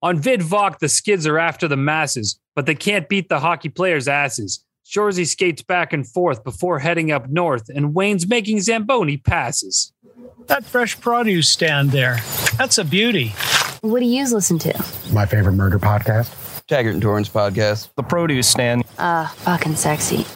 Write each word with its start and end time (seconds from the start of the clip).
On 0.00 0.16
VidVok, 0.16 0.78
the 0.78 0.88
skids 0.88 1.26
are 1.26 1.40
after 1.40 1.66
the 1.66 1.76
masses, 1.76 2.38
but 2.54 2.66
they 2.66 2.76
can't 2.76 3.08
beat 3.08 3.28
the 3.28 3.40
hockey 3.40 3.68
players' 3.68 4.06
asses. 4.06 4.64
Shoresy 4.86 5.26
skates 5.26 5.60
back 5.62 5.92
and 5.92 6.06
forth 6.06 6.44
before 6.44 6.78
heading 6.78 7.10
up 7.10 7.28
north, 7.28 7.68
and 7.68 7.94
Wayne's 7.94 8.28
making 8.28 8.60
Zamboni 8.60 9.16
passes. 9.16 9.92
That 10.46 10.64
fresh 10.64 10.98
produce 11.00 11.48
stand 11.48 11.90
there, 11.90 12.18
that's 12.56 12.78
a 12.78 12.84
beauty. 12.84 13.34
What 13.80 13.98
do 13.98 14.06
you 14.06 14.24
listen 14.28 14.58
to? 14.60 14.84
My 15.12 15.26
favorite 15.26 15.54
murder 15.54 15.80
podcast. 15.80 16.32
Taggart 16.68 16.94
and 16.94 17.02
Torrance 17.02 17.28
podcast. 17.28 17.88
The 17.96 18.02
produce 18.04 18.46
stand. 18.46 18.84
Uh, 18.98 19.26
fucking 19.26 19.74
sexy. 19.74 20.26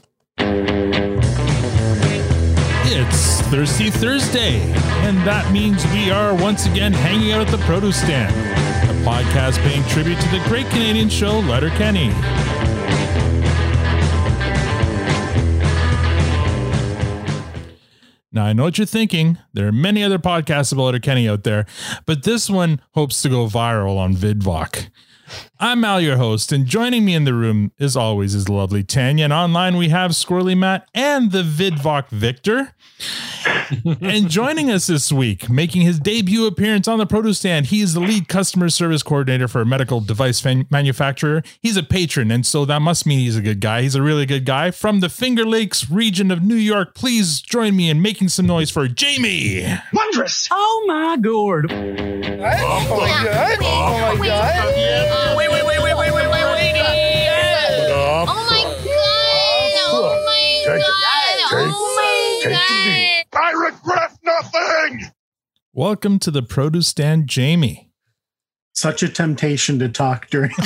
It's 2.85 3.41
Thirsty 3.43 3.91
Thursday, 3.91 4.61
and 5.07 5.19
that 5.27 5.51
means 5.53 5.87
we 5.87 6.11
are 6.11 6.35
once 6.35 6.67
again 6.67 6.93
hanging 6.93 7.33
out 7.33 7.47
at 7.47 7.49
the 7.49 7.59
produce 7.59 8.01
stand, 8.01 8.35
a 8.82 8.82
podcast 9.03 9.59
paying 9.67 9.83
tribute 9.89 10.21
to 10.21 10.29
the 10.29 10.41
great 10.49 10.67
Canadian 10.71 11.09
show 11.09 11.41
Letterkenny. 11.41 12.09
Now, 18.35 18.47
I 18.47 18.53
know 18.53 18.63
what 18.63 18.79
you're 18.79 18.87
thinking. 18.87 19.39
There 19.53 19.67
are 19.67 19.73
many 19.73 20.03
other 20.03 20.19
podcasts 20.19 20.73
about 20.73 20.85
Letterkenny 20.85 21.29
out 21.29 21.43
there, 21.43 21.67
but 22.07 22.23
this 22.23 22.49
one 22.49 22.81
hopes 22.93 23.21
to 23.23 23.29
go 23.29 23.47
viral 23.47 23.99
on 23.99 24.15
VidVok. 24.15 24.89
I'm 25.63 25.85
Al, 25.85 26.01
your 26.01 26.17
host, 26.17 26.51
and 26.51 26.67
joining 26.67 27.05
me 27.05 27.15
in 27.15 27.23
the 27.23 27.33
room, 27.33 27.71
as 27.79 27.97
always, 27.97 28.35
is 28.35 28.49
lovely 28.49 28.83
Tanya. 28.83 29.23
And 29.23 29.33
online, 29.33 29.77
we 29.77 29.91
have 29.91 30.11
Squirrely 30.11 30.59
Matt 30.59 30.89
and 30.93 31.31
the 31.31 31.45
VidVok 31.45 32.09
Victor. 32.09 32.75
and 34.01 34.29
joining 34.29 34.73
us 34.73 34.89
this 34.89 35.13
week, 35.13 35.49
making 35.49 35.83
his 35.83 36.01
debut 36.01 36.47
appearance 36.47 36.89
on 36.89 36.99
the 36.99 37.07
produce 37.07 37.39
stand, 37.39 37.67
he 37.67 37.81
is 37.81 37.95
the 37.95 38.01
lead 38.01 38.27
customer 38.27 38.71
service 38.71 39.05
coordinator 39.05 39.47
for 39.47 39.61
a 39.61 39.65
medical 39.65 40.01
device 40.01 40.41
fan- 40.41 40.67
manufacturer. 40.69 41.45
He's 41.61 41.77
a 41.77 41.85
patron, 41.85 42.33
and 42.33 42.45
so 42.45 42.65
that 42.65 42.83
must 42.83 43.07
mean 43.07 43.21
he's 43.21 43.37
a 43.37 43.41
good 43.41 43.61
guy. 43.61 43.83
He's 43.83 43.95
a 43.95 44.03
really 44.03 44.27
good 44.27 44.45
guy 44.45 44.73
from 44.73 44.99
the 44.99 45.09
Finger 45.09 45.47
Lakes 45.47 45.89
region 45.89 46.33
of 46.33 46.43
New 46.43 46.57
York. 46.57 46.97
Please 46.97 47.41
join 47.41 47.77
me 47.77 47.89
in 47.89 48.03
making 48.03 48.31
some 48.31 48.47
noise 48.49 48.71
for 48.71 48.89
Jamie. 48.89 49.65
Wondrous! 49.93 50.49
Oh 50.51 50.85
my 50.89 51.19
gourd! 51.19 51.71
Oh 51.71 51.77
my 51.77 53.25
god! 53.25 53.59
Oh 53.63 54.17
my 54.19 54.27
god! 54.27 55.52
Oh 60.65 60.67
take 60.67 60.81
it. 60.81 60.87
god! 60.87 61.51
Take- 61.51 61.75
Oh 61.75 62.41
take 62.45 62.53
the! 63.33 63.39
I 63.39 63.53
regret 63.53 64.17
nothing. 64.23 65.11
Welcome 65.73 66.19
to 66.21 66.31
the 66.31 66.43
produce 66.43 66.89
stand, 66.89 67.29
Jamie. 67.29 67.92
Such 68.75 69.03
a 69.03 69.09
temptation 69.09 69.79
to 69.79 69.89
talk 69.89 70.29
during 70.31 70.51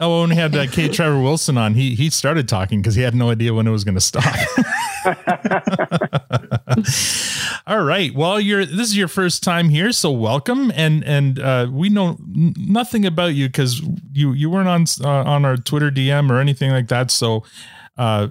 Oh, 0.00 0.20
when 0.20 0.30
we 0.30 0.36
had 0.36 0.56
uh, 0.56 0.66
K. 0.66 0.88
Trevor 0.88 1.20
Wilson 1.20 1.56
on, 1.56 1.74
he 1.74 1.94
he 1.94 2.10
started 2.10 2.48
talking 2.48 2.80
because 2.80 2.94
he 2.94 3.02
had 3.02 3.14
no 3.14 3.30
idea 3.30 3.54
when 3.54 3.66
it 3.66 3.70
was 3.70 3.84
going 3.84 3.94
to 3.94 4.00
stop. 4.00 4.24
All 7.66 7.82
right. 7.82 8.14
Well, 8.14 8.40
you're 8.40 8.66
this 8.66 8.88
is 8.88 8.96
your 8.96 9.08
first 9.08 9.42
time 9.42 9.68
here, 9.68 9.92
so 9.92 10.10
welcome. 10.10 10.72
And 10.74 11.04
and 11.04 11.38
uh, 11.38 11.68
we 11.70 11.88
know 11.88 12.16
nothing 12.20 13.06
about 13.06 13.34
you 13.34 13.48
because 13.48 13.80
you 14.12 14.32
you 14.32 14.50
weren't 14.50 14.68
on 14.68 14.84
uh, 15.04 15.30
on 15.30 15.44
our 15.44 15.56
Twitter 15.56 15.90
DM 15.90 16.30
or 16.30 16.40
anything 16.40 16.70
like 16.70 16.88
that. 16.88 17.10
So 17.10 17.44
uh, 17.96 18.28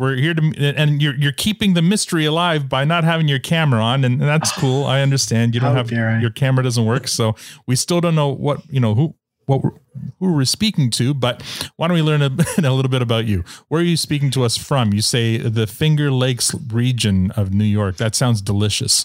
we're 0.00 0.16
here 0.16 0.32
to 0.32 0.74
and 0.78 1.02
you're 1.02 1.14
you're 1.14 1.30
keeping 1.32 1.74
the 1.74 1.82
mystery 1.82 2.24
alive 2.24 2.68
by 2.70 2.84
not 2.84 3.04
having 3.04 3.28
your 3.28 3.38
camera 3.38 3.82
on, 3.82 4.02
and 4.02 4.20
that's 4.20 4.50
cool. 4.52 4.86
I 4.86 5.02
understand 5.02 5.54
you 5.54 5.60
don't 5.60 5.76
have 5.76 5.92
I. 5.92 6.18
your 6.20 6.30
camera 6.30 6.64
doesn't 6.64 6.86
work, 6.86 7.06
so 7.06 7.36
we 7.66 7.76
still 7.76 8.00
don't 8.00 8.14
know 8.14 8.28
what 8.28 8.62
you 8.70 8.80
know 8.80 8.94
who 8.94 9.14
what 9.44 9.62
we're, 9.62 9.72
who 10.20 10.32
we're 10.32 10.44
speaking 10.46 10.88
to. 10.92 11.12
But 11.12 11.42
why 11.76 11.86
don't 11.88 11.96
we 11.96 12.02
learn 12.02 12.22
a, 12.22 12.26
a 12.58 12.72
little 12.72 12.88
bit 12.88 13.02
about 13.02 13.26
you? 13.26 13.44
Where 13.68 13.82
are 13.82 13.84
you 13.84 13.98
speaking 13.98 14.30
to 14.30 14.44
us 14.44 14.56
from? 14.56 14.94
You 14.94 15.02
say 15.02 15.36
the 15.36 15.66
Finger 15.66 16.10
Lakes 16.10 16.54
region 16.72 17.30
of 17.32 17.52
New 17.52 17.64
York. 17.64 17.98
That 17.98 18.14
sounds 18.14 18.40
delicious. 18.40 19.04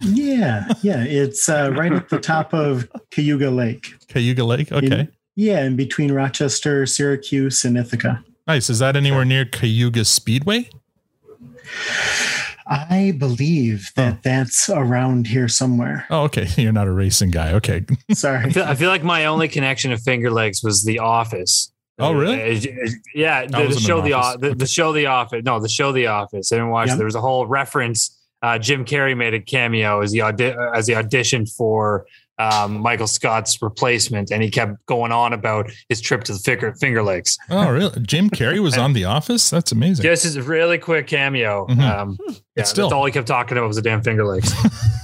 yeah 0.00 0.66
yeah 0.82 1.04
it's 1.04 1.48
uh, 1.48 1.70
right 1.76 1.92
at 1.92 2.08
the 2.08 2.18
top 2.18 2.52
of 2.52 2.90
cayuga 3.12 3.50
lake 3.50 3.94
Cayuga 4.08 4.44
Lake. 4.44 4.72
Okay, 4.72 5.00
In- 5.00 5.12
yeah 5.36 5.64
in 5.64 5.76
between 5.76 6.10
rochester 6.12 6.84
syracuse 6.86 7.64
and 7.64 7.76
ithaca 7.78 8.22
nice. 8.46 8.68
Is 8.70 8.78
that 8.80 8.96
anywhere 8.96 9.24
near 9.24 9.44
Cayuga 9.44 10.04
Speedway? 10.04 10.68
i 12.68 13.12
believe 13.18 13.90
that 13.96 14.14
Oh. 14.14 14.18
that's 14.22 14.68
around 14.70 15.26
here 15.26 15.48
somewhere 15.48 16.06
Oh, 16.10 16.22
okay. 16.24 16.46
You're 16.56 16.72
not 16.72 16.86
a 16.86 16.92
racing 16.92 17.30
guy. 17.30 17.52
Okay. 17.54 17.84
sorry 18.12 18.44
I 18.46 18.50
feel, 18.50 18.64
I 18.64 18.74
feel 18.74 18.88
like 18.88 19.02
my 19.02 19.24
only 19.26 19.48
connection 19.48 19.90
to 19.90 19.96
Finger 19.96 20.30
Lakes 20.30 20.62
was 20.62 20.84
The 20.84 20.98
Office. 21.00 21.72
Oh, 21.98 22.12
really? 22.12 22.40
Uh, 22.40 22.56
uh, 22.56 22.90
yeah, 23.14 23.46
the, 23.46 23.68
the 23.68 23.80
show 23.80 24.00
The 24.00 24.08
The, 24.08 24.12
Office. 24.14 24.36
o- 24.44 24.48
the, 24.48 24.54
the 24.54 24.66
show 24.66 24.92
The 24.92 25.06
Office. 25.06 25.42
No, 25.44 25.60
the 25.60 25.68
show 25.68 25.92
The 25.92 26.06
Office. 26.06 26.52
I 26.52 26.56
didn't 26.56 26.70
watch. 26.70 26.86
it. 26.88 26.90
Yep. 26.92 26.96
There 26.98 27.04
was 27.06 27.14
a 27.14 27.20
whole 27.20 27.46
reference. 27.46 28.18
Uh, 28.42 28.58
Jim 28.58 28.84
Carrey 28.84 29.16
made 29.16 29.34
a 29.34 29.40
cameo 29.40 30.00
as 30.02 30.10
the 30.12 30.22
audi- 30.22 30.54
as 30.74 30.86
the 30.86 30.94
audition 30.96 31.46
for 31.46 32.06
um, 32.38 32.80
Michael 32.80 33.06
Scott's 33.06 33.60
replacement, 33.62 34.30
and 34.30 34.42
he 34.42 34.50
kept 34.50 34.84
going 34.86 35.12
on 35.12 35.32
about 35.32 35.70
his 35.88 36.00
trip 36.00 36.24
to 36.24 36.32
the 36.32 36.38
Finger, 36.38 36.74
Finger 36.74 37.02
Lakes. 37.02 37.36
Oh, 37.50 37.70
really? 37.70 38.00
Jim 38.02 38.30
Carrey 38.30 38.58
was 38.60 38.76
on 38.78 38.92
The 38.94 39.04
Office. 39.04 39.50
That's 39.50 39.70
amazing. 39.72 40.02
Just 40.02 40.24
as 40.24 40.36
a 40.36 40.42
really 40.42 40.78
quick 40.78 41.06
cameo. 41.06 41.66
Mhm. 41.68 41.80
Um, 41.80 42.18
yeah, 42.56 42.64
still- 42.64 42.86
that's 42.88 42.94
all 42.94 43.04
he 43.04 43.12
kept 43.12 43.28
talking 43.28 43.56
about 43.58 43.66
was 43.68 43.76
the 43.76 43.82
damn 43.82 44.02
Finger 44.02 44.24
Lakes. 44.26 44.52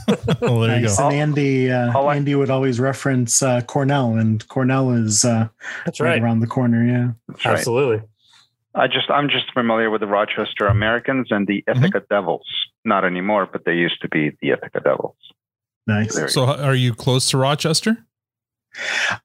well, 0.40 0.60
there 0.60 0.80
you 0.80 0.86
go. 0.88 0.94
and 1.08 1.14
andy 1.14 1.70
uh, 1.70 1.92
I'll- 1.96 2.10
andy 2.10 2.34
would 2.34 2.50
always 2.50 2.80
reference 2.80 3.42
uh, 3.42 3.60
cornell 3.62 4.14
and 4.14 4.46
cornell 4.48 4.90
is 4.92 5.24
uh, 5.24 5.48
That's 5.84 6.00
right 6.00 6.08
right. 6.10 6.22
around 6.22 6.40
the 6.40 6.46
corner 6.46 6.82
yeah 6.84 7.08
That's 7.28 7.44
right. 7.44 7.56
Absolutely. 7.58 8.06
I 8.74 8.86
just 8.86 9.10
I'm 9.10 9.28
just 9.28 9.52
familiar 9.52 9.90
with 9.90 10.00
the 10.00 10.06
Rochester 10.06 10.66
Americans 10.66 11.28
and 11.30 11.46
the 11.46 11.64
Ithaca 11.66 12.02
Devils. 12.08 12.46
Not 12.84 13.04
anymore, 13.04 13.48
but 13.50 13.64
they 13.64 13.74
used 13.74 14.00
to 14.02 14.08
be 14.08 14.30
the 14.40 14.50
Ithaca 14.50 14.80
Devils. 14.80 15.16
Nice 15.88 16.32
So, 16.32 16.44
are 16.44 16.74
you 16.74 16.94
close 16.94 17.28
to 17.30 17.38
Rochester? 17.38 18.04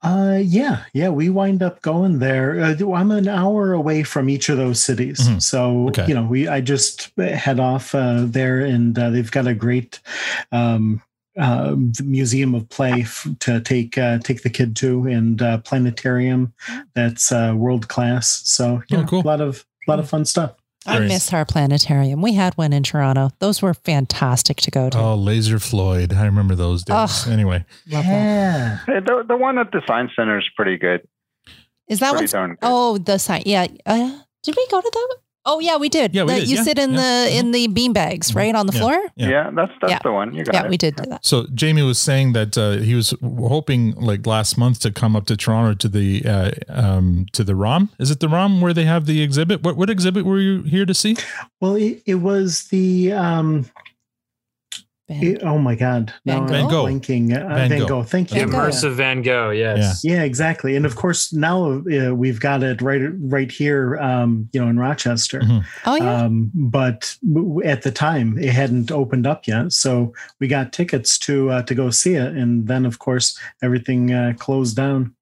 Uh, 0.01 0.40
yeah, 0.41 0.85
yeah, 0.94 1.09
we 1.09 1.29
wind 1.29 1.62
up 1.62 1.81
going 1.81 2.18
there. 2.19 2.59
Uh, 2.59 2.94
I'm 2.94 3.12
an 3.12 3.28
hour 3.28 3.74
away 3.74 4.01
from 4.03 4.29
each 4.29 4.50
of 4.50 4.57
those 4.57 4.81
cities, 4.81 5.19
Mhm. 5.19 5.41
so 5.41 5.88
Okay. 5.90 6.07
you 6.07 6.16
know, 6.16 6.24
we 6.24 6.47
I 6.47 6.62
just 6.62 7.12
head 7.18 7.59
off 7.59 7.94
uh, 7.94 8.24
there, 8.25 8.62
and 8.62 8.97
uh, 8.97 9.09
they've 9.12 9.29
got 9.29 9.46
a 9.46 9.53
great 9.53 10.00
um, 10.51 11.01
uh, 11.38 11.75
museum 12.03 12.56
of 12.56 12.68
play 12.69 13.01
f- 13.01 13.28
to 13.41 13.59
take 13.59 13.97
uh, 13.97 14.18
take 14.19 14.41
the 14.44 14.50
kid 14.50 14.75
to, 14.78 15.06
and 15.07 15.41
uh, 15.41 15.57
planetarium 15.59 16.53
that's 16.95 17.31
uh, 17.31 17.53
world 17.56 17.90
class. 17.90 18.41
So 18.45 18.81
you 18.90 19.00
Oh, 19.00 19.03
cool. 19.06 19.22
a 19.22 19.28
lot 19.28 19.41
of 19.41 19.66
a 19.88 19.91
lot 19.91 20.00
of 20.00 20.09
fun 20.09 20.25
stuff. 20.25 20.51
I 20.85 20.94
Very- 20.97 21.07
miss 21.07 21.31
our 21.33 21.45
planetarium. 21.45 22.21
We 22.21 22.33
had 22.33 22.53
one 22.55 22.73
in 22.73 22.83
Toronto. 22.83 23.29
Those 23.39 23.61
were 23.61 23.73
fantastic 23.73 24.57
to 24.61 24.71
go 24.71 24.89
to. 24.89 24.97
Oh, 24.97 25.16
Laser 25.16 25.57
Floyd. 25.59 26.13
I 26.13 26.25
remember 26.25 26.55
those 26.55 26.83
days. 26.83 26.95
Ugh. 27.25 27.31
Anyway, 27.31 27.63
Yeah, 27.85 28.79
the, 28.88 29.23
the 29.27 29.38
one 29.38 29.57
at 29.57 29.71
the 29.71 29.81
Science 29.88 30.11
Center 30.16 30.38
is 30.38 30.45
pretty 30.55 30.77
good. 30.77 31.07
Is 31.88 31.99
that 31.99 32.11
Pretty 32.11 32.25
one? 32.25 32.31
darn 32.31 32.49
good. 32.51 32.57
Oh, 32.63 32.97
the 32.97 33.17
sign. 33.17 33.44
Yeah. 33.45 33.67
Uh, 33.85 34.19
did 34.44 34.55
we 34.57 34.67
go 34.69 34.81
to 34.81 34.89
that? 34.94 35.16
One? 35.45 35.53
Oh, 35.55 35.59
yeah, 35.59 35.77
we 35.77 35.89
did. 35.89 36.13
Yeah, 36.15 36.23
we 36.23 36.33
The- 36.33 36.39
did, 36.41 36.49
You 36.49 36.55
yeah, 36.57 36.63
sit 36.63 36.79
in 36.79 36.93
yeah. 36.93 37.25
the 37.25 37.35
in 37.37 37.51
the 37.51 37.67
bean 37.67 37.93
bags, 37.93 38.33
right 38.35 38.55
on 38.55 38.65
the 38.67 38.73
Yeah. 38.73 38.79
floor. 38.79 38.97
Yeah. 39.15 39.29
Yeah, 39.29 39.51
that's 39.55 39.71
that's 39.81 39.91
Yeah. 39.91 39.99
the 40.03 40.11
one. 40.11 40.33
You 40.33 40.43
got 40.43 40.53
Yeah, 40.55 40.63
it. 40.65 40.69
we 40.69 40.77
did 40.77 40.95
do 40.95 41.03
that. 41.09 41.25
So 41.25 41.45
Jamie 41.53 41.81
was 41.83 41.99
saying 41.99 42.33
that 42.33 42.57
uh, 42.57 42.77
he 42.77 42.95
was 42.95 43.13
hoping 43.21 43.93
like 43.95 44.25
last 44.27 44.57
month 44.57 44.79
to 44.81 44.91
come 44.91 45.15
up 45.15 45.25
to 45.25 45.35
Toronto 45.37 45.73
to 45.75 45.87
the 45.89 46.23
uh, 46.25 46.51
um, 46.69 47.25
to 47.33 47.43
the 47.43 47.55
ROM. 47.55 47.89
Is 47.99 48.09
it 48.11 48.19
the 48.19 48.29
ROM 48.29 48.61
where 48.61 48.73
they 48.73 48.85
have 48.85 49.05
the 49.05 49.21
exhibit? 49.21 49.63
What 49.63 49.75
what 49.77 49.89
exhibit 49.89 50.25
were 50.25 50.39
you 50.39 50.63
here 50.63 50.85
to 50.85 50.93
see? 50.93 51.15
well, 51.61 51.75
it, 51.75 52.01
it 52.05 52.15
was 52.15 52.65
the 52.69 53.13
um, 53.13 53.65
Ben. 55.22 55.24
it- 55.35 55.44
oh 55.44 55.57
my 55.57 55.75
god, 55.75 56.13
Van 56.25 56.35
now 56.35 56.40
Gogh? 56.40 56.44
I'm 56.46 56.50
Van 56.50 56.69
Gogh. 56.69 56.85
blanking. 56.85 57.31
Uh, 57.34 57.47
Van 57.56 57.69
Van, 57.69 57.79
Gogh. 57.79 57.88
Gogh. 57.88 58.03
Thank 58.03 58.31
you. 58.34 58.40
Van 58.40 58.50
Gogh. 58.50 58.57
immersive 58.59 58.94
Van 58.94 59.21
Gogh. 59.24 59.51
Yes. 59.51 60.01
Yeah, 60.04 60.24
exactly. 60.24 60.75
And 60.75 60.86
of 60.86 60.95
course, 60.95 61.31
now 61.33 61.81
uh, 61.92 62.13
we've 62.13 62.39
got 62.39 62.63
it 62.63 62.81
right 62.81 63.01
right 63.19 63.51
here, 63.51 63.98
um, 64.00 64.50
you 64.54 64.62
know, 64.62 64.68
in 64.69 64.77
Rochester. 64.80 65.39
Mhm. 65.42 65.63
Oh, 65.86 65.95
yeah. 65.95 66.24
Um, 66.24 66.51
but 66.54 67.15
at 67.65 67.81
the 67.83 67.92
time, 67.92 68.38
it 68.38 68.51
hadn't 68.54 68.92
opened 68.92 69.27
up 69.27 69.48
yet, 69.48 69.71
so 69.74 70.13
we 70.39 70.48
got 70.48 70.74
tickets 70.74 71.18
to 71.19 71.50
uh, 71.50 71.62
to 71.63 71.75
go 71.75 71.89
see 71.89 72.16
it, 72.16 72.33
and 72.33 72.68
then 72.68 72.86
of 72.86 73.00
course 73.00 73.38
everything 73.62 74.12
uh, 74.13 74.33
closed 74.38 74.75
down. 74.75 75.13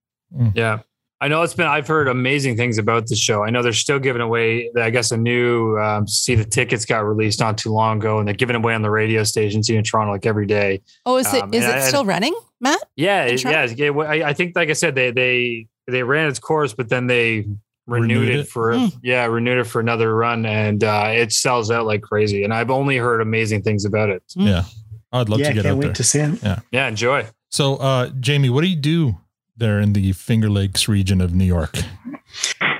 Yeah. 0.53 0.79
I 1.21 1.27
know 1.27 1.43
it's 1.43 1.53
been, 1.53 1.67
I've 1.67 1.87
heard 1.87 2.07
amazing 2.07 2.57
things 2.57 2.79
about 2.79 3.05
the 3.05 3.15
show. 3.15 3.43
I 3.43 3.51
know 3.51 3.61
they're 3.61 3.73
still 3.73 3.99
giving 3.99 4.23
away, 4.23 4.71
I 4.75 4.89
guess, 4.89 5.11
a 5.11 5.17
new, 5.17 5.77
um, 5.77 6.07
see 6.07 6.33
the 6.33 6.43
tickets 6.43 6.83
got 6.83 7.05
released 7.05 7.39
not 7.39 7.59
too 7.59 7.71
long 7.71 7.99
ago 7.99 8.17
and 8.17 8.27
they're 8.27 8.33
giving 8.33 8.55
away 8.55 8.73
on 8.73 8.81
the 8.81 8.89
radio 8.89 9.23
stations 9.23 9.67
here 9.67 9.77
in 9.77 9.83
Toronto 9.83 10.13
like 10.13 10.25
every 10.25 10.47
day. 10.47 10.81
oh, 11.05 11.17
is 11.17 11.31
it 11.31 11.43
um, 11.43 11.53
is 11.53 11.63
it 11.63 11.75
I- 11.75 11.79
still 11.81 12.05
running, 12.05 12.35
Matt? 12.59 12.79
Yeah. 12.95 13.25
It- 13.25 13.43
yeah. 13.43 13.65
yeah, 13.65 13.89
well, 13.91 14.07
I, 14.09 14.29
I 14.29 14.33
think, 14.33 14.55
like 14.55 14.69
I 14.69 14.73
said, 14.73 14.95
they, 14.95 15.11
they, 15.11 15.67
they 15.87 16.01
ran 16.01 16.27
its 16.27 16.39
course, 16.39 16.73
but 16.73 16.89
then 16.89 17.05
they 17.05 17.45
renewed, 17.85 18.17
Renewed 18.21 18.29
it, 18.29 18.39
it? 18.39 18.47
for, 18.47 18.75
Hmm. 18.77 18.85
yeah, 19.03 19.25
renewed 19.25 19.59
it 19.59 19.65
for 19.65 19.79
another 19.79 20.15
run 20.15 20.45
and 20.47 20.83
uh, 20.83 21.09
it 21.13 21.31
sells 21.33 21.69
out 21.69 21.85
like 21.85 22.01
crazy. 22.01 22.43
And 22.43 22.51
I've 22.51 22.71
only 22.71 22.97
heard 22.97 23.21
amazing 23.21 23.61
things 23.61 23.85
about 23.85 24.09
it. 24.09 24.23
Yeah, 24.35 24.63
I'd 25.11 25.29
love 25.29 25.39
yeah, 25.39 25.49
to 25.49 25.53
get 25.53 25.63
can't 25.63 25.73
out 25.75 25.77
wait 25.79 25.85
there. 25.87 25.93
to 25.93 26.03
see 26.03 26.19
it. 26.19 26.61
Yeah. 26.71 26.87
Enjoy. 26.87 27.27
So, 27.49 27.75
uh, 27.75 28.09
Jamie, 28.19 28.49
what 28.49 28.61
do 28.61 28.67
you 28.67 28.75
do 28.75 29.17
there 29.61 29.79
in 29.79 29.93
the 29.93 30.11
Finger 30.11 30.49
Lakes 30.49 30.89
region 30.89 31.21
of 31.21 31.33
New 31.33 31.45
York? 31.45 31.77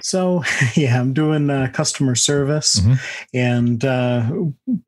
So 0.02 0.44
yeah, 0.76 1.00
I'm 1.00 1.14
doing 1.14 1.50
uh, 1.50 1.70
customer 1.74 2.16
service, 2.16 2.80
Mhm. 2.82 3.00
and 3.34 3.86
uh, 3.86 4.30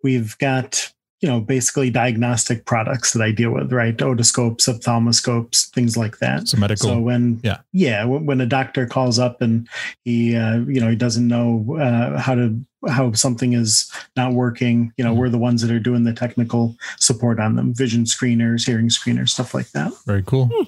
we've 0.04 0.38
got 0.40 0.92
you 1.22 1.30
know 1.30 1.40
basically 1.40 1.90
diagnostic 1.90 2.66
products 2.66 3.14
that 3.14 3.22
I 3.22 3.32
deal 3.32 3.52
with, 3.52 3.72
right? 3.72 3.96
Otoscopes, 3.96 4.68
ophthalmoscopes, 4.68 5.70
things 5.70 5.96
like 5.96 6.18
that. 6.18 6.50
So 6.50 6.58
medical. 6.58 6.90
So 6.90 7.00
when 7.00 7.40
Yeah. 7.44 7.60
yeah, 7.72 8.04
when 8.06 8.26
when 8.26 8.42
a 8.42 8.46
doctor 8.46 8.86
calls 8.88 9.20
up 9.20 9.42
and 9.42 9.68
he 10.04 10.36
uh, 10.36 10.58
you 10.68 10.82
know 10.82 10.90
he 10.90 10.96
doesn't 10.98 11.28
know 11.28 11.78
uh, 11.80 12.18
how 12.20 12.36
to 12.36 12.60
how 12.90 13.14
something 13.14 13.54
is 13.54 13.90
not 14.18 14.34
working, 14.34 14.92
you 14.98 15.06
know, 15.06 15.14
Mhm. 15.14 15.18
we're 15.18 15.30
the 15.30 15.38
ones 15.38 15.62
that 15.62 15.72
are 15.72 15.80
doing 15.80 16.04
the 16.04 16.12
technical 16.14 16.76
support 17.00 17.40
on 17.40 17.56
them, 17.56 17.74
vision 17.74 18.04
screeners, 18.04 18.66
hearing 18.66 18.90
screeners, 18.90 19.30
stuff 19.30 19.54
like 19.54 19.72
that. 19.72 19.92
Very 20.06 20.24
cool. 20.24 20.50
Yeah, 20.52 20.66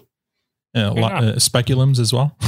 a 0.76 0.92
lot, 0.92 1.12
uh, 1.24 1.34
speculums 1.36 2.00
as 2.00 2.12
well. 2.14 2.36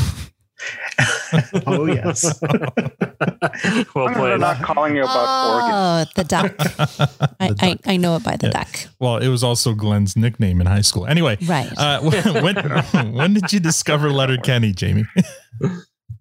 oh 1.67 1.85
yes. 1.85 2.39
well 2.41 4.07
I'm 4.07 4.13
played. 4.15 4.39
not 4.39 4.61
calling 4.63 4.95
you 4.95 5.03
about 5.03 5.53
organs. 5.53 5.73
Oh, 5.73 6.05
the 6.15 6.23
duck. 6.23 6.55
I, 7.39 7.49
The 7.49 7.55
I, 7.59 7.69
duck. 7.73 7.79
I 7.85 7.97
know 7.97 8.15
it 8.15 8.23
by 8.23 8.37
the 8.37 8.47
Yeah. 8.47 8.51
duck. 8.63 8.69
well, 8.99 9.17
it 9.17 9.27
was 9.27 9.43
also 9.43 9.73
Glenn's 9.73 10.15
nickname 10.17 10.59
in 10.61 10.67
high 10.67 10.81
school. 10.81 11.05
Anyway, 11.05 11.37
Right. 11.45 11.71
uh, 11.77 12.01
when 12.01 13.13
when 13.13 13.33
did 13.33 13.53
you 13.53 13.59
discover 13.59 14.09
Letterkenny, 14.11 14.73
Jamie? 14.73 15.05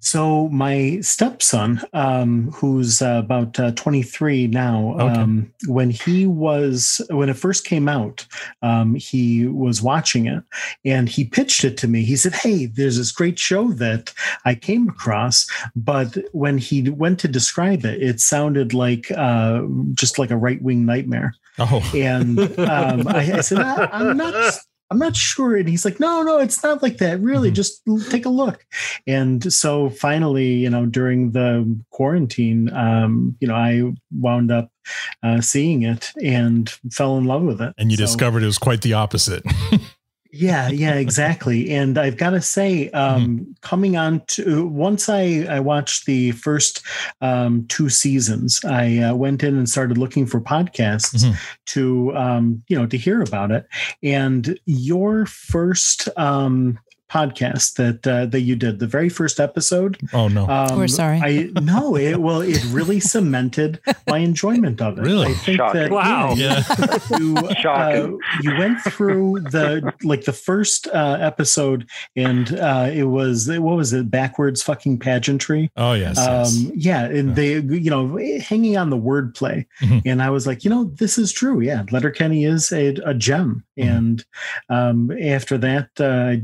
So 0.00 0.48
my 0.48 1.00
stepson, 1.00 1.80
um, 1.92 2.50
who's 2.52 3.02
uh, 3.02 3.20
about 3.24 3.58
uh, 3.58 3.72
23 3.72 4.46
now, 4.48 4.94
Okay. 4.98 5.20
um, 5.20 5.52
when 5.66 5.90
he 5.90 6.26
was 6.26 7.00
when 7.10 7.28
it 7.28 7.36
first 7.36 7.64
came 7.64 7.88
out, 7.88 8.26
um, 8.62 8.94
he 8.94 9.46
was 9.46 9.82
watching 9.82 10.26
it 10.26 10.42
and 10.84 11.08
he 11.08 11.24
pitched 11.24 11.64
it 11.64 11.76
to 11.78 11.88
me. 11.88 12.02
He 12.04 12.16
said, 12.16 12.34
"Hey, 12.34 12.66
there's 12.66 12.96
this 12.98 13.10
great 13.12 13.38
show 13.38 13.72
that 13.72 14.12
I 14.44 14.54
came 14.54 14.88
across, 14.88 15.46
but 15.74 16.16
when 16.32 16.58
he 16.58 16.88
went 16.90 17.18
to 17.20 17.28
describe 17.28 17.84
it, 17.84 18.02
it 18.02 18.20
sounded 18.20 18.74
like 18.74 19.10
uh, 19.10 19.62
just 19.94 20.18
like 20.18 20.30
a 20.30 20.36
right 20.36 20.62
wing 20.62 20.84
nightmare." 20.86 21.34
Oh, 21.58 21.82
And 21.94 22.38
um, 22.60 23.08
I, 23.08 23.32
I 23.38 23.40
said, 23.40 23.58
"I'm 23.58 24.16
not." 24.16 24.54
I'm 24.90 24.98
not 24.98 25.16
sure. 25.16 25.56
And 25.56 25.68
he's 25.68 25.84
like, 25.84 25.98
no, 25.98 26.22
no, 26.22 26.38
it's 26.38 26.62
not 26.62 26.82
like 26.82 26.98
that. 26.98 27.20
Really, 27.20 27.50
Mhm. 27.50 27.54
just 27.54 27.82
take 28.10 28.24
a 28.24 28.28
look. 28.28 28.64
And 29.06 29.52
so 29.52 29.90
finally, 29.90 30.52
you 30.54 30.70
know, 30.70 30.86
during 30.86 31.32
the 31.32 31.76
quarantine, 31.90 32.72
um, 32.72 33.36
you 33.40 33.48
know, 33.48 33.54
I 33.56 33.92
wound 34.12 34.52
up 34.52 34.70
uh, 35.24 35.40
seeing 35.40 35.82
it 35.82 36.12
and 36.22 36.68
fell 36.92 37.18
in 37.18 37.24
love 37.24 37.42
with 37.42 37.60
it. 37.60 37.74
and 37.76 37.90
you 37.90 37.96
So- 37.96 38.04
discovered 38.04 38.44
it 38.44 38.46
was 38.46 38.58
quite 38.58 38.82
the 38.82 38.92
opposite. 38.92 39.42
yeah, 40.36 40.68
yeah, 40.68 40.94
exactly. 41.04 41.70
and 41.70 41.98
I've 41.98 42.16
got 42.16 42.30
to 42.30 42.40
say, 42.40 42.90
um, 42.90 43.54
coming 43.62 43.96
on 43.96 44.20
to 44.28 44.66
once 44.66 45.08
I 45.08 45.46
I 45.48 45.60
watched 45.60 46.06
the 46.06 46.32
first 46.32 46.82
um, 47.20 47.66
two 47.68 47.88
seasons, 47.88 48.60
I 48.64 48.98
uh, 48.98 49.14
went 49.14 49.42
in 49.42 49.56
and 49.56 49.68
started 49.68 49.98
looking 49.98 50.26
for 50.26 50.40
podcasts 50.40 51.24
Mhm. 51.24 51.36
to 51.66 52.16
um, 52.16 52.62
you 52.68 52.78
know 52.78 52.86
to 52.86 52.96
hear 52.96 53.22
about 53.22 53.50
it. 53.50 53.66
And 54.02 54.58
your 54.66 55.26
first 55.26 56.08
um, 56.16 56.78
podcast 57.10 57.74
that 57.74 58.06
uh, 58.06 58.26
that 58.26 58.40
you 58.40 58.56
did, 58.56 58.78
the 58.78 58.86
very 58.86 59.08
first 59.08 59.38
episode. 59.40 59.96
Oh 60.12 60.28
no. 60.28 60.48
Um, 60.48 60.76
We're 60.78 60.88
sorry. 60.88 61.20
I 61.22 61.50
no, 61.60 61.96
it 61.96 62.16
well, 62.20 62.40
it 62.40 62.64
really 62.70 63.00
cemented 63.14 63.80
my 64.08 64.18
enjoyment 64.18 64.80
of 64.82 64.98
it. 64.98 65.02
Really? 65.02 65.28
I 65.28 65.34
think 65.34 65.56
Shocking. 65.58 65.80
that 65.82 65.90
Wow. 65.90 66.34
yeah. 66.36 66.62
you 67.18 67.36
uh, 67.36 67.54
Shocking. 67.54 68.18
you 68.42 68.56
went 68.58 68.80
through 68.82 69.40
the 69.40 69.92
like 70.02 70.24
the 70.24 70.32
first 70.32 70.86
uh, 70.88 71.18
episode 71.20 71.88
and 72.16 72.58
uh, 72.58 72.90
it 72.92 73.04
was 73.04 73.48
what 73.48 73.76
was 73.76 73.92
it 73.92 74.10
backwards 74.10 74.62
fucking 74.62 74.98
pageantry 74.98 75.70
Oh 75.76 75.92
yes. 75.92 76.16
yes. 76.16 76.56
um 76.66 76.72
yeah 76.74 77.04
and 77.04 77.36
they 77.36 77.60
you 77.60 77.90
know 77.90 78.16
hanging 78.40 78.76
on 78.76 78.90
the 78.90 78.96
wordplay 78.98 79.64
Mhm. 79.80 80.02
and 80.04 80.22
i 80.22 80.30
was 80.30 80.46
like 80.46 80.64
you 80.64 80.70
know 80.70 80.84
this 80.84 81.18
is 81.18 81.32
true 81.32 81.60
yeah 81.60 81.84
letterkenny 81.90 82.44
is 82.44 82.72
a, 82.72 82.94
a 83.04 83.14
gem 83.14 83.64
Mhm. 83.78 83.88
and 83.96 84.24
um 84.68 85.10
after 85.22 85.58
that 85.58 85.88
uh 86.00 86.36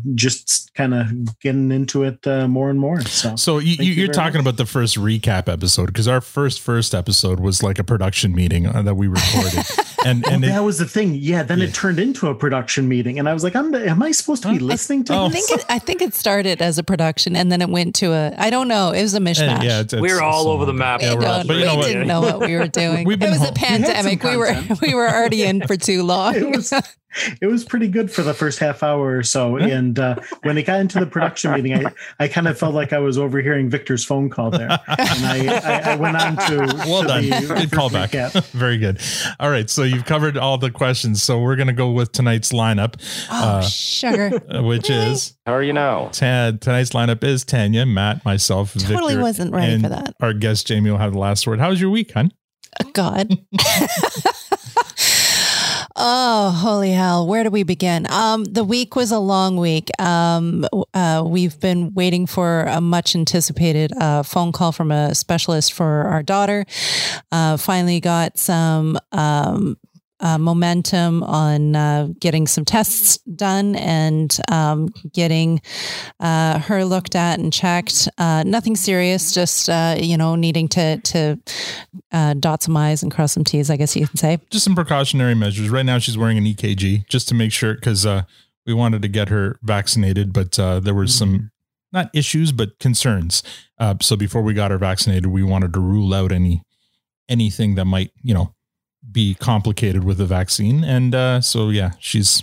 just 0.52 0.74
kind 0.74 0.94
of 0.94 1.38
getting 1.40 1.70
into 1.72 2.02
it 2.04 2.26
uh, 2.26 2.46
more 2.48 2.70
and 2.70 2.78
more 2.78 3.00
so 3.02 3.36
So 3.36 3.58
you, 3.58 3.76
Thank 3.76 3.80
you, 3.80 3.84
you 3.86 3.92
you're 4.02 4.06
very 4.06 4.14
talking 4.14 4.38
much. 4.38 4.54
about 4.54 4.56
the 4.56 4.66
first 4.66 4.96
recap 4.96 5.48
episode 5.48 5.86
because 5.86 6.08
our 6.08 6.20
first 6.20 6.60
first 6.60 6.94
episode 6.94 7.40
was 7.40 7.62
like 7.62 7.78
a 7.78 7.84
production 7.84 8.34
meeting 8.34 8.66
uh, 8.66 8.82
that 8.82 8.94
we 8.94 9.08
recorded, 9.08 9.64
and 10.04 10.24
Oh, 10.26 10.30
and 10.30 10.44
it, 10.44 10.48
that 10.48 10.64
was 10.64 10.78
the 10.78 10.86
thing. 10.86 11.14
Yeah, 11.14 11.42
then 11.42 11.58
Yeah. 11.58 11.66
it 11.66 11.74
turned 11.74 11.98
into 11.98 12.28
a 12.28 12.34
production 12.34 12.88
meeting, 12.88 13.18
and 13.18 13.28
I 13.28 13.32
was 13.34 13.44
like, 13.44 13.54
"I'm, 13.56 13.74
am 13.74 14.02
I 14.02 14.12
supposed 14.12 14.42
to 14.44 14.50
be 14.50 14.58
Huh? 14.58 14.64
listening 14.64 15.04
to 15.04 15.14
Oh. 15.14 15.26
I 15.26 15.30
think 15.30 15.50
it, 15.50 15.64
I 15.68 15.78
think 15.78 16.02
it 16.02 16.14
started 16.14 16.60
as 16.62 16.78
a 16.78 16.82
production 16.82 17.36
and 17.36 17.50
then 17.50 17.62
it 17.62 17.68
went 17.68 17.94
to 17.96 18.12
a 18.12 18.34
I 18.38 18.50
don't 18.50 18.68
know. 18.68 18.90
It 18.90 19.02
was 19.02 19.14
a 19.14 19.16
and 19.18 19.26
mishmash. 19.26 19.62
yeah, 19.62 19.80
it's, 19.80 19.94
We 19.94 20.08
it's 20.10 20.14
were 20.14 20.22
all 20.22 20.44
so 20.44 20.50
over 20.52 20.64
the 20.64 20.72
long. 20.72 20.78
map. 20.78 21.00
Yeah, 21.02 21.14
we 21.14 21.24
all- 21.24 21.38
don't- 21.38 21.46
but 21.48 21.56
you 21.56 21.64
know 21.64 21.72
we 21.74 21.78
what? 21.78 21.86
didn't 21.86 22.08
know 22.08 22.20
what 22.20 22.40
we 22.40 22.54
were 22.56 22.68
doing. 22.84 23.10
It 23.10 23.20
was 23.20 23.38
home- 23.38 23.48
a 23.48 23.52
pandemic. 23.52 24.22
We 24.22 24.36
were 24.36 24.54
we 24.82 24.94
were 24.94 25.08
already 25.08 25.42
in 25.44 25.66
for 25.66 25.76
too 25.76 26.02
long. 26.02 26.34
it 26.36 26.56
was 26.56 26.72
it 27.40 27.46
was 27.46 27.64
pretty 27.64 27.88
good 27.88 28.10
for 28.10 28.22
the 28.22 28.34
first 28.34 28.58
half 28.58 28.82
hour 28.82 29.16
or 29.18 29.22
so. 29.22 29.56
And 29.56 29.98
uh, 29.98 30.16
when 30.42 30.56
it 30.58 30.64
got 30.64 30.80
into 30.80 30.98
the 30.98 31.06
production 31.06 31.52
meeting, 31.54 31.74
I, 31.86 31.92
I 32.20 32.28
kind 32.28 32.48
of 32.48 32.58
felt 32.58 32.74
like 32.74 32.92
I 32.92 32.98
was 32.98 33.18
overhearing 33.18 33.68
Victor's 33.68 34.04
phone 34.04 34.30
call 34.30 34.50
there. 34.50 34.68
And 34.88 35.26
I, 35.26 35.60
I, 35.88 35.92
I 35.92 35.96
went 35.96 36.16
on 36.16 36.36
to 36.36 36.56
well 36.86 37.02
to 37.02 37.08
done. 37.08 37.22
the 37.24 37.54
Good 37.54 37.70
callback. 37.70 38.42
Very 38.52 38.78
good. 38.78 39.00
All 39.40 39.50
right, 39.50 39.68
so 39.68 39.82
you've 39.82 40.04
covered 40.04 40.36
all 40.36 40.58
the 40.58 40.70
questions. 40.70 41.22
So 41.22 41.38
we're 41.40 41.56
gonna 41.56 41.72
go 41.72 41.90
with 41.90 42.12
tonight's 42.12 42.52
lineup, 42.52 42.94
oh, 43.30 43.58
Uh, 43.58 43.60
sugar. 43.62 44.30
uh, 44.54 44.62
which 44.62 44.88
Really? 44.88 45.12
is 45.12 45.36
How 45.46 45.54
are 45.54 45.62
you 45.62 45.72
now? 45.72 46.08
Ta- 46.12 46.52
tonight's 46.60 46.90
lineup 46.90 47.22
is 47.24 47.44
Tanya, 47.44 47.84
Matt, 47.86 48.24
myself, 48.24 48.72
Totally 48.74 49.14
Victor, 49.14 49.20
wasn't 49.22 49.52
ready 49.52 49.72
and 49.72 49.82
for 49.82 49.88
that. 49.90 50.14
Our 50.20 50.32
guest 50.32 50.66
Jamie 50.66 50.90
will 50.90 50.98
have 50.98 51.12
the 51.12 51.18
last 51.18 51.46
word. 51.46 51.58
How 51.60 51.70
was 51.70 51.80
your 51.80 51.90
week, 51.90 52.12
hon? 52.12 52.32
Oh, 52.82 52.90
God. 52.92 53.30
Oh, 55.96 56.50
holy 56.50 56.92
hell. 56.92 57.26
Where 57.26 57.44
do 57.44 57.50
we 57.50 57.62
begin? 57.62 58.06
Um, 58.10 58.44
the 58.44 58.64
week 58.64 58.96
was 58.96 59.10
a 59.10 59.18
long 59.18 59.56
week. 59.56 59.90
Um, 60.00 60.66
uh, 60.94 61.22
we've 61.26 61.58
been 61.60 61.94
waiting 61.94 62.26
for 62.26 62.62
a 62.62 62.80
much 62.80 63.14
anticipated 63.14 63.92
uh, 64.00 64.22
phone 64.22 64.52
call 64.52 64.72
from 64.72 64.90
a 64.90 65.14
specialist 65.14 65.72
for 65.72 66.04
our 66.04 66.22
daughter. 66.22 66.66
Uh, 67.30 67.56
finally 67.56 68.00
got 68.00 68.38
some. 68.38 68.98
Um, 69.12 69.76
uh, 70.22 70.38
momentum 70.38 71.22
on 71.24 71.76
uh, 71.76 72.08
getting 72.18 72.46
some 72.46 72.64
tests 72.64 73.18
done 73.34 73.74
and 73.76 74.38
um, 74.50 74.88
getting 75.12 75.60
uh, 76.20 76.58
her 76.60 76.84
looked 76.84 77.14
at 77.14 77.38
and 77.38 77.52
checked. 77.52 78.08
Uh, 78.18 78.42
nothing 78.46 78.76
serious, 78.76 79.32
just 79.32 79.68
uh, 79.68 79.96
you 79.98 80.16
know 80.16 80.36
needing 80.36 80.68
to 80.68 80.98
to 80.98 81.38
uh, 82.12 82.34
dot 82.34 82.62
some 82.62 82.76
i's 82.76 83.02
and 83.02 83.12
cross 83.12 83.32
some 83.32 83.44
t's. 83.44 83.68
I 83.68 83.76
guess 83.76 83.96
you 83.96 84.06
can 84.06 84.16
say. 84.16 84.38
Just 84.50 84.64
some 84.64 84.74
precautionary 84.74 85.34
measures. 85.34 85.68
Right 85.68 85.84
now, 85.84 85.98
she's 85.98 86.16
wearing 86.16 86.38
an 86.38 86.44
EKG 86.44 87.06
just 87.08 87.28
to 87.28 87.34
make 87.34 87.52
sure 87.52 87.74
because 87.74 88.06
uh, 88.06 88.22
we 88.66 88.74
wanted 88.74 89.02
to 89.02 89.08
get 89.08 89.28
her 89.28 89.58
vaccinated, 89.62 90.32
but 90.32 90.58
uh, 90.58 90.80
there 90.80 90.94
were 90.94 91.06
some 91.06 91.50
not 91.92 92.10
issues 92.14 92.52
but 92.52 92.78
concerns. 92.78 93.42
Uh, 93.78 93.94
so 94.00 94.16
before 94.16 94.42
we 94.42 94.54
got 94.54 94.70
her 94.70 94.78
vaccinated, 94.78 95.26
we 95.26 95.42
wanted 95.42 95.72
to 95.74 95.80
rule 95.80 96.14
out 96.14 96.32
any 96.32 96.62
anything 97.28 97.74
that 97.76 97.84
might 97.84 98.10
you 98.22 98.34
know 98.34 98.54
be 99.10 99.34
complicated 99.34 100.04
with 100.04 100.18
the 100.18 100.26
vaccine. 100.26 100.84
And 100.84 101.14
uh, 101.14 101.40
so 101.40 101.70
yeah, 101.70 101.92
she's 101.98 102.42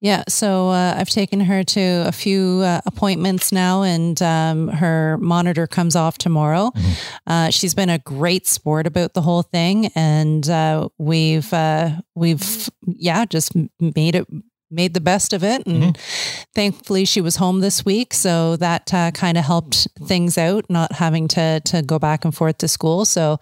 Yeah, 0.00 0.22
so 0.28 0.68
uh, 0.68 0.94
I've 0.96 1.08
taken 1.10 1.40
her 1.40 1.64
to 1.64 2.04
a 2.06 2.12
few 2.12 2.62
uh, 2.64 2.80
appointments 2.86 3.50
now, 3.50 3.82
and 3.82 4.22
um, 4.22 4.68
her 4.68 5.18
monitor 5.18 5.66
comes 5.66 5.96
off 5.96 6.18
tomorrow. 6.18 6.70
Mhm. 6.76 6.92
Uh, 7.26 7.50
she's 7.50 7.74
been 7.74 7.90
a 7.90 7.98
great 7.98 8.46
sport 8.46 8.86
about 8.86 9.14
the 9.14 9.22
whole 9.22 9.42
thing, 9.42 9.90
and 9.96 10.48
uh, 10.48 10.88
we've 10.98 11.52
uh, 11.52 11.90
we've 12.14 12.70
yeah 12.86 13.24
just 13.24 13.56
made 13.80 14.14
it 14.14 14.26
made 14.70 14.94
the 14.94 15.00
best 15.00 15.32
of 15.32 15.42
it 15.42 15.66
and 15.66 15.96
thankfully 16.54 17.04
she 17.04 17.20
was 17.20 17.36
home 17.36 17.60
this 17.60 17.84
week 17.84 18.12
so 18.14 18.56
that 18.56 18.92
uh, 18.92 19.10
kind 19.12 19.38
of 19.38 19.44
helped 19.44 19.88
things 20.04 20.36
out 20.38 20.64
not 20.68 20.92
having 20.92 21.28
to 21.28 21.60
to 21.64 21.82
go 21.82 21.98
back 21.98 22.24
and 22.24 22.34
forth 22.34 22.58
to 22.58 22.68
school 22.68 23.04
so 23.04 23.38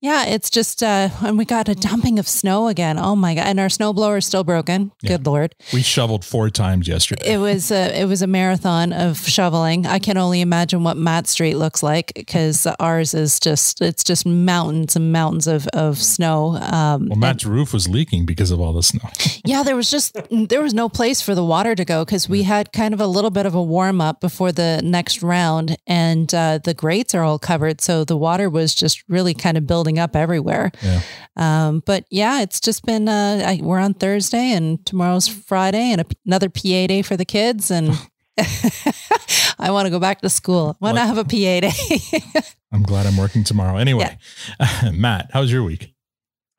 yeah 0.00 0.26
it's 0.26 0.50
just 0.50 0.82
uh 0.82 1.08
and 1.22 1.38
we 1.38 1.44
got 1.44 1.68
a 1.68 1.74
dumping 1.74 2.18
of 2.18 2.28
snow 2.28 2.68
again 2.68 2.98
oh 2.98 3.16
my 3.16 3.34
god 3.34 3.46
and 3.46 3.58
our 3.60 3.68
snowblower 3.68 4.18
is 4.18 4.26
still 4.26 4.44
broken 4.44 4.92
Yeah. 5.02 5.16
good 5.16 5.26
lord 5.26 5.54
we 5.72 5.82
shoveled 5.82 6.24
four 6.24 6.50
times 6.50 6.86
yesterday. 6.88 7.32
it 7.34 7.38
was 7.38 7.70
a 7.70 7.98
it 8.00 8.04
was 8.06 8.22
a 8.22 8.26
marathon 8.26 8.92
of 8.92 9.18
shoveling. 9.26 9.86
I 9.86 9.98
can 9.98 10.16
only 10.16 10.40
imagine 10.40 10.84
what 10.84 10.96
Matt 10.96 11.26
Street 11.26 11.54
looks 11.56 11.82
like 11.82 12.12
because 12.14 12.66
ours 12.78 13.14
is 13.14 13.38
just 13.40 13.80
it's 13.80 14.04
just 14.04 14.26
mountains 14.26 14.96
and 14.96 15.12
mountains 15.12 15.46
of 15.46 15.66
of 15.68 15.98
snow. 15.98 16.56
Um, 16.56 17.06
well, 17.08 17.18
Matt's 17.18 17.44
roof 17.44 17.72
was 17.72 17.88
leaking 17.88 18.26
because 18.26 18.50
of 18.50 18.60
all 18.60 18.72
the 18.72 18.82
snow. 18.82 19.08
yeah, 19.44 19.62
there 19.62 19.76
was 19.76 19.90
just 19.90 20.16
there 20.50 20.60
was 20.60 20.74
no 20.74 20.88
place 20.88 21.22
for 21.22 21.34
the 21.34 21.44
water 21.44 21.74
to 21.74 21.84
go 21.84 22.04
because 22.04 22.28
we 22.28 22.42
had 22.42 22.72
kind 22.72 22.92
of 22.92 23.00
a 23.00 23.06
little 23.06 23.30
bit 23.30 23.46
of 23.46 23.54
a 23.54 23.62
warm 23.62 24.00
up 24.00 24.20
before 24.20 24.52
the 24.52 24.80
next 24.84 25.22
round, 25.22 25.76
and 25.86 26.32
uh, 26.34 26.58
the 26.62 26.74
grates 26.74 27.14
are 27.14 27.22
all 27.22 27.38
covered, 27.38 27.80
so 27.80 28.04
the 28.04 28.16
water 28.16 28.50
was 28.50 28.74
just 28.74 29.02
really 29.08 29.32
kind 29.32 29.56
of 29.56 29.66
building 29.66 29.98
up 29.98 30.14
everywhere. 30.14 30.72
Yeah. 30.82 31.00
Um, 31.36 31.82
but 31.86 32.04
yeah, 32.10 32.42
it's 32.42 32.60
just 32.60 32.84
been. 32.84 33.08
Uh, 33.08 33.42
I, 33.46 33.60
we're 33.62 33.78
on 33.78 33.94
Thursday, 33.94 34.52
and 34.52 34.84
tomorrow's 34.84 35.28
Friday, 35.28 35.92
and 35.92 36.00
a, 36.00 36.06
another 36.26 36.50
PA 36.50 36.86
day 36.86 37.02
for 37.02 37.16
the 37.16 37.24
kids, 37.24 37.70
and. 37.70 37.96
I 39.58 39.70
want 39.72 39.84
to 39.84 39.90
go 39.90 39.98
back 39.98 40.22
to 40.22 40.30
school. 40.30 40.78
I 40.80 40.84
want 40.84 40.96
to 40.96 41.04
have 41.04 41.18
a 41.18 41.24
PA 41.24 41.28
day. 41.30 42.40
I'm 42.72 42.82
glad 42.82 43.06
I'm 43.06 43.18
working 43.18 43.44
tomorrow. 43.44 43.76
Anyway, 43.76 44.16
Matt, 44.92 45.28
how's 45.34 45.52
your 45.52 45.62
week? 45.62 45.92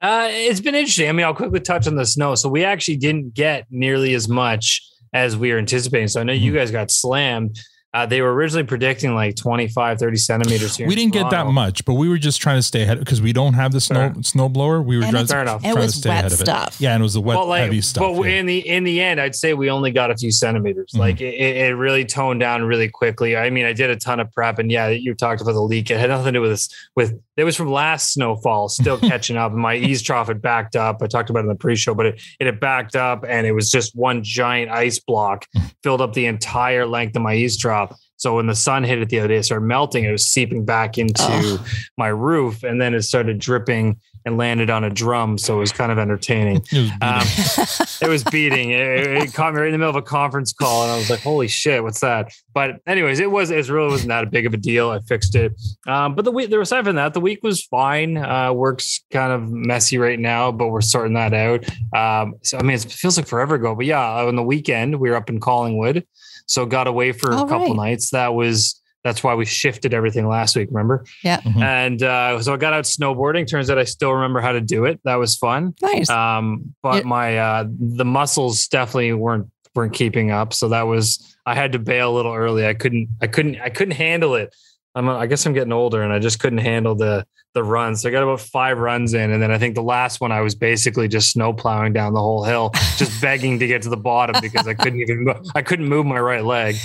Uh, 0.02 0.28
it's 0.32 0.60
been 0.60 0.74
interesting. 0.76 1.08
I 1.08 1.12
mean, 1.12 1.26
I'll 1.26 1.34
quickly 1.36 1.60
touch 1.60 1.86
on 1.88 1.96
the 1.96 2.06
snow. 2.06 2.34
So 2.36 2.50
we 2.50 2.64
actually 2.66 2.98
didn't 2.98 3.34
get 3.36 3.68
nearly 3.70 4.16
as 4.16 4.28
much 4.28 4.82
as 5.14 5.38
we 5.38 5.52
were 5.52 5.60
anticipating. 5.60 6.08
So 6.08 6.22
I 6.22 6.24
know 6.24 6.34
Mm-hmm. 6.34 6.44
you 6.44 6.54
guys 6.54 6.72
got 6.72 6.90
slammed. 6.90 7.60
Uh, 7.94 8.06
they 8.06 8.22
were 8.22 8.34
originally 8.34 8.64
predicting 8.64 9.14
like 9.14 9.36
25, 9.36 10.00
30 10.00 10.16
centimeters 10.18 10.78
here. 10.78 10.88
We 10.88 10.96
didn't 10.96 11.12
get 11.12 11.30
that 11.32 11.48
much, 11.48 11.84
but 11.84 11.96
we 11.96 12.08
were 12.08 12.18
just 12.18 12.40
trying 12.40 12.58
to 12.58 12.62
stay 12.62 12.84
ahead 12.84 13.00
because 13.00 13.22
we 13.22 13.34
don't 13.34 13.54
have 13.54 13.74
the 13.74 13.82
snow 13.82 14.14
Fair. 14.14 14.24
snow 14.24 14.48
blower. 14.48 14.82
We 14.82 14.96
were 14.98 15.04
And 15.04 15.12
trying, 15.12 15.24
it's- 15.26 15.32
Fair 15.32 15.42
enough. 15.42 15.62
trying 15.62 15.74
it 15.74 15.76
to 15.76 15.82
was 15.82 15.96
stay 15.96 16.10
wet 16.10 16.20
ahead 16.20 16.32
of 16.32 16.40
it. 16.40 16.46
stuff. 16.46 16.78
Yeah, 16.80 16.94
and 16.94 17.02
it 17.02 17.04
was 17.04 17.16
the 17.16 17.22
wet 17.22 17.38
Well, 17.38 17.48
like, 17.48 17.64
heavy 17.64 17.82
stuff. 17.82 18.16
but 18.16 18.24
yeah. 18.24 18.36
in 18.38 18.46
the 18.46 18.60
in 18.66 18.84
the 18.86 19.02
end, 19.02 19.20
I'd 19.20 19.36
say 19.36 19.54
we 19.54 19.70
only 19.70 19.92
got 19.92 20.10
a 20.10 20.16
few 20.16 20.32
centimeters. 20.32 20.92
Mhm. 20.96 21.00
Like 21.00 21.20
it, 21.20 21.34
it 21.36 21.76
really 21.76 22.06
toned 22.06 22.40
down 22.40 22.64
really 22.64 22.88
quickly. 22.88 23.36
I 23.36 23.50
mean, 23.50 23.66
I 23.66 23.74
did 23.74 23.90
a 23.90 23.98
ton 23.98 24.22
of 24.22 24.32
prep, 24.32 24.58
and 24.60 24.72
yeah, 24.72 24.88
you 24.88 25.14
talked 25.14 25.42
about 25.42 25.52
the 25.54 25.62
leak. 25.62 25.92
It 25.92 26.00
had 26.00 26.10
nothing 26.12 26.28
to 26.28 26.32
do 26.32 26.42
with 26.42 26.52
this. 26.52 26.70
With 26.96 27.20
it 27.36 27.44
was 27.44 27.58
from 27.58 27.72
last 27.72 28.14
snowfall, 28.14 28.70
still 28.70 28.98
catching 29.02 29.36
up. 29.36 29.52
My 29.52 29.76
eavestrough 29.78 30.28
had 30.28 30.42
backed 30.42 30.78
up. 30.78 31.02
I 31.02 31.08
talked 31.08 31.30
about 31.30 31.40
it 31.40 31.44
in 31.44 31.48
the 31.50 31.56
pre-show, 31.56 31.94
but 31.94 32.06
it 32.06 32.22
it 32.40 32.46
had 32.46 32.62
backed 32.62 32.96
up, 32.96 33.26
and 33.28 33.46
it 33.46 33.52
was 33.52 33.70
just 33.70 33.98
one 33.98 34.24
giant 34.24 34.72
ice 34.72 34.98
block 35.00 35.46
filled 35.84 36.00
up 36.00 36.14
the 36.14 36.28
entire 36.28 36.86
length 36.86 37.18
of 37.18 37.22
my 37.22 37.36
eavestrough. 37.36 37.81
So 38.22 38.36
when 38.36 38.46
the 38.46 38.54
sun 38.54 38.84
hit 38.84 39.00
it 39.00 39.10
the 39.10 39.18
other 39.18 39.30
day, 39.30 39.38
it 39.38 39.46
started 39.46 39.66
melting. 39.66 40.04
It 40.04 40.12
was 40.12 40.28
seeping 40.28 40.64
back 40.64 41.00
into 41.00 41.24
Ugh. 41.24 41.68
my 41.98 42.10
roof, 42.10 42.62
and 42.62 42.80
then 42.80 42.94
it 42.94 43.02
started 43.02 43.40
dripping 43.40 44.00
and 44.26 44.38
landed 44.38 44.70
on 44.70 44.84
a 44.84 44.92
drum. 44.92 45.40
So 45.40 45.56
it 45.56 45.60
was 45.62 45.72
kind 45.72 45.92
of 45.92 45.98
entertaining. 45.98 46.62
It 46.72 46.78
was 46.78 46.92
beating. 46.92 47.02
Um, 47.02 47.88
it 48.02 48.08
was 48.08 48.24
beating. 48.26 48.70
It, 48.70 49.08
it 49.08 49.34
caught 49.34 49.56
me 49.56 49.62
right 49.62 49.70
in 49.70 49.72
the 49.72 49.80
middle 49.80 49.90
of 49.90 49.96
a 49.96 50.04
conference 50.04 50.54
call, 50.54 50.84
and 50.84 50.92
I 50.92 50.98
was 50.98 51.10
like, 51.10 51.22
"Holy 51.22 51.48
shit, 51.48 51.82
what's 51.82 52.02
that?" 52.02 52.32
But 52.54 52.80
anyways, 52.86 53.20
it 53.20 53.32
was 53.32 53.50
it 53.50 53.68
really 53.70 53.90
wasn't 53.90 54.10
that 54.10 54.30
big 54.30 54.46
of 54.46 54.54
a 54.54 54.58
deal. 54.58 54.92
I 54.92 55.00
fixed 55.00 55.34
it. 55.34 55.60
Um, 55.88 56.14
but 56.14 56.24
the 56.24 56.32
week, 56.32 56.52
there 56.52 56.62
aside 56.62 56.86
from 56.86 56.98
that, 56.98 57.16
the 57.16 57.22
week 57.22 57.40
was 57.42 57.64
fine. 57.64 58.18
Uh, 58.18 58.54
work's 58.54 59.04
kind 59.12 59.34
of 59.34 59.50
messy 59.50 59.98
right 59.98 60.20
now, 60.20 60.52
but 60.52 60.68
we're 60.68 60.82
sorting 60.82 61.16
that 61.16 61.34
out. 61.34 61.66
Um, 61.98 62.36
so 62.44 62.60
I 62.60 62.62
mean, 62.62 62.76
it 62.76 62.84
feels 62.84 63.18
like 63.18 63.26
forever 63.26 63.56
ago, 63.56 63.74
but 63.74 63.88
yeah, 63.88 64.26
on 64.26 64.36
the 64.36 64.44
weekend 64.44 65.00
we 65.00 65.10
were 65.10 65.16
up 65.16 65.32
in 65.32 65.40
Collingwood, 65.40 66.06
so 66.52 66.66
got 66.66 66.88
away 66.88 67.12
for 67.12 67.34
All 67.34 67.46
a 67.46 67.48
couple 67.48 67.68
right. 67.68 67.76
nights. 67.92 68.12
That 68.12 68.34
was. 68.34 68.78
That's 69.04 69.24
why 69.24 69.34
we 69.34 69.46
shifted 69.46 69.96
everything 69.96 70.28
last 70.28 70.56
week. 70.56 70.68
Remember? 70.70 71.04
Yeah. 71.24 71.42
Mhm. 71.42 71.64
And 71.64 72.04
uh, 72.04 72.40
so 72.40 72.54
I 72.54 72.58
got 72.58 72.74
out 72.74 72.84
snowboarding. 72.84 73.50
Turns 73.50 73.72
out 73.72 73.80
I 73.80 73.84
still 73.84 74.12
remember 74.14 74.42
how 74.42 74.52
to 74.52 74.62
do 74.62 74.86
it. 74.86 75.00
That 75.06 75.16
was 75.16 75.36
fun. 75.36 75.74
nice. 75.82 76.08
Um, 76.08 76.76
but 76.84 76.98
Yeah. 76.98 77.08
my 77.10 77.38
uh, 77.40 77.64
the 77.80 78.06
muscles 78.06 78.68
definitely 78.68 79.14
weren't 79.14 79.48
weren't 79.74 79.94
keeping 79.94 80.30
up. 80.30 80.54
So 80.54 80.70
that 80.70 80.84
was 80.84 81.36
I 81.48 81.56
had 81.56 81.72
to 81.72 81.80
bail 81.80 82.14
a 82.14 82.16
little 82.16 82.34
early. 82.36 82.68
I 82.68 82.76
couldn't 82.76 83.08
I 83.22 83.26
couldn't 83.26 83.60
I 83.60 83.70
couldn't 83.70 83.96
handle 83.96 84.36
it. 84.36 84.54
I'm 84.96 85.08
I 85.10 85.28
guess 85.28 85.46
I'm 85.46 85.54
getting 85.54 85.74
older 85.74 86.02
and 86.02 86.12
I 86.12 86.20
just 86.20 86.40
couldn't 86.40 86.60
handle 86.60 86.96
the 86.96 87.26
the 87.54 87.64
runs. 87.64 88.02
So 88.02 88.10
I 88.10 88.12
got 88.12 88.24
about 88.24 88.40
five 88.40 88.78
runs 88.78 89.14
in, 89.14 89.32
and 89.32 89.42
then 89.42 89.52
I 89.52 89.58
think 89.58 89.76
the 89.76 89.84
last 89.84 90.22
one 90.22 90.32
I 90.32 90.42
was 90.42 90.56
basically 90.56 91.08
just 91.08 91.32
snow 91.32 91.54
plowing 91.54 91.94
down 91.94 92.14
the 92.14 92.20
whole 92.20 92.44
hill, 92.44 92.72
just 92.98 93.22
begging 93.22 93.60
to 93.60 93.68
get 93.68 93.82
to 93.84 93.90
the 93.90 93.98
bottom 93.98 94.36
because 94.42 94.68
I 94.68 94.74
couldn't 94.74 95.00
even 95.00 95.26
go, 95.26 95.42
I 95.56 95.62
couldn't 95.62 95.88
move 95.88 96.06
my 96.06 96.20
right 96.20 96.44
leg. 96.44 96.76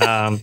Um, 0.00 0.40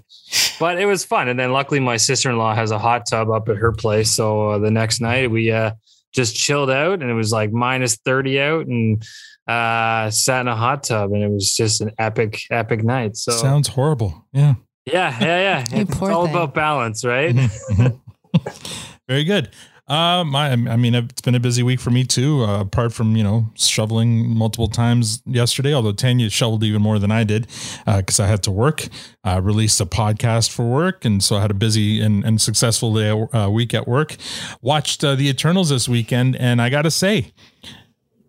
but 0.59 0.79
it 0.79 0.85
was 0.85 1.03
fun. 1.03 1.27
And 1.27 1.39
then 1.39 1.51
luckily 1.51 1.79
my 1.79 1.97
sister 1.97 2.29
in 2.29 2.37
law 2.37 2.55
has 2.55 2.71
a 2.71 2.79
hot 2.79 3.05
tub 3.09 3.29
up 3.29 3.49
at 3.49 3.57
her 3.57 3.71
place. 3.71 4.11
So 4.11 4.49
uh, 4.49 4.57
the 4.59 4.71
next 4.71 5.01
night 5.01 5.29
we 5.29 5.51
uh, 5.51 5.71
just 6.13 6.35
chilled 6.35 6.69
out 6.69 7.01
and 7.01 7.09
it 7.09 7.13
was 7.13 7.31
like 7.31 7.51
minus 7.51 7.97
30 7.97 8.39
out 8.39 8.67
and 8.67 9.03
uh, 9.47 10.09
sat 10.09 10.41
in 10.41 10.47
a 10.47 10.55
hot 10.55 10.83
tub 10.83 11.11
and 11.11 11.23
it 11.23 11.29
was 11.29 11.53
just 11.53 11.81
an 11.81 11.91
epic, 11.99 12.41
epic 12.49 12.83
night. 12.83 13.17
So 13.17 13.31
Sounds 13.31 13.67
horrible. 13.67 14.25
Yeah. 14.31 14.55
Yeah, 14.85 15.17
yeah, 15.21 15.39
yeah. 15.39 15.65
It's 15.81 16.01
all 16.01 16.25
thing. 16.25 16.35
about 16.35 16.53
balance, 16.53 17.03
right? 17.05 17.35
Very 19.07 19.23
good. 19.23 19.49
Uh, 19.85 20.23
my, 20.23 20.49
I 20.51 20.55
mean, 20.77 20.95
it's 20.95 21.21
been 21.21 21.35
a 21.35 21.41
busy 21.41 21.61
week 21.61 21.81
for 21.81 21.91
me 21.91 22.05
too. 22.05 22.43
Uh, 22.45 22.61
apart 22.61 22.93
from 22.93 23.17
you 23.17 23.23
know 23.23 23.49
shoveling 23.55 24.29
multiple 24.29 24.69
times 24.69 25.21
yesterday, 25.25 25.73
although 25.73 25.91
Tanya 25.91 26.29
shoveled 26.29 26.63
even 26.63 26.81
more 26.81 26.99
than 26.99 27.11
I 27.11 27.25
did 27.25 27.47
because 27.85 28.19
I 28.19 28.27
had 28.27 28.43
to 28.43 28.51
work. 28.51 28.87
Uh, 29.25 29.41
released 29.43 29.81
a 29.81 29.85
podcast 29.85 30.51
for 30.51 30.63
work, 30.63 31.03
and 31.03 31.21
so 31.21 31.35
I 31.35 31.41
had 31.41 31.51
a 31.51 31.55
busy 31.55 32.01
and, 32.01 32.23
and 32.23 32.39
successful 32.39 32.93
day 32.93 33.09
uh, 33.09 33.49
week 33.49 33.73
at 33.73 33.85
work. 33.85 34.15
Watched 34.61 35.03
uh, 35.03 35.15
the 35.15 35.27
Eternals 35.27 35.67
this 35.69 35.89
weekend, 35.89 36.37
and 36.37 36.61
I 36.61 36.69
got 36.69 36.83
to 36.83 36.91
say, 36.91 37.33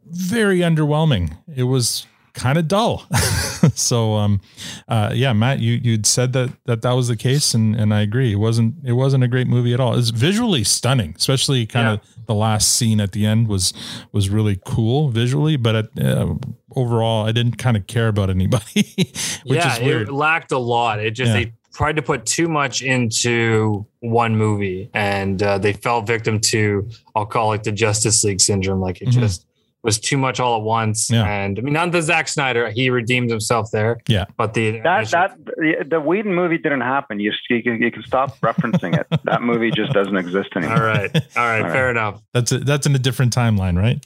very 0.06 0.58
underwhelming. 0.58 1.36
It 1.54 1.64
was 1.64 2.04
kind 2.34 2.58
of 2.58 2.68
dull. 2.68 3.06
so 3.74 4.14
um 4.14 4.40
uh 4.88 5.10
yeah 5.14 5.32
Matt 5.32 5.60
you 5.60 5.80
you'd 5.82 6.04
said 6.06 6.32
that 6.34 6.52
that 6.66 6.82
that 6.82 6.92
was 6.92 7.08
the 7.08 7.16
case 7.16 7.54
and 7.54 7.74
and 7.74 7.94
I 7.94 8.00
agree 8.02 8.32
it 8.32 8.36
wasn't 8.36 8.74
it 8.84 8.92
wasn't 8.92 9.24
a 9.24 9.28
great 9.28 9.46
movie 9.46 9.72
at 9.72 9.80
all 9.80 9.94
it's 9.96 10.10
visually 10.10 10.64
stunning 10.64 11.14
especially 11.16 11.64
kind 11.66 11.88
of 11.88 12.00
the 12.26 12.34
last 12.34 12.72
scene 12.72 13.00
at 13.00 13.12
the 13.12 13.24
end 13.24 13.48
was 13.48 13.72
was 14.12 14.28
really 14.28 14.60
cool 14.66 15.08
visually 15.08 15.56
but 15.56 15.74
at, 15.76 15.86
uh, 15.98 16.34
overall 16.76 17.26
I 17.26 17.32
didn't 17.32 17.56
kind 17.56 17.76
of 17.76 17.86
care 17.86 18.08
about 18.08 18.28
anybody 18.30 18.64
which 19.44 19.58
yeah, 19.58 19.74
is 19.76 19.80
weird 19.80 20.08
it 20.08 20.12
lacked 20.12 20.52
a 20.52 20.58
lot. 20.58 20.98
It 21.00 21.12
just 21.12 21.28
Yeah. 21.32 21.44
they 21.44 21.52
tried 21.74 21.96
to 21.96 22.02
put 22.02 22.24
too 22.26 22.46
much 22.48 22.82
into 22.82 23.84
one 23.98 24.36
movie, 24.36 24.88
and 24.94 25.42
uh, 25.42 25.58
they 25.58 25.72
fell 25.72 26.02
victim 26.02 26.38
to 26.38 26.88
I'll 27.16 27.26
call 27.26 27.52
it 27.52 27.64
the 27.64 27.72
Justice 27.72 28.22
League 28.22 28.40
syndrome. 28.40 28.80
Like 28.80 29.02
it 29.02 29.08
Mhm. 29.08 29.12
just 29.20 29.44
was 29.84 29.98
too 30.00 30.16
much 30.18 30.40
all 30.40 30.56
at 30.56 30.62
once. 30.64 31.10
Yeah. 31.10 31.24
And 31.24 31.58
I 31.58 31.62
mean, 31.62 31.74
not 31.74 31.92
the 31.92 32.02
Zack 32.02 32.26
Snyder, 32.26 32.70
he 32.70 32.90
redeemed 32.90 33.30
himself 33.30 33.70
there. 33.70 33.98
Yeah. 34.08 34.24
but 34.36 34.54
the 34.54 34.80
That 34.80 35.10
that 35.10 35.36
the, 35.44 35.84
the 35.88 36.00
Whedon 36.00 36.34
movie 36.34 36.58
didn't 36.58 36.80
happen. 36.80 37.20
You 37.20 37.32
you 37.50 37.62
can, 37.62 37.80
you 37.80 37.90
can 37.92 38.02
stop 38.02 38.36
referencing 38.40 38.98
it. 38.98 39.06
That 39.24 39.42
movie 39.42 39.70
just 39.70 39.92
doesn't 39.92 40.16
exist 40.16 40.48
anymore. 40.56 40.78
all 40.78 40.82
right, 40.82 41.10
all 41.36 41.44
right, 41.46 41.62
All 41.62 41.70
fair 41.70 41.90
enough. 41.90 42.22
that's 42.32 42.50
a, 42.50 42.58
that's 42.58 42.86
in 42.86 42.94
a 42.94 42.98
different 42.98 43.32
timeline 43.36 43.76
right 43.78 44.04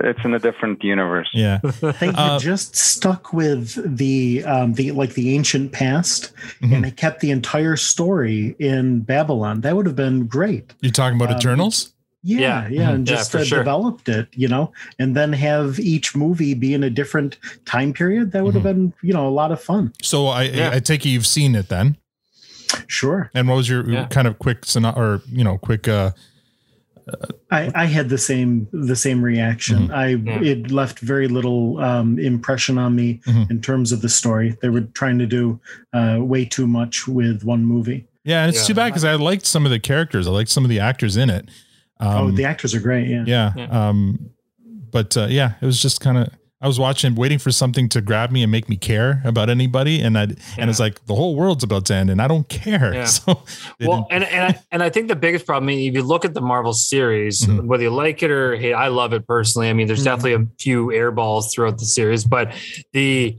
It's 0.00 0.20
in 0.24 0.34
a 0.34 0.38
different 0.38 0.84
universe. 0.84 1.28
yeah 1.32 1.58
They 1.80 2.06
had 2.06 2.14
Uh, 2.16 2.38
just 2.38 2.76
stuck 2.76 3.32
with 3.32 3.96
the 3.98 4.44
um, 4.44 4.74
the 4.74 4.92
like 4.92 5.14
the 5.14 5.34
ancient 5.34 5.72
past, 5.72 6.32
Mhm. 6.60 6.72
and 6.74 6.84
they 6.84 6.90
kept 6.92 7.20
the 7.20 7.30
entire 7.30 7.76
story 7.76 8.54
in 8.58 9.00
Babylon. 9.00 9.62
That 9.62 9.74
would 9.74 9.86
have 9.86 9.96
been 9.96 10.26
great. 10.26 10.74
you're 10.80 10.92
talking 10.92 11.16
about 11.18 11.30
Um, 11.32 11.38
Eternals 11.38 11.92
Yeah, 12.26 12.38
Yeah. 12.38 12.68
yeah, 12.68 12.90
and 12.90 13.06
Mhm. 13.06 13.10
Yeah, 13.10 13.16
just 13.16 13.34
uh, 13.34 13.44
sure. 13.44 13.58
developed 13.58 14.08
it, 14.08 14.26
you 14.34 14.48
know, 14.48 14.72
and 14.98 15.14
then 15.16 15.32
have 15.32 15.78
each 15.78 16.16
movie 16.16 16.54
be 16.54 16.74
in 16.74 16.82
a 16.82 16.90
different 16.90 17.38
time 17.64 17.92
period. 17.92 18.32
That 18.32 18.42
would 18.44 18.54
have 18.54 18.64
been, 18.64 18.92
you 19.02 19.12
know, 19.14 19.28
a 19.28 19.34
lot 19.40 19.52
of 19.52 19.60
fun. 19.62 19.92
so 20.02 20.26
I 20.26 20.42
Yeah. 20.44 20.70
I 20.72 20.80
take 20.80 21.06
it 21.06 21.10
you've 21.10 21.26
seen 21.26 21.54
it 21.54 21.68
then 21.68 21.96
Sure, 22.88 23.30
and 23.34 23.46
what 23.48 23.56
was 23.56 23.68
your 23.68 23.88
Yeah. 23.88 24.06
kind 24.08 24.26
of 24.26 24.38
quick 24.40 24.64
or 24.96 25.22
you 25.32 25.44
know 25.44 25.56
quick 25.58 25.86
uh 25.88 26.10
I, 27.52 27.70
I 27.76 27.84
had 27.86 28.08
the 28.08 28.18
same 28.18 28.66
the 28.72 28.96
same 28.96 29.22
reaction. 29.22 29.92
I 29.92 30.16
Yeah. 30.16 30.40
it 30.42 30.70
left 30.72 30.98
very 30.98 31.28
little 31.28 31.78
um, 31.78 32.18
impression 32.18 32.78
on 32.78 32.96
me 32.96 33.20
Mhm. 33.26 33.48
in 33.52 33.60
terms 33.60 33.92
of 33.92 34.00
the 34.02 34.08
story. 34.08 34.56
They 34.60 34.68
were 34.70 34.80
trying 34.94 35.18
to 35.20 35.26
do 35.26 35.60
uh, 35.92 36.18
way 36.20 36.44
too 36.44 36.66
much 36.66 37.06
with 37.06 37.44
one 37.44 37.64
movie. 37.64 38.06
Yeah, 38.24 38.42
and 38.42 38.48
it's 38.50 38.62
Yeah. 38.62 38.66
too 38.66 38.74
bad 38.74 38.86
because 38.88 39.04
I 39.04 39.14
liked 39.14 39.46
some 39.46 39.64
of 39.64 39.70
the 39.70 39.78
characters. 39.78 40.26
I 40.26 40.30
liked 40.32 40.50
some 40.50 40.64
of 40.64 40.68
the 40.70 40.80
actors 40.80 41.16
in 41.16 41.30
it. 41.30 41.48
Um, 41.98 42.26
oh, 42.26 42.30
the 42.30 42.44
actors 42.44 42.74
are 42.74 42.80
great. 42.80 43.08
Yeah. 43.08 43.24
yeah. 43.26 43.52
Yeah. 43.56 43.88
Um, 43.88 44.30
but 44.90 45.16
uh, 45.16 45.26
yeah, 45.30 45.54
it 45.60 45.66
was 45.66 45.80
just 45.80 46.00
kind 46.00 46.18
of. 46.18 46.28
I 46.58 46.66
was 46.66 46.78
watching, 46.80 47.14
waiting 47.16 47.38
for 47.38 47.52
something 47.52 47.86
to 47.90 48.00
grab 48.00 48.30
me 48.30 48.42
and 48.42 48.50
make 48.50 48.66
me 48.70 48.76
care 48.78 49.20
about 49.26 49.50
anybody, 49.50 50.00
and 50.00 50.16
I 50.16 50.22
and 50.56 50.70
it's 50.70 50.80
like 50.80 51.04
the 51.04 51.14
whole 51.14 51.36
world's 51.36 51.62
about 51.62 51.84
to 51.86 51.94
end, 51.94 52.08
and 52.08 52.20
I 52.20 52.26
don't 52.28 52.48
care. 52.48 52.94
Yeah. 52.94 53.04
So 53.06 53.42
Well, 53.78 54.06
and 54.10 54.24
and 54.24 54.54
I, 54.54 54.60
and 54.72 54.82
I 54.82 54.88
think 54.88 55.08
the 55.08 55.16
biggest 55.16 55.44
problem, 55.44 55.68
if 55.68 55.92
you 55.94 56.02
look 56.02 56.24
at 56.24 56.32
the 56.32 56.40
Marvel 56.40 56.72
series, 56.72 57.42
Mhm. 57.42 57.66
whether 57.66 57.82
you 57.82 57.90
like 57.90 58.22
it 58.22 58.30
or 58.30 58.56
hate, 58.56 58.72
I 58.72 58.88
love 58.88 59.12
it 59.12 59.26
personally. 59.26 59.68
I 59.68 59.74
mean, 59.74 59.86
there's 59.86 60.00
Mhm. 60.00 60.04
definitely 60.04 60.32
a 60.34 60.46
few 60.58 60.92
air 60.94 61.12
balls 61.12 61.52
throughout 61.54 61.76
the 61.78 61.84
series, 61.84 62.24
but 62.24 62.50
the 62.94 63.36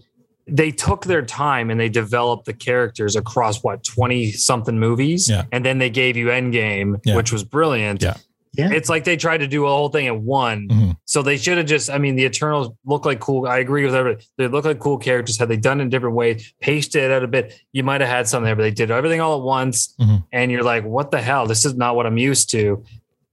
they 0.50 0.72
took 0.72 1.04
their 1.06 1.24
time 1.24 1.70
and 1.72 1.78
they 1.80 1.90
developed 1.90 2.46
the 2.46 2.54
characters 2.54 3.18
across 3.18 3.64
what 3.64 3.84
20 3.84 4.32
something 4.32 4.80
movies 4.80 5.28
Yeah. 5.30 5.44
and 5.52 5.66
then 5.66 5.80
they 5.80 5.90
gave 5.90 6.16
you 6.16 6.28
endgame 6.28 7.02
Yeah. 7.04 7.18
which 7.18 7.34
was 7.34 7.44
brilliant 7.44 8.02
Yeah. 8.02 8.14
Yeah. 8.58 8.72
it's 8.72 8.90
like 8.90 9.04
they 9.04 9.16
tried 9.18 9.38
to 9.40 9.48
do 9.48 9.66
a 9.66 9.70
whole 9.70 9.90
thing 9.90 10.08
at 10.08 10.20
one 10.20 10.68
Mhm. 10.68 10.98
so 11.06 11.22
they 11.22 11.38
should 11.38 11.58
have 11.58 11.68
just 11.68 11.90
i 11.90 11.98
mean 11.98 12.16
the 12.16 12.24
eternals 12.26 12.74
look 12.86 13.06
like 13.06 13.20
cool 13.20 13.48
i 13.48 13.60
agree 13.60 13.86
with 13.86 13.94
everybody 13.94 14.26
they 14.38 14.48
look 14.48 14.66
like 14.66 14.80
cool 14.80 14.98
characters 14.98 15.38
had 15.38 15.48
they 15.50 15.58
done 15.58 15.80
it 15.80 15.84
in 15.84 15.90
different 15.90 16.16
ways 16.16 16.54
pasted 16.60 17.04
it 17.04 17.12
out 17.12 17.24
a 17.24 17.28
bit 17.28 17.54
you 17.72 17.84
might 17.84 18.02
have 18.02 18.10
had 18.10 18.28
something 18.28 18.46
there 18.46 18.56
but 18.56 18.64
they 18.64 18.72
did 18.72 18.90
everything 18.92 19.22
all 19.22 19.36
at 19.38 19.44
once 19.44 19.94
Mhm. 20.02 20.24
and 20.32 20.52
you're 20.52 20.64
like 20.64 20.84
what 20.84 21.12
the 21.12 21.22
hell 21.22 21.46
this 21.46 21.66
is 21.66 21.76
not 21.76 21.96
what 21.96 22.06
i'm 22.08 22.18
used 22.18 22.50
to 22.52 22.84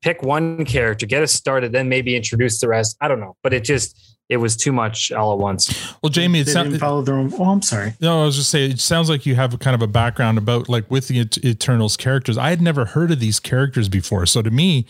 pick 0.03 0.23
one 0.23 0.65
character 0.67 1.07
get 1.07 1.23
us 1.23 1.33
started 1.33 1.73
then 1.73 1.89
maybe 1.89 2.15
introduce 2.15 2.61
the 2.61 2.69
rest 2.69 2.97
i 3.01 3.09
don't 3.09 3.21
know 3.21 3.35
but 3.43 3.55
it 3.55 3.65
just 3.65 3.97
it 4.31 4.39
was 4.39 4.57
too 4.57 4.73
much 4.73 5.13
all 5.13 5.35
at 5.35 5.39
once. 5.39 5.93
Well, 6.03 6.09
Jamie, 6.09 6.41
it 6.41 6.49
sounds 6.49 6.71
didn't 6.71 6.81
follow 6.81 7.03
their 7.03 7.15
own. 7.17 7.31
Oh, 7.39 7.45
I'm 7.45 7.61
sorry. 7.61 7.93
No, 8.01 8.23
I 8.23 8.25
was 8.25 8.37
just 8.37 8.49
saying, 8.49 8.71
it 8.71 8.81
sounds 8.81 9.11
like 9.11 9.27
you 9.27 9.35
have 9.35 9.53
a 9.53 9.59
kind 9.59 9.75
of 9.75 9.83
a 9.83 9.87
background 9.87 10.39
about 10.39 10.67
like 10.67 10.91
with 10.91 11.09
the 11.09 11.29
Eternals 11.45 11.99
characters. 11.99 12.39
I 12.39 12.49
had 12.49 12.63
never 12.63 12.87
heard 12.87 13.11
of 13.11 13.21
these 13.21 13.39
characters 13.39 13.91
before. 13.91 14.25
So 14.25 14.41
to 14.41 14.51
me, 14.51 14.87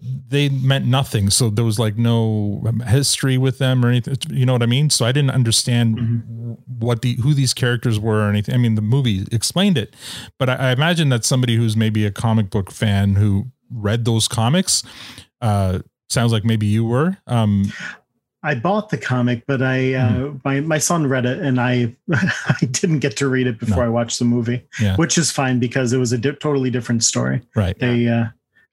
they 0.00 0.48
meant 0.48 0.86
nothing. 0.86 1.28
So 1.30 1.50
there 1.50 1.64
was 1.64 1.78
like 1.78 1.96
no 1.96 2.62
history 2.86 3.36
with 3.38 3.58
them 3.58 3.84
or 3.84 3.88
anything. 3.88 4.16
You 4.30 4.46
know 4.46 4.52
what 4.52 4.62
I 4.62 4.66
mean? 4.66 4.90
So 4.90 5.04
I 5.04 5.12
didn't 5.12 5.32
understand 5.32 6.56
what 6.78 7.02
the, 7.02 7.14
who 7.16 7.34
these 7.34 7.52
characters 7.52 7.98
were 7.98 8.20
or 8.26 8.28
anything. 8.28 8.54
I 8.54 8.58
mean, 8.58 8.74
the 8.76 8.82
movie 8.82 9.26
explained 9.32 9.76
it, 9.76 9.94
but 10.38 10.48
I, 10.48 10.54
I 10.54 10.70
imagine 10.72 11.08
that 11.08 11.24
somebody 11.24 11.56
who's 11.56 11.76
maybe 11.76 12.06
a 12.06 12.10
comic 12.12 12.50
book 12.50 12.70
fan 12.70 13.16
who 13.16 13.46
read 13.70 14.04
those 14.04 14.28
comics, 14.28 14.82
uh, 15.40 15.80
sounds 16.08 16.32
like 16.32 16.44
maybe 16.44 16.66
you 16.66 16.84
were, 16.84 17.18
um, 17.26 17.72
I 18.40 18.54
bought 18.54 18.90
the 18.90 18.98
comic, 18.98 19.44
but 19.48 19.60
I 19.62 19.94
uh, 19.94 20.08
Mm-hmm. 20.10 20.36
my 20.44 20.60
my 20.60 20.78
son 20.78 21.08
read 21.08 21.26
it, 21.26 21.40
and 21.40 21.60
I 21.60 21.96
I 22.14 22.56
didn't 22.70 23.00
get 23.00 23.16
to 23.16 23.28
read 23.28 23.48
it 23.48 23.58
before 23.58 23.78
No. 23.78 23.86
I 23.86 23.88
watched 23.88 24.20
the 24.20 24.24
movie, 24.24 24.62
Yeah. 24.80 24.94
which 24.94 25.18
is 25.18 25.32
fine 25.32 25.58
because 25.58 25.92
it 25.92 25.98
was 25.98 26.12
a 26.12 26.18
di- 26.18 26.30
totally 26.36 26.70
different 26.70 27.02
story. 27.02 27.42
right. 27.56 27.76
They 27.80 28.06
uh, 28.06 28.26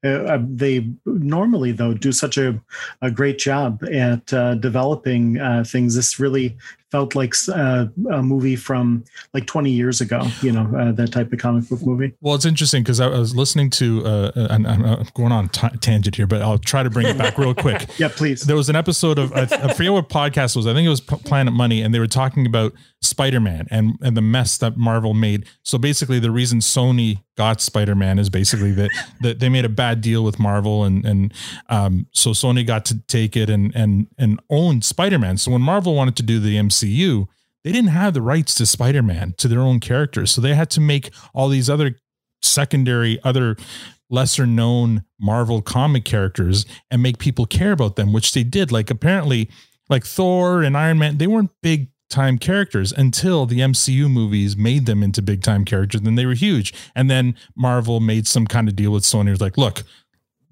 uh, 0.05 0.39
they 0.47 0.87
normally 1.05 1.71
though 1.71 1.93
do 1.93 2.11
such 2.11 2.37
a, 2.37 2.61
a 3.01 3.11
great 3.11 3.39
job 3.39 3.83
at 3.91 4.31
uh, 4.33 4.55
developing 4.55 5.39
uh, 5.39 5.63
things. 5.65 5.95
This 5.95 6.19
really 6.19 6.57
felt 6.95 7.13
like 7.13 7.35
uh, 7.49 7.87
a 8.09 8.23
movie 8.23 8.55
from 8.55 9.03
like 9.33 9.45
20 9.47 9.69
years 9.69 9.99
ago. 9.99 10.21
You 10.41 10.53
know 10.53 10.65
uh, 10.77 10.93
that 10.93 11.11
type 11.11 11.33
of 11.33 11.39
comic 11.39 11.67
book 11.67 11.81
movie. 11.81 12.13
Well, 12.21 12.35
it's 12.35 12.45
interesting 12.45 12.83
because 12.83 13.01
I 13.01 13.07
was 13.07 13.35
listening 13.35 13.69
to, 13.71 14.05
uh, 14.05 14.31
and 14.49 14.65
I'm 14.65 14.85
uh, 14.85 15.03
going 15.13 15.33
on 15.33 15.49
t- 15.49 15.77
tangent 15.81 16.15
here, 16.15 16.25
but 16.25 16.41
I'll 16.41 16.57
try 16.57 16.83
to 16.83 16.89
bring 16.89 17.07
it 17.07 17.17
back 17.17 17.37
real 17.37 17.53
quick. 17.53 17.87
Yeah, 17.97 18.09
please. 18.09 18.41
There 18.41 18.57
was 18.57 18.67
an 18.67 18.75
episode 18.75 19.17
of 19.17 19.31
I, 19.33 19.43
I 19.43 19.73
forget 19.73 19.91
what 19.91 20.09
podcast 20.09 20.55
was. 20.55 20.67
I 20.67 20.73
think 20.73 20.85
it 20.85 20.89
was 20.89 20.99
P- 21.01 21.15
Planet 21.17 21.53
Money, 21.53 21.81
and 21.81 21.93
they 21.93 21.99
were 21.99 22.07
talking 22.07 22.45
about 22.45 22.73
Spider 23.01 23.39
Man 23.39 23.67
and 23.71 23.93
and 24.01 24.17
the 24.17 24.21
mess 24.21 24.57
that 24.57 24.75
Marvel 24.75 25.13
made. 25.13 25.45
So 25.63 25.77
basically, 25.77 26.19
the 26.19 26.31
reason 26.31 26.59
Sony 26.59 27.21
got 27.37 27.61
Spider 27.61 27.95
Man 27.95 28.19
is 28.19 28.29
basically 28.29 28.71
that 28.73 28.89
that 29.21 29.39
they 29.39 29.49
made 29.49 29.65
a 29.65 29.69
bad 29.69 30.01
deal 30.01 30.23
with 30.23 30.39
Marvel, 30.39 30.83
and 30.83 31.05
and 31.05 31.33
um, 31.69 32.07
so 32.11 32.31
Sony 32.31 32.65
got 32.65 32.85
to 32.85 32.99
take 33.07 33.37
it 33.37 33.49
and 33.49 33.73
and 33.75 34.07
and 34.17 34.41
own 34.49 34.81
Spider 34.81 35.19
Man. 35.19 35.37
So 35.37 35.51
when 35.51 35.61
Marvel 35.61 35.95
wanted 35.95 36.15
to 36.17 36.23
do 36.23 36.39
the 36.39 36.57
MCU. 36.85 37.27
They 37.63 37.71
didn't 37.71 37.89
have 37.89 38.13
the 38.13 38.21
rights 38.21 38.53
to 38.55 38.65
Spider 38.65 39.01
Man 39.01 39.33
to 39.37 39.47
their 39.47 39.61
own 39.61 39.79
characters, 39.79 40.31
so 40.31 40.41
they 40.41 40.53
had 40.53 40.69
to 40.71 40.81
make 40.81 41.09
all 41.33 41.49
these 41.49 41.69
other 41.69 41.95
secondary, 42.41 43.19
other 43.23 43.57
lesser 44.09 44.45
known 44.45 45.03
Marvel 45.19 45.61
comic 45.61 46.05
characters 46.05 46.65
and 46.91 47.01
make 47.01 47.17
people 47.17 47.45
care 47.45 47.71
about 47.71 47.95
them, 47.95 48.13
which 48.13 48.33
they 48.33 48.43
did. 48.43 48.71
Like 48.71 48.91
apparently, 48.91 49.49
like 49.89 50.05
Thor 50.05 50.61
and 50.61 50.77
Iron 50.77 50.99
Man, 50.99 51.17
they 51.17 51.27
weren't 51.27 51.51
big 51.63 51.89
time 52.09 52.37
characters 52.37 52.91
until 52.91 53.45
the 53.45 53.59
MCU 53.59 54.09
movies 54.09 54.55
made 54.55 54.85
them 54.85 55.01
into 55.01 55.21
big 55.21 55.41
time 55.41 55.65
characters. 55.65 56.01
Then 56.01 56.15
they 56.15 56.25
were 56.25 56.33
huge. 56.35 56.73
And 56.95 57.09
then 57.09 57.35
Marvel 57.55 57.99
made 57.99 58.27
some 58.27 58.45
kind 58.45 58.67
of 58.67 58.75
deal 58.75 58.91
with 58.91 59.03
Sony. 59.03 59.27
It 59.27 59.31
was 59.31 59.41
like, 59.41 59.57
look, 59.57 59.83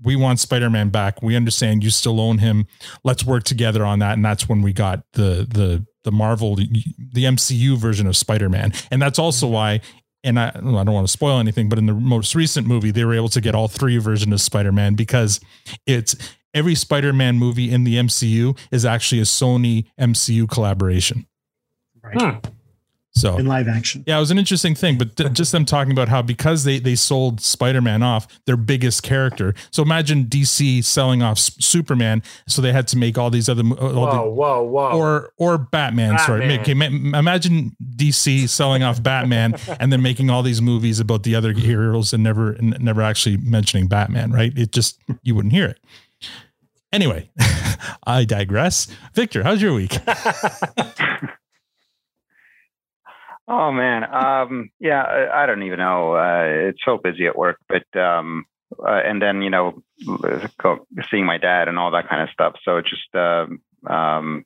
we 0.04 0.16
want 0.16 0.40
Spider-Man 0.40 0.90
back. 0.90 1.22
We 1.22 1.36
understand 1.36 1.84
you 1.84 1.90
still 1.90 2.20
own 2.20 2.40
him. 2.40 2.68
Let's 3.04 3.24
work 3.24 3.44
together 3.44 3.86
on 3.86 4.00
that. 4.00 4.14
And 4.14 4.24
that's 4.24 4.48
when 4.48 4.62
we 4.62 4.74
got 4.74 5.04
the 5.14 5.48
the 5.50 5.86
the 6.04 6.12
Marvel 6.12 6.56
the 6.56 7.24
MCU 7.24 7.78
version 7.78 8.08
of 8.08 8.18
Spider-Man. 8.18 8.74
And 8.92 9.02
that's 9.02 9.20
also 9.20 9.48
why 9.48 9.82
and 10.24 10.40
I, 10.40 10.50
I 10.50 10.52
don't 10.60 10.94
want 10.94 11.06
to 11.06 11.12
spoil 11.12 11.40
anything, 11.40 11.70
but 11.70 11.78
in 11.78 11.86
the 11.86 11.94
most 11.94 12.34
recent 12.34 12.66
movie, 12.66 12.92
they 12.92 13.04
were 13.04 13.14
able 13.14 13.30
to 13.30 13.42
get 13.42 13.56
all 13.56 13.68
three 13.68 13.98
versions 13.98 14.34
of 14.34 14.42
Spider-Man 14.42 14.96
because 14.96 15.42
it's 15.86 16.16
every 16.54 16.76
Spider-Man 16.76 17.38
movie 17.38 17.72
in 17.72 17.84
the 17.84 17.96
MCU 17.96 18.58
is 18.72 18.86
actually 18.86 19.20
a 19.20 19.26
Sony 19.26 19.86
MCU 20.00 20.50
collaboration. 20.50 21.28
Right. 22.02 22.22
Hmm. 22.22 22.50
So 23.16 23.38
In 23.38 23.46
live 23.46 23.68
action. 23.68 24.04
yeah, 24.08 24.18
it 24.18 24.20
was 24.20 24.32
an 24.32 24.40
interesting 24.40 24.74
thing, 24.74 24.98
but 24.98 25.16
th- 25.16 25.34
just 25.34 25.52
them 25.52 25.66
talking 25.66 25.92
about 25.92 26.10
how 26.10 26.24
because 26.24 26.64
they 26.64 26.80
they 26.80 26.96
sold 26.96 27.40
Spider-Man 27.42 28.02
off 28.02 28.28
their 28.48 28.58
biggest 28.58 29.04
character. 29.04 29.54
So 29.70 29.84
imagine 29.84 30.26
DC 30.26 30.84
selling 30.84 31.22
off 31.22 31.38
S- 31.38 31.56
Superman, 31.64 32.24
so 32.48 32.60
they 32.62 32.74
had 32.74 32.88
to 32.88 32.98
make 32.98 33.18
all 33.20 33.30
these 33.30 33.48
other 33.48 33.64
mo- 33.64 33.76
all 33.76 33.90
the- 33.92 33.96
Whoa, 33.96 34.32
whoa, 34.32 34.64
whoa. 34.64 34.98
or 34.98 35.30
or 35.38 35.58
Batman. 35.60 36.18
Sorry, 36.18 36.40
Batman. 36.48 36.60
Okay, 36.62 36.74
ma- 36.74 37.20
imagine 37.20 37.76
DC 37.96 38.50
selling 38.50 38.82
off 38.82 39.04
Batman 39.04 39.54
and 39.80 39.94
then 39.94 40.02
making 40.02 40.32
all 40.32 40.42
these 40.42 40.62
movies 40.62 41.00
about 41.00 41.22
the 41.22 41.36
other 41.36 41.54
heroes 41.54 42.14
and 42.14 42.24
never 42.24 42.54
and 42.54 42.76
never 42.80 43.04
actually 43.04 43.38
mentioning 43.38 43.88
Batman. 43.88 44.32
Right? 44.32 44.58
It 44.58 44.72
just 44.72 45.00
you 45.22 45.36
wouldn't 45.36 45.54
hear 45.54 45.68
it. 45.68 45.80
Anyway, 46.92 47.30
I 48.08 48.26
digress. 48.26 48.88
Victor, 49.14 49.44
how's 49.44 49.62
your 49.62 49.74
week? 49.76 49.98
Oh 53.48 53.72
man, 53.72 54.04
um, 54.04 54.70
yeah, 54.80 55.02
I, 55.02 55.44
I 55.44 55.46
don't 55.46 55.64
even 55.64 55.80
know. 55.80 56.16
Uh, 56.16 56.70
it's 56.70 56.80
so 56.86 56.98
busy 56.98 57.28
at 57.28 57.38
work, 57.38 57.58
but 57.68 57.84
um, 58.00 58.46
uh, 58.80 59.02
and 59.06 59.22
then 59.22 59.42
you 59.42 59.50
know, 59.50 59.84
seeing 61.12 61.26
my 61.26 61.38
dad 61.38 61.68
and 61.68 61.78
all 61.78 61.92
that 61.92 62.10
kind 62.10 62.22
of 62.22 62.30
stuff. 62.30 62.56
So 62.64 62.78
it's 62.78 62.90
just 62.90 63.14
um, 63.16 63.62
um, 63.88 64.46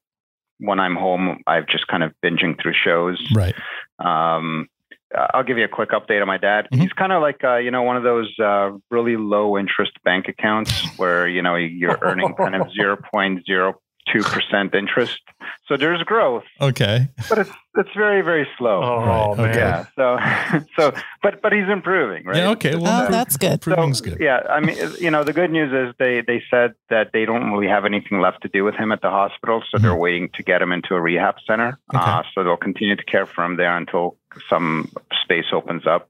when 0.59 0.79
I'm 0.79 0.95
home, 0.95 1.41
I've 1.45 1.67
just 1.67 1.87
kind 1.87 2.03
of 2.03 2.13
binging 2.23 2.59
through 2.61 2.73
shows. 2.73 3.23
Right. 3.33 3.55
Um, 3.99 4.67
I'll 5.15 5.43
give 5.43 5.57
you 5.57 5.63
a 5.63 5.69
quick 5.69 5.91
update 5.91 6.21
on 6.21 6.27
my 6.27 6.37
dad. 6.37 6.67
Mhm. 6.73 6.81
He's 6.81 6.93
kind 6.93 7.13
of 7.13 7.21
like 7.21 7.43
uh, 7.43 7.57
you 7.57 7.71
know 7.71 7.83
one 7.83 7.97
of 7.97 8.03
those 8.03 8.33
uh, 8.39 8.71
really 8.91 9.15
low 9.15 9.57
interest 9.57 9.93
bank 10.03 10.27
accounts 10.27 10.71
where 10.97 11.27
you 11.27 11.41
know 11.41 11.55
you're 11.55 11.97
earning 12.01 12.33
kind 12.35 12.55
of 12.55 12.71
zero 12.73 12.97
point 13.13 13.45
zero 13.45 13.79
two 14.11 14.21
percent 14.23 14.73
interest. 14.75 15.21
So 15.67 15.75
there's 15.75 16.01
growth, 16.03 16.43
Okay. 16.61 17.09
but 17.29 17.39
it's 17.39 17.51
it's 17.75 17.89
very 17.95 18.21
very 18.21 18.47
slow. 18.57 18.81
oh, 18.81 19.35
Right, 19.35 19.37
man. 19.37 19.55
Yeah. 19.55 19.85
So, 19.95 20.65
so, 20.77 20.93
but 21.21 21.41
but 21.41 21.51
he's 21.53 21.67
improving, 21.69 22.25
right? 22.25 22.37
Yeah. 22.37 22.49
Okay. 22.51 22.75
Well, 22.75 23.07
Oh, 23.07 23.11
that's 23.11 23.35
good. 23.37 23.51
improving's 23.53 23.99
So, 23.99 24.05
good. 24.05 24.17
yeah, 24.19 24.39
I 24.49 24.59
mean, 24.61 24.77
you 24.99 25.11
know, 25.11 25.23
the 25.23 25.33
good 25.33 25.51
news 25.51 25.71
is 25.73 25.93
they 25.99 26.21
they 26.21 26.41
said 26.49 26.73
that 26.89 27.11
they 27.13 27.25
don't 27.25 27.51
really 27.51 27.67
have 27.67 27.83
anything 27.85 28.21
left 28.21 28.41
to 28.43 28.47
do 28.49 28.63
with 28.63 28.75
him 28.75 28.91
at 28.93 29.01
the 29.01 29.09
hospital, 29.09 29.61
so 29.69 29.77
they're 29.77 29.93
waiting 29.95 30.29
to 30.35 30.41
get 30.43 30.61
him 30.61 30.71
into 30.71 30.95
a 30.95 31.01
rehab 31.01 31.35
center. 31.45 31.71
Mm-hmm. 31.93 31.97
Okay. 31.97 32.11
Uh, 32.11 32.23
so 32.33 32.43
they'll 32.43 32.57
continue 32.57 32.95
to 32.95 33.03
care 33.03 33.25
for 33.25 33.43
him 33.43 33.57
there 33.57 33.75
until 33.75 34.15
some 34.49 34.89
space 35.23 35.45
opens 35.51 35.85
up. 35.87 36.09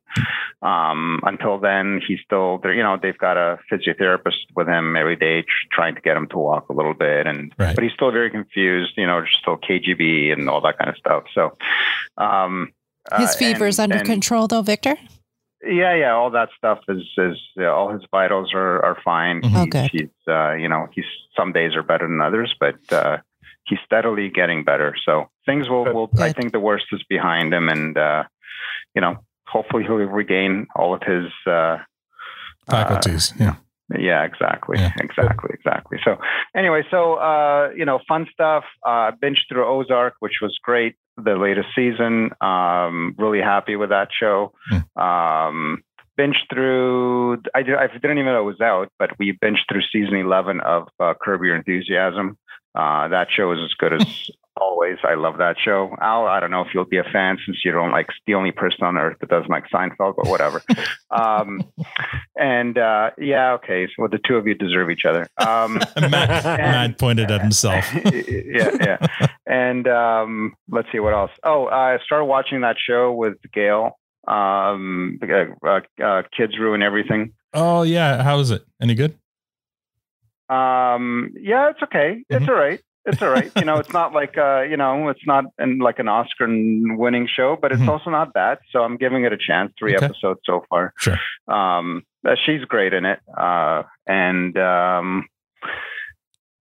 Um, 0.62 1.20
until 1.24 1.60
then, 1.60 2.02
he's 2.06 2.20
still 2.26 2.58
there. 2.58 2.74
You 2.74 2.84
know, 2.84 2.98
they've 3.02 3.17
got 3.17 3.38
a 3.38 3.60
physiotherapist 3.72 4.39
with 4.56 4.67
him 4.67 4.96
every 4.98 5.15
day, 5.15 5.43
tr- 5.43 5.48
trying 5.72 5.96
to 5.96 6.02
get 6.02 6.17
him 6.17 6.28
to 6.30 6.38
walk 6.38 6.70
a 6.70 6.74
little 6.74 6.93
bit, 6.96 7.28
and 7.28 7.54
Right. 7.58 7.76
but 7.76 7.84
he's 7.84 7.93
still 7.93 8.12
very 8.12 8.30
confused. 8.32 8.93
You 8.98 9.06
know, 9.08 9.22
just 9.22 9.47
still 9.48 9.58
KGB 9.58 10.32
and 10.34 10.50
all 10.50 10.62
that 10.62 10.78
kind 10.78 10.90
of 10.90 10.98
stuff. 10.98 11.24
So. 11.34 11.58
Um, 12.18 12.74
His 13.18 13.32
uh, 13.36 13.38
fever's 13.38 13.80
and- 13.80 13.92
under 13.94 14.02
and- 14.02 14.08
control, 14.08 14.48
though, 14.48 14.62
Victor. 14.62 14.96
yeah, 15.66 15.96
yeah, 15.96 16.12
all 16.14 16.30
that 16.32 16.50
stuff 16.58 16.80
is 16.88 17.04
is 17.18 17.38
yeah, 17.56 17.68
all 17.70 17.90
his 17.92 18.04
vitals 18.12 18.54
are 18.54 18.84
are 18.84 18.98
fine. 19.04 19.42
Mhm. 19.42 19.74
He's, 19.74 19.84
Oh, 19.84 19.88
he's 19.92 20.28
uh, 20.28 20.54
you 20.54 20.70
know 20.70 20.88
he's 20.94 21.06
some 21.36 21.52
days 21.52 21.76
are 21.76 21.84
better 21.84 22.08
than 22.08 22.22
others, 22.22 22.54
but 22.60 22.76
uh, 22.92 23.18
he's 23.66 23.80
steadily 23.86 24.30
getting 24.30 24.64
better. 24.64 24.94
So 25.06 25.30
things 25.46 25.68
will 25.70 25.86
will 25.86 26.10
I 26.20 26.32
think 26.34 26.52
the 26.52 26.60
worst 26.60 26.86
is 26.92 27.02
behind 27.10 27.54
him, 27.54 27.70
and 27.70 27.98
uh, 27.98 28.24
you 28.94 29.02
know 29.02 29.18
hopefully 29.48 29.84
he'll 29.84 29.96
regain 29.96 30.68
all 30.76 30.94
of 30.94 31.02
his. 31.04 31.28
Uh, 31.46 31.78
Faculties. 32.70 33.34
yeah. 33.40 33.56
Yeah, 33.97 34.23
exactly, 34.23 34.78
Yeah. 34.80 34.91
exactly, 35.00 35.52
exactly. 35.54 35.97
So 36.04 36.17
anyway, 36.56 36.84
so 36.91 37.15
uh, 37.15 37.69
you 37.76 37.86
know, 37.86 38.00
fun 38.08 38.28
stuff. 38.32 38.63
Uh, 38.86 39.12
binged 39.23 39.47
through 39.50 39.65
Ozark, 39.65 40.15
which 40.19 40.39
was 40.41 40.58
great. 40.63 40.95
The 41.17 41.36
latest 41.36 41.69
season. 41.76 42.32
Um, 42.41 43.15
really 43.17 43.41
happy 43.41 43.76
with 43.76 43.89
that 43.89 44.10
show. 44.12 44.54
Um, 44.95 45.84
binged 46.19 46.50
through. 46.52 47.41
I, 47.56 47.63
did, 47.63 47.76
I 47.76 47.88
didn't 47.88 48.17
even 48.17 48.26
know 48.34 48.41
it 48.41 48.43
was 48.43 48.62
out, 48.62 48.89
but 49.00 49.12
we 49.19 49.34
binged 49.34 49.62
through 49.69 49.82
season 49.91 50.15
eleven 50.15 50.60
of 50.62 50.88
uh, 51.00 51.13
Curb 51.21 51.43
Your 51.43 51.56
Enthusiasm. 51.56 52.38
Uh, 52.76 53.08
that 53.08 53.28
show 53.32 53.52
is 53.54 53.60
as 53.63 53.73
good 53.73 53.93
as 53.93 54.30
always. 54.60 54.98
I 55.04 55.15
love 55.15 55.38
that 55.38 55.56
show. 55.63 55.96
Al, 56.02 56.26
I 56.28 56.39
don't 56.39 56.52
know 56.52 56.62
if 56.62 56.67
you'll 56.74 56.86
be 56.86 56.98
a 56.98 57.04
fan 57.04 57.38
since 57.46 57.63
you 57.63 57.72
don't 57.72 57.91
like 57.91 58.08
the 58.26 58.34
only 58.36 58.52
person 58.52 58.84
on 58.84 58.98
earth 58.98 59.17
that 59.22 59.30
doesn't 59.30 59.50
like 59.50 59.65
Seinfeld, 59.70 60.15
but 60.17 60.28
whatever. 60.28 60.62
um, 61.12 61.62
and 62.36 62.78
uh, 62.78 63.12
yeah, 63.17 63.54
okay. 63.54 63.88
So 63.96 64.08
the 64.08 64.20
two 64.28 64.36
of 64.36 64.48
you 64.48 64.54
deserve 64.56 64.89
each 64.89 65.06
other. 65.06 65.28
Um, 65.38 65.80
And 65.96 66.12
Matt, 66.12 66.43
Matt 66.43 66.98
pointed 67.00 67.32
at 67.32 67.41
himself. 67.41 67.86
yeah, 68.06 68.72
yeah. 68.80 69.08
And 69.46 69.88
um, 69.88 70.56
let's 70.70 70.88
see 70.91 71.00
what 71.00 71.13
else. 71.13 71.32
Oh, 71.43 71.67
I 71.67 71.98
started 72.06 72.26
watching 72.26 72.62
that 72.62 72.78
show 72.80 73.12
with 73.13 73.36
Gail. 73.54 73.98
Um, 74.28 75.20
uh, 75.24 75.67
uh, 75.67 75.80
uh, 76.04 76.24
Kids 76.36 76.60
Ruin 76.60 76.82
Everything. 76.82 77.32
Oh 77.54 77.84
yeah. 77.84 78.22
How 78.24 78.39
is 78.39 78.52
it? 78.52 78.65
Any 78.82 78.93
good? 78.93 79.17
Um, 80.50 81.34
yeah, 81.39 81.70
it's 81.70 81.82
okay. 81.84 82.24
It's 82.30 82.46
Mhm. 82.46 82.50
all 82.50 82.56
right. 82.56 82.80
It's 83.08 83.22
all 83.22 83.30
right. 83.30 83.52
You 83.56 83.63
know, 83.65 83.80
it's 83.80 83.91
not 83.93 84.13
like 84.13 84.38
uh, 84.38 84.62
you 84.62 84.76
know, 84.78 85.08
it's 85.10 85.26
not 85.26 85.46
in 85.60 85.80
like 85.80 85.98
an 86.00 86.08
Oscar-winning 86.10 87.28
show, 87.34 87.58
but 87.62 87.72
it's 87.72 87.82
Mhm. 87.82 87.88
also 87.88 88.10
not 88.10 88.34
bad. 88.34 88.58
So 88.72 88.84
I'm 88.84 88.98
giving 88.98 89.24
it 89.24 89.32
a 89.34 89.38
chance. 89.38 89.72
Three 89.80 89.96
Okay. 89.96 90.06
episodes 90.06 90.41
so 90.46 90.65
far. 90.70 90.93
Sure. 91.00 91.17
Um, 91.48 92.04
uh, 92.28 92.36
she's 92.46 92.63
great 92.65 92.93
in 92.93 93.06
it. 93.06 93.20
Uh, 93.36 93.84
and 94.06 94.58
um, 94.58 95.28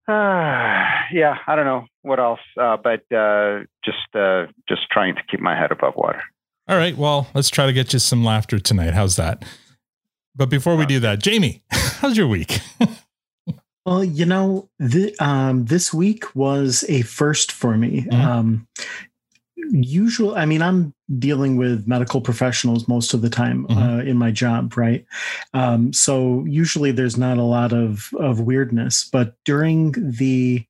Uh, 0.07 0.13
yeah, 1.11 1.35
I 1.47 1.55
don't 1.55 1.65
know 1.65 1.85
what 2.01 2.19
else, 2.19 2.39
uh, 2.59 2.77
but 2.77 3.01
uh, 3.15 3.63
just 3.83 4.07
uh, 4.15 4.45
just 4.69 4.83
trying 4.89 5.15
to 5.15 5.21
keep 5.29 5.41
my 5.41 5.55
head 5.59 5.71
above 5.71 5.95
water. 5.97 6.21
All 6.69 6.77
right. 6.77 6.95
Well, 6.97 7.27
let's 7.33 7.49
try 7.49 7.65
to 7.65 7.73
get 7.73 7.91
you 7.93 7.99
some 7.99 8.23
laughter 8.23 8.57
tonight. 8.59 8.93
How's 8.93 9.15
that? 9.17 9.43
But 10.35 10.49
before 10.49 10.75
we 10.77 10.85
do 10.85 10.99
that, 11.01 11.19
Jamie, 11.19 11.63
how's 11.71 12.15
your 12.17 12.27
week? 12.27 12.59
Well, 13.87 14.03
you 14.03 14.25
know, 14.25 14.69
the, 14.79 15.15
um, 15.23 15.63
this 15.63 15.93
week 15.93 16.35
was 16.35 16.83
a 16.89 17.03
first 17.03 17.53
for 17.53 17.77
me. 17.77 18.01
Mhm. 18.11 18.13
Um, 18.13 18.67
usual, 19.55 20.35
I 20.35 20.45
mean, 20.45 20.61
I'm 20.61 20.93
dealing 21.19 21.55
with 21.57 21.87
medical 21.87 22.19
professionals 22.21 22.87
most 22.87 23.13
of 23.13 23.21
the 23.21 23.29
time 23.29 23.65
Mhm. 23.67 23.77
uh, 23.99 24.03
in 24.03 24.17
my 24.17 24.31
job, 24.31 24.75
right? 24.77 25.05
Um, 25.53 25.93
so 25.93 26.43
usually 26.47 26.91
there's 26.91 27.17
not 27.17 27.37
a 27.37 27.43
lot 27.43 27.71
of 27.73 28.09
of 28.19 28.41
weirdness, 28.41 29.07
but 29.11 29.35
during 29.45 29.93
the 30.17 30.65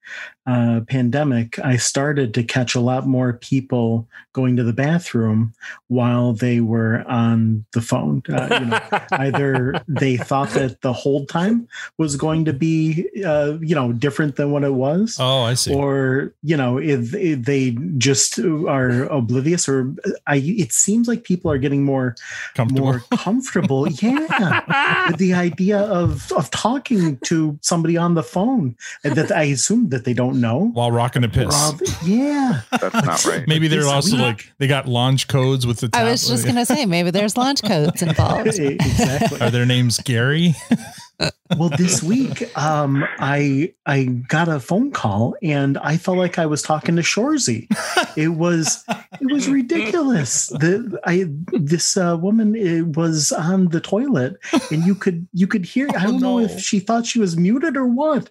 uh, 0.45 0.79
pandemic, 0.87 1.59
I 1.59 1.75
started 1.75 2.33
to 2.35 2.41
catch 2.43 2.73
a 2.73 2.79
lot 2.79 3.05
more 3.05 3.33
people 3.33 4.07
going 4.31 4.55
to 4.55 4.63
the 4.63 4.71
bathroom 4.71 5.53
while 5.89 6.31
they 6.31 6.61
were 6.61 7.03
on 7.05 7.65
the 7.73 7.81
phone. 7.81 8.23
Uh, 8.29 8.47
you 8.61 8.65
know, 8.67 8.79
either 9.11 9.73
they 9.89 10.15
thought 10.15 10.51
that 10.51 10.79
the 10.81 10.93
hold 10.93 11.27
time 11.27 11.67
was 11.97 12.15
going 12.15 12.45
to 12.45 12.53
be 12.53 13.09
uh, 13.25 13.57
you 13.59 13.75
know 13.75 13.91
different 13.91 14.37
than 14.37 14.51
what 14.51 14.63
it 14.63 14.73
was 14.73 15.17
Oh, 15.19 15.41
I 15.43 15.55
see. 15.55 15.73
or 15.73 16.33
you 16.43 16.55
know 16.55 16.77
if, 16.77 17.13
if 17.13 17.43
they 17.43 17.71
just 17.97 18.39
are 18.39 19.03
oblivious 19.11 19.67
or 19.67 19.93
i 20.27 20.35
it 20.35 20.71
seems 20.73 21.07
like 21.07 21.23
people 21.23 21.49
are 21.51 21.57
getting 21.57 21.83
more 21.83 22.15
Comfortable. 22.55 22.83
more 22.85 22.99
comfortable 23.11 23.87
yeah 24.01 25.07
with 25.09 25.17
the 25.17 25.33
idea 25.33 25.79
of 25.79 26.31
of 26.33 26.49
talking 26.51 27.17
to 27.25 27.57
somebody 27.61 27.97
on 27.97 28.13
the 28.15 28.23
phone 28.23 28.75
that 29.03 29.31
i 29.31 29.43
assume 29.43 29.89
that 29.89 30.05
they 30.05 30.13
don't 30.13 30.39
know 30.39 30.69
While 30.73 30.91
rocking 30.91 31.23
a 31.23 31.29
piss. 31.29 31.47
Rob, 31.53 31.79
yeah 32.05 32.61
That's 32.71 32.93
not 32.93 33.25
right. 33.25 33.47
Maybe 33.47 33.67
they're 33.67 33.85
also 33.87 34.15
week- 34.17 34.21
like 34.25 34.51
they 34.57 34.67
got 34.67 34.87
launch 34.87 35.27
codes 35.27 35.65
with 35.65 35.79
the. 35.79 35.89
I 35.93 36.03
was 36.03 36.27
just 36.27 36.43
going 36.43 36.55
to 36.55 36.65
say 36.65 36.85
maybe 36.85 37.11
there's 37.11 37.37
launch 37.37 37.61
codes 37.63 38.01
involved. 38.09 38.47
exactly 38.59 39.39
Are 39.41 39.49
their 39.51 39.65
names 39.65 39.97
Gary? 39.99 40.55
well 41.57 41.69
this 41.77 42.03
week 42.13 42.55
um 42.57 43.03
i 43.19 43.73
i 43.85 44.03
got 44.03 44.47
a 44.47 44.59
phone 44.59 44.91
call 44.91 45.35
and 45.41 45.77
i 45.79 45.97
felt 45.97 46.17
like 46.17 46.37
i 46.37 46.45
was 46.45 46.61
talking 46.61 46.95
to 46.95 47.01
Shoresy. 47.01 47.67
It 48.15 48.29
was 48.29 48.83
it 49.21 49.31
was 49.31 49.47
ridiculous. 49.47 50.47
The 50.47 50.99
i 51.05 51.25
this 51.53 51.97
uh, 51.97 52.17
woman 52.19 52.55
it 52.55 52.97
was 52.97 53.31
on 53.31 53.69
the 53.69 53.79
toilet 53.81 54.37
and 54.71 54.83
you 54.85 54.93
could 54.95 55.27
you 55.33 55.47
could 55.47 55.65
hear 55.65 55.87
i 55.95 56.03
Oh, 56.05 56.11
don't 56.11 56.21
know 56.21 56.39
if 56.39 56.59
she 56.59 56.79
thought 56.79 57.05
she 57.05 57.19
was 57.19 57.37
muted 57.37 57.77
or 57.77 57.85
what. 57.87 58.29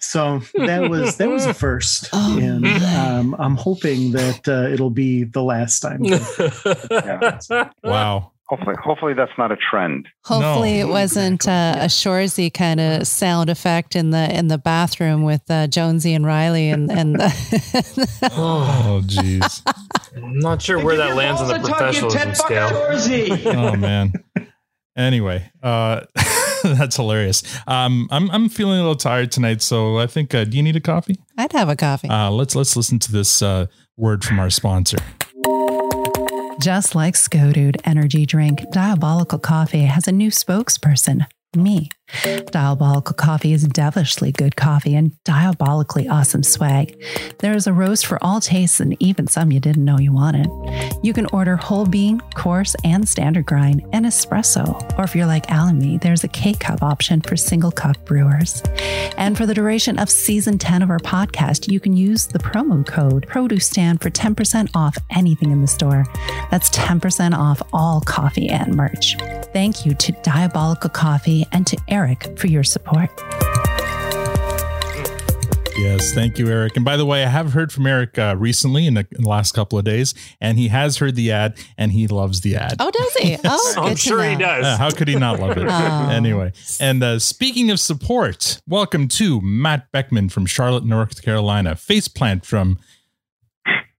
So 0.00 0.40
that 0.54 0.90
was 0.90 1.16
that 1.16 1.28
was 1.28 1.46
a 1.46 1.54
first. 1.54 2.08
Oh, 2.20 2.38
and 2.38 2.66
um 2.66 3.36
i'm 3.38 3.56
hoping 3.56 4.12
that 4.12 4.48
uh, 4.48 4.68
it'll 4.72 4.90
be 4.90 5.24
the 5.24 5.42
last 5.42 5.80
time. 5.80 6.02
Yeah. 6.90 7.38
Wow. 7.84 8.32
Hopefully, 8.48 8.76
hopefully 8.82 9.12
that's 9.14 9.32
not 9.36 9.52
a 9.52 9.56
trend. 9.56 10.08
Hopefully, 10.24 10.78
No. 10.78 10.86
it 10.86 10.90
wasn't 10.90 11.46
uh, 11.46 11.74
a 11.80 11.84
Shoresy 11.84 12.52
kind 12.52 12.80
of 12.80 13.06
sound 13.06 13.50
effect 13.50 13.94
in 13.94 14.08
the 14.10 14.34
in 14.34 14.48
the 14.48 14.56
bathroom 14.56 15.22
with 15.22 15.42
uh, 15.50 15.66
Jonesy 15.66 16.14
and 16.14 16.24
Reilly 16.24 16.70
and 16.70 16.90
and. 16.90 17.16
The 17.16 18.30
Oh, 18.32 19.02
jeez. 19.06 19.62
I'm 20.16 20.38
not 20.38 20.62
sure 20.62 20.82
where 20.82 20.96
that 20.96 21.14
lands 21.14 21.40
on 21.42 21.48
the 21.48 21.58
professionalism 21.68 22.34
scale. 22.34 22.70
Oh 23.54 23.76
man. 23.76 24.12
Anyway, 24.96 25.48
uh, 25.62 26.00
that's 26.64 26.96
hilarious. 26.96 27.42
Um, 27.68 28.08
I'm 28.10 28.30
I'm 28.30 28.48
feeling 28.48 28.74
a 28.78 28.82
little 28.82 28.96
tired 28.96 29.30
tonight, 29.30 29.62
so 29.62 29.98
I 29.98 30.06
think. 30.06 30.34
Uh, 30.34 30.44
do 30.44 30.56
you 30.56 30.62
need 30.62 30.74
a 30.74 30.80
coffee? 30.80 31.16
I'd 31.36 31.52
have 31.52 31.68
a 31.68 31.76
coffee. 31.76 32.08
Uh, 32.08 32.30
let's 32.30 32.56
let's 32.56 32.76
listen 32.76 32.98
to 33.00 33.12
this 33.12 33.40
uh, 33.42 33.66
word 33.96 34.24
from 34.24 34.40
our 34.40 34.50
sponsor. 34.50 34.98
Just 36.60 36.96
like 36.96 37.14
Skodude 37.14 37.76
Energy 37.84 38.26
Drink, 38.26 38.64
Diabolical 38.72 39.38
Coffee 39.38 39.84
has 39.84 40.08
a 40.08 40.12
new 40.12 40.30
spokesperson, 40.30 41.26
me. 41.54 41.90
Diabolical 42.50 43.14
Coffee 43.14 43.52
is 43.52 43.64
devilishly 43.64 44.32
good 44.32 44.56
coffee 44.56 44.94
and 44.94 45.12
diabolically 45.24 46.08
awesome 46.08 46.42
swag. 46.42 47.00
There 47.38 47.54
is 47.54 47.66
a 47.66 47.72
roast 47.72 48.06
for 48.06 48.22
all 48.22 48.40
tastes 48.40 48.80
and 48.80 48.96
even 49.00 49.26
some 49.26 49.52
you 49.52 49.60
didn't 49.60 49.84
know 49.84 49.98
you 49.98 50.12
wanted. 50.12 50.48
You 51.02 51.12
can 51.12 51.26
order 51.26 51.56
whole 51.56 51.86
bean, 51.86 52.20
coarse, 52.34 52.74
and 52.84 53.08
standard 53.08 53.46
grind, 53.46 53.84
and 53.92 54.06
espresso. 54.06 54.98
Or 54.98 55.04
if 55.04 55.14
you're 55.14 55.26
like 55.26 55.50
Al 55.50 55.68
and 55.68 55.78
me, 55.78 55.98
there's 55.98 56.24
a 56.24 56.28
K 56.28 56.54
cup 56.54 56.82
option 56.82 57.20
for 57.20 57.36
single 57.36 57.70
cup 57.70 58.04
brewers. 58.04 58.62
And 59.16 59.36
for 59.36 59.46
the 59.46 59.54
duration 59.54 59.98
of 59.98 60.08
season 60.10 60.58
10 60.58 60.82
of 60.82 60.90
our 60.90 60.98
podcast, 60.98 61.70
you 61.70 61.80
can 61.80 61.96
use 61.96 62.26
the 62.26 62.38
promo 62.38 62.86
code 62.86 63.26
Produce 63.26 63.66
Stand 63.66 64.00
for 64.00 64.10
10% 64.10 64.70
off 64.74 64.96
anything 65.10 65.50
in 65.50 65.60
the 65.60 65.66
store. 65.66 66.06
That's 66.50 66.70
10% 66.70 67.36
off 67.36 67.62
all 67.72 68.00
coffee 68.00 68.48
and 68.48 68.74
merch. 68.74 69.16
Thank 69.52 69.86
you 69.86 69.94
to 69.94 70.12
Diabolical 70.22 70.90
Coffee 70.90 71.46
and 71.52 71.66
to 71.66 71.76
Eric 71.98 72.38
for 72.38 72.46
your 72.46 72.62
support. 72.62 73.10
Yes, 75.76 76.12
thank 76.14 76.38
you, 76.38 76.46
Eric. 76.46 76.76
And 76.76 76.84
by 76.84 76.96
the 76.96 77.04
way, 77.04 77.24
I 77.24 77.28
have 77.28 77.52
heard 77.54 77.72
from 77.72 77.88
Eric 77.88 78.16
uh, 78.18 78.36
recently 78.38 78.86
in 78.86 78.94
the, 78.94 79.06
in 79.16 79.22
the 79.22 79.28
last 79.28 79.50
couple 79.52 79.80
of 79.80 79.84
days, 79.84 80.14
and 80.40 80.56
he 80.58 80.68
has 80.68 80.98
heard 80.98 81.16
the 81.16 81.32
ad 81.32 81.56
and 81.76 81.90
he 81.90 82.06
loves 82.06 82.40
the 82.42 82.54
ad. 82.54 82.76
oh, 82.78 82.90
does 82.92 83.14
he? 83.16 83.36
Oh, 83.44 83.72
good 83.74 83.82
I'm 83.84 83.90
to 83.94 83.96
sure 83.96 84.22
he 84.22 84.36
does. 84.36 84.64
Uh, 84.64 84.76
how 84.76 84.90
could 84.92 85.08
he 85.08 85.16
not 85.16 85.40
love 85.40 85.58
it? 85.58 85.66
Oh. 85.68 86.08
Anyway, 86.08 86.52
and 86.80 87.02
uh, 87.02 87.18
speaking 87.18 87.68
of 87.72 87.80
support, 87.80 88.60
welcome 88.68 89.08
to 89.08 89.40
Matt 89.40 89.90
Beckman 89.90 90.28
from 90.28 90.46
Charlotte, 90.46 90.84
North 90.84 91.20
Carolina, 91.22 91.74
Faceplant 91.74 92.44
from 92.44 92.78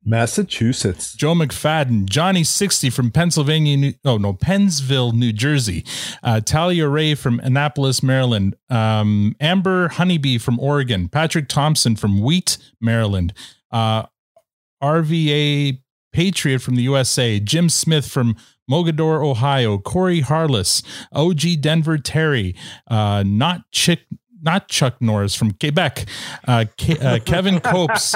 Massachusetts. 0.04 1.14
Joe 1.14 1.34
McFadden, 1.34 2.06
Johnny 2.06 2.44
60 2.44 2.90
from 2.90 3.12
Pennsylvania, 3.12 3.78
New, 3.78 3.94
oh 4.06 4.18
no, 4.18 4.34
Pennsville, 4.34 5.12
New 5.12 5.34
Jersey, 5.34 5.86
uh, 6.24 6.40
Talia 6.40 6.88
Ray 6.88 7.16
from 7.16 7.40
Annapolis, 7.42 8.02
Maryland, 8.02 8.56
um, 8.70 9.36
Amber 9.40 9.90
Honeybee 9.90 10.38
from 10.38 10.60
Oregon, 10.60 11.10
Patrick 11.10 11.48
Thompson 11.48 11.96
from 11.96 12.22
Wheat, 12.22 12.58
Maryland, 12.80 13.34
uh, 13.72 14.04
RVA 14.82 15.80
Patriot 16.12 16.60
from 16.60 16.76
the 16.76 16.84
USA, 16.84 17.40
Jim 17.40 17.70
Smith 17.70 18.08
from 18.08 18.36
Mogadore, 18.70 19.26
Ohio, 19.26 19.78
Corey 19.78 20.22
Harless, 20.22 20.84
OG 21.12 21.62
Denver 21.62 21.98
Terry, 21.98 22.56
uh, 22.88 23.24
not 23.26 23.70
Chick. 23.72 24.02
Not 24.42 24.68
Chuck 24.70 25.02
Norris 25.02 25.36
from 25.36 25.52
Quebec, 25.52 26.06
uh, 26.48 26.66
Ke- 26.78 27.02
uh, 27.04 27.20
Kevin 27.26 27.60
Copes, 27.60 28.16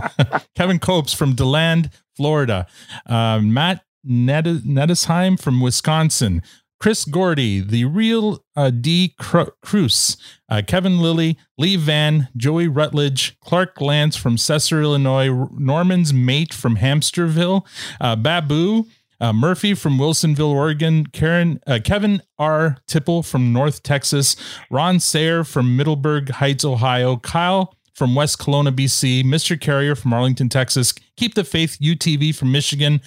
Kevin 0.56 0.78
Copes 0.78 1.12
from 1.12 1.34
DeLand, 1.34 1.90
Florida, 2.16 2.66
uh, 3.06 3.40
Matt 3.42 3.84
Ned- 4.04 4.44
Nedesheim 4.66 5.40
from 5.40 5.60
Wisconsin, 5.60 6.42
Chris 6.80 7.04
Gordy, 7.04 7.60
the 7.60 7.84
real 7.84 8.44
uh, 8.56 8.70
D. 8.70 9.14
Cru- 9.18 9.52
Cruz, 9.62 10.16
uh, 10.48 10.62
Kevin 10.66 11.00
Lilly, 11.00 11.38
Lee 11.56 11.76
Van, 11.76 12.28
Joey 12.36 12.66
Rutledge, 12.66 13.38
Clark 13.40 13.80
Lance 13.80 14.16
from 14.16 14.36
Cesar, 14.36 14.82
Illinois, 14.82 15.46
Norman's 15.56 16.12
mate 16.12 16.52
from 16.52 16.76
Hamsterville, 16.76 17.64
uh, 18.00 18.16
Babu, 18.16 18.84
uh, 19.22 19.32
Murphy 19.32 19.72
from 19.72 19.98
Wilsonville, 19.98 20.52
Oregon, 20.52 21.06
Karen, 21.06 21.60
uh, 21.66 21.78
Kevin 21.82 22.20
R. 22.38 22.76
Tipple 22.88 23.22
from 23.22 23.52
North 23.52 23.82
Texas, 23.84 24.34
Ron 24.68 24.98
Sayer 24.98 25.44
from 25.44 25.76
Middleburg 25.76 26.28
Heights, 26.30 26.64
Ohio, 26.64 27.16
Kyle 27.16 27.74
from 27.94 28.16
West 28.16 28.40
Kelowna, 28.40 28.74
BC, 28.74 29.22
Mr. 29.22 29.58
Carrier 29.58 29.94
from 29.94 30.12
Arlington, 30.12 30.48
Texas, 30.48 30.92
Keep 31.16 31.34
the 31.34 31.44
Faith 31.44 31.78
UTV 31.80 32.34
from 32.34 32.50
Michigan, 32.50 33.00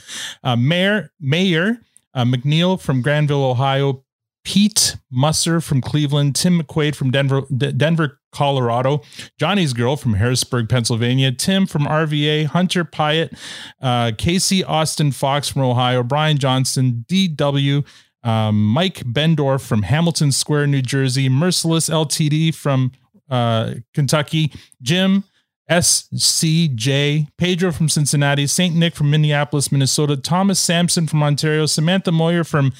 uh, 0.44 0.56
Mayor 0.56 1.12
Mayor 1.20 1.82
uh, 2.14 2.24
McNeil 2.24 2.80
from 2.80 3.02
Granville, 3.02 3.44
Ohio, 3.44 4.05
Pete 4.46 4.96
Musser 5.12 5.60
from 5.60 5.82
Cleveland, 5.82 6.36
Tim 6.36 6.62
McQuaid 6.62 6.96
from 6.96 7.12
Denver, 7.12 7.42
D- 7.56 7.72
Denver, 7.74 8.20
Colorado, 8.32 9.02
Johnny's 9.40 9.74
girl 9.74 9.98
from 9.98 10.14
Harrisburg, 10.14 10.70
Pennsylvania, 10.70 11.32
Tim 11.32 11.66
from 11.66 11.86
RVA, 11.86 12.46
Hunter 12.46 12.86
Pyatt, 12.86 13.38
uh, 13.82 14.12
Casey 14.18 14.64
Austin 14.64 15.12
Fox 15.12 15.50
from 15.50 15.64
Ohio, 15.64 16.04
Brian 16.04 16.38
Johnston, 16.38 17.06
DW, 17.10 17.86
um, 18.24 18.66
Mike 18.66 19.00
Bendorf 19.04 19.66
from 19.66 19.82
Hamilton 19.84 20.32
Square, 20.32 20.68
New 20.68 20.82
Jersey, 20.82 21.28
Merciless 21.28 21.90
LTD 21.90 22.54
from 22.54 22.92
uh, 23.30 23.74
Kentucky, 23.94 24.52
Jim 24.82 25.24
SCJ, 25.70 27.28
Pedro 27.38 27.72
from 27.72 27.90
Cincinnati, 27.90 28.46
St. 28.46 28.76
Nick 28.76 28.96
from 28.96 29.10
Minneapolis, 29.10 29.72
Minnesota, 29.72 30.16
Thomas 30.16 30.60
Sampson 30.60 31.08
from 31.08 31.24
Ontario, 31.24 31.66
Samantha 31.66 32.12
Moyer 32.12 32.44
from 32.44 32.74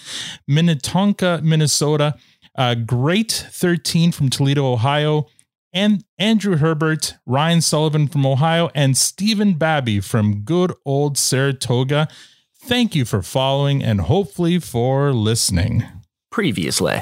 Minnetonka, 0.48 1.42
Minnesota, 1.44 2.16
uh, 2.56 2.76
Great 2.76 3.32
13 3.32 4.12
from 4.12 4.30
Toledo, 4.30 4.72
Ohio, 4.72 5.28
and 5.74 6.06
Andrew 6.18 6.58
Herbert, 6.58 7.16
Ryan 7.26 7.62
Sullivan 7.62 8.08
from 8.08 8.26
Ohio, 8.26 8.70
and 8.74 8.96
Stephen 8.96 9.56
Babby 9.56 10.00
from 10.00 10.42
good 10.42 10.74
old 10.86 11.18
Saratoga. 11.18 12.08
Thank 12.64 12.96
you 12.96 13.04
for 13.04 13.22
following 13.22 13.84
and 13.84 14.02
hopefully 14.02 14.60
for 14.60 15.12
listening. 15.12 15.84
Previously. 16.32 17.02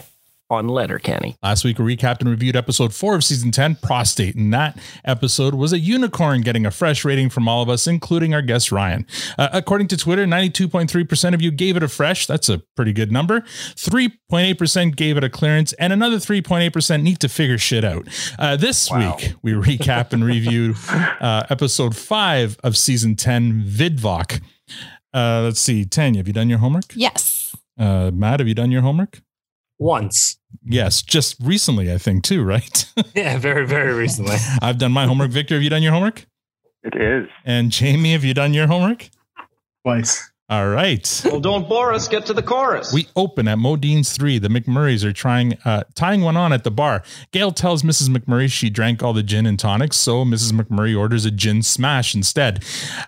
On 0.53 0.67
Letterkenny. 0.67 1.35
Last 1.41 1.63
week, 1.63 1.79
we 1.79 1.95
recapped 1.95 2.19
and 2.21 2.29
reviewed 2.29 2.55
episode 2.55 2.93
four 2.93 3.15
of 3.15 3.23
season 3.23 3.49
10, 3.51 3.75
Prostate. 3.81 4.35
And 4.35 4.53
that 4.53 4.77
episode 5.03 5.55
was 5.55 5.73
a 5.73 5.79
unicorn 5.79 6.41
getting 6.41 6.63
a 6.65 6.69
fresh 6.71 7.03
rating 7.03 7.29
from 7.31 7.47
all 7.47 7.63
of 7.63 7.69
us, 7.69 7.87
including 7.87 8.35
our 8.35 8.41
guest 8.43 8.71
Ryan. 8.71 9.07
Uh, 9.37 9.49
according 9.51 9.87
to 9.87 9.97
Twitter, 9.97 10.25
92.3% 10.25 11.33
of 11.33 11.41
you 11.41 11.49
gave 11.49 11.75
it 11.75 11.81
a 11.81 11.87
fresh. 11.87 12.27
That's 12.27 12.49
a 12.49 12.59
pretty 12.75 12.93
good 12.93 13.11
number. 13.11 13.41
3.8% 13.75 14.95
gave 14.95 15.17
it 15.17 15.23
a 15.23 15.29
clearance, 15.29 15.73
and 15.73 15.91
another 15.91 16.17
3.8% 16.17 17.01
need 17.01 17.19
to 17.19 17.29
figure 17.29 17.57
shit 17.57 17.83
out. 17.83 18.07
Uh, 18.37 18.55
this 18.55 18.91
Wow. 18.91 19.15
week, 19.17 19.33
we 19.41 19.53
recap 19.53 20.13
and 20.13 20.23
reviewed 20.23 20.75
uh, 20.89 21.43
episode 21.49 21.95
five 21.95 22.57
of 22.63 22.77
season 22.77 23.15
10, 23.15 23.63
VidVok. 23.67 24.41
Uh, 25.13 25.41
let's 25.43 25.59
see, 25.59 25.83
Tanya, 25.85 26.19
have 26.19 26.27
you 26.27 26.33
done 26.33 26.49
your 26.49 26.59
homework? 26.59 26.85
Yes. 26.95 27.55
Uh, 27.77 28.11
Matt, 28.13 28.39
have 28.39 28.47
you 28.47 28.53
done 28.55 28.71
your 28.71 28.81
homework? 28.81 29.21
Once. 29.83 30.37
Yes, 30.65 31.01
just 31.01 31.35
recently, 31.41 31.91
I 31.91 31.97
think, 31.97 32.23
too, 32.23 32.41
right? 32.43 32.85
Yeah, 33.15 33.37
very, 33.37 33.67
very 33.67 33.93
recently. 33.93 34.37
I've 34.61 34.77
done 34.77 34.91
my 34.91 35.05
homework. 35.05 35.29
Victor, 35.29 35.55
have 35.55 35.63
you 35.63 35.69
done 35.69 35.83
your 35.83 35.91
homework? 35.91 36.25
It 36.83 36.95
is. 36.95 37.29
And 37.45 37.69
Jamie, 37.69 38.13
have 38.13 38.23
you 38.23 38.33
done 38.33 38.53
your 38.53 38.65
homework? 38.67 39.09
Twice. 39.83 40.31
All 40.49 40.69
right. 40.69 41.21
Well, 41.25 41.39
don't 41.39 41.67
bore 41.67 41.93
us. 41.93 42.07
Get 42.07 42.25
to 42.27 42.33
the 42.33 42.43
chorus. 42.43 42.93
We 42.93 43.07
open 43.15 43.47
at 43.47 43.57
Modine's 43.57 44.11
three. 44.15 44.39
The 44.39 44.49
McMurrays 44.49 45.03
are 45.03 45.13
trying 45.13 45.57
uh, 45.65 45.83
tying 45.95 46.21
one 46.21 46.37
on 46.37 46.53
at 46.53 46.63
the 46.63 46.71
bar. 46.71 47.03
Gail 47.31 47.51
tells 47.51 47.81
Mrs. 47.83 48.09
McMurray 48.09 48.51
she 48.51 48.69
drank 48.69 49.01
all 49.01 49.13
the 49.13 49.23
gin 49.23 49.45
and 49.45 49.57
tonics, 49.57 49.97
so 49.97 50.25
Mrs. 50.25 50.51
McMurray 50.51 50.97
orders 50.97 51.25
a 51.25 51.31
gin 51.31 51.61
smash 51.63 52.13
instead. 52.13 52.63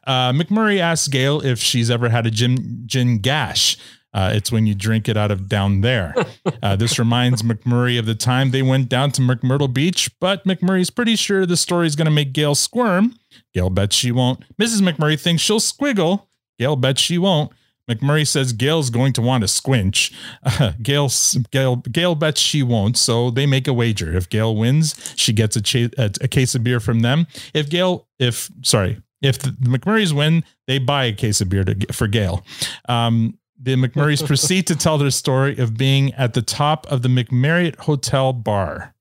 Uh, 0.08 0.32
McMurray 0.32 0.80
asks 0.80 1.08
Gail 1.08 1.40
if 1.42 1.60
she's 1.60 1.92
ever 1.92 2.10
had 2.10 2.26
a 2.26 2.32
gin 2.32 2.84
gin 2.86 3.20
gash. 3.20 3.78
Uh, 4.16 4.32
it's 4.34 4.52
when 4.52 4.66
you 4.66 4.74
drink 4.74 5.10
it 5.10 5.18
out 5.18 5.30
of 5.30 5.48
down 5.48 5.82
there. 5.82 6.16
Uh, 6.62 6.76
this 6.76 6.98
reminds 6.98 7.42
McMurray 7.42 8.00
of 8.00 8.06
the 8.06 8.16
time 8.16 8.52
they 8.52 8.62
went 8.62 8.88
down 8.88 9.12
to 9.12 9.22
McMyrtle 9.22 9.72
Beach, 9.72 10.10
but 10.20 10.44
McMurray's 10.46 10.90
pretty 10.90 11.16
sure 11.16 11.46
the 11.46 11.58
story's 11.58 11.96
going 11.96 12.06
to 12.06 12.12
make 12.12 12.34
Gail 12.34 12.56
squirm. 12.56 13.16
Gail 13.54 13.70
bets 13.70 13.96
she 13.96 14.12
won't. 14.12 14.40
Mrs. 14.58 14.82
McMurray 14.82 15.20
thinks 15.20 15.44
she'll 15.44 15.60
squiggle. 15.60 16.24
Gail 16.58 16.76
bets 16.76 17.02
she 17.02 17.18
won't. 17.18 17.52
McMurray 17.90 18.28
says 18.28 18.54
Gail's 18.54 18.90
going 18.90 19.14
to 19.14 19.22
want 19.22 19.44
to 19.44 19.48
squinch. 19.48 20.12
Uh, 20.44 20.72
Gail, 20.82 21.10
Gail, 21.52 21.76
Gail 21.78 22.16
bets 22.16 22.42
she 22.42 22.64
won't, 22.64 22.98
so 22.98 23.30
they 23.30 23.46
make 23.46 23.68
a 23.68 23.74
wager. 23.74 24.16
If 24.16 24.30
Gail 24.30 24.56
wins, 24.56 25.14
she 25.16 25.34
gets 25.34 25.56
a, 25.56 25.62
cha- 25.62 25.90
a, 25.98 26.12
a 26.22 26.28
case 26.28 26.56
of 26.56 26.64
beer 26.64 26.80
from 26.80 27.02
them. 27.02 27.28
If 27.54 27.70
Gail, 27.70 28.08
if 28.20 28.50
sorry, 28.64 29.02
if 29.22 29.40
the, 29.40 29.52
the 29.60 29.70
McMurrays 29.70 30.14
win, 30.14 30.44
they 30.68 30.80
buy 30.80 31.06
a 31.06 31.14
case 31.14 31.42
of 31.42 31.50
beer 31.50 31.64
to, 31.64 31.94
for 31.94 32.08
Gail. 32.08 32.44
Um, 32.88 33.38
the 33.60 33.76
McMurrays 33.76 34.26
proceed 34.28 34.68
to 34.68 34.76
tell 34.76 34.98
their 34.98 35.12
story 35.12 35.58
of 35.58 35.78
being 35.78 36.14
at 36.16 36.34
the 36.34 36.42
top 36.42 36.86
of 36.88 37.02
the 37.02 37.10
McMarriott 37.10 37.78
Hotel 37.80 38.34
bar. 38.34 38.94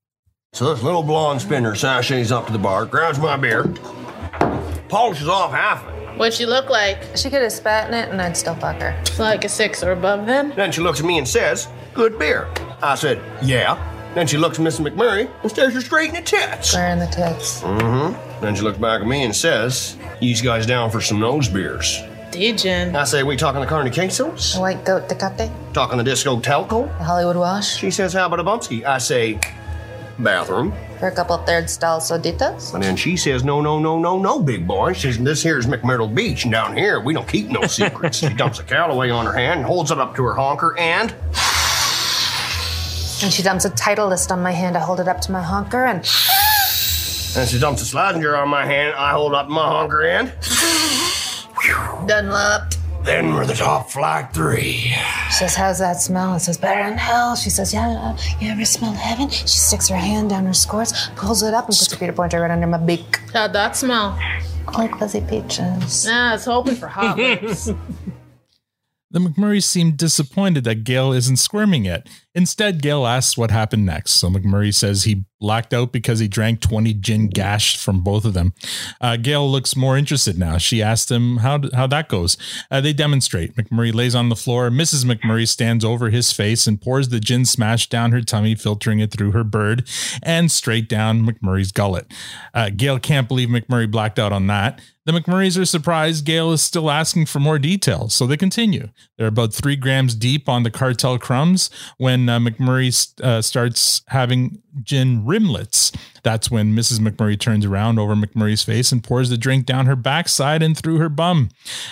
So 0.53 0.73
this 0.73 0.83
little 0.83 1.03
blonde 1.03 1.41
spinner 1.41 1.75
sashays 1.75 2.31
up 2.31 2.47
to 2.47 2.53
the 2.53 2.59
bar, 2.59 2.85
grabs 2.85 3.19
my 3.19 3.35
beer, 3.35 3.65
polishes 4.87 5.27
off 5.27 5.51
half 5.51 5.85
of 5.85 5.93
it. 5.93 6.17
What'd 6.17 6.33
she 6.33 6.45
look 6.45 6.69
like? 6.69 6.97
She 7.17 7.29
could 7.29 7.41
have 7.41 7.51
spat 7.51 7.89
in 7.89 7.93
it 7.93 8.09
and 8.09 8.21
I'd 8.21 8.37
still 8.37 8.55
fuck 8.55 8.81
her. 8.81 9.03
Like 9.19 9.43
a 9.43 9.49
six 9.49 9.83
or 9.83 9.91
above 9.91 10.25
then? 10.25 10.53
Then 10.55 10.71
she 10.71 10.79
looks 10.79 11.01
at 11.01 11.05
me 11.05 11.17
and 11.17 11.27
says, 11.27 11.67
Good 11.93 12.17
beer. 12.17 12.47
I 12.81 12.95
said, 12.95 13.21
Yeah. 13.43 13.91
Then 14.13 14.27
she 14.27 14.37
looks 14.37 14.57
at 14.57 14.65
Mrs. 14.65 14.87
McMurray 14.87 15.29
and 15.41 15.51
stares 15.51 15.73
her 15.73 15.81
straight 15.81 16.07
in 16.07 16.15
the 16.15 16.21
tits. 16.21 16.69
Square 16.69 16.91
in 16.91 16.99
the 16.99 17.07
tits. 17.07 17.61
Mm-hmm. 17.61 18.41
Then 18.41 18.55
she 18.55 18.61
looks 18.61 18.77
back 18.77 19.01
at 19.01 19.07
me 19.07 19.23
and 19.23 19.35
says, 19.35 19.97
You 20.21 20.33
guys 20.41 20.65
down 20.65 20.89
for 20.89 21.01
some 21.01 21.19
nose 21.19 21.49
beers? 21.49 22.01
Dejin. 22.35 22.95
I 22.95 23.03
say, 23.05 23.23
We 23.23 23.35
talking 23.37 23.61
the 23.61 23.67
carne 23.67 23.87
quesos? 23.89 24.55
The 24.55 24.61
white 24.61 24.83
goat 24.85 25.07
Tecate. 25.07 25.49
Talking 25.73 25.97
the 25.97 26.03
disco 26.03 26.39
telco? 26.39 26.87
The 26.97 27.03
Hollywood 27.03 27.37
wash. 27.37 27.77
She 27.77 27.91
says, 27.91 28.13
How 28.13 28.25
about 28.25 28.39
a 28.39 28.43
bumpski? 28.43 28.83
I 28.83 28.97
say, 28.97 29.39
Bathroom. 30.19 30.73
For 30.99 31.07
a 31.07 31.11
couple 31.15 31.37
third 31.39 31.69
style 31.69 31.99
soditas. 31.99 32.73
And 32.73 32.81
then 32.83 32.95
she 32.95 33.17
says, 33.17 33.43
No, 33.43 33.61
no, 33.61 33.79
no, 33.79 33.99
no, 33.99 34.17
no, 34.17 34.39
big 34.39 34.67
boy. 34.67 34.93
She 34.93 35.11
says, 35.11 35.19
This 35.23 35.41
here's 35.43 35.65
McMyrtle 35.65 36.13
Beach, 36.13 36.43
and 36.43 36.51
down 36.51 36.75
here 36.75 36.99
we 37.01 37.13
don't 37.13 37.27
keep 37.27 37.47
no 37.47 37.61
secrets. 37.67 38.17
she 38.19 38.29
dumps 38.29 38.59
a 38.59 38.63
Callaway 38.63 39.09
on 39.09 39.25
her 39.25 39.33
hand 39.33 39.59
and 39.59 39.65
holds 39.67 39.91
it 39.91 39.99
up 39.99 40.15
to 40.15 40.23
her 40.23 40.33
honker, 40.33 40.77
and 40.77 41.13
And 43.23 43.31
she 43.33 43.43
dumps 43.43 43.65
a 43.65 43.69
Titleist 43.71 44.31
on 44.31 44.41
my 44.41 44.51
hand. 44.51 44.77
I 44.77 44.81
hold 44.81 44.99
it 44.99 45.07
up 45.07 45.19
to 45.21 45.31
my 45.31 45.41
honker 45.41 45.85
and 45.85 46.05
and 47.37 47.49
she 47.49 47.59
dumps 47.59 47.81
a 47.81 47.85
Schlesinger 47.85 48.33
on 48.37 48.47
my 48.47 48.65
hand. 48.65 48.95
I 48.95 49.11
hold 49.11 49.33
up 49.35 49.49
my 49.49 49.61
honker 49.65 50.03
end. 50.03 50.31
Dunlop. 52.07 52.73
Then 53.03 53.33
we're 53.35 53.45
the 53.45 53.53
top 53.53 53.91
flag 53.91 54.31
three. 54.31 54.91
she 55.27 55.31
says, 55.31 55.55
How's 55.55 55.77
that 55.79 56.01
smell? 56.01 56.33
It 56.35 56.39
says, 56.39 56.57
Better 56.57 56.89
than 56.89 56.97
hell. 56.97 57.35
She 57.35 57.49
says, 57.51 57.71
Yeah, 57.73 57.89
uh, 57.89 58.17
you 58.39 58.49
ever 58.49 58.65
smell 58.65 58.93
heaven? 58.93 59.29
She 59.29 59.47
sticks 59.47 59.87
her 59.89 59.95
hand 59.95 60.31
down 60.31 60.45
her 60.45 60.53
skirts, 60.53 61.09
pulls 61.15 61.43
it 61.43 61.53
up, 61.53 61.65
and 61.67 61.77
puts 61.77 61.91
a 61.93 61.97
Peter 61.97 62.13
Pointer 62.13 62.41
right 62.41 62.49
under 62.51 62.65
my 62.67 62.77
beak. 62.79 63.17
How'd 63.31 63.53
that 63.53 63.75
smell? 63.75 64.19
Like 64.75 64.97
fuzzy 64.97 65.21
peaches. 65.21 66.05
Nah, 66.07 66.33
it's 66.33 66.45
hoping 66.45 66.75
for 66.75 66.87
hot 66.87 67.17
lips. 67.17 67.69
The 69.11 69.19
McMurrays 69.21 69.63
seem 69.63 69.91
disappointed 69.91 70.65
that 70.65 70.83
Gail 70.83 71.13
isn't 71.13 71.37
squirming 71.37 71.85
yet. 71.85 72.09
Instead, 72.35 72.81
Gail 72.81 73.07
asks 73.07 73.37
what 73.37 73.49
happened 73.49 73.85
next. 73.85 74.11
So 74.11 74.29
McMurray 74.29 74.73
says 74.73 75.03
he 75.03 75.23
blacked 75.39 75.73
out 75.73 75.91
because 75.91 76.19
he 76.19 76.27
drank 76.27 76.59
20 76.59 76.93
gin 76.95 77.27
gash 77.27 77.77
from 77.77 78.01
both 78.01 78.25
of 78.25 78.33
them. 78.33 78.53
Uh, 78.99 79.15
Gail 79.15 79.49
looks 79.49 79.75
more 79.75 79.97
interested 79.97 80.37
now. 80.37 80.57
She 80.57 80.81
asks 80.81 81.11
him 81.11 81.37
how, 81.37 81.61
how 81.73 81.87
that 81.87 82.09
goes. 82.09 82.37
Uh, 82.71 82.81
they 82.81 82.93
demonstrate. 82.93 83.55
McMurray 83.55 83.93
lays 83.93 84.15
on 84.15 84.29
the 84.29 84.35
floor. 84.35 84.69
Mrs. 84.69 85.05
McMurray 85.05 85.47
stands 85.47 85.85
over 85.85 86.09
his 86.09 86.31
face 86.31 86.67
and 86.67 86.81
pours 86.81 87.09
the 87.09 87.19
gin 87.19 87.45
smash 87.45 87.87
down 87.89 88.11
her 88.11 88.21
tummy, 88.21 88.55
filtering 88.55 88.99
it 88.99 89.11
through 89.11 89.31
her 89.31 89.43
bird 89.43 89.87
and 90.23 90.51
straight 90.51 90.89
down 90.89 91.25
McMurray's 91.25 91.71
gullet. 91.71 92.11
Uh, 92.53 92.69
Gail 92.75 92.99
can't 92.99 93.27
believe 93.27 93.49
McMurray 93.49 93.89
blacked 93.89 94.19
out 94.19 94.33
on 94.33 94.47
that. 94.47 94.81
The 95.05 95.11
McMurrays 95.11 95.59
are 95.59 95.65
surprised 95.65 96.25
Gail 96.25 96.51
is 96.51 96.63
still 96.63 96.89
asking 96.89 97.27
for 97.27 97.39
more 97.39 97.59
details, 97.59 98.15
so 98.15 98.25
they 98.25 98.37
continue. 98.37 98.89
They're 99.17 99.27
about 99.27 99.53
three 99.53 99.75
grams 99.75 100.15
deep 100.15 100.49
on 100.49 100.63
the 100.63 100.71
cartel 100.71 101.19
crumbs 101.19 101.69
when 101.97 102.24
uh, 102.29 102.39
McMurray 102.39 103.21
uh, 103.21 103.41
starts 103.41 104.01
having 104.07 104.61
gin 104.83 105.25
rimlets. 105.25 105.95
That's 106.23 106.49
when 106.49 106.73
Mrs. 106.73 106.99
McMurray 106.99 107.39
turns 107.39 107.65
around 107.65 107.99
over 107.99 108.15
McMurray's 108.15 108.63
face 108.63 108.91
and 108.91 109.03
pours 109.03 109.29
the 109.29 109.37
drink 109.37 109.65
down 109.65 109.85
her 109.85 109.95
backside 109.95 110.61
and 110.61 110.77
through 110.77 110.97
her 110.97 111.09
bum. 111.09 111.49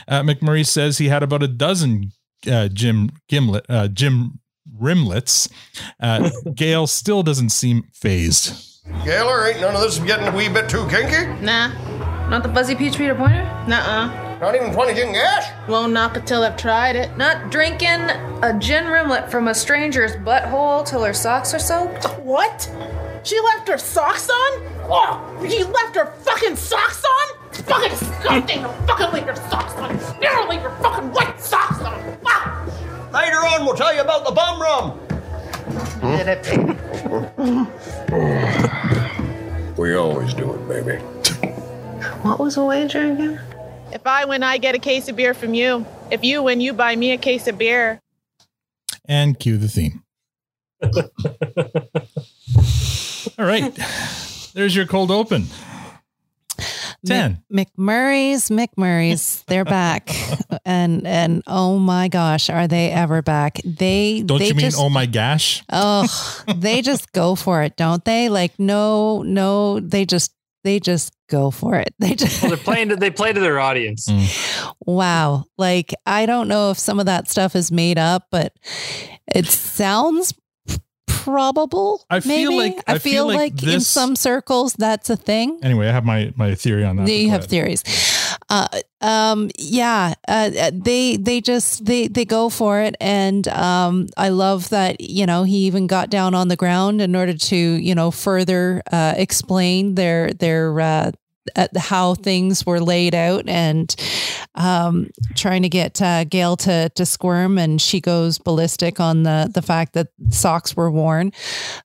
Uh, 0.08 0.22
McMurray 0.22 0.66
says 0.66 0.98
he 0.98 1.10
had 1.10 1.24
about 1.24 1.44
a 1.44 1.48
dozen 1.48 2.12
uh, 2.50 2.68
Jim 2.68 3.12
Gimlet, 3.30 3.66
uh, 3.70 3.88
Jim 3.88 4.40
rimlets. 4.80 5.50
Uh, 6.00 6.30
Gail 6.56 6.88
still 6.88 7.24
doesn't 7.24 7.50
seem 7.50 7.84
phased. 7.94 8.82
Gaylor, 9.06 9.48
ain't 9.48 9.62
none 9.62 9.76
of 9.76 9.82
this 9.82 9.98
getting 10.00 10.28
a 10.28 10.36
wee 10.36 10.50
bit 10.50 10.70
too 10.70 10.88
kinky? 10.90 11.26
Nah. 11.44 11.70
Not 12.30 12.44
the 12.44 12.54
fuzzy 12.54 12.76
peach 12.76 12.98
Peter 12.98 13.16
Pointer? 13.16 13.44
Nuh-uh. 13.68 14.33
Not 14.44 14.56
even 14.56 14.74
20 14.74 14.94
gin 14.94 15.14
gash? 15.14 15.50
Won't 15.70 15.94
knock 15.94 16.18
it 16.18 16.28
till 16.28 16.44
I've 16.44 16.58
tried 16.58 16.98
it. 16.98 17.16
Not 17.16 17.50
drinking 17.50 18.02
a 18.42 18.54
gin 18.60 18.84
rimlet 18.88 19.32
from 19.32 19.48
a 19.48 19.56
stranger's 19.56 20.18
butthole 20.18 20.86
till 20.86 21.02
her 21.02 21.14
socks 21.14 21.54
are 21.54 21.60
soaked? 21.60 22.04
What? 22.20 22.70
She 23.24 23.40
left 23.40 23.70
her 23.70 23.78
socks 23.78 24.30
on? 24.30 24.62
Oh, 24.90 25.48
she 25.50 25.64
left 25.64 25.96
her 25.96 26.08
fucking 26.08 26.58
socks 26.58 27.06
on? 27.06 27.38
It's 27.52 27.62
fucking 27.62 27.92
disgusting. 27.92 28.64
Don't 28.64 28.86
fucking 28.86 29.14
leave 29.14 29.26
your 29.28 29.38
socks 29.38 29.76
on. 29.76 29.96
Never 30.20 30.50
leave 30.50 30.62
your 30.62 30.76
fucking 30.82 31.14
white 31.14 31.40
socks 31.40 31.80
on. 31.80 32.22
Wow. 32.22 32.66
Later 33.14 33.38
on, 33.38 33.64
we'll 33.64 33.76
tell 33.76 33.96
you 33.96 34.02
about 34.02 34.26
the 34.26 34.34
bum 34.34 34.62
rum. 34.62 35.00
Did 36.18 36.28
it, 36.28 36.44
baby? 36.44 36.76
We 39.78 39.96
always 39.96 40.34
do 40.34 40.54
it, 40.54 40.68
baby. 40.68 40.98
What 42.24 42.40
was 42.40 42.56
the 42.56 42.66
wager 42.66 43.12
again? 43.12 43.40
If 43.94 44.08
I 44.08 44.26
win, 44.26 44.42
I 44.42 44.58
get 44.58 44.74
a 44.74 44.80
case 44.80 45.08
of 45.08 45.16
beer 45.16 45.36
from 45.36 45.54
you. 45.54 45.86
If 46.10 46.24
you 46.24 46.42
win, 46.42 46.60
you 46.62 46.74
buy 46.74 46.96
me 46.96 47.12
a 47.12 47.18
case 47.18 47.48
of 47.48 47.60
beer. 47.60 48.02
And 49.06 49.38
cue 49.38 49.58
the 49.58 49.68
theme. 49.68 50.04
All 53.38 53.46
right. 53.46 53.78
There's 54.56 54.76
your 54.76 54.88
cold 54.88 55.12
open. 55.12 55.46
10. 57.06 57.44
Mc- 57.50 57.68
McMurray's, 57.78 58.50
McMurray's, 58.50 59.44
they're 59.48 59.66
back. 59.66 60.10
and 60.66 61.06
and 61.06 61.44
oh 61.46 61.78
my 61.78 62.08
gosh, 62.08 62.50
are 62.50 62.68
they 62.68 62.90
ever 62.90 63.22
back? 63.22 63.60
They 63.64 64.24
Don't 64.26 64.40
they 64.40 64.48
you 64.48 64.56
mean 64.56 64.66
just, 64.66 64.80
oh 64.80 64.90
my 64.90 65.06
gosh? 65.06 65.64
Oh, 65.72 66.08
they 66.56 66.82
just 66.82 67.12
go 67.12 67.36
for 67.36 67.62
it, 67.62 67.76
don't 67.76 68.04
they? 68.06 68.30
Like 68.30 68.58
no, 68.58 69.22
no, 69.22 69.80
they 69.82 70.06
just 70.06 70.34
they 70.64 70.80
just 70.80 71.14
go 71.34 71.52
for 71.52 71.76
it. 71.76 71.94
They 72.00 72.16
just 72.16 72.42
Well, 72.42 72.50
they're 72.52 72.66
playing 72.70 72.90
to 72.90 72.96
they 72.96 73.12
play 73.12 73.34
to 73.34 73.40
their 73.40 73.60
audience. 73.60 74.10
wow. 74.86 75.46
Like 75.58 75.94
I 76.06 76.26
don't 76.26 76.48
know 76.48 76.72
if 76.72 76.78
some 76.80 77.00
of 77.00 77.06
that 77.08 77.30
stuff 77.30 77.56
is 77.56 77.72
made 77.72 77.98
up, 77.98 78.28
but 78.32 78.54
it 79.34 79.46
sounds 79.48 80.34
probable. 81.08 82.06
I 82.10 82.20
feel 82.20 82.52
maybe. 82.52 82.56
like- 82.76 82.84
I, 82.88 82.94
I 82.96 82.98
feel, 83.00 83.14
feel 83.14 83.28
like 83.28 83.54
like, 83.62 83.64
in 83.64 83.80
some 83.82 84.16
circles 84.16 84.74
that's 84.74 85.10
a 85.10 85.16
thing. 85.16 85.60
Anyway, 85.64 85.88
I 85.88 85.92
have 85.92 86.06
my 86.06 86.34
my 86.36 86.56
theory 86.56 86.84
on 86.86 86.98
that. 86.98 87.08
you 87.10 87.30
have 87.30 87.46
theories 87.46 87.84
uh 88.50 88.68
um 89.02 89.50
yeah 89.58 90.14
uh, 90.28 90.50
uh, 90.60 90.72
they 90.74 91.18
they 91.18 91.40
just 91.40 91.86
they 91.86 92.08
they 92.08 92.26
go 92.26 92.50
for 92.50 92.82
it 92.82 92.96
and 93.00 93.48
um 93.48 94.08
i 94.18 94.30
love 94.30 94.70
that 94.70 95.00
you 95.00 95.26
know 95.26 95.44
he 95.44 95.66
even 95.68 95.88
got 95.88 96.10
down 96.10 96.34
on 96.34 96.48
the 96.48 96.56
ground 96.56 97.00
in 97.02 97.16
order 97.16 97.34
to 97.34 97.56
you 97.56 97.94
know 97.96 98.12
further 98.12 98.82
uh 98.92 99.14
explain 99.18 99.96
their 99.96 100.30
their 100.32 100.72
uh 101.56 101.68
uh, 101.76 101.80
how 101.80 102.16
things 102.16 102.66
were 102.66 102.80
laid 102.80 103.16
out 103.16 103.48
and 103.48 103.96
um, 104.56 105.10
trying 105.36 105.64
to 105.64 105.70
get 105.70 106.02
uh, 106.02 106.24
Gail 106.26 106.58
to 106.58 106.90
to 106.90 107.06
squirm, 107.06 107.58
and 107.58 107.82
she 107.82 108.02
goes 108.02 108.38
ballistic 108.38 109.00
on 109.00 109.24
the 109.24 109.50
the 109.54 109.62
fact 109.62 109.94
that 109.94 110.10
socks 110.30 110.76
were 110.76 110.92
worn. 110.92 111.32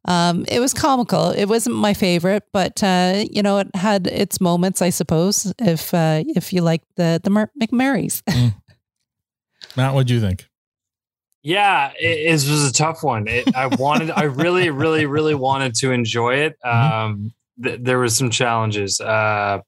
Um, 0.04 0.44
it 0.48 0.60
was 0.60 0.74
comical. 0.74 1.30
It 1.30 1.46
wasn't 1.46 1.76
my 1.76 1.94
favorite, 1.94 2.44
but 2.52 2.82
uh, 2.82 3.24
you 3.30 3.42
know, 3.42 3.58
it 3.58 3.74
had 3.74 4.06
its 4.06 4.40
moments, 4.40 4.82
I 4.82 4.90
suppose. 4.90 5.52
If 5.58 5.94
uh, 5.94 6.24
if 6.26 6.52
you 6.52 6.62
like 6.62 6.82
the 6.96 7.20
the 7.22 7.30
Mer- 7.30 7.52
McMurrays, 7.60 8.22
Matt, 9.76 9.94
what 9.94 10.06
do 10.06 10.14
you 10.14 10.20
think? 10.20 10.46
Yeah, 11.42 11.92
it, 11.98 12.28
it 12.28 12.32
was 12.32 12.68
a 12.68 12.72
tough 12.72 13.02
one. 13.02 13.28
It, 13.28 13.54
I 13.56 13.66
wanted, 13.66 14.10
I 14.10 14.24
really, 14.24 14.70
really, 14.70 15.06
really 15.06 15.34
wanted 15.34 15.74
to 15.76 15.92
enjoy 15.92 16.34
it. 16.34 16.58
Um, 16.64 17.32
th- 17.62 17.80
there 17.82 17.98
was 17.98 18.16
some 18.16 18.30
challenges. 18.30 19.00
Uh, 19.00 19.60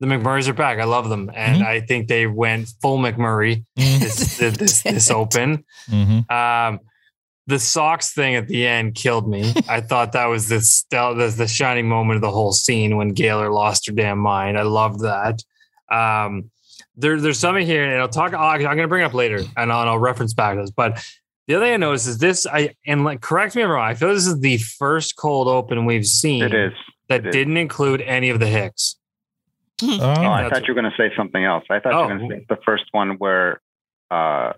the 0.00 0.06
McMurrays 0.06 0.48
are 0.48 0.52
back. 0.52 0.78
I 0.78 0.84
love 0.84 1.08
them, 1.08 1.30
and 1.34 1.62
I 1.62 1.80
think 1.80 2.08
they 2.08 2.26
went 2.26 2.68
full 2.82 2.98
McMurray 2.98 3.64
this, 3.76 4.36
this, 4.36 4.56
this, 4.56 4.82
this 4.82 5.10
open. 5.10 5.64
Mm-hmm. 5.88 6.30
Um, 6.30 6.80
the 7.46 7.58
socks 7.58 8.12
thing 8.12 8.34
at 8.34 8.48
the 8.48 8.66
end 8.66 8.94
killed 8.94 9.28
me. 9.28 9.54
I 9.68 9.80
thought 9.80 10.12
that 10.12 10.26
was 10.26 10.48
the, 10.48 10.60
stel- 10.60 11.14
the 11.14 11.28
the 11.28 11.48
shining 11.48 11.88
moment 11.88 12.16
of 12.16 12.22
the 12.22 12.30
whole 12.30 12.52
scene 12.52 12.96
when 12.96 13.10
Gaylor 13.10 13.50
lost 13.50 13.86
her 13.86 13.92
damn 13.92 14.18
mind. 14.18 14.58
I 14.58 14.62
loved 14.62 15.00
that. 15.00 15.42
Um, 15.90 16.50
there, 16.96 17.20
there's 17.20 17.38
something 17.38 17.64
here, 17.64 17.84
and 17.84 18.00
I'll 18.00 18.08
talk. 18.08 18.34
I'm 18.34 18.60
going 18.60 18.78
to 18.78 18.88
bring 18.88 19.02
it 19.02 19.06
up 19.06 19.14
later, 19.14 19.42
and 19.56 19.72
I'll, 19.72 19.88
I'll 19.88 19.98
reference 19.98 20.34
back 20.34 20.56
to 20.56 20.62
this. 20.62 20.70
But 20.70 21.02
the 21.46 21.54
other 21.54 21.66
thing 21.66 21.74
I 21.74 21.76
noticed 21.76 22.08
is 22.08 22.18
this. 22.18 22.46
I 22.46 22.74
and 22.86 23.04
like 23.04 23.20
correct 23.20 23.54
me 23.54 23.62
if 23.62 23.66
I'm 23.66 23.72
wrong. 23.72 23.88
I 23.88 23.94
feel 23.94 24.12
this 24.12 24.26
is 24.26 24.40
the 24.40 24.58
first 24.58 25.16
cold 25.16 25.46
open 25.48 25.84
we've 25.84 26.06
seen. 26.06 26.42
It 26.42 26.54
is. 26.54 26.72
That 27.08 27.20
It 27.20 27.26
is. 27.28 27.32
didn't 27.34 27.56
include 27.56 28.00
any 28.02 28.30
of 28.30 28.40
the 28.40 28.46
Hicks. 28.46 28.96
Oh, 29.82 29.98
Oh, 30.00 30.10
I 30.10 30.48
thought 30.48 30.66
you 30.66 30.74
were 30.74 30.80
going 30.80 30.90
to 30.90 30.96
say 30.96 31.14
something 31.16 31.44
else. 31.44 31.64
I 31.70 31.80
thought 31.80 31.90
you 31.92 31.96
were 31.98 32.04
Oh. 32.04 32.08
going 32.18 32.30
to 32.30 32.36
say 32.36 32.46
the 32.48 32.58
first 32.64 32.84
one 32.92 33.10
where 33.18 33.60
uh, 34.10 34.52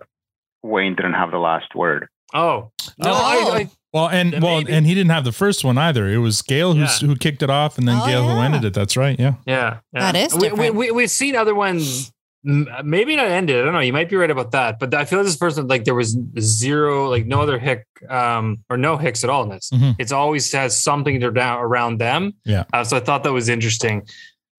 Wayne 0.63 0.95
didn't 0.95 1.13
have 1.13 1.31
the 1.31 1.39
last 1.39 1.75
word. 1.75 2.07
Oh 2.33 2.71
no! 2.99 3.11
Oh. 3.11 3.51
I, 3.53 3.57
I, 3.61 3.69
Well, 3.91 4.07
and 4.07 4.41
well, 4.43 4.59
maybe- 4.59 4.71
and 4.71 4.85
he 4.85 4.93
didn't 4.93 5.09
have 5.09 5.23
the 5.23 5.31
first 5.31 5.63
one 5.65 5.77
either. 5.79 6.07
It 6.07 6.19
was 6.19 6.41
Gail 6.43 6.75
who's, 6.75 6.99
who 7.01 7.15
kicked 7.15 7.41
it 7.41 7.49
off, 7.49 7.77
and 7.79 7.87
then 7.87 7.99
Oh, 8.01 8.05
Gail 8.05 8.23
who 8.29 8.39
ended 8.39 8.63
it. 8.63 8.73
That's 8.75 8.95
right. 8.95 9.19
Yeah. 9.19 9.35
Yeah, 9.47 9.79
That 9.93 10.13
yeah. 10.15 10.25
is 10.25 10.35
We, 10.35 10.51
we, 10.51 10.69
we, 10.69 10.91
we've 10.91 11.09
seen 11.09 11.35
other 11.35 11.55
ones, 11.55 12.07
m- 12.07 12.13
maybe 12.43 13.15
not 13.15 13.27
ended. 13.27 13.57
I 13.61 13.65
don't 13.65 13.73
know. 13.73 13.79
You 13.79 13.93
might 13.93 14.09
be 14.09 14.15
right 14.15 14.31
about 14.31 14.51
that, 14.51 14.79
but 14.79 14.93
I 14.93 15.05
feel 15.05 15.19
like 15.19 15.25
this 15.25 15.35
person 15.35 15.67
like 15.67 15.83
there 15.83 15.95
was 15.95 16.17
zero, 16.39 17.09
like 17.09 17.25
no 17.25 17.41
other 17.41 17.59
hick, 17.59 17.85
um, 18.09 18.63
or 18.69 18.77
no 18.77 18.97
hicks 18.97 19.23
at 19.23 19.29
all 19.29 19.43
in 19.43 19.49
this. 19.49 19.69
Mhm. 19.73 19.95
It's 19.99 20.11
always 20.11 20.51
has 20.53 20.81
something 20.81 21.19
to 21.19 21.31
down 21.31 21.59
around 21.59 21.99
them. 21.99 22.33
Yeah. 22.45 22.63
Uh, 22.73 22.83
so 22.83 22.97
I 22.97 23.01
thought 23.01 23.23
that 23.23 23.33
was 23.33 23.49
interesting. 23.49 24.07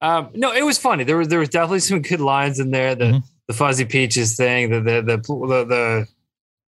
Um, 0.02 0.28
no, 0.34 0.52
it 0.52 0.62
was 0.62 0.78
funny. 0.78 1.04
There 1.04 1.16
was 1.16 1.28
there 1.28 1.38
was 1.40 1.48
definitely 1.48 1.80
some 1.80 2.02
good 2.02 2.20
lines 2.20 2.58
in 2.60 2.70
there. 2.70 2.94
The 2.94 3.04
Mhm. 3.04 3.22
the 3.48 3.54
fuzzy 3.54 3.84
peaches 3.84 4.36
thing. 4.36 4.70
The 4.70 4.80
the 4.80 5.02
the 5.02 5.16
the. 5.16 5.64
the 5.64 6.06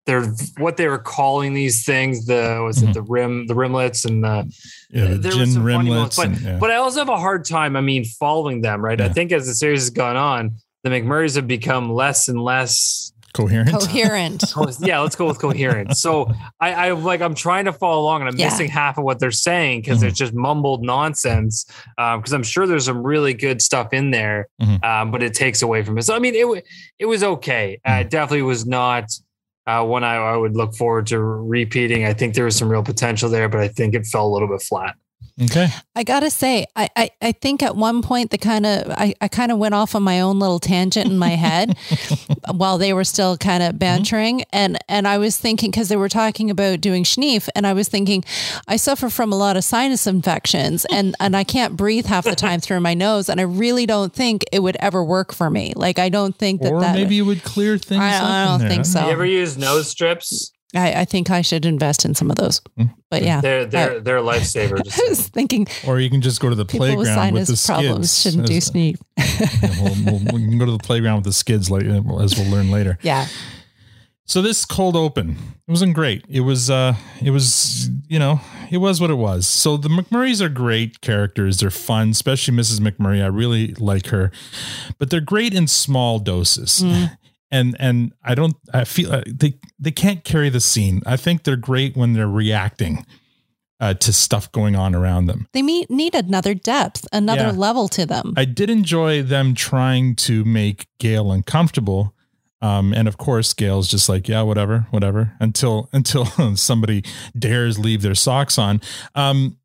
they're 0.06 0.24
what 0.56 0.78
they 0.78 0.88
were 0.88 0.98
calling 0.98 1.52
these 1.52 1.84
things. 1.84 2.24
The 2.24 2.62
was 2.64 2.78
Mhm. 2.82 2.88
it 2.88 2.94
the 2.94 3.02
rim, 3.02 3.46
the 3.46 3.54
rimlets, 3.54 4.06
and 4.06 4.24
the 4.24 4.50
Yeah, 4.88 5.08
the 5.08 5.14
there 5.18 5.32
gin 5.32 5.40
was 5.40 5.52
some 5.52 5.62
funny 5.64 5.90
moments, 5.90 6.16
rimlets. 6.16 6.16
but, 6.16 6.26
and, 6.28 6.40
yeah. 6.40 6.58
but 6.58 6.70
I 6.70 6.76
also 6.76 7.00
have 7.00 7.10
a 7.10 7.18
hard 7.18 7.44
time. 7.44 7.76
I 7.76 7.82
mean, 7.82 8.06
following 8.06 8.62
them, 8.62 8.82
right? 8.82 8.98
I 8.98 9.10
think 9.10 9.32
as 9.32 9.46
the 9.46 9.54
series 9.54 9.80
has 9.82 9.90
gone 9.90 10.16
on, 10.16 10.52
the 10.88 11.00
McMurrays 11.00 11.36
have 11.36 11.46
become 11.46 11.90
less 11.92 12.28
and 12.28 12.40
less. 12.40 13.12
Coherent. 13.34 13.70
coherent. 13.70 14.42
yeah, 14.80 15.00
let's 15.00 15.14
go 15.14 15.26
with 15.26 15.38
coherent. 15.38 15.96
So 15.96 16.32
I, 16.60 16.72
I 16.88 16.90
like 16.92 17.20
I'm 17.20 17.34
trying 17.34 17.66
to 17.66 17.72
follow 17.72 18.00
along, 18.00 18.22
and 18.22 18.30
I'm 18.30 18.36
Yeah. 18.36 18.46
missing 18.46 18.68
half 18.68 18.96
of 18.98 19.04
what 19.04 19.20
they're 19.20 19.30
saying 19.30 19.82
because 19.82 20.02
Mhm. 20.02 20.08
it's 20.08 20.18
just 20.18 20.32
mumbled 20.34 20.82
nonsense. 20.82 21.66
Because 21.96 22.32
I'm 22.32 22.42
sure 22.42 22.66
there's 22.66 22.86
some 22.86 23.02
really 23.02 23.34
good 23.34 23.60
stuff 23.62 23.92
in 23.92 24.10
there, 24.10 24.48
Mhm. 24.60 24.82
um, 24.82 25.10
but 25.10 25.22
it 25.22 25.34
takes 25.34 25.60
away 25.62 25.82
from 25.84 25.98
it. 25.98 26.02
So 26.02 26.16
I 26.16 26.18
mean, 26.18 26.34
it 26.34 26.64
it 26.98 27.06
was 27.06 27.22
okay. 27.22 27.78
Uh, 27.84 27.90
Mm-hmm. 27.90 28.00
it 28.00 28.10
definitely 28.10 28.42
was 28.42 28.66
not. 28.66 29.04
Uh, 29.66 29.84
one 29.84 30.02
I, 30.02 30.14
I 30.16 30.34
would 30.36 30.56
look 30.56 30.74
forward 30.74 31.06
to 31.08 31.20
repeating. 31.20 32.06
I 32.06 32.14
think 32.14 32.32
there 32.34 32.46
was 32.46 32.56
some 32.56 32.70
real 32.70 32.82
potential 32.82 33.28
there, 33.28 33.50
but 33.50 33.60
I 33.60 33.68
think 33.68 33.94
it 33.94 34.06
fell 34.06 34.26
a 34.26 34.32
little 34.32 34.48
bit 34.48 34.62
flat. 34.62 34.94
Okay. 35.42 35.68
I 35.94 36.04
gotta 36.04 36.30
say, 36.30 36.66
I, 36.76 36.88
I, 36.96 37.10
I 37.20 37.32
think 37.32 37.62
at 37.62 37.76
one 37.76 38.02
point 38.02 38.30
the 38.30 38.38
kind 38.38 38.66
of 38.66 38.90
I, 38.90 39.14
I 39.20 39.28
kind 39.28 39.52
of 39.52 39.58
went 39.58 39.74
off 39.74 39.94
on 39.94 40.02
my 40.02 40.20
own 40.20 40.38
little 40.38 40.58
tangent 40.58 41.10
in 41.10 41.18
my 41.18 41.30
head 41.30 41.76
while 42.54 42.78
they 42.78 42.92
were 42.92 43.04
still 43.04 43.36
kind 43.36 43.62
of 43.62 43.70
mm-hmm. 43.70 43.78
bantering, 43.78 44.44
and 44.52 44.78
and 44.88 45.06
I 45.06 45.18
was 45.18 45.36
thinking 45.36 45.70
because 45.70 45.88
they 45.88 45.96
were 45.96 46.08
talking 46.08 46.50
about 46.50 46.80
doing 46.80 47.04
schneef, 47.04 47.48
and 47.54 47.66
I 47.66 47.72
was 47.72 47.88
thinking 47.88 48.24
I 48.66 48.76
suffer 48.76 49.08
from 49.08 49.32
a 49.32 49.36
lot 49.36 49.56
of 49.56 49.64
sinus 49.64 50.06
infections, 50.06 50.84
and 50.90 51.14
and 51.20 51.36
I 51.36 51.44
can't 51.44 51.76
breathe 51.76 52.06
half 52.06 52.24
the 52.24 52.36
time 52.36 52.60
through 52.60 52.80
my 52.80 52.94
nose, 52.94 53.28
and 53.28 53.40
I 53.40 53.44
really 53.44 53.86
don't 53.86 54.12
think 54.12 54.44
it 54.52 54.60
would 54.60 54.76
ever 54.80 55.04
work 55.04 55.32
for 55.32 55.50
me. 55.50 55.72
Like 55.76 55.98
I 55.98 56.08
don't 56.08 56.36
think 56.36 56.62
that 56.62 56.72
Or 56.72 56.80
that 56.80 56.94
maybe 56.94 57.18
it 57.18 57.22
would 57.22 57.42
clear 57.44 57.78
things. 57.78 58.02
I- 58.02 58.18
up 58.18 58.24
I 58.24 58.44
don't 58.46 58.60
there. 58.60 58.68
think 58.68 58.86
so. 58.86 59.04
You 59.04 59.12
ever 59.12 59.26
use 59.26 59.56
nose 59.56 59.88
strips? 59.88 60.52
I, 60.74 61.00
I 61.00 61.04
think 61.06 61.30
I 61.30 61.40
should 61.40 61.64
invest 61.64 62.04
in 62.04 62.14
some 62.14 62.30
of 62.30 62.36
those. 62.36 62.60
Mm. 62.78 62.94
But 63.10 63.22
yeah, 63.22 63.40
They're 63.40 63.64
they're 63.64 63.96
I- 63.96 63.98
they're 64.00 64.18
a 64.18 64.22
lifesaver. 64.22 64.82
Just 64.84 65.00
I 65.04 65.08
was 65.08 65.26
thinking 65.28 65.66
Or 65.86 65.98
you 65.98 66.10
can 66.10 66.20
just 66.20 66.40
go 66.40 66.48
to 66.50 66.54
the 66.54 66.66
people 66.66 66.86
with 66.94 67.06
playground 67.06 67.32
with 67.34 67.46
the 67.48 67.62
problems 67.66 68.10
skids. 68.10 68.34
shouldn't 68.34 68.48
do 68.48 68.56
as- 68.56 68.70
Yeah, 69.62 69.82
we'll, 69.82 69.94
we'll, 70.04 70.34
we 70.34 70.46
can 70.48 70.58
go 70.58 70.66
to 70.66 70.72
the 70.72 70.78
playground 70.78 71.16
with 71.16 71.24
the 71.24 71.32
skids, 71.32 71.70
like 71.70 71.84
as 71.84 72.36
we'll 72.38 72.50
learn 72.50 72.70
later. 72.70 72.98
Yeah. 73.02 73.26
So 74.26 74.42
this 74.42 74.66
cold 74.66 74.94
open, 74.94 75.30
it 75.66 75.70
wasn't 75.70 75.94
great. 75.94 76.22
It 76.28 76.40
was, 76.40 76.68
uh, 76.68 76.96
it 77.22 77.30
was, 77.30 77.88
you 78.08 78.18
know, 78.18 78.42
it 78.70 78.76
was 78.76 79.00
what 79.00 79.08
it 79.08 79.14
was. 79.14 79.46
So 79.46 79.78
the 79.78 79.88
McMurrays 79.88 80.42
are 80.42 80.50
great 80.50 81.00
characters. 81.00 81.60
They're 81.60 81.70
fun, 81.70 82.10
especially 82.10 82.54
Mrs. 82.54 82.80
McMurray. 82.80 83.22
I 83.22 83.28
really 83.28 83.72
like 83.76 84.08
her, 84.08 84.30
but 84.98 85.08
they're 85.08 85.22
great 85.22 85.54
in 85.54 85.66
small 85.66 86.18
doses. 86.18 86.84
And 87.50 87.76
and 87.80 88.12
I 88.22 88.34
don't. 88.34 88.56
I 88.74 88.84
feel 88.84 89.12
uh, 89.12 89.22
they 89.26 89.54
they 89.78 89.90
can't 89.90 90.22
carry 90.24 90.50
the 90.50 90.60
scene. 90.60 91.00
I 91.06 91.16
think 91.16 91.44
they're 91.44 91.56
great 91.56 91.96
when 91.96 92.12
they're 92.12 92.28
reacting 92.28 93.06
uh, 93.80 93.94
to 93.94 94.12
stuff 94.12 94.50
going 94.52 94.76
on 94.76 94.94
around 94.94 95.26
them. 95.26 95.46
They 95.52 95.62
meet, 95.62 95.88
need 95.90 96.14
another 96.14 96.52
depth, 96.52 97.06
another 97.12 97.44
Yeah. 97.44 97.50
level 97.52 97.88
to 97.88 98.04
them. 98.04 98.34
I 98.36 98.44
did 98.44 98.68
enjoy 98.70 99.22
them 99.22 99.54
trying 99.54 100.16
to 100.16 100.44
make 100.44 100.88
Gail 100.98 101.32
uncomfortable. 101.32 102.12
Um, 102.60 102.92
and 102.92 103.06
of 103.06 103.18
course, 103.18 103.54
Gail's 103.54 103.86
just 103.88 104.08
like, 104.08 104.28
yeah, 104.28 104.42
whatever, 104.42 104.86
whatever, 104.90 105.34
until 105.40 105.88
until 105.92 106.26
somebody 106.56 107.04
dares 107.38 107.78
leave 107.78 108.02
their 108.02 108.16
socks 108.16 108.58
on. 108.58 108.80
Um, 109.14 109.56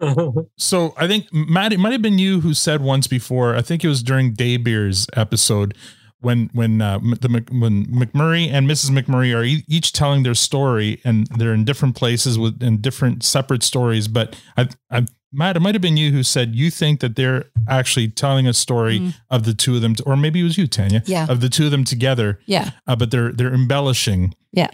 so 0.56 0.94
I 0.96 1.08
think 1.08 1.26
Matt, 1.32 1.72
it 1.72 1.80
might 1.80 1.92
have 1.92 2.02
been 2.02 2.18
you 2.18 2.40
who 2.40 2.54
said 2.54 2.80
once 2.80 3.06
before. 3.08 3.56
I 3.56 3.62
think 3.62 3.84
it 3.84 3.88
was 3.88 4.02
during 4.02 4.34
Daybeer's 4.34 5.08
episode 5.14 5.74
when 6.20 6.50
when 6.52 6.80
uh, 6.82 6.98
the 6.98 7.44
when 7.50 7.86
McMurray 7.86 8.48
and 8.50 8.68
Mrs. 8.68 8.90
McMurray 8.90 9.34
are 9.36 9.44
e- 9.44 9.64
each 9.68 9.92
telling 9.92 10.22
their 10.24 10.34
story, 10.34 11.00
and 11.04 11.26
they're 11.36 11.54
in 11.54 11.64
different 11.64 11.94
places 11.96 12.38
with 12.38 12.62
in 12.62 12.80
different 12.80 13.22
separate 13.22 13.62
stories. 13.62 14.08
But 14.08 14.36
I, 14.56 14.68
I 14.90 15.06
Matt, 15.32 15.56
it 15.56 15.60
might 15.60 15.74
have 15.74 15.82
been 15.82 15.96
you 15.98 16.10
who 16.10 16.22
said 16.22 16.54
you 16.54 16.70
think 16.70 17.00
that 17.00 17.14
they're 17.14 17.44
actually 17.68 18.08
telling 18.08 18.46
a 18.46 18.54
story 18.54 19.12
of 19.30 19.44
the 19.44 19.52
two 19.54 19.76
of 19.76 19.82
them, 19.82 19.94
or 20.06 20.16
maybe 20.16 20.40
it 20.40 20.44
was 20.44 20.56
you, 20.56 20.66
Tanya, 20.66 21.02
Yeah. 21.06 21.26
of 21.28 21.40
the 21.40 21.48
two 21.50 21.66
of 21.66 21.70
them 21.70 21.84
together. 21.84 22.40
Yeah. 22.46 22.70
uh, 22.86 22.96
but 22.96 23.10
they're 23.10 23.30
they're 23.32 23.52
embellishing 23.54 24.34
Yeah. 24.52 24.70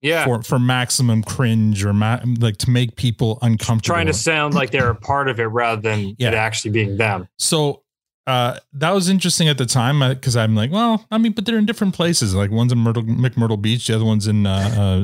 yeah, 0.00 0.24
for 0.24 0.42
for 0.42 0.58
maximum 0.58 1.22
cringe 1.22 1.84
or 1.84 1.92
ma- 1.92 2.20
like 2.38 2.56
to 2.58 2.70
make 2.70 2.96
people 2.96 3.38
uncomfortable. 3.42 3.94
trying 3.94 4.06
to 4.06 4.14
sound 4.14 4.54
like 4.54 4.70
they're 4.70 4.90
a 4.90 4.94
part 4.96 5.28
of 5.28 5.38
it 5.38 5.44
rather 5.44 5.80
than 5.82 6.14
Yeah. 6.18 6.28
it 6.28 6.34
actually 6.34 6.70
being 6.72 6.96
them. 6.96 7.28
So 7.38 7.82
uh, 8.30 8.58
that 8.74 8.90
was 8.90 9.08
interesting 9.08 9.48
at 9.48 9.58
the 9.58 9.66
time 9.66 9.98
because 10.14 10.36
I'm 10.36 10.54
like, 10.54 10.70
well, 10.70 11.04
I 11.10 11.18
mean, 11.18 11.32
but 11.32 11.44
they're 11.46 11.58
in 11.58 11.66
different 11.66 11.94
places. 11.94 12.34
Like 12.34 12.50
one's 12.50 12.72
in 12.72 12.78
Myrtle, 12.78 13.02
McMyrtle 13.02 13.60
Beach, 13.60 13.86
the 13.88 13.96
other 13.96 14.04
one's 14.04 14.26
in 14.26 14.46
uh, 14.46 14.52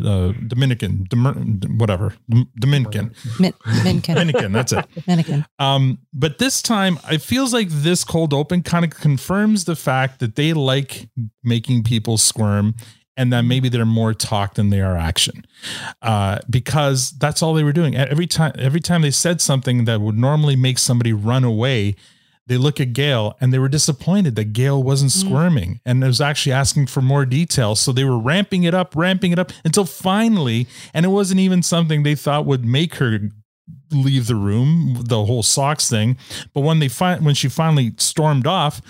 uh, 0.05 0.09
uh, 0.09 0.33
Dominican, 0.47 1.07
Domin- 1.11 1.79
whatever, 1.79 2.15
Dom- 2.31 2.49
Dominican, 2.59 3.15
Min- 3.41 3.53
Minkin. 3.65 4.15
Dominican. 4.15 4.53
That's 4.53 4.73
it. 4.73 4.87
Minnikin. 5.09 5.45
Um, 5.59 5.99
but 6.15 6.39
this 6.39 6.63
time, 6.63 6.99
it 7.11 7.21
feels 7.21 7.53
like 7.53 7.69
this 7.69 8.05
cold 8.05 8.33
open 8.33 8.63
kind 8.63 8.85
of 8.85 8.93
confirms 8.93 9.65
the 9.65 9.77
fact 9.77 10.21
that 10.21 10.37
they 10.37 10.53
like 10.53 11.09
making 11.43 11.83
people 11.83 12.19
squirm 12.19 12.75
and 13.17 13.33
that 13.33 13.43
maybe 13.43 13.69
they're 13.69 13.87
more 13.87 14.13
talk 14.15 14.55
than 14.55 14.71
they 14.71 14.81
are 14.81 14.97
action. 14.97 15.45
Uh, 16.03 16.39
because 16.51 17.13
that's 17.19 17.43
all 17.43 17.55
they 17.55 17.65
were 17.65 17.73
doing. 17.73 17.97
Every 17.97 18.27
time, 18.27 18.53
every 18.59 18.81
time 18.81 19.03
they 19.03 19.11
said 19.11 19.41
something 19.41 19.85
that 19.87 20.01
would 20.01 20.17
normally 20.19 20.55
make 20.55 20.79
somebody 20.79 21.13
run 21.13 21.43
away, 21.43 21.97
they 22.49 22.57
look 22.57 22.81
at 22.81 22.93
Gail 22.93 23.37
and 23.41 23.53
they 23.53 23.59
were 23.59 23.69
disappointed 23.69 24.37
that 24.37 24.53
Gail 24.53 24.83
wasn't 24.83 25.11
Mm. 25.11 25.21
squirming 25.27 25.81
and 25.85 26.01
was 26.03 26.21
actually 26.21 26.53
asking 26.53 26.87
for 26.87 27.03
more 27.03 27.27
details. 27.27 27.81
So 27.81 27.93
they 27.93 28.05
were 28.05 28.19
ramping 28.19 28.63
it 28.65 28.73
up, 28.75 28.95
ramping 28.95 29.33
it 29.33 29.39
up 29.39 29.53
until 29.65 29.85
finally, 29.85 30.67
and 30.95 31.05
it 31.05 31.09
wasn't 31.11 31.41
even 31.41 31.63
something 31.63 32.03
they 32.03 32.15
thought 32.15 32.47
would 32.47 32.65
make 32.65 32.97
her 32.97 33.31
leave 33.91 34.27
the 34.29 34.37
room, 34.37 35.03
the 35.09 35.25
whole 35.25 35.43
socks 35.43 35.91
thing. 35.91 36.17
But 36.55 36.61
when 36.61 36.79
they 36.79 36.89
find 36.89 37.25
when 37.25 37.35
she 37.35 37.49
finally 37.49 37.95
stormed 37.99 38.47
off, 38.47 38.81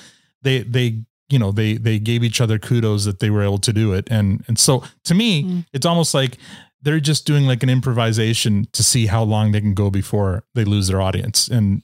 they 0.43 0.61
they 0.63 1.05
you 1.31 1.39
know 1.39 1.51
they 1.51 1.79
they 1.79 1.99
gave 1.99 2.23
each 2.23 2.41
other 2.43 2.59
kudos 2.59 3.05
that 3.07 3.21
they 3.21 3.31
were 3.31 3.43
able 3.43 3.59
to 3.59 3.73
do 3.73 3.95
it. 3.95 4.07
And 4.11 4.45
and 4.49 4.59
so 4.59 4.83
to 5.05 5.15
me, 5.15 5.65
it's 5.73 5.87
almost 5.87 6.13
like 6.13 6.37
they're 6.83 7.01
just 7.01 7.27
doing 7.27 7.47
like 7.47 7.63
an 7.63 7.71
improvisation 7.71 8.67
to 8.73 8.83
see 8.83 9.07
how 9.07 9.23
long 9.23 9.53
they 9.53 9.61
can 9.63 9.73
go 9.75 9.91
before 9.91 10.45
they 10.55 10.65
lose 10.65 10.89
their 10.89 11.01
audience. 11.01 11.49
And 11.49 11.81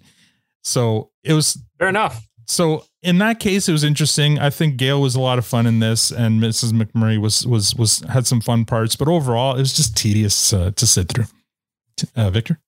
so 0.62 1.10
it 1.24 1.32
was 1.34 1.62
fair 1.78 1.88
enough. 1.88 2.26
So 2.46 2.84
in 3.02 3.18
that 3.18 3.40
case, 3.40 3.68
it 3.68 3.72
was 3.72 3.84
interesting. 3.84 4.38
I 4.38 4.50
think 4.50 4.76
Gail 4.76 5.00
was 5.00 5.14
a 5.14 5.20
lot 5.20 5.38
of 5.38 5.46
fun 5.46 5.66
in 5.66 5.78
this, 5.78 6.10
and 6.10 6.40
Mrs. 6.40 6.72
McMurray 6.72 7.18
was 7.18 7.46
was 7.46 7.74
was 7.74 8.00
had 8.10 8.26
some 8.26 8.40
fun 8.40 8.64
parts. 8.64 8.96
But 8.96 9.08
overall, 9.08 9.56
it 9.56 9.60
was 9.60 9.72
just 9.72 9.96
tedious 9.96 10.52
uh, 10.52 10.72
to 10.76 10.86
sit 10.86 11.08
through. 11.08 11.24
Uh, 12.16 12.30
Victor, 12.30 12.58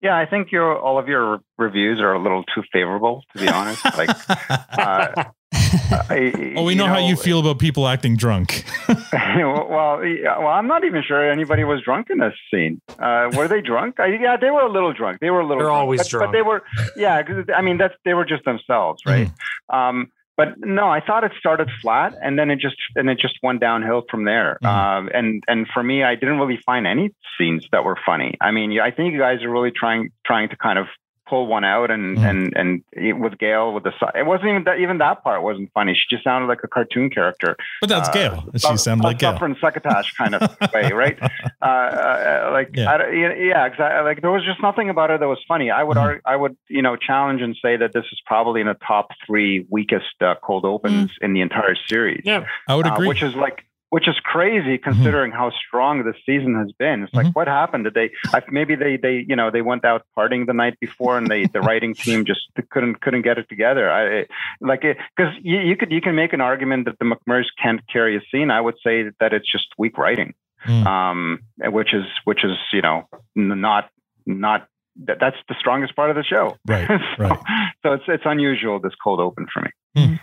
Yeah, 0.00 0.16
I 0.16 0.26
think 0.26 0.52
your 0.52 0.78
all 0.78 0.98
of 0.98 1.08
your 1.08 1.40
reviews 1.58 2.00
are 2.00 2.12
a 2.12 2.22
little 2.22 2.44
too 2.54 2.62
favorable, 2.72 3.24
to 3.34 3.42
be 3.42 3.48
honest. 3.48 3.84
Like, 3.96 4.10
uh, 4.78 5.24
I, 5.72 6.54
oh, 6.56 6.64
we 6.64 6.74
know, 6.74 6.86
how 6.86 6.98
you 6.98 7.16
feel 7.16 7.40
about 7.40 7.58
people 7.58 7.86
acting 7.86 8.16
drunk. 8.16 8.64
well, 9.12 10.04
yeah, 10.04 10.38
well, 10.38 10.48
I'm 10.48 10.66
not 10.66 10.84
even 10.84 11.02
sure 11.06 11.30
anybody 11.30 11.64
was 11.64 11.80
drunk 11.82 12.08
in 12.10 12.18
this 12.18 12.34
scene. 12.50 12.80
Uh, 12.98 13.30
were 13.34 13.48
they 13.48 13.60
drunk? 13.60 13.98
I, 14.00 14.06
yeah, 14.06 14.36
they 14.36 14.50
were 14.50 14.62
a 14.62 14.70
little 14.70 14.92
drunk. 14.92 15.20
They 15.20 15.30
were 15.30 15.40
a 15.40 15.46
little. 15.46 15.58
They're 15.58 15.66
drunk, 15.68 15.80
always 15.80 16.00
but, 16.00 16.08
drunk. 16.08 16.26
but 16.26 16.32
they 16.32 16.42
were. 16.42 16.62
Yeah, 16.96 17.22
'cause 17.22 17.44
I 17.54 17.62
mean, 17.62 17.78
that's 17.78 17.94
they 18.04 18.14
were 18.14 18.24
just 18.24 18.44
themselves, 18.44 19.02
right? 19.06 19.30
Um, 19.68 20.10
but 20.36 20.58
no, 20.58 20.88
I 20.88 21.00
thought 21.00 21.24
it 21.24 21.32
started 21.38 21.68
flat, 21.82 22.16
and 22.22 22.38
then 22.38 22.50
it 22.50 22.58
just 22.58 22.76
and 22.96 23.08
it 23.10 23.18
just 23.18 23.34
went 23.42 23.60
downhill 23.60 24.02
from 24.10 24.24
there. 24.24 24.58
Um, 24.66 25.10
and 25.12 25.44
and 25.46 25.66
for 25.72 25.82
me, 25.82 26.02
I 26.02 26.14
didn't 26.14 26.38
really 26.38 26.60
find 26.64 26.86
any 26.86 27.10
scenes 27.38 27.66
that 27.72 27.84
were 27.84 27.98
funny. 28.04 28.36
I 28.40 28.50
mean, 28.50 28.78
I 28.80 28.90
think 28.90 29.12
you 29.12 29.18
guys 29.18 29.42
are 29.42 29.50
really 29.50 29.70
trying 29.70 30.10
trying 30.24 30.48
to 30.48 30.56
kind 30.56 30.78
of 30.78 30.86
pull 31.28 31.46
one 31.46 31.64
out 31.64 31.90
and 31.90 32.18
and 32.18 32.52
and 32.56 32.82
it- 32.92 33.18
with 33.18 33.38
Gail 33.38 33.72
with 33.72 33.84
the 33.84 33.92
it 34.14 34.26
wasn't 34.26 34.48
even 34.50 34.64
that 34.64 34.78
even 34.80 34.98
that 34.98 35.22
part 35.22 35.42
wasn't 35.42 35.70
funny. 35.72 35.94
She 35.94 36.14
just 36.14 36.24
sounded 36.24 36.46
like 36.48 36.60
a 36.64 36.68
cartoon 36.68 37.10
character. 37.10 37.56
But 37.80 37.88
that's 37.90 38.08
Uh, 38.08 38.12
Gail. 38.12 38.44
She 38.54 38.58
su- 38.58 38.76
sounded 38.76 39.04
like 39.04 39.18
Gail. 39.18 39.32
suffering 39.32 39.56
succotash 39.60 40.12
kind 40.14 40.34
of 40.34 40.56
way, 40.74 40.92
right? 40.92 41.18
Uh, 41.60 41.64
uh, 41.64 42.50
like 42.52 42.70
Yeah. 42.74 42.90
I 42.90 43.10
yeah, 43.10 43.66
exactly. 43.66 44.02
Like 44.04 44.20
there 44.20 44.30
was 44.30 44.44
just 44.44 44.60
nothing 44.62 44.90
about 44.90 45.10
it 45.10 45.20
that 45.20 45.28
was 45.28 45.38
funny. 45.46 45.70
I 45.70 45.82
would 45.82 45.96
Mm-hmm. 45.96 46.06
arg- 46.06 46.22
I 46.24 46.36
would 46.36 46.56
you 46.68 46.82
know 46.82 46.96
challenge 46.96 47.40
and 47.42 47.56
say 47.62 47.76
that 47.76 47.92
this 47.92 48.04
is 48.12 48.20
probably 48.26 48.60
in 48.60 48.66
the 48.66 48.76
top 48.86 49.08
three 49.26 49.66
weakest 49.70 50.16
uh, 50.20 50.34
cold 50.42 50.64
opens 50.64 51.10
in 51.20 51.32
the 51.34 51.40
entire 51.40 51.76
series. 51.88 52.22
Yeah, 52.24 52.44
I 52.68 52.74
would 52.74 52.86
Uh, 52.86 52.94
agree. 52.94 53.08
which 53.08 53.22
is 53.22 53.34
like 53.34 53.64
which 53.92 54.08
is 54.08 54.14
crazy 54.24 54.78
mm-hmm. 54.78 54.90
considering 54.90 55.32
how 55.32 55.50
strong 55.50 56.02
the 56.02 56.14
season 56.24 56.54
has 56.54 56.72
been. 56.78 57.02
It's 57.02 57.12
like 57.12 57.26
mm-hmm. 57.26 57.32
what 57.32 57.46
happened? 57.46 57.84
Did 57.84 57.92
they 57.92 58.10
I, 58.32 58.40
maybe 58.50 58.74
they 58.74 58.96
they 58.96 59.22
you 59.28 59.36
know 59.36 59.50
they 59.50 59.60
went 59.60 59.84
out 59.84 60.06
partying 60.16 60.46
the 60.46 60.54
night 60.54 60.80
before 60.80 61.18
and 61.18 61.28
they 61.28 61.44
the 61.44 61.60
writing 61.68 61.92
team 61.92 62.24
just 62.24 62.40
couldn't 62.70 63.02
couldn't 63.02 63.20
get 63.20 63.36
it 63.36 63.50
together. 63.50 63.92
I 63.92 64.24
like 64.62 64.80
because 64.80 65.34
you, 65.42 65.58
you 65.58 65.76
could 65.76 65.92
you 65.92 66.00
can 66.00 66.14
make 66.14 66.32
an 66.32 66.40
argument 66.40 66.86
that 66.86 66.98
the 67.00 67.04
McMurrays 67.04 67.50
can't 67.62 67.86
carry 67.86 68.16
a 68.16 68.20
scene. 68.30 68.50
I 68.50 68.62
would 68.62 68.76
say 68.82 69.10
that 69.20 69.34
it's 69.34 69.52
just 69.52 69.66
weak 69.76 69.98
writing, 69.98 70.32
mm. 70.66 70.86
um, 70.86 71.40
which 71.58 71.92
is 71.92 72.06
which 72.24 72.44
is 72.44 72.56
you 72.72 72.80
know 72.80 73.06
not 73.36 73.90
not 74.24 74.68
that, 75.04 75.18
that's 75.20 75.36
the 75.50 75.54
strongest 75.60 75.94
part 75.94 76.08
of 76.08 76.16
the 76.16 76.24
show. 76.24 76.56
Right, 76.66 76.88
so, 77.18 77.22
right. 77.22 77.38
so 77.82 77.92
it's 77.92 78.04
it's 78.08 78.24
unusual 78.24 78.80
this 78.80 78.94
cold 79.04 79.20
open 79.20 79.48
for 79.52 79.60
me. 79.60 79.70
Hmm. 79.94 80.14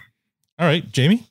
All 0.58 0.66
right, 0.66 0.92
Jamie. 0.92 1.28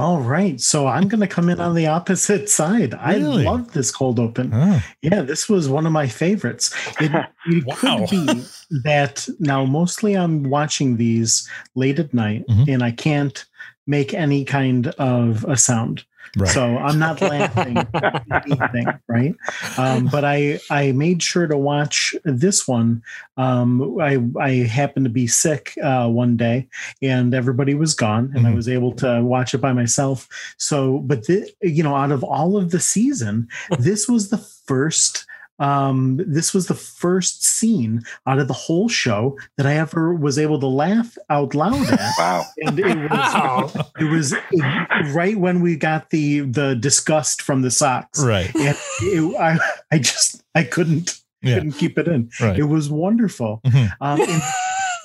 All 0.00 0.20
right. 0.20 0.60
So 0.60 0.86
I'm 0.86 1.08
going 1.08 1.20
to 1.20 1.26
come 1.26 1.48
in 1.50 1.60
on 1.60 1.74
the 1.74 1.86
opposite 1.86 2.48
side. 2.48 2.94
Really? 3.06 3.46
I 3.46 3.50
love 3.50 3.72
this 3.72 3.90
cold 3.92 4.18
open. 4.18 4.50
Oh. 4.52 4.82
Yeah, 5.02 5.22
this 5.22 5.48
was 5.48 5.68
one 5.68 5.86
of 5.86 5.92
my 5.92 6.06
favorites. 6.06 6.74
It, 7.00 7.10
it 7.46 7.64
Wow. 7.66 7.76
could 8.06 8.10
be 8.10 8.44
that 8.84 9.28
now 9.38 9.64
mostly 9.64 10.14
I'm 10.16 10.44
watching 10.44 10.96
these 10.96 11.48
late 11.74 11.98
at 11.98 12.14
night 12.14 12.44
Mm-hmm. 12.48 12.70
and 12.70 12.82
I 12.82 12.90
can't 12.92 13.44
make 13.86 14.14
any 14.14 14.44
kind 14.44 14.88
of 14.98 15.44
a 15.44 15.56
sound. 15.56 16.04
Right. 16.36 16.48
So 16.48 16.78
I'm 16.78 16.98
not 16.98 17.20
laughing 17.20 17.76
at 17.76 18.46
anything, 18.46 18.86
right? 19.08 19.34
Um, 19.76 20.06
but 20.06 20.24
I 20.24 20.60
I 20.70 20.92
made 20.92 21.22
sure 21.22 21.48
to 21.48 21.56
watch 21.56 22.14
this 22.24 22.68
one. 22.68 23.02
Um, 23.36 23.98
I 24.00 24.18
I 24.38 24.50
happened 24.50 25.06
to 25.06 25.10
be 25.10 25.26
sick 25.26 25.74
uh, 25.82 26.08
one 26.08 26.36
day, 26.36 26.68
and 27.02 27.34
everybody 27.34 27.74
was 27.74 27.94
gone, 27.94 28.32
and 28.34 28.46
I 28.46 28.54
was 28.54 28.68
able 28.68 28.92
to 28.96 29.22
watch 29.22 29.54
it 29.54 29.58
by 29.58 29.72
myself. 29.72 30.28
So, 30.56 30.98
but 31.00 31.26
the, 31.26 31.50
you 31.62 31.82
know, 31.82 31.96
out 31.96 32.12
of 32.12 32.22
all 32.22 32.56
of 32.56 32.70
the 32.70 32.80
season, 32.80 33.48
this 33.78 34.08
was 34.08 34.30
the 34.30 34.38
first. 34.38 35.26
Um, 35.60 36.16
this 36.26 36.52
was 36.52 36.66
the 36.66 36.74
first 36.74 37.44
scene 37.44 38.02
out 38.26 38.38
of 38.38 38.48
the 38.48 38.54
whole 38.54 38.88
show 38.88 39.38
that 39.56 39.66
I 39.66 39.74
ever 39.76 40.14
was 40.14 40.38
able 40.38 40.58
to 40.60 40.66
laugh 40.66 41.16
out 41.28 41.54
loud 41.54 41.86
at. 41.92 42.00
Wow! 42.18 42.44
And 42.58 42.78
it 42.80 42.86
was 42.86 43.84
it 43.98 44.10
was 44.10 44.34
right 45.14 45.36
when 45.38 45.60
we 45.60 45.76
got 45.76 46.10
the 46.10 46.40
the 46.40 46.74
disgust 46.74 47.42
from 47.42 47.62
the 47.62 47.70
socks. 47.70 48.22
Right. 48.24 48.52
And 48.56 48.76
it, 49.02 49.36
I 49.38 49.58
I 49.92 49.98
just 49.98 50.42
I 50.54 50.64
couldn't 50.64 51.20
Yeah. 51.42 51.54
couldn't 51.56 51.72
keep 51.72 51.98
it 51.98 52.08
in. 52.08 52.30
Right. 52.40 52.58
It 52.58 52.64
was 52.64 52.90
wonderful. 52.90 53.60
Mhm. 53.66 53.92
Um, 54.00 54.20
and 54.20 54.42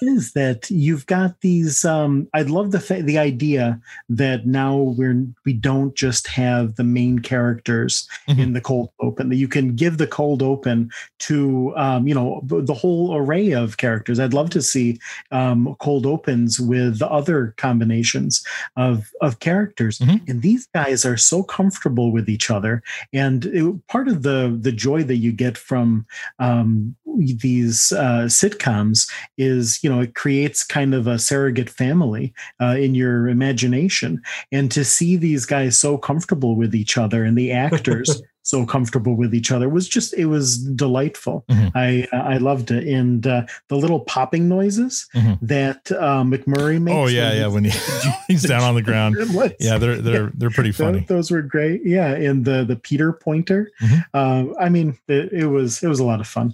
is 0.01 0.33
that 0.33 0.69
you've 0.69 1.05
got 1.05 1.39
these 1.41 1.85
um 1.85 2.27
i 2.33 2.41
love 2.41 2.71
the 2.71 2.79
fa- 2.79 3.03
the 3.03 3.17
idea 3.17 3.79
that 4.09 4.45
now 4.45 4.75
we're 4.77 5.25
we 5.45 5.53
don't 5.53 5.95
just 5.95 6.27
have 6.27 6.75
the 6.75 6.83
main 6.83 7.19
characters 7.19 8.07
in 8.27 8.53
the 8.53 8.61
cold 8.61 8.89
open 8.99 9.29
that 9.29 9.35
you 9.35 9.47
can 9.47 9.75
give 9.75 9.97
the 9.97 10.07
cold 10.07 10.41
open 10.41 10.89
to 11.19 11.73
um 11.75 12.07
you 12.07 12.13
know 12.13 12.41
the 12.43 12.73
whole 12.73 13.15
array 13.15 13.51
of 13.51 13.77
characters. 13.77 14.19
I'd 14.19 14.33
love 14.33 14.49
to 14.51 14.61
see 14.61 14.99
um 15.31 15.75
cold 15.79 16.05
opens 16.05 16.59
with 16.59 17.01
other 17.01 17.53
combinations 17.57 18.45
of 18.75 19.11
of 19.21 19.39
characters. 19.39 19.99
And 20.27 20.41
these 20.41 20.67
guys 20.73 21.05
are 21.05 21.17
so 21.17 21.43
comfortable 21.43 22.11
with 22.11 22.29
each 22.29 22.51
other. 22.51 22.83
And 23.13 23.45
it, 23.45 23.87
part 23.87 24.07
of 24.07 24.23
the 24.23 24.57
the 24.59 24.71
joy 24.71 25.03
that 25.03 25.17
you 25.17 25.31
get 25.31 25.57
from 25.57 26.05
um 26.39 26.95
these 27.17 27.91
uh 27.91 28.25
sitcoms 28.25 29.09
is 29.37 29.83
you 29.83 29.89
know 29.89 30.01
it 30.01 30.15
creates 30.15 30.63
kind 30.63 30.93
of 30.93 31.07
a 31.07 31.19
surrogate 31.19 31.69
family 31.69 32.33
uh, 32.61 32.75
in 32.77 32.95
your 32.95 33.27
imagination. 33.27 34.21
And 34.51 34.71
to 34.71 34.83
see 34.83 35.15
these 35.15 35.45
guys 35.45 35.79
so 35.79 35.97
comfortable 35.97 36.55
with 36.55 36.75
each 36.75 36.97
other 36.97 37.23
and 37.23 37.37
the 37.37 37.51
actors 37.65 38.21
so 38.45 38.65
comfortable 38.65 39.15
with 39.15 39.33
each 39.33 39.51
other 39.51 39.67
was 39.67 39.89
just 39.89 40.13
it 40.13 40.27
was 40.27 40.57
delightful 40.75 41.43
i 41.73 42.07
i 42.13 42.37
loved 42.37 42.69
it 42.71 42.87
and 42.87 43.25
uh, 43.27 43.41
the 43.69 43.75
little 43.75 43.99
popping 44.01 44.47
noises 44.47 45.07
that 45.41 45.91
uh, 45.91 46.23
mcmurray 46.23 46.79
makes 46.81 46.95
Oh 46.95 47.07
yeah, 47.07 47.29
when 47.29 47.37
yeah. 47.37 47.47
When 47.47 47.63
he, 47.65 47.71
he's 48.27 48.43
down 48.43 48.61
on 48.61 48.75
the 48.75 48.81
ground. 48.83 49.15
What? 49.33 49.55
Yeah, 49.59 49.77
they're 49.79 49.97
they're 49.97 50.31
they're 50.35 50.51
pretty 50.51 50.71
funny. 50.71 51.05
those 51.09 51.31
were 51.31 51.41
great 51.41 51.81
yeah 51.85 52.13
and 52.13 52.45
the 52.45 52.63
the 52.63 52.75
peter 52.75 53.11
pointer 53.11 53.71
Mm-hmm. 53.81 53.99
uh, 54.13 54.53
i 54.59 54.69
mean 54.69 54.97
it, 55.07 55.33
it 55.33 55.47
was 55.47 55.81
it 55.83 55.87
was 55.87 55.99
a 55.99 56.05
lot 56.05 56.19
of 56.21 56.27
fun 56.27 56.53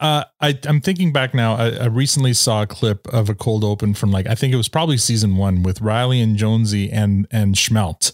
Uh, 0.00 0.24
I, 0.40 0.58
I'm 0.64 0.80
thinking 0.80 1.12
back 1.12 1.32
now. 1.32 1.54
I, 1.54 1.70
I 1.70 1.84
recently 1.86 2.32
saw 2.32 2.62
a 2.62 2.66
clip 2.66 3.06
of 3.08 3.28
a 3.28 3.34
cold 3.36 3.62
open 3.62 3.94
from 3.94 4.10
like 4.10 4.26
I 4.26 4.34
think 4.34 4.52
it 4.52 4.56
was 4.56 4.68
probably 4.68 4.96
season 4.96 5.36
one 5.36 5.62
with 5.62 5.80
Reilly 5.80 6.20
and 6.20 6.36
Jonesy 6.36 6.90
and 6.90 7.28
and 7.30 7.54
Schmelt, 7.54 8.10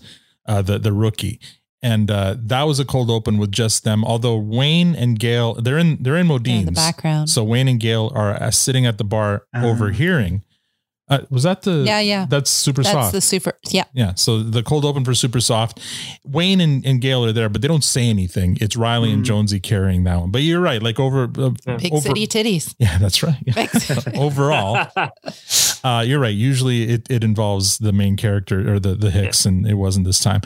uh, 0.47 0.61
the 0.61 0.79
the 0.79 0.93
rookie, 0.93 1.41
and 1.83 2.11
uh, 2.11 2.37
that 2.39 2.65
was 2.65 2.79
a 2.81 2.85
cold 2.85 3.11
open 3.11 3.39
with 3.39 3.51
just 3.53 3.85
them. 3.85 4.05
Although 4.05 4.37
Wayne 4.37 4.95
and 4.95 5.19
Gail, 5.19 5.55
they're 5.55 5.79
in 5.79 5.99
they're 6.03 6.17
in 6.17 6.27
Modine's 6.27 6.71
background. 6.71 7.31
So 7.31 7.43
Wayne 7.45 7.69
and 7.69 7.81
Gail 7.81 8.13
are 8.15 8.33
uh, 8.35 8.51
sitting 8.51 8.87
at 8.87 8.99
the 8.99 9.05
bar 9.05 9.47
overhearing. 9.55 10.43
Uh, 11.09 11.23
was 11.29 11.43
that 11.43 11.63
the 11.63 11.83
Yeah, 11.85 11.99
yeah. 11.99 12.25
That's 12.29 12.49
super 12.49 12.85
That's 12.85 12.93
soft. 12.93 13.13
the 13.13 13.21
super. 13.21 13.55
Yeah. 13.69 13.83
Yeah. 13.93 14.15
So 14.15 14.45
the 14.45 14.63
cold 14.63 14.85
open 14.85 15.05
for 15.05 15.13
super 15.13 15.41
soft. 15.41 15.81
Wayne 16.25 16.61
and, 16.61 16.87
and 16.87 17.01
Gail 17.01 17.25
are 17.25 17.33
there, 17.33 17.49
but 17.49 17.63
they 17.63 17.67
don't 17.69 17.83
say 17.83 18.09
anything. 18.09 18.57
It's 18.61 18.77
Reilly 18.77 19.13
and 19.13 19.25
Jonesy 19.25 19.59
carrying 19.59 20.05
that 20.05 20.21
one. 20.21 20.31
But 20.31 20.43
you're 20.43 20.61
right. 20.61 20.81
Like 20.81 21.01
over, 21.01 21.25
uh, 21.25 21.51
Big 21.79 21.93
over 21.93 22.01
city 22.11 22.29
titties. 22.29 22.77
yeah, 22.79 22.97
that's 22.99 23.25
right. 23.25 23.45
Big 23.45 23.71
city. 23.81 24.17
Overall, 24.17 24.87
uh, 25.85 26.05
you're 26.07 26.21
right. 26.21 26.35
Usually 26.35 26.83
it, 26.91 27.11
it 27.11 27.25
involves 27.25 27.79
the 27.79 27.93
main 27.93 28.17
character 28.17 28.73
or 28.75 28.79
the, 28.81 28.95
the 28.95 29.11
Hicks, 29.11 29.45
and 29.47 29.67
it 29.67 29.75
wasn't 29.75 30.07
this 30.07 30.21
time. 30.21 30.41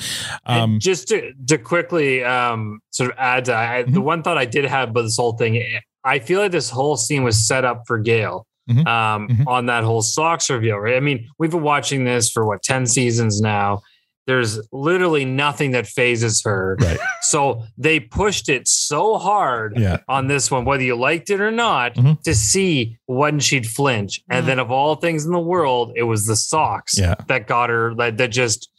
Um, 0.46 0.78
just 0.80 1.08
to, 1.08 1.32
to 1.48 1.58
quickly 1.58 2.22
um, 2.24 2.80
sort 2.90 3.10
of 3.10 3.16
add 3.18 3.46
to 3.46 3.54
I, 3.54 3.82
the 3.82 3.90
Mm-hmm. 3.92 4.02
one 4.02 4.22
thought 4.22 4.38
I 4.38 4.44
did 4.44 4.64
have 4.64 4.90
about 4.90 5.02
this 5.02 5.16
whole 5.16 5.36
thing, 5.36 5.62
I 6.04 6.18
feel 6.18 6.40
like 6.40 6.52
this 6.52 6.70
whole 6.70 6.96
scene 6.96 7.22
was 7.24 7.46
set 7.46 7.64
up 7.64 7.82
for 7.86 7.98
Gail 7.98 8.46
Mhm. 8.70 8.86
um, 8.86 9.44
on 9.46 9.66
that 9.66 9.84
whole 9.84 10.00
socks 10.00 10.48
reveal, 10.48 10.78
right? 10.78 10.96
I 10.96 11.00
mean, 11.00 11.28
we've 11.38 11.50
been 11.50 11.62
watching 11.62 12.04
this 12.04 12.30
for 12.30 12.46
what, 12.46 12.62
10 12.62 12.86
seasons 12.86 13.40
now. 13.42 13.82
There's 14.26 14.58
literally 14.72 15.24
nothing 15.24 15.72
that 15.72 15.86
phases 15.86 16.42
her. 16.44 16.76
Right. 16.80 16.98
So 17.22 17.64
they 17.76 18.00
pushed 18.00 18.48
it 18.48 18.66
so 18.66 19.18
hard 19.18 19.74
Yeah. 19.76 19.98
on 20.08 20.28
this 20.28 20.50
one, 20.50 20.64
whether 20.64 20.82
you 20.82 20.96
liked 20.96 21.28
it 21.30 21.40
or 21.40 21.50
not, 21.50 21.94
Mhm. 21.94 22.20
to 22.22 22.34
see 22.34 22.96
when 23.06 23.38
she'd 23.40 23.66
flinch. 23.66 24.22
And 24.30 24.46
then 24.46 24.58
of 24.58 24.70
all 24.70 24.94
things 24.96 25.24
in 25.26 25.32
the 25.32 25.38
world, 25.40 25.92
it 25.96 26.04
was 26.04 26.24
the 26.26 26.36
socks 26.36 26.98
Yeah. 26.98 27.14
that 27.28 27.46
got 27.46 27.68
her 27.70 27.94
that, 27.96 28.16
that 28.18 28.28
just 28.28 28.70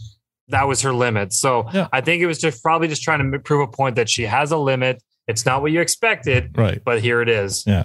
that 0.50 0.68
was 0.68 0.82
her 0.84 0.93
limit. 0.93 1.34
So 1.34 1.66
Yeah. 1.74 1.88
I 1.91 2.02
think 2.02 2.22
it 2.22 2.28
was 2.28 2.38
just 2.39 2.62
probably 2.62 2.88
just 2.88 3.02
trying 3.04 3.32
to 3.32 3.39
prove 3.39 3.62
a 3.62 3.68
point 3.68 3.96
that 3.96 4.10
she 4.10 4.24
has 4.24 4.52
a 4.52 4.58
limit. 4.58 5.02
It's 5.28 5.43
not 5.43 5.64
what 5.64 5.72
you 5.72 5.82
expected, 5.82 6.56
Right. 6.56 6.80
but 6.86 7.02
here 7.02 7.22
it 7.22 7.30
is. 7.30 7.64
Yeah. 7.66 7.84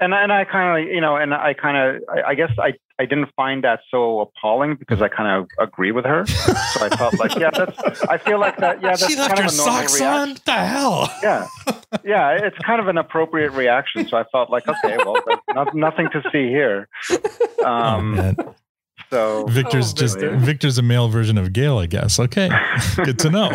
And 0.00 0.12
and 0.14 0.32
I 0.32 0.44
kind 0.44 0.82
of 0.86 0.92
you 0.92 1.00
know, 1.00 1.16
and 1.16 1.32
I 1.34 1.54
kind 1.54 1.76
of 1.76 2.02
I, 2.08 2.30
I 2.30 2.34
guess 2.34 2.50
I 2.58 2.72
I 2.98 3.06
didn't 3.06 3.30
find 3.34 3.64
that 3.64 3.80
so 3.90 4.20
appalling 4.20 4.76
because 4.76 5.00
I 5.02 5.08
kind 5.08 5.28
of 5.42 5.48
agree 5.58 5.92
with 5.92 6.04
her. 6.04 6.26
So 6.26 6.52
I 6.84 6.88
felt 6.96 7.18
like 7.18 7.34
yeah, 7.36 7.50
that's 7.50 8.02
I 8.04 8.18
feel 8.18 8.38
like 8.38 8.56
that 8.58 8.82
yeah, 8.82 8.90
that's 8.90 9.06
She 9.06 9.16
left 9.16 9.36
kind 9.36 9.40
her 9.40 9.46
of 9.46 9.52
a 9.54 9.56
normal 9.56 9.72
socks 9.80 10.00
reaction. 10.00 10.06
on. 10.06 10.28
What 10.30 10.44
the 10.44 10.52
hell? 10.52 11.10
Yeah, 11.22 11.46
yeah, 12.04 12.46
it's 12.46 12.58
kind 12.58 12.80
of 12.80 12.88
an 12.88 12.98
appropriate 12.98 13.52
reaction. 13.52 14.08
So 14.08 14.16
I 14.16 14.24
felt 14.32 14.50
like 14.50 14.66
okay, 14.68 14.96
well, 14.98 15.16
there's 15.26 15.38
not, 15.54 15.74
nothing 15.74 16.08
to 16.10 16.22
see 16.32 16.48
here. 16.48 16.88
Oh, 17.10 17.64
Um, 17.66 18.16
man. 18.16 18.36
So 19.10 19.46
Victor's 19.46 19.92
just 19.92 20.18
Victor's 20.20 20.78
a 20.78 20.82
male 20.82 21.08
version 21.08 21.36
of 21.36 21.52
Gail, 21.52 21.78
I 21.78 21.86
guess. 21.86 22.18
Okay, 22.18 22.48
good 22.96 23.18
to 23.20 23.30
know. 23.30 23.50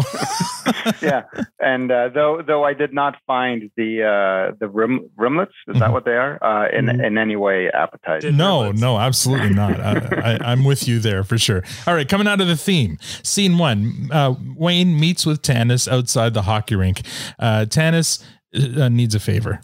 yeah, 1.01 1.23
and 1.59 1.91
uh, 1.91 2.09
though 2.09 2.41
though 2.45 2.63
I 2.63 2.73
did 2.73 2.93
not 2.93 3.15
find 3.25 3.71
the 3.77 4.03
uh, 4.03 4.55
the 4.59 4.67
rim, 4.67 5.09
rimlets, 5.17 5.53
is 5.67 5.79
that 5.79 5.91
what 5.91 6.05
they 6.05 6.11
are, 6.11 6.43
uh, 6.43 6.69
in 6.69 6.89
in 6.89 7.17
any 7.17 7.35
way 7.35 7.69
appetizing. 7.69 8.35
No, 8.35 8.71
no, 8.71 8.99
absolutely 8.99 9.53
not. 9.53 9.79
I, 9.79 10.37
I, 10.41 10.51
I'm 10.51 10.65
with 10.65 10.87
you 10.87 10.99
there 10.99 11.23
for 11.23 11.37
sure. 11.37 11.63
All 11.87 11.93
right, 11.93 12.07
coming 12.07 12.27
out 12.27 12.41
of 12.41 12.47
the 12.47 12.57
theme, 12.57 12.97
scene 13.23 13.57
one. 13.57 14.09
Uh, 14.11 14.35
Wayne 14.55 14.99
meets 14.99 15.25
with 15.25 15.41
Tanis 15.41 15.91
outside 15.91 16.33
the 16.33 16.43
hockey 16.43 16.75
rink. 16.75 17.01
Uh, 17.39 17.65
Tanis 17.67 18.23
uh, 18.55 18.89
needs 18.89 19.15
a 19.15 19.19
favor. 19.19 19.61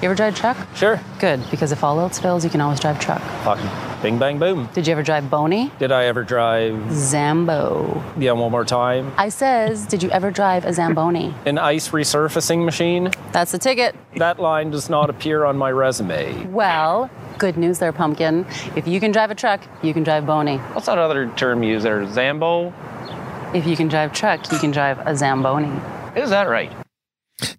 You 0.00 0.06
ever 0.06 0.14
drive 0.14 0.32
a 0.32 0.36
truck? 0.36 0.56
Sure. 0.74 0.98
Good, 1.18 1.42
because 1.50 1.72
if 1.72 1.84
all 1.84 2.00
else 2.00 2.18
fails, 2.18 2.42
you 2.42 2.48
can 2.48 2.62
always 2.62 2.80
drive 2.80 2.96
a 2.96 3.00
truck. 3.00 3.20
Fucking 3.44 3.68
bing, 4.00 4.18
bang, 4.18 4.38
boom. 4.38 4.66
Did 4.72 4.86
you 4.86 4.92
ever 4.92 5.02
drive 5.02 5.28
Boney? 5.28 5.70
Did 5.78 5.92
I 5.92 6.06
ever 6.06 6.24
drive? 6.24 6.72
Zambo. 6.88 8.02
Yeah, 8.18 8.32
one 8.32 8.50
more 8.50 8.64
time. 8.64 9.12
I 9.18 9.28
says, 9.28 9.84
did 9.84 10.02
you 10.02 10.08
ever 10.10 10.30
drive 10.30 10.64
a 10.64 10.72
Zamboni? 10.72 11.34
An 11.44 11.58
ice 11.58 11.90
resurfacing 11.90 12.64
machine? 12.64 13.10
That's 13.32 13.52
the 13.52 13.58
ticket. 13.58 13.94
That 14.16 14.40
line 14.40 14.70
does 14.70 14.88
not 14.88 15.10
appear 15.10 15.44
on 15.44 15.58
my 15.58 15.70
resume. 15.70 16.46
Well, 16.46 17.10
good 17.36 17.58
news 17.58 17.78
there, 17.78 17.92
pumpkin. 17.92 18.46
If 18.76 18.88
you 18.88 19.00
can 19.00 19.12
drive 19.12 19.30
a 19.30 19.34
truck, 19.34 19.60
you 19.82 19.92
can 19.92 20.02
drive 20.02 20.24
Boney. 20.24 20.56
What's 20.72 20.86
that 20.86 20.96
other 20.96 21.28
term 21.36 21.62
used 21.62 21.84
there? 21.84 22.06
Zambo? 22.06 22.72
If 23.54 23.66
you 23.66 23.76
can 23.76 23.88
drive 23.88 24.12
a 24.12 24.14
truck, 24.14 24.50
you 24.50 24.58
can 24.58 24.70
drive 24.70 24.98
a 25.00 25.14
Zamboni. 25.14 25.78
Is 26.16 26.30
that 26.30 26.48
right? 26.48 26.72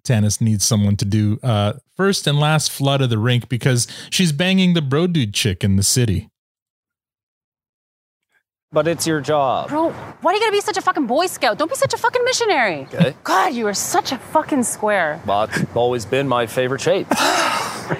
Tanis 0.04 0.40
needs 0.40 0.64
someone 0.64 0.96
to 0.96 1.04
do 1.04 1.38
uh, 1.42 1.74
first 1.96 2.26
and 2.26 2.38
last 2.38 2.70
flood 2.70 3.00
of 3.00 3.10
the 3.10 3.18
rink 3.18 3.48
because 3.48 3.86
she's 4.10 4.32
banging 4.32 4.74
the 4.74 4.82
bro 4.82 5.06
dude 5.06 5.34
chick 5.34 5.62
in 5.64 5.76
the 5.76 5.82
city. 5.82 6.28
But 8.74 8.88
it's 8.88 9.06
your 9.06 9.20
job. 9.20 9.68
Bro, 9.68 9.90
why 9.90 10.32
are 10.32 10.34
you 10.34 10.40
gonna 10.40 10.52
be 10.52 10.62
such 10.62 10.78
a 10.78 10.80
fucking 10.80 11.06
Boy 11.06 11.26
Scout? 11.26 11.58
Don't 11.58 11.68
be 11.68 11.76
such 11.76 11.92
a 11.92 11.98
fucking 11.98 12.24
missionary. 12.24 12.88
Okay. 12.94 13.14
God, 13.22 13.52
you 13.52 13.66
are 13.66 13.74
such 13.74 14.12
a 14.12 14.18
fucking 14.18 14.62
square. 14.62 15.20
But 15.26 15.54
it's 15.54 15.76
always 15.76 16.06
been 16.06 16.26
my 16.26 16.46
favorite 16.46 16.80
shape. 16.80 17.06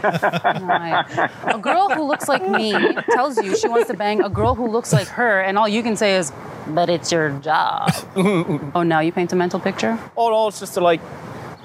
Right. 0.03 1.05
A 1.45 1.59
girl 1.59 1.91
who 1.91 2.05
looks 2.05 2.27
like 2.29 2.49
me 2.49 2.73
tells 3.11 3.37
you 3.37 3.55
she 3.55 3.69
wants 3.69 3.89
to 3.89 3.97
bang 3.97 4.23
a 4.23 4.31
girl 4.31 4.55
who 4.55 4.67
looks 4.67 4.93
like 4.93 5.09
her, 5.09 5.41
and 5.41 5.59
all 5.59 5.69
you 5.69 5.83
can 5.83 5.97
say 5.97 6.17
is, 6.17 6.33
but 6.69 6.89
it's 6.89 7.13
your 7.13 7.31
job. 7.41 7.93
oh, 8.17 8.83
now 8.83 9.01
you 9.01 9.13
paint 9.13 9.33
a 9.33 9.37
mental 9.37 9.61
picture? 9.61 9.99
Oh 10.17 10.31
no, 10.31 10.49
it's 10.49 10.61
just 10.61 10.73
to 10.75 10.81
like 10.81 11.01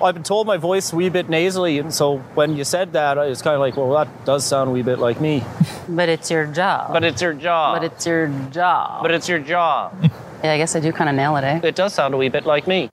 I've 0.02 0.14
been 0.14 0.24
told 0.24 0.46
my 0.48 0.58
voice 0.58 0.94
a 0.94 0.96
wee 0.96 1.10
bit 1.10 1.30
nasally, 1.30 1.80
and 1.80 1.94
so 1.94 2.18
when 2.36 2.56
you 2.56 2.64
said 2.64 2.94
that, 2.94 3.18
it's 3.18 3.42
kind 3.42 3.56
of 3.56 3.60
like, 3.60 3.76
well, 3.78 3.92
that 3.94 4.26
does 4.26 4.46
sound 4.46 4.70
a 4.70 4.74
wee 4.74 4.84
bit 4.84 5.00
like 5.00 5.20
me. 5.20 5.44
But 5.90 6.10
it's 6.10 6.30
your 6.30 6.46
job. 6.46 6.94
But 6.94 7.04
it's 7.04 7.22
your 7.22 7.34
job. 7.34 7.76
But 7.76 7.84
it's 7.84 8.06
your 8.06 8.28
job. 8.52 9.02
But 9.02 9.12
it's 9.12 9.28
your 9.30 9.40
job. 9.40 10.12
Yeah, 10.44 10.54
I 10.54 10.58
guess 10.58 10.76
I 10.76 10.80
do 10.80 10.92
kind 10.92 11.10
of 11.10 11.16
nail 11.16 11.36
it, 11.38 11.44
eh? 11.44 11.62
It 11.64 11.74
does 11.74 11.96
sound 11.96 12.14
a 12.14 12.18
wee 12.18 12.30
bit 12.30 12.46
like 12.46 12.68
me. 12.68 12.92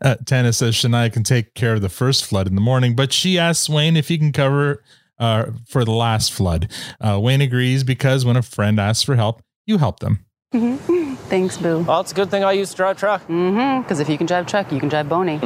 Uh, 0.00 0.16
Tanis 0.24 0.54
says 0.54 0.74
Shania 0.74 1.12
can 1.12 1.22
take 1.22 1.52
care 1.52 1.74
of 1.74 1.82
the 1.82 1.90
first 1.90 2.24
flood 2.24 2.46
in 2.46 2.54
the 2.54 2.60
morning, 2.62 2.96
but 2.96 3.12
she 3.12 3.38
asks 3.38 3.68
Wayne 3.68 3.98
if 3.98 4.08
he 4.08 4.16
can 4.16 4.32
cover 4.32 4.82
uh, 5.18 5.50
for 5.66 5.84
the 5.84 5.92
last 5.92 6.32
flood. 6.32 6.70
Uh, 7.02 7.20
Wayne 7.20 7.42
agrees 7.42 7.84
because 7.84 8.24
when 8.24 8.36
a 8.36 8.42
friend 8.42 8.80
asks 8.80 9.02
for 9.02 9.14
help, 9.14 9.42
you 9.66 9.76
help 9.76 10.00
them. 10.00 10.24
Thanks, 11.28 11.58
boo. 11.58 11.80
Well, 11.80 12.00
it's 12.00 12.12
a 12.12 12.14
good 12.14 12.30
thing 12.30 12.44
I 12.44 12.52
used 12.52 12.72
to 12.72 12.76
drive 12.78 12.98
truck. 12.98 13.22
Mm-hmm. 13.28 13.82
Because 13.82 14.00
if 14.00 14.08
you 14.08 14.16
can 14.16 14.26
drive 14.26 14.46
truck, 14.46 14.72
you 14.72 14.80
can 14.80 14.88
drive 14.88 15.08
Boney. 15.08 15.38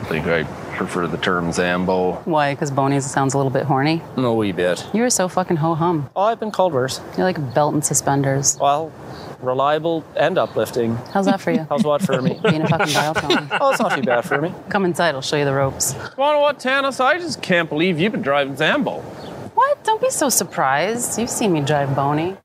I 0.00 0.04
think 0.04 0.26
I 0.26 0.44
prefer 0.76 1.06
the 1.06 1.16
term 1.16 1.50
Zambo. 1.50 2.24
Why? 2.26 2.54
Because 2.54 2.70
Boney 2.70 3.00
sounds 3.00 3.34
a 3.34 3.38
little 3.38 3.50
bit 3.50 3.64
horny. 3.64 4.02
A 4.16 4.32
wee 4.32 4.52
bit. 4.52 4.86
You're 4.92 5.10
so 5.10 5.26
fucking 5.28 5.56
ho 5.56 5.74
hum. 5.74 6.10
Oh, 6.14 6.22
I've 6.22 6.38
been 6.38 6.50
called 6.50 6.72
worse. 6.72 7.00
You're 7.16 7.24
like 7.24 7.54
belt 7.54 7.74
and 7.74 7.84
suspenders. 7.84 8.58
Well, 8.60 8.92
reliable 9.40 10.04
and 10.16 10.38
uplifting. 10.38 10.96
How's 11.12 11.26
that 11.26 11.40
for 11.40 11.50
you? 11.50 11.66
How's 11.68 11.82
what 11.84 12.02
for 12.02 12.20
me? 12.20 12.38
Being 12.48 12.62
a 12.62 12.68
fucking 12.68 12.92
dial 12.92 13.14
tone. 13.14 13.48
Oh, 13.60 13.70
it's 13.70 13.80
not 13.80 13.96
too 13.96 14.02
bad 14.02 14.24
for 14.24 14.40
me. 14.40 14.52
Come 14.68 14.84
inside, 14.84 15.14
I'll 15.14 15.22
show 15.22 15.36
you 15.36 15.44
the 15.44 15.54
ropes. 15.54 15.94
Well, 16.16 16.32
know 16.34 16.40
what, 16.40 16.58
Tanis? 16.58 17.00
I 17.00 17.18
just 17.18 17.42
can't 17.42 17.68
believe 17.68 17.98
you've 17.98 18.12
been 18.12 18.22
driving 18.22 18.54
Zambo. 18.54 19.02
What? 19.54 19.82
Don't 19.84 20.00
be 20.00 20.10
so 20.10 20.28
surprised. 20.28 21.18
You've 21.18 21.30
seen 21.30 21.52
me 21.52 21.62
drive 21.62 21.94
Boney. 21.96 22.36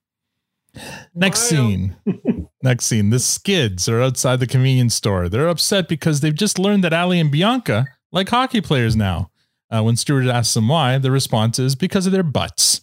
Next 1.14 1.42
scene. 1.42 1.96
Next 2.64 2.86
scene. 2.86 3.10
The 3.10 3.20
skids 3.20 3.90
are 3.90 4.02
outside 4.02 4.40
the 4.40 4.48
convenience 4.48 4.96
store. 4.96 5.28
They're 5.30 5.48
upset 5.48 5.88
because 5.88 6.22
they've 6.22 6.36
just 6.36 6.60
learned 6.60 6.84
that 6.84 6.94
Ali 6.94 7.20
and 7.20 7.32
Bianca 7.32 7.88
like 8.12 8.30
hockey 8.30 8.62
players 8.62 8.96
now. 8.96 9.32
Uh, 9.70 9.82
when 9.84 9.96
Stewart 9.96 10.26
asks 10.26 10.54
them 10.54 10.68
why, 10.68 10.98
the 10.98 11.12
response 11.12 11.58
is 11.58 11.76
because 11.76 12.06
of 12.06 12.12
their 12.12 12.24
butts. 12.24 12.82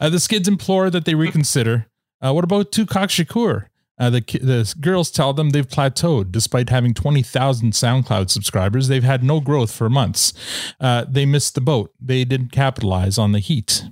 Uh, 0.00 0.10
the 0.10 0.18
skids 0.18 0.48
implore 0.48 0.90
that 0.90 1.04
they 1.04 1.14
reconsider. 1.14 1.86
Uh, 2.24 2.32
what 2.32 2.44
about 2.44 2.72
Tukak 2.72 3.08
Shakur? 3.08 3.66
Uh, 3.96 4.10
the, 4.10 4.20
the 4.20 4.74
girls 4.80 5.10
tell 5.10 5.32
them 5.32 5.50
they've 5.50 5.68
plateaued. 5.68 6.32
Despite 6.32 6.68
having 6.68 6.94
20,000 6.94 7.72
SoundCloud 7.72 8.28
subscribers, 8.28 8.88
they've 8.88 9.04
had 9.04 9.22
no 9.22 9.40
growth 9.40 9.70
for 9.72 9.88
months. 9.88 10.32
Uh, 10.80 11.04
they 11.08 11.24
missed 11.24 11.54
the 11.54 11.60
boat. 11.60 11.92
They 12.00 12.24
didn't 12.24 12.50
capitalize 12.50 13.18
on 13.18 13.30
the 13.32 13.38
heat. 13.38 13.84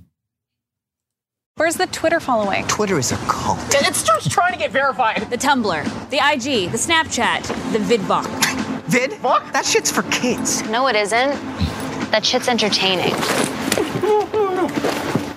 Where's 1.55 1.75
the 1.75 1.85
Twitter 1.85 2.19
following? 2.19 2.65
Twitter 2.65 2.97
is 2.97 3.11
a 3.11 3.15
cult. 3.27 3.59
It 3.75 3.93
starts 3.93 4.27
trying 4.27 4.53
to 4.53 4.57
get 4.57 4.71
verified. 4.71 5.29
The 5.29 5.37
Tumblr, 5.37 6.09
the 6.09 6.17
IG, 6.17 6.71
the 6.71 6.79
Snapchat, 6.79 7.43
the 7.71 7.77
VidVok. 7.77 8.25
Vid? 8.85 9.11
That 9.21 9.63
shit's 9.63 9.91
for 9.91 10.01
kids. 10.09 10.67
No, 10.69 10.87
it 10.87 10.95
isn't. 10.95 11.29
That 12.09 12.25
shit's 12.25 12.47
entertaining. 12.47 13.13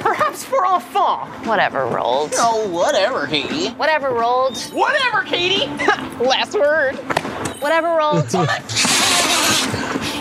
Perhaps 0.01 0.43
for 0.43 0.65
enfant. 0.67 1.47
Whatever 1.47 1.81
Roald. 1.81 2.33
Oh, 2.39 2.67
whatever, 2.71 3.27
Katy. 3.27 3.69
Whatever 3.75 4.09
Roald. 4.09 4.73
Whatever, 4.73 5.23
Katy. 5.23 5.67
Last 6.25 6.55
word. 6.55 6.95
Whatever 7.61 7.89
Roald. 7.89 8.33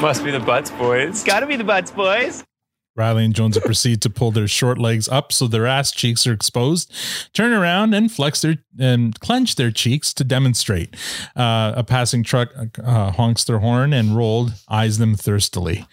Must 0.02 0.24
be 0.26 0.32
the 0.32 0.42
Butts 0.42 0.72
boys. 0.72 1.24
Gotta 1.24 1.48
be 1.48 1.56
the 1.56 1.64
Butts 1.64 1.90
boys. 1.90 2.44
Reilly 2.96 3.26
and 3.26 3.36
Jonesy 3.36 3.60
proceed 3.60 4.02
to 4.04 4.10
pull 4.10 4.32
their 4.32 4.48
short 4.48 4.78
legs 4.78 5.10
up 5.10 5.34
so 5.34 5.48
their 5.48 5.68
ass 5.68 5.92
cheeks 5.92 6.26
are 6.26 6.34
exposed, 6.34 6.92
turn 7.34 7.52
around 7.52 7.94
and 7.94 8.12
flex 8.12 8.42
their 8.42 8.58
and 8.80 9.20
clench 9.20 9.56
their 9.56 9.72
cheeks 9.72 10.14
to 10.14 10.24
demonstrate. 10.24 10.96
Uh, 11.36 11.74
a 11.76 11.84
passing 11.84 12.24
truck 12.24 12.50
uh, 12.84 13.12
honks 13.12 13.44
their 13.44 13.60
horn 13.60 13.94
and 13.94 14.16
rolled 14.16 14.54
eyes 14.70 14.98
them 14.98 15.16
thirstily. 15.16 15.86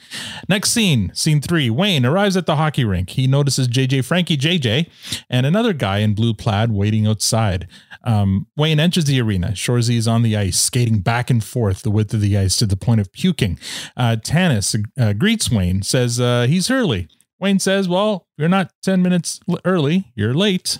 Next 0.48 0.70
scene, 0.70 1.12
scene 1.14 1.40
three. 1.40 1.70
Wayne 1.70 2.04
arrives 2.04 2.36
at 2.36 2.46
the 2.46 2.56
hockey 2.56 2.84
rink. 2.84 3.10
He 3.10 3.26
notices 3.26 3.68
JJ 3.68 4.04
Frankie 4.04 4.36
JJ 4.36 4.88
and 5.30 5.46
another 5.46 5.72
guy 5.72 5.98
in 5.98 6.14
blue 6.14 6.34
plaid 6.34 6.72
waiting 6.72 7.06
outside. 7.06 7.68
Um, 8.04 8.46
Wayne 8.56 8.80
enters 8.80 9.04
the 9.04 9.20
arena. 9.20 9.48
Shoresy 9.48 9.96
is 9.96 10.08
on 10.08 10.22
the 10.22 10.36
ice, 10.36 10.58
skating 10.58 11.00
back 11.00 11.30
and 11.30 11.42
forth 11.42 11.82
the 11.82 11.90
width 11.90 12.14
of 12.14 12.20
the 12.20 12.36
ice 12.36 12.56
to 12.58 12.66
the 12.66 12.76
point 12.76 13.00
of 13.00 13.12
puking. 13.12 13.58
Uh, 13.96 14.16
Tanis 14.16 14.82
uh, 14.98 15.12
greets 15.12 15.50
Wayne, 15.50 15.82
says 15.82 16.20
uh, 16.20 16.46
he's 16.48 16.70
early. 16.70 17.08
Wayne 17.38 17.58
says, 17.58 17.88
Well, 17.88 18.28
you're 18.36 18.48
not 18.48 18.70
10 18.82 19.02
minutes 19.02 19.40
early, 19.64 20.12
you're 20.14 20.34
late. 20.34 20.78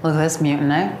Look 0.00 0.14
at 0.14 0.22
this 0.22 0.40
mutant, 0.40 0.72
eh? 0.72 0.96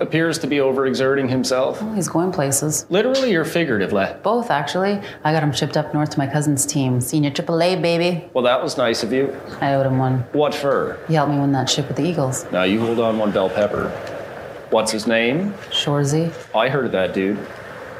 Appears 0.00 0.38
to 0.38 0.46
be 0.46 0.56
overexerting 0.58 1.28
himself. 1.28 1.82
Well, 1.82 1.92
he's 1.94 2.08
going 2.08 2.32
places. 2.32 2.86
Literally 2.90 3.34
or 3.34 3.44
figuratively? 3.44 4.06
Both, 4.22 4.50
actually. 4.50 5.00
I 5.22 5.32
got 5.32 5.42
him 5.42 5.52
shipped 5.52 5.76
up 5.76 5.92
north 5.92 6.10
to 6.10 6.18
my 6.18 6.26
cousin's 6.26 6.64
team. 6.64 7.00
Senior 7.00 7.30
AAA, 7.30 7.82
baby. 7.82 8.30
Well, 8.32 8.44
that 8.44 8.62
was 8.62 8.78
nice 8.78 9.02
of 9.02 9.12
you. 9.12 9.36
I 9.60 9.74
owed 9.74 9.84
him 9.84 9.98
one. 9.98 10.20
What 10.32 10.54
for? 10.54 10.98
He 11.06 11.14
helped 11.14 11.32
me 11.32 11.38
win 11.38 11.52
that 11.52 11.68
ship 11.68 11.86
with 11.88 11.96
the 11.98 12.04
Eagles. 12.04 12.50
Now 12.50 12.62
you 12.62 12.80
hold 12.80 12.98
on 12.98 13.18
one 13.18 13.30
bell 13.32 13.50
pepper. 13.50 13.90
What's 14.70 14.90
his 14.90 15.06
name? 15.06 15.52
Shoresy. 15.70 16.32
I 16.56 16.68
heard 16.70 16.86
of 16.86 16.92
that 16.92 17.12
dude. 17.12 17.38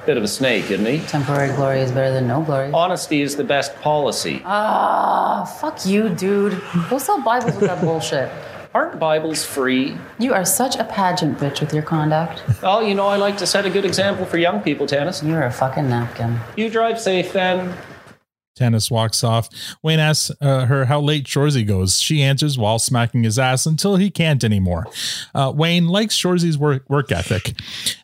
Bit 0.07 0.17
of 0.17 0.23
a 0.25 0.29
snake, 0.29 0.71
isn't 0.71 0.87
he? 0.87 1.01
Temporary 1.07 1.55
glory 1.55 1.81
is 1.81 1.93
better 1.93 2.13
than 2.15 2.27
no 2.27 2.43
glory. 2.43 2.71
Honesty 2.73 3.21
is 3.21 3.37
the 3.37 3.45
best 3.45 3.75
policy. 3.83 4.43
Ah, 4.47 5.45
fuck 5.61 5.85
you, 5.85 6.09
dude. 6.09 6.61
Go 6.89 6.99
sell 6.99 7.21
Bibles 7.23 7.55
with 7.57 7.67
that 7.69 7.81
bullshit. 7.85 8.31
Aren't 8.75 8.99
Bibles 8.99 9.45
free? 9.45 9.99
You 10.19 10.33
are 10.33 10.47
such 10.47 10.77
a 10.77 10.85
pageant 10.85 11.37
bitch 11.39 11.61
with 11.61 11.75
your 11.75 11.83
conduct. 11.83 12.43
Well, 12.63 12.83
you 12.83 12.95
know, 12.95 13.07
I 13.07 13.17
like 13.17 13.37
to 13.39 13.47
set 13.47 13.67
a 13.67 13.71
good 13.71 13.85
example 13.85 14.25
for 14.25 14.39
young 14.39 14.63
people, 14.63 14.87
Tanis. 14.87 15.23
You're 15.27 15.43
a 15.43 15.51
fucking 15.53 15.91
napkin. 15.91 16.41
You 16.57 16.71
drive 16.71 16.99
safe 16.99 17.35
then. 17.35 17.77
Tanis 18.59 18.91
walks 18.91 19.23
off. 19.23 19.51
Wayne 19.83 19.99
asks 19.99 20.31
uh, 20.41 20.65
her 20.67 20.87
how 20.87 21.01
late 21.01 21.25
Shoresy 21.25 21.67
goes. 21.67 22.01
She 22.01 22.23
answers 22.23 22.57
while 22.57 22.79
smacking 22.79 23.25
his 23.25 23.39
ass 23.39 23.67
until 23.67 23.97
he 23.97 24.11
can't 24.11 24.43
anymore. 24.43 24.87
Uh, 25.35 25.53
Wayne 25.55 25.89
likes 25.89 26.17
Shoresy's 26.17 26.57
work, 26.57 26.89
work 26.89 27.13
ethic. 27.13 27.53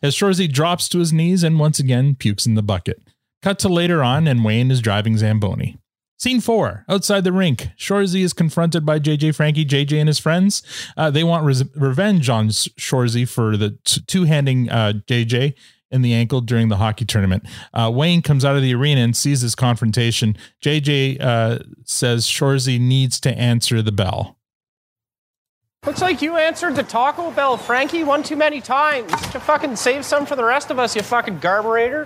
As 0.03 0.15
Shoresy 0.15 0.51
drops 0.51 0.87
to 0.89 0.99
his 0.99 1.11
knees 1.11 1.43
and 1.43 1.59
once 1.59 1.79
again 1.79 2.13
pukes 2.13 2.45
in 2.45 2.53
the 2.53 2.61
bucket. 2.61 3.01
Cut 3.41 3.57
to 3.59 3.69
later 3.69 4.03
on, 4.03 4.27
and 4.27 4.43
Wayne 4.43 4.69
is 4.69 4.81
driving 4.81 5.17
Zamboni. 5.17 5.78
Scene 6.19 6.41
four, 6.41 6.83
outside 6.89 7.23
the 7.23 7.31
rink. 7.31 7.69
Shoresy 7.77 8.23
is 8.23 8.33
confronted 8.33 8.85
by 8.85 8.99
JJ 8.99 9.35
Frankie, 9.35 9.65
JJ, 9.65 9.99
and 9.99 10.09
his 10.09 10.19
friends. 10.19 10.61
Uh, 10.97 11.09
they 11.09 11.23
want 11.23 11.45
revenge 11.45 12.29
on 12.29 12.49
Shoresy 12.49 13.27
for 13.27 13.55
the 13.55 13.77
t- 13.85 14.01
two 14.05 14.25
handing 14.25 14.69
uh, 14.69 14.93
JJ 15.07 15.53
in 15.91 16.01
the 16.01 16.13
ankle 16.13 16.41
during 16.41 16.67
the 16.67 16.75
hockey 16.75 17.05
tournament. 17.05 17.45
Uh, 17.73 17.89
Wayne 17.93 18.21
comes 18.21 18.43
out 18.43 18.57
of 18.57 18.61
the 18.61 18.75
arena 18.75 18.99
and 18.99 19.15
sees 19.15 19.41
this 19.41 19.55
confrontation. 19.55 20.35
JJ 20.61 21.21
uh, 21.21 21.59
says 21.85 22.27
Shoresy 22.27 22.81
needs 22.81 23.21
to 23.21 23.33
answer 23.37 23.81
the 23.81 23.93
bell. 23.93 24.38
Looks 25.85 26.01
like 26.01 26.21
you 26.21 26.35
answered 26.35 26.75
the 26.75 26.83
Taco 26.83 27.31
Bell, 27.31 27.55
Frankie, 27.55 28.03
one 28.03 28.21
too 28.21 28.35
many 28.35 28.59
times. 28.59 29.09
To 29.31 29.39
fucking 29.39 29.77
save 29.77 30.03
some 30.03 30.25
for 30.25 30.35
the 30.35 30.43
rest 30.43 30.71
of 30.71 30.77
us, 30.77 30.93
you 30.93 31.01
fucking 31.01 31.39
garburator. 31.39 32.05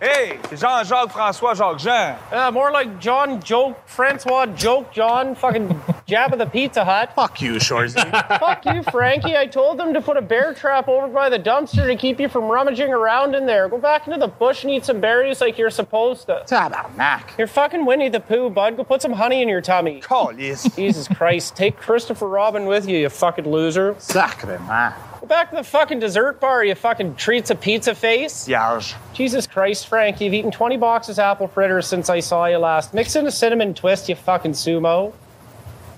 Hey, 0.00 0.38
Jean-Jacques 0.50 1.10
François 1.10 1.56
Jacques 1.56 1.78
Jean. 1.80 2.16
Uh, 2.30 2.52
more 2.52 2.70
like 2.70 3.00
John 3.00 3.42
Joke, 3.42 3.82
Francois 3.88 4.46
Joke, 4.46 4.92
John, 4.92 5.34
fucking 5.34 5.70
Jabba 6.06 6.38
the 6.38 6.46
Pizza 6.46 6.84
Hut. 6.84 7.12
Fuck 7.16 7.42
you, 7.42 7.54
Shoresy. 7.54 7.98
Fuck 8.38 8.64
you, 8.64 8.84
Frankie. 8.84 9.36
I 9.36 9.46
told 9.46 9.76
them 9.78 9.92
to 9.94 10.00
put 10.00 10.16
a 10.16 10.22
bear 10.22 10.54
trap 10.54 10.86
over 10.86 11.08
by 11.08 11.28
the 11.28 11.38
dumpster 11.38 11.84
to 11.84 11.96
keep 11.96 12.20
you 12.20 12.28
from 12.28 12.44
rummaging 12.44 12.92
around 12.92 13.34
in 13.34 13.44
there. 13.46 13.68
Go 13.68 13.78
back 13.78 14.06
into 14.06 14.20
the 14.20 14.28
bush 14.28 14.62
and 14.62 14.72
eat 14.72 14.84
some 14.84 15.00
berries 15.00 15.40
like 15.40 15.58
you're 15.58 15.68
supposed 15.68 16.26
to. 16.26 16.44
How 16.48 16.68
about 16.68 16.96
Mac? 16.96 17.34
You're 17.36 17.48
fucking 17.48 17.84
Winnie 17.84 18.08
the 18.08 18.20
Pooh, 18.20 18.50
bud. 18.50 18.76
Go 18.76 18.84
put 18.84 19.02
some 19.02 19.14
honey 19.14 19.42
in 19.42 19.48
your 19.48 19.60
tummy. 19.62 20.00
Callis. 20.00 20.62
Jesus 20.76 21.08
Christ. 21.08 21.56
Take 21.56 21.76
Christopher 21.76 22.28
Robin 22.28 22.66
with 22.66 22.88
you, 22.88 22.97
you 22.98 23.08
fucking 23.08 23.48
loser. 23.48 23.94
Sacrement. 23.98 24.94
Go 25.20 25.26
back 25.26 25.50
to 25.50 25.56
the 25.56 25.64
fucking 25.64 25.98
dessert 25.98 26.40
bar, 26.40 26.64
you 26.64 26.74
fucking 26.74 27.16
treats 27.16 27.50
a 27.50 27.54
pizza 27.54 27.94
face. 27.94 28.46
Yarge. 28.46 28.94
Jesus 29.14 29.46
Christ, 29.46 29.88
Frank, 29.88 30.20
you've 30.20 30.34
eaten 30.34 30.50
20 30.50 30.76
boxes 30.76 31.18
of 31.18 31.24
apple 31.24 31.48
fritters 31.48 31.86
since 31.86 32.08
I 32.08 32.20
saw 32.20 32.46
you 32.46 32.58
last. 32.58 32.94
Mix 32.94 33.16
in 33.16 33.26
a 33.26 33.30
cinnamon 33.30 33.74
twist, 33.74 34.08
you 34.08 34.14
fucking 34.14 34.52
sumo. 34.52 35.12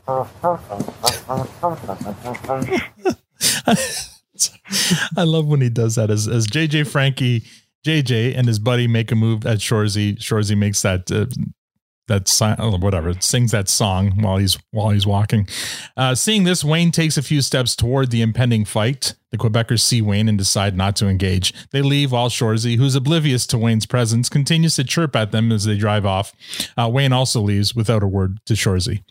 I 5.17 5.25
love 5.25 5.47
when 5.47 5.61
he 5.61 5.69
does 5.69 5.97
that 5.97 6.11
as, 6.11 6.27
as 6.27 6.47
JJ 6.47 6.89
Frankie, 6.89 7.45
JJ 7.87 8.37
and 8.37 8.47
his 8.47 8.59
buddy 8.59 8.87
make 8.87 9.13
a 9.13 9.15
move 9.15 9.47
at 9.47 9.59
Shoresy. 9.59 10.19
Shoresy 10.19 10.57
makes 10.57 10.83
that 10.83 11.11
uh, 11.13 11.27
that 12.11 12.29
sign, 12.29 12.57
oh, 12.59 12.77
whatever, 12.77 13.15
sings 13.21 13.53
that 13.53 13.69
song 13.69 14.21
while 14.21 14.37
he's 14.37 14.59
while 14.73 14.91
he's 14.91 15.07
walking. 15.07 15.49
Uh, 15.97 16.15
seeing 16.15 16.45
this, 16.45 16.63
Wayne 16.63 16.91
takes 16.91 17.17
a 17.17 17.23
few 17.23 17.41
steps 17.41 17.75
toward 17.75 18.11
the 18.11 18.21
impending 18.21 18.65
fight. 18.65 19.15
The 19.31 19.39
Quebecers 19.39 19.81
see 19.81 20.03
Wayne 20.03 20.29
and 20.29 20.37
decide 20.37 20.77
not 20.77 20.97
to 20.97 21.07
engage. 21.07 21.55
They 21.71 21.83
leave 21.83 22.13
while 22.13 22.29
Shoresy, 22.29 22.77
who's 22.77 22.97
oblivious 22.97 23.47
to 23.47 23.59
Wayne's 23.59 23.87
presence, 23.87 24.29
continues 24.29 24.75
to 24.77 24.85
chirp 24.85 25.15
at 25.15 25.31
them 25.31 25.53
as 25.53 25.65
they 25.65 25.79
drive 25.79 26.05
off. 26.05 26.33
Uh, 26.77 26.91
Wayne 26.93 27.13
also 27.13 27.41
leaves 27.41 27.75
without 27.75 28.03
a 28.03 28.09
word 28.09 28.41
to 28.47 28.55
Shoresy. 28.55 29.05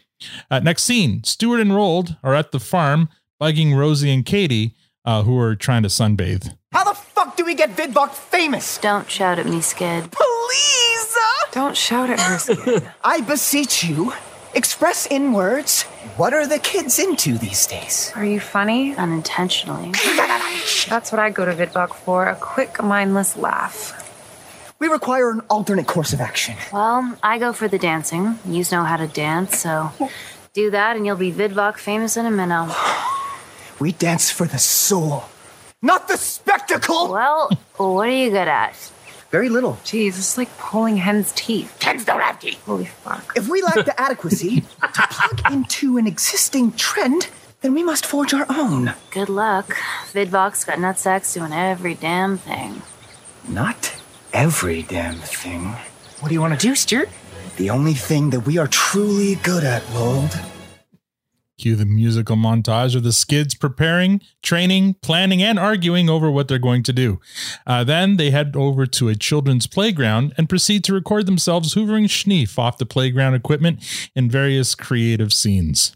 Uh, 0.51 0.59
next 0.59 0.83
scene: 0.83 1.23
Stewart 1.23 1.61
and 1.61 1.71
Roald 1.71 2.17
are 2.21 2.35
at 2.35 2.51
the 2.51 2.59
farm, 2.59 3.09
bugging 3.41 3.75
Rosie 3.75 4.11
and 4.11 4.25
Katy, 4.25 4.75
uh, 5.05 5.23
who 5.23 5.39
are 5.39 5.55
trying 5.55 5.83
to 5.83 5.89
sunbathe. 5.89 6.53
How 6.73 6.83
the 6.83 7.08
do 7.39 7.45
we 7.45 7.55
get 7.55 7.69
Vidvox 7.69 8.15
famous? 8.15 8.77
Don't 8.79 9.09
shout 9.09 9.39
at 9.39 9.45
me, 9.45 9.61
Skid. 9.61 10.11
Please! 10.11 11.17
Don't 11.53 11.77
shout 11.77 12.09
at 12.09 12.19
her, 12.19 12.37
Skid. 12.37 12.91
I 13.03 13.21
beseech 13.21 13.81
you, 13.85 14.11
express 14.53 15.05
in 15.05 15.31
words 15.31 15.83
what 16.17 16.33
are 16.33 16.45
the 16.45 16.59
kids 16.59 16.99
into 16.99 17.37
these 17.37 17.65
days? 17.65 18.11
Are 18.13 18.25
you 18.25 18.41
funny? 18.41 18.93
Unintentionally. 18.93 19.91
That's 20.89 21.13
what 21.13 21.19
I 21.19 21.29
go 21.29 21.45
to 21.45 21.53
Vidvox 21.53 21.95
for 21.95 22.27
a 22.27 22.35
quick, 22.35 22.83
mindless 22.83 23.37
laugh. 23.37 23.95
We 24.79 24.89
require 24.89 25.31
an 25.31 25.39
alternate 25.49 25.87
course 25.87 26.11
of 26.11 26.19
action. 26.19 26.57
Well, 26.73 27.17
I 27.23 27.37
go 27.37 27.53
for 27.53 27.69
the 27.69 27.79
dancing. 27.79 28.37
You 28.45 28.65
know 28.69 28.83
how 28.83 28.97
to 28.97 29.07
dance, 29.07 29.59
so 29.59 29.91
do 30.51 30.71
that 30.71 30.97
and 30.97 31.05
you'll 31.05 31.15
be 31.15 31.31
Vidvox 31.31 31.77
famous 31.77 32.17
in 32.17 32.25
a 32.25 32.31
minute. 32.31 32.75
We 33.79 33.93
dance 33.93 34.29
for 34.29 34.45
the 34.45 34.57
soul, 34.57 35.23
not 35.81 36.07
the 36.07 36.17
spectacle! 36.17 37.11
Well, 37.11 37.49
what 37.77 38.07
are 38.07 38.11
you 38.11 38.29
good 38.29 38.47
at? 38.47 38.75
Very 39.31 39.47
little. 39.49 39.73
Jeez, 39.83 40.09
it's 40.17 40.37
like 40.37 40.49
pulling 40.57 40.97
hen's 40.97 41.31
teeth. 41.33 41.81
Hens 41.81 42.03
don't 42.03 42.19
have 42.19 42.39
teeth. 42.39 42.61
Holy 42.65 42.85
fuck. 42.85 43.33
If 43.35 43.47
we 43.47 43.61
lack 43.61 43.85
the 43.85 43.99
adequacy 43.99 44.61
to 44.81 45.07
plug 45.09 45.51
into 45.51 45.97
an 45.97 46.07
existing 46.07 46.71
trend, 46.73 47.29
then 47.61 47.73
we 47.73 47.83
must 47.83 48.05
forge 48.05 48.33
our 48.33 48.45
own. 48.49 48.93
Good 49.11 49.29
luck. 49.29 49.75
Vidvox 50.13 50.65
got 50.65 50.79
nutsacks 50.79 51.33
doing 51.33 51.53
every 51.53 51.93
damn 51.93 52.37
thing. 52.37 52.81
Not 53.47 53.95
every 54.33 54.81
damn 54.83 55.15
thing. 55.15 55.75
What 56.19 56.29
do 56.29 56.33
you 56.33 56.41
want 56.41 56.59
to 56.59 56.67
do, 56.67 56.75
Stewart? 56.75 57.09
The 57.57 57.69
only 57.69 57.93
thing 57.93 58.31
that 58.31 58.41
we 58.41 58.57
are 58.57 58.67
truly 58.67 59.35
good 59.35 59.63
at, 59.63 59.83
Roald. 59.93 60.58
Cue 61.59 61.75
the 61.75 61.85
musical 61.85 62.37
montage 62.37 62.95
of 62.95 63.03
the 63.03 63.11
skids 63.11 63.53
preparing, 63.53 64.21
training, 64.41 64.95
planning, 65.01 65.43
and 65.43 65.59
arguing 65.59 66.09
over 66.09 66.31
what 66.31 66.47
they're 66.47 66.57
going 66.57 66.83
to 66.83 66.93
do. 66.93 67.19
Uh, 67.67 67.83
then 67.83 68.17
they 68.17 68.31
head 68.31 68.55
over 68.55 68.85
to 68.85 69.09
a 69.09 69.15
children's 69.15 69.67
playground 69.67 70.33
and 70.37 70.47
proceed 70.47 70.83
to 70.85 70.93
record 70.93 71.25
themselves 71.25 71.75
hoovering 71.75 72.05
schneef 72.05 72.57
off 72.57 72.77
the 72.77 72.85
playground 72.85 73.33
equipment 73.33 73.83
in 74.15 74.29
various 74.29 74.73
creative 74.73 75.33
scenes. 75.33 75.95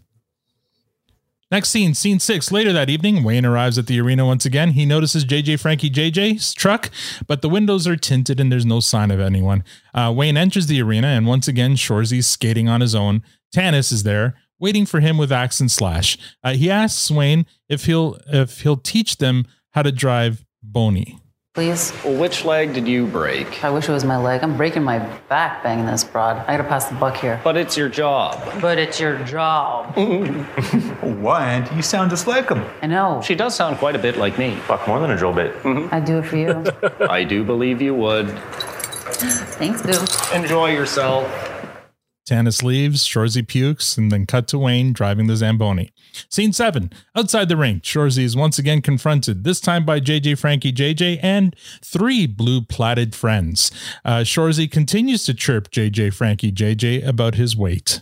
Next 1.53 1.69
scene, 1.69 1.93
scene 1.93 2.19
six. 2.19 2.51
Later 2.51 2.73
that 2.73 2.89
evening, 2.89 3.23
Wayne 3.23 3.45
arrives 3.45 3.77
at 3.77 3.85
the 3.85 4.01
arena 4.01 4.25
once 4.25 4.43
again. 4.43 4.71
He 4.71 4.87
notices 4.87 5.23
JJ 5.23 5.59
Frankie 5.59 5.89
JJ's 5.89 6.51
truck, 6.51 6.89
but 7.27 7.43
the 7.43 7.49
windows 7.49 7.87
are 7.87 7.95
tinted 7.95 8.39
and 8.39 8.51
there's 8.51 8.65
no 8.65 8.79
sign 8.79 9.11
of 9.11 9.19
anyone. 9.19 9.63
Uh, 9.93 10.11
Wayne 10.15 10.35
enters 10.35 10.65
the 10.65 10.81
arena, 10.81 11.09
and 11.09 11.27
once 11.27 11.47
again, 11.47 11.75
Shoresy's 11.75 12.25
skating 12.25 12.67
on 12.67 12.81
his 12.81 12.95
own. 12.95 13.21
Tanis 13.55 13.93
is 13.93 14.01
there, 14.01 14.33
waiting 14.59 14.85
for 14.85 14.99
him 14.99 15.17
with 15.17 15.31
axe 15.31 15.59
and 15.59 15.69
slash. 15.71 16.17
Uh, 16.43 16.53
he 16.53 16.69
asks 16.69 17.09
Wayne 17.11 17.45
if 17.69 17.85
he'll 17.85 18.17
if 18.27 18.61
he'll 18.61 18.77
teach 18.77 19.17
them 19.17 19.45
how 19.71 19.81
to 19.83 19.91
drive 19.91 20.45
Boney. 20.61 21.19
Please. 21.53 21.93
Well, 22.03 22.19
which 22.19 22.45
leg 22.45 22.73
did 22.73 22.87
you 22.87 23.05
break? 23.05 23.63
I 23.63 23.69
wish 23.69 23.87
it 23.87 23.91
was 23.91 24.03
my 24.03 24.17
leg. 24.17 24.41
I'm 24.41 24.57
breaking 24.57 24.81
my 24.81 24.97
back 25.29 25.61
banging 25.61 25.85
this 25.85 26.03
broad. 26.03 26.37
I 26.47 26.57
gotta 26.57 26.67
pass 26.67 26.85
the 26.85 26.95
buck 26.95 27.15
here. 27.15 27.39
But 27.43 27.57
it's 27.57 27.77
your 27.77 27.89
job. 27.89 28.41
But 28.59 28.79
it's 28.79 28.99
your 28.99 29.19
job. 29.23 29.93
What? 31.03 31.73
You 31.75 31.81
sound 31.81 32.09
just 32.09 32.27
like 32.27 32.49
him. 32.49 32.65
I 32.81 32.87
know. 32.87 33.21
She 33.23 33.35
does 33.35 33.55
sound 33.55 33.77
quite 33.77 33.95
a 33.95 33.99
bit 33.99 34.17
like 34.17 34.37
me. 34.39 34.55
Fuck, 34.55 34.87
more 34.87 34.99
than 34.99 35.11
a 35.11 35.17
drill 35.17 35.31
bit. 35.33 35.53
I'd 35.91 36.05
do 36.05 36.17
it 36.17 36.25
for 36.25 36.37
you. 36.37 36.63
I 37.07 37.23
do 37.23 37.43
believe 37.43 37.81
you 37.81 37.93
would. 37.95 38.29
Thanks, 39.59 39.81
boo. 39.81 40.35
Enjoy 40.35 40.71
yourself. 40.71 41.25
Tanis 42.27 42.63
leaves, 42.63 43.05
Shoresy 43.05 43.45
pukes, 43.47 43.97
and 43.97 44.11
then 44.11 44.25
cut 44.25 44.47
to 44.49 44.59
Wayne 44.59 44.93
driving 44.93 45.27
the 45.27 45.35
Zamboni. 45.35 45.91
Scene 46.29 46.53
seven. 46.53 46.91
Outside 47.15 47.49
the 47.49 47.57
rink, 47.57 47.83
Shoresy 47.83 48.23
is 48.23 48.35
once 48.35 48.57
again 48.57 48.81
confronted, 48.81 49.43
this 49.43 49.59
time 49.59 49.85
by 49.85 49.99
JJ 49.99 50.39
Frankie 50.39 50.71
JJ 50.73 51.19
and 51.21 51.55
three 51.83 52.25
blue 52.27 52.61
platted 52.61 53.13
friends. 53.13 53.71
Uh, 54.05 54.19
Shoresy 54.19 54.69
continues 54.71 55.23
to 55.25 55.33
chirp 55.33 55.69
JJ 55.71 56.13
Frankie 56.13 56.51
JJ 56.51 57.05
about 57.05 57.35
his 57.35 57.57
weight. 57.57 58.01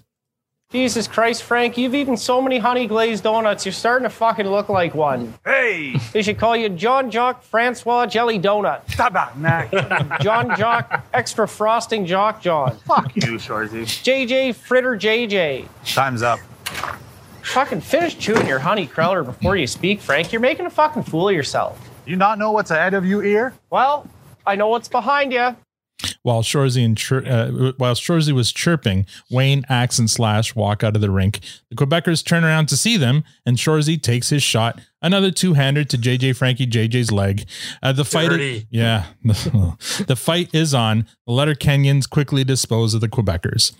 Jesus 0.71 1.05
Christ, 1.05 1.43
Frank, 1.43 1.77
you've 1.77 1.93
eaten 1.93 2.15
so 2.15 2.41
many 2.41 2.57
honey 2.57 2.87
glazed 2.87 3.25
donuts, 3.25 3.65
you're 3.65 3.73
starting 3.73 4.03
to 4.05 4.09
fucking 4.09 4.47
look 4.47 4.69
like 4.69 4.95
one. 4.95 5.33
Hey! 5.43 5.97
They 6.13 6.21
should 6.21 6.37
call 6.37 6.55
you 6.55 6.69
John 6.69 7.11
Jock 7.11 7.43
Francois 7.43 8.05
Jelly 8.05 8.39
Donut. 8.39 8.85
Tabarnak. 8.87 10.19
John 10.21 10.57
Jock 10.57 11.05
Extra 11.13 11.45
Frosting 11.45 12.05
Jock 12.05 12.41
John. 12.41 12.77
Fuck 12.87 13.13
you, 13.17 13.33
Shoresy. 13.33 13.83
JJ 13.83 14.55
Fritter 14.55 14.95
JJ. 14.95 15.67
Time's 15.93 16.21
up. 16.21 16.39
Fucking 17.43 17.81
finish 17.81 18.17
chewing 18.17 18.47
your 18.47 18.59
honey 18.59 18.87
cruller 18.87 19.23
before 19.23 19.57
you 19.57 19.67
speak, 19.67 19.99
Frank. 19.99 20.31
You're 20.31 20.39
making 20.39 20.67
a 20.67 20.69
fucking 20.69 21.03
fool 21.03 21.27
of 21.27 21.35
yourself. 21.35 21.77
You 22.05 22.15
not 22.15 22.39
know 22.39 22.51
what's 22.51 22.71
ahead 22.71 22.93
of 22.93 23.05
you 23.05 23.19
here? 23.19 23.53
Well, 23.69 24.07
I 24.47 24.55
know 24.55 24.69
what's 24.69 24.87
behind 24.87 25.33
you. 25.33 25.53
While 26.23 26.43
Shoresy 26.43 26.85
and 26.85 26.95
chir- 26.95 27.27
uh, 27.27 27.73
while 27.77 27.95
Shoresy 27.95 28.31
was 28.31 28.51
chirping, 28.51 29.07
Wayne, 29.29 29.65
Axe, 29.69 29.97
and 29.97 30.09
Slash 30.09 30.55
walk 30.55 30.83
out 30.83 30.95
of 30.95 31.01
the 31.01 31.09
rink. 31.09 31.39
The 31.69 31.75
Quebecers 31.75 32.23
turn 32.23 32.43
around 32.43 32.67
to 32.67 32.77
see 32.77 32.95
them, 32.97 33.23
and 33.45 33.57
Shoresy 33.57 34.01
takes 34.01 34.29
his 34.29 34.43
shot. 34.43 34.79
Another 35.01 35.31
two-hander 35.31 35.83
to 35.83 35.97
JJ 35.97 36.35
Frankie 36.35 36.67
JJ's 36.67 37.11
leg. 37.11 37.47
Uh, 37.81 37.91
the 37.91 38.05
fight, 38.05 38.29
Dirty. 38.29 38.67
yeah, 38.69 39.05
the 39.23 40.15
fight 40.15 40.53
is 40.53 40.73
on. 40.73 41.07
The 41.25 41.33
Letter 41.33 41.55
Kenyans 41.55 42.07
quickly 42.07 42.43
dispose 42.43 42.93
of 42.93 43.01
the 43.01 43.09
Quebecers. 43.09 43.71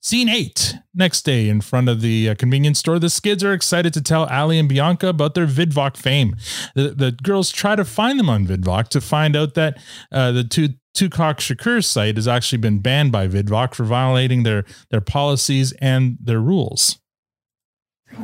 Scene 0.00 0.28
eight. 0.28 0.74
Next 0.92 1.22
day, 1.22 1.48
in 1.48 1.60
front 1.60 1.88
of 1.88 2.00
the 2.00 2.30
uh, 2.30 2.34
convenience 2.34 2.78
store, 2.80 2.98
the 2.98 3.10
Skids 3.10 3.44
are 3.44 3.52
excited 3.52 3.94
to 3.94 4.02
tell 4.02 4.24
Ali 4.24 4.58
and 4.58 4.68
Bianca 4.68 5.08
about 5.08 5.34
their 5.34 5.46
VidVok 5.46 5.96
fame. 5.96 6.36
The, 6.74 6.90
the 6.90 7.12
girls 7.12 7.50
try 7.50 7.76
to 7.76 7.84
find 7.84 8.18
them 8.18 8.28
on 8.28 8.46
VidVok 8.46 8.88
to 8.88 9.00
find 9.00 9.36
out 9.36 9.54
that 9.54 9.78
uh, 10.10 10.32
the 10.32 10.44
two 10.44 10.70
Tukok 10.96 11.38
Shakur 11.38 11.84
site 11.84 12.16
has 12.16 12.28
actually 12.28 12.58
been 12.58 12.78
banned 12.78 13.10
by 13.10 13.26
VidVok 13.26 13.74
for 13.74 13.84
violating 13.84 14.44
their 14.44 14.64
their 14.90 15.00
policies 15.00 15.72
and 15.80 16.18
their 16.20 16.40
rules. 16.40 16.98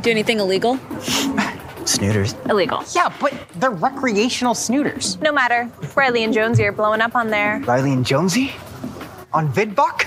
Do 0.03 0.11
anything 0.11 0.39
illegal? 0.39 0.79
Snooters. 1.99 2.35
Illegal. 2.49 2.83
Yeah, 2.95 3.13
but 3.21 3.33
they're 3.57 3.71
recreational 3.71 4.55
snooters. 4.55 5.21
No 5.21 5.33
matter. 5.33 5.71
Reilly 5.97 6.25
and 6.25 6.33
Jonesy 6.33 6.65
are 6.65 6.73
blowing 6.73 7.01
up 7.01 7.15
on 7.17 7.29
there. 7.31 7.61
Reilly 7.67 7.93
and 7.93 8.07
Jonesy? 8.07 8.53
On 9.33 9.53
VidVok? 9.53 10.05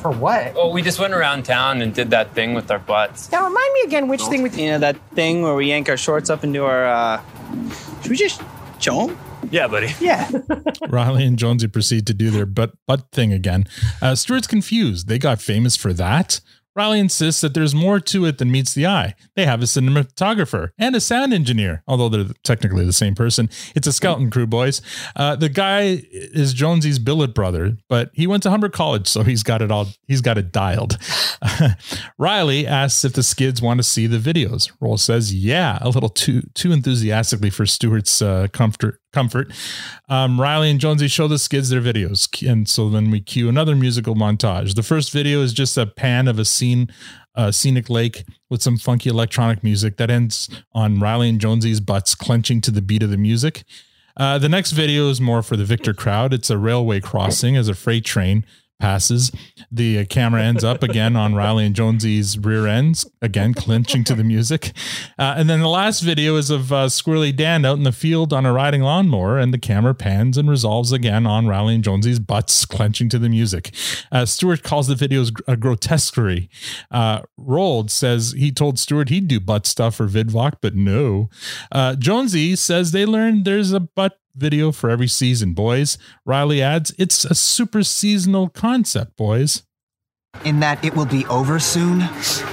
For 0.00 0.10
what? 0.12 0.52
Oh, 0.56 0.70
we 0.70 0.82
just 0.82 0.98
went 1.00 1.14
around 1.14 1.44
town 1.44 1.80
and 1.82 1.94
did 1.94 2.10
that 2.10 2.34
thing 2.34 2.54
with 2.54 2.70
our 2.70 2.78
butts. 2.78 3.30
Now 3.32 3.44
remind 3.46 3.72
me 3.74 3.80
again 3.86 4.06
which 4.08 4.22
thing 4.22 4.42
with 4.42 4.56
You 4.58 4.70
know 4.72 4.78
that 4.78 4.96
thing 5.14 5.42
where 5.42 5.54
we 5.54 5.66
yank 5.68 5.88
our 5.88 5.96
shorts 5.96 6.30
up 6.30 6.44
into 6.44 6.64
our. 6.64 6.86
uh 6.86 7.22
Should 8.02 8.10
we 8.10 8.16
just 8.16 8.40
show 8.78 9.06
them? 9.06 9.18
Yeah, 9.50 9.66
buddy. 9.68 9.92
Yeah. 10.00 10.30
Reilly 10.88 11.24
and 11.24 11.38
Jonesy 11.38 11.68
proceed 11.68 12.06
to 12.06 12.14
do 12.14 12.30
their 12.30 12.46
butt 12.46 12.72
butt 12.86 13.10
thing 13.12 13.32
again. 13.32 13.66
Uh, 14.00 14.14
Stewart's 14.14 14.46
confused. 14.46 15.08
They 15.08 15.18
got 15.18 15.40
famous 15.40 15.76
for 15.76 15.92
that. 15.94 16.40
Reilly 16.76 17.00
insists 17.00 17.40
that 17.40 17.54
there's 17.54 17.74
more 17.74 18.00
to 18.00 18.24
it 18.26 18.38
than 18.38 18.50
meets 18.50 18.74
the 18.74 18.86
eye. 18.86 19.14
They 19.36 19.46
have 19.46 19.62
a 19.62 19.66
cinematographer 19.66 20.70
and 20.78 20.96
a 20.96 21.00
sound 21.00 21.32
engineer, 21.32 21.82
although 21.86 22.08
they're 22.08 22.34
technically 22.42 22.84
the 22.84 22.92
same 22.92 23.14
person. 23.14 23.48
It's 23.74 23.86
a 23.86 23.92
skeleton 23.92 24.30
crew, 24.30 24.46
boys. 24.46 24.82
Uh, 25.14 25.36
the 25.36 25.48
guy 25.48 26.02
is 26.10 26.52
Jonesy's 26.52 26.98
billet 26.98 27.34
brother, 27.34 27.76
but 27.88 28.10
he 28.12 28.26
went 28.26 28.42
to 28.44 28.50
Humber 28.50 28.68
College, 28.68 29.06
so 29.06 29.22
he's 29.22 29.42
got 29.42 29.62
it 29.62 29.70
all. 29.70 29.86
He's 30.06 30.20
got 30.20 30.38
it 30.38 30.52
dialed. 30.52 30.98
Reilly 32.18 32.66
asks 32.66 33.04
if 33.04 33.12
the 33.12 33.22
skids 33.22 33.62
want 33.62 33.78
to 33.78 33.84
see 33.84 34.06
the 34.06 34.18
videos. 34.18 34.72
Roald 34.80 35.00
says, 35.00 35.34
"Yeah," 35.34 35.78
a 35.80 35.88
little 35.88 36.08
too 36.08 36.42
too 36.54 36.72
enthusiastically 36.72 37.50
for 37.50 37.66
Stewart's 37.66 38.20
uh, 38.20 38.48
comfort. 38.52 39.00
Comfort. 39.14 39.52
Um, 40.08 40.40
Reilly 40.40 40.70
and 40.70 40.80
Jonesy 40.80 41.08
show 41.08 41.28
the 41.28 41.38
skids 41.38 41.70
their 41.70 41.80
videos, 41.80 42.28
and 42.46 42.68
so 42.68 42.90
then 42.90 43.10
we 43.10 43.20
cue 43.20 43.48
another 43.48 43.76
musical 43.76 44.14
montage. 44.14 44.74
The 44.74 44.82
first 44.82 45.12
video 45.12 45.40
is 45.40 45.52
just 45.52 45.78
a 45.78 45.86
pan 45.86 46.28
of 46.28 46.38
a 46.38 46.44
scene, 46.44 46.88
a 47.34 47.52
scenic 47.52 47.88
lake 47.88 48.24
with 48.50 48.62
some 48.62 48.76
funky 48.76 49.08
electronic 49.08 49.62
music 49.62 49.96
that 49.96 50.10
ends 50.10 50.50
on 50.72 51.00
Reilly 51.00 51.28
and 51.28 51.40
Jonesy's 51.40 51.80
butts 51.80 52.14
clenching 52.14 52.60
to 52.62 52.70
the 52.70 52.82
beat 52.82 53.02
of 53.02 53.10
the 53.10 53.16
music. 53.16 53.64
Uh, 54.16 54.38
the 54.38 54.48
next 54.48 54.72
video 54.72 55.08
is 55.08 55.20
more 55.20 55.42
for 55.42 55.56
the 55.56 55.64
Victor 55.64 55.94
crowd. 55.94 56.34
It's 56.34 56.50
a 56.50 56.58
railway 56.58 57.00
crossing 57.00 57.56
as 57.56 57.68
a 57.68 57.74
freight 57.74 58.04
train 58.04 58.44
passes. 58.78 59.30
The 59.70 60.00
uh, 60.00 60.04
camera 60.04 60.42
ends 60.42 60.64
up 60.64 60.82
again 60.82 61.16
on 61.16 61.34
Reilly 61.34 61.66
and 61.66 61.74
Jonesy's 61.74 62.38
rear 62.38 62.66
ends, 62.66 63.08
again 63.22 63.54
clinching 63.54 64.04
to 64.04 64.14
the 64.14 64.24
music. 64.24 64.72
Uh, 65.18 65.34
and 65.36 65.48
then 65.48 65.60
the 65.60 65.68
last 65.68 66.00
video 66.00 66.36
is 66.36 66.50
of 66.50 66.72
uh, 66.72 66.86
Squirrely 66.86 67.34
Dan 67.34 67.64
out 67.64 67.76
in 67.78 67.84
the 67.84 67.92
field 67.92 68.32
on 68.32 68.44
a 68.44 68.52
riding 68.52 68.82
lawnmower, 68.82 69.38
and 69.38 69.54
the 69.54 69.58
camera 69.58 69.94
pans 69.94 70.36
and 70.36 70.50
resolves 70.50 70.92
again 70.92 71.26
on 71.26 71.46
Reilly 71.46 71.76
and 71.76 71.84
Jonesy's 71.84 72.18
butts 72.18 72.64
clenching 72.64 73.08
to 73.08 73.18
the 73.18 73.28
music. 73.28 73.74
Uh, 74.12 74.26
Stewart 74.26 74.62
calls 74.62 74.86
the 74.86 74.94
videos 74.94 75.32
a 75.46 75.56
grotesquerie. 75.56 76.48
Uh, 76.90 77.22
Roald 77.38 77.90
says 77.90 78.34
he 78.36 78.52
told 78.52 78.78
Stewart 78.78 79.08
he'd 79.08 79.28
do 79.28 79.40
butt 79.40 79.66
stuff 79.66 79.96
for 79.96 80.06
VidVok, 80.06 80.54
but 80.60 80.74
no. 80.74 81.30
Uh, 81.72 81.94
Jonesy 81.96 82.56
says 82.56 82.92
they 82.92 83.06
learned 83.06 83.44
there's 83.44 83.72
a 83.72 83.80
butt 83.80 84.18
video 84.34 84.72
for 84.72 84.90
every 84.90 85.08
season, 85.08 85.52
boys. 85.52 85.98
Reilly 86.24 86.62
adds, 86.62 86.94
it's 86.98 87.24
a 87.24 87.34
super 87.34 87.82
seasonal 87.82 88.48
concept, 88.48 89.16
boys. 89.16 89.62
In 90.44 90.60
that 90.60 90.84
it 90.84 90.94
will 90.94 91.06
be 91.06 91.24
over 91.26 91.58
soon. 91.58 92.00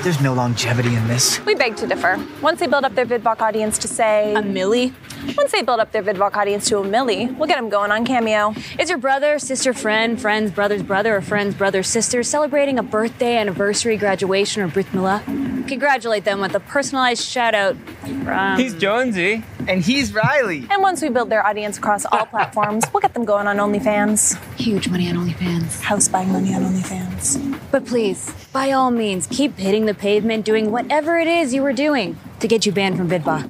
There's 0.03 0.21
no 0.21 0.33
longevity 0.33 0.95
in 0.95 1.07
this. 1.07 1.43
We 1.45 1.55
beg 1.55 1.75
to 1.77 1.87
differ. 1.87 2.23
Once 2.41 2.59
they 2.59 2.67
build 2.67 2.85
up 2.85 2.95
their 2.95 3.05
VidVok 3.05 3.41
audience 3.41 3.77
to 3.79 3.87
say 3.87 4.33
a 4.33 4.41
milli, 4.41 4.93
once 5.35 5.51
they 5.51 5.61
build 5.61 5.79
up 5.79 5.91
their 5.91 6.01
VidVok 6.01 6.35
audience 6.35 6.69
to 6.69 6.77
a 6.77 6.83
milli, 6.83 7.35
we'll 7.37 7.47
get 7.47 7.57
them 7.57 7.69
going 7.69 7.91
on 7.91 8.05
Cameo. 8.05 8.53
Is 8.79 8.89
your 8.89 8.97
brother, 8.97 9.39
sister, 9.39 9.73
friend, 9.73 10.19
friend's 10.21 10.51
brother's 10.51 10.83
brother, 10.83 11.17
or 11.17 11.21
friend's 11.21 11.53
brother's 11.53 11.87
sister 11.87 12.23
celebrating 12.23 12.79
a 12.79 12.83
birthday, 12.83 13.37
anniversary, 13.37 13.97
graduation, 13.97 14.61
or 14.61 14.67
brit 14.67 14.87
milah? 14.87 15.21
Congratulate 15.67 16.23
them 16.23 16.41
with 16.41 16.55
a 16.55 16.59
personalized 16.59 17.23
shout 17.23 17.53
out 17.53 17.75
from. 18.23 18.57
He's 18.57 18.73
Jonesy. 18.73 19.43
And 19.67 19.81
he's 19.81 20.11
Reilly. 20.11 20.65
And 20.71 20.81
once 20.81 21.03
we 21.03 21.09
build 21.09 21.29
their 21.29 21.45
audience 21.45 21.77
across 21.77 22.03
all 22.05 22.25
platforms, 22.25 22.83
we'll 22.91 23.01
get 23.01 23.13
them 23.13 23.25
going 23.25 23.45
on 23.45 23.57
OnlyFans. 23.57 24.41
Huge 24.55 24.89
money 24.89 25.07
on 25.09 25.17
OnlyFans. 25.17 25.81
House 25.81 26.07
buying 26.07 26.31
money 26.31 26.53
on 26.55 26.63
OnlyFans. 26.63 27.70
But 27.71 27.85
please, 27.85 28.33
by 28.51 28.71
all 28.71 28.91
means, 28.91 29.27
keep 29.27 29.57
hitting 29.57 29.85
the 29.85 29.93
pavement, 29.93 30.45
doing 30.45 30.71
whatever 30.71 31.17
it 31.17 31.27
is 31.27 31.53
you 31.53 31.63
were 31.63 31.73
doing 31.73 32.17
to 32.41 32.47
get 32.47 32.65
you 32.65 32.71
banned 32.71 32.97
from 32.97 33.09
Vidva. 33.09 33.49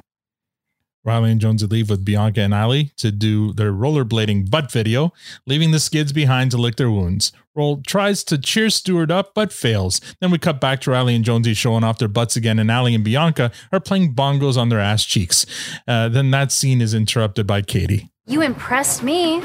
Reilly 1.03 1.31
and 1.31 1.41
Jonesy 1.41 1.65
leave 1.65 1.89
with 1.89 2.05
Bianca 2.05 2.41
and 2.41 2.53
Ali 2.53 2.91
to 2.97 3.11
do 3.11 3.53
their 3.53 3.73
rollerblading 3.73 4.51
butt 4.51 4.71
video, 4.71 5.11
leaving 5.47 5.71
the 5.71 5.79
skids 5.79 6.13
behind 6.13 6.51
to 6.51 6.57
lick 6.57 6.75
their 6.75 6.91
wounds. 6.91 7.31
Roald 7.57 7.87
tries 7.87 8.23
to 8.25 8.37
cheer 8.37 8.69
Stewart 8.69 9.09
up, 9.09 9.33
but 9.33 9.51
fails. 9.51 9.99
Then 10.19 10.29
we 10.29 10.37
cut 10.37 10.61
back 10.61 10.79
to 10.81 10.91
Reilly 10.91 11.15
and 11.15 11.25
Jonesy 11.25 11.55
showing 11.55 11.83
off 11.83 11.97
their 11.97 12.07
butts 12.07 12.35
again, 12.35 12.59
and 12.59 12.69
Ali 12.69 12.93
and 12.93 13.03
Bianca 13.03 13.51
are 13.71 13.79
playing 13.79 14.13
bongos 14.13 14.57
on 14.57 14.69
their 14.69 14.79
ass 14.79 15.03
cheeks. 15.03 15.47
Uh, 15.87 16.07
then 16.07 16.29
that 16.31 16.51
scene 16.51 16.81
is 16.81 16.93
interrupted 16.93 17.47
by 17.47 17.63
Katy. 17.63 18.11
You 18.27 18.43
impressed 18.43 19.01
me. 19.01 19.41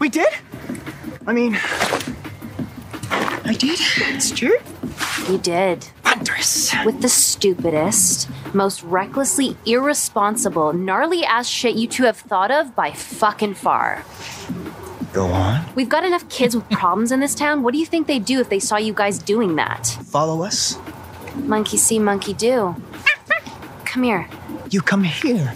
We 0.00 0.08
did? 0.08 0.28
I 1.28 1.32
mean, 1.32 1.56
I 3.10 3.56
did. 3.58 3.78
Stewart? 4.22 4.62
You 5.28 5.38
did. 5.38 5.88
Wondrous. 6.04 6.74
With 6.84 7.02
the 7.02 7.08
stupidest, 7.08 8.28
most 8.54 8.82
recklessly 8.82 9.56
irresponsible, 9.66 10.72
gnarly 10.72 11.24
ass 11.24 11.48
shit 11.48 11.76
you 11.76 11.86
two 11.86 12.04
have 12.04 12.18
thought 12.18 12.50
of 12.50 12.74
by 12.74 12.92
fucking 12.92 13.54
far. 13.54 14.04
Go 15.12 15.26
on. 15.26 15.64
We've 15.74 15.88
got 15.88 16.04
enough 16.04 16.28
kids 16.28 16.54
with 16.54 16.68
problems 16.70 17.10
in 17.10 17.20
this 17.20 17.34
town. 17.34 17.62
What 17.62 17.72
do 17.72 17.78
you 17.80 17.86
think 17.86 18.06
they'd 18.06 18.24
do 18.24 18.40
if 18.40 18.48
they 18.48 18.60
saw 18.60 18.76
you 18.76 18.92
guys 18.92 19.18
doing 19.18 19.56
that? 19.56 19.86
Follow 20.04 20.42
us. 20.42 20.78
Monkey 21.34 21.76
see, 21.76 21.98
monkey 21.98 22.34
do. 22.34 22.76
Come 23.84 24.04
here. 24.04 24.28
You 24.70 24.80
come 24.82 25.02
here. 25.02 25.52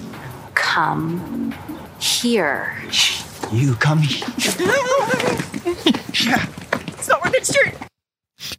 Come 0.55 1.55
here. 2.01 2.77
You 3.53 3.75
come 3.77 3.99
here. 3.99 4.27
yeah. 6.25 6.47
It's 7.05 7.11
not 7.11 7.23
worth 7.23 7.35
it, 7.35 7.45
Stewart. 7.45 7.75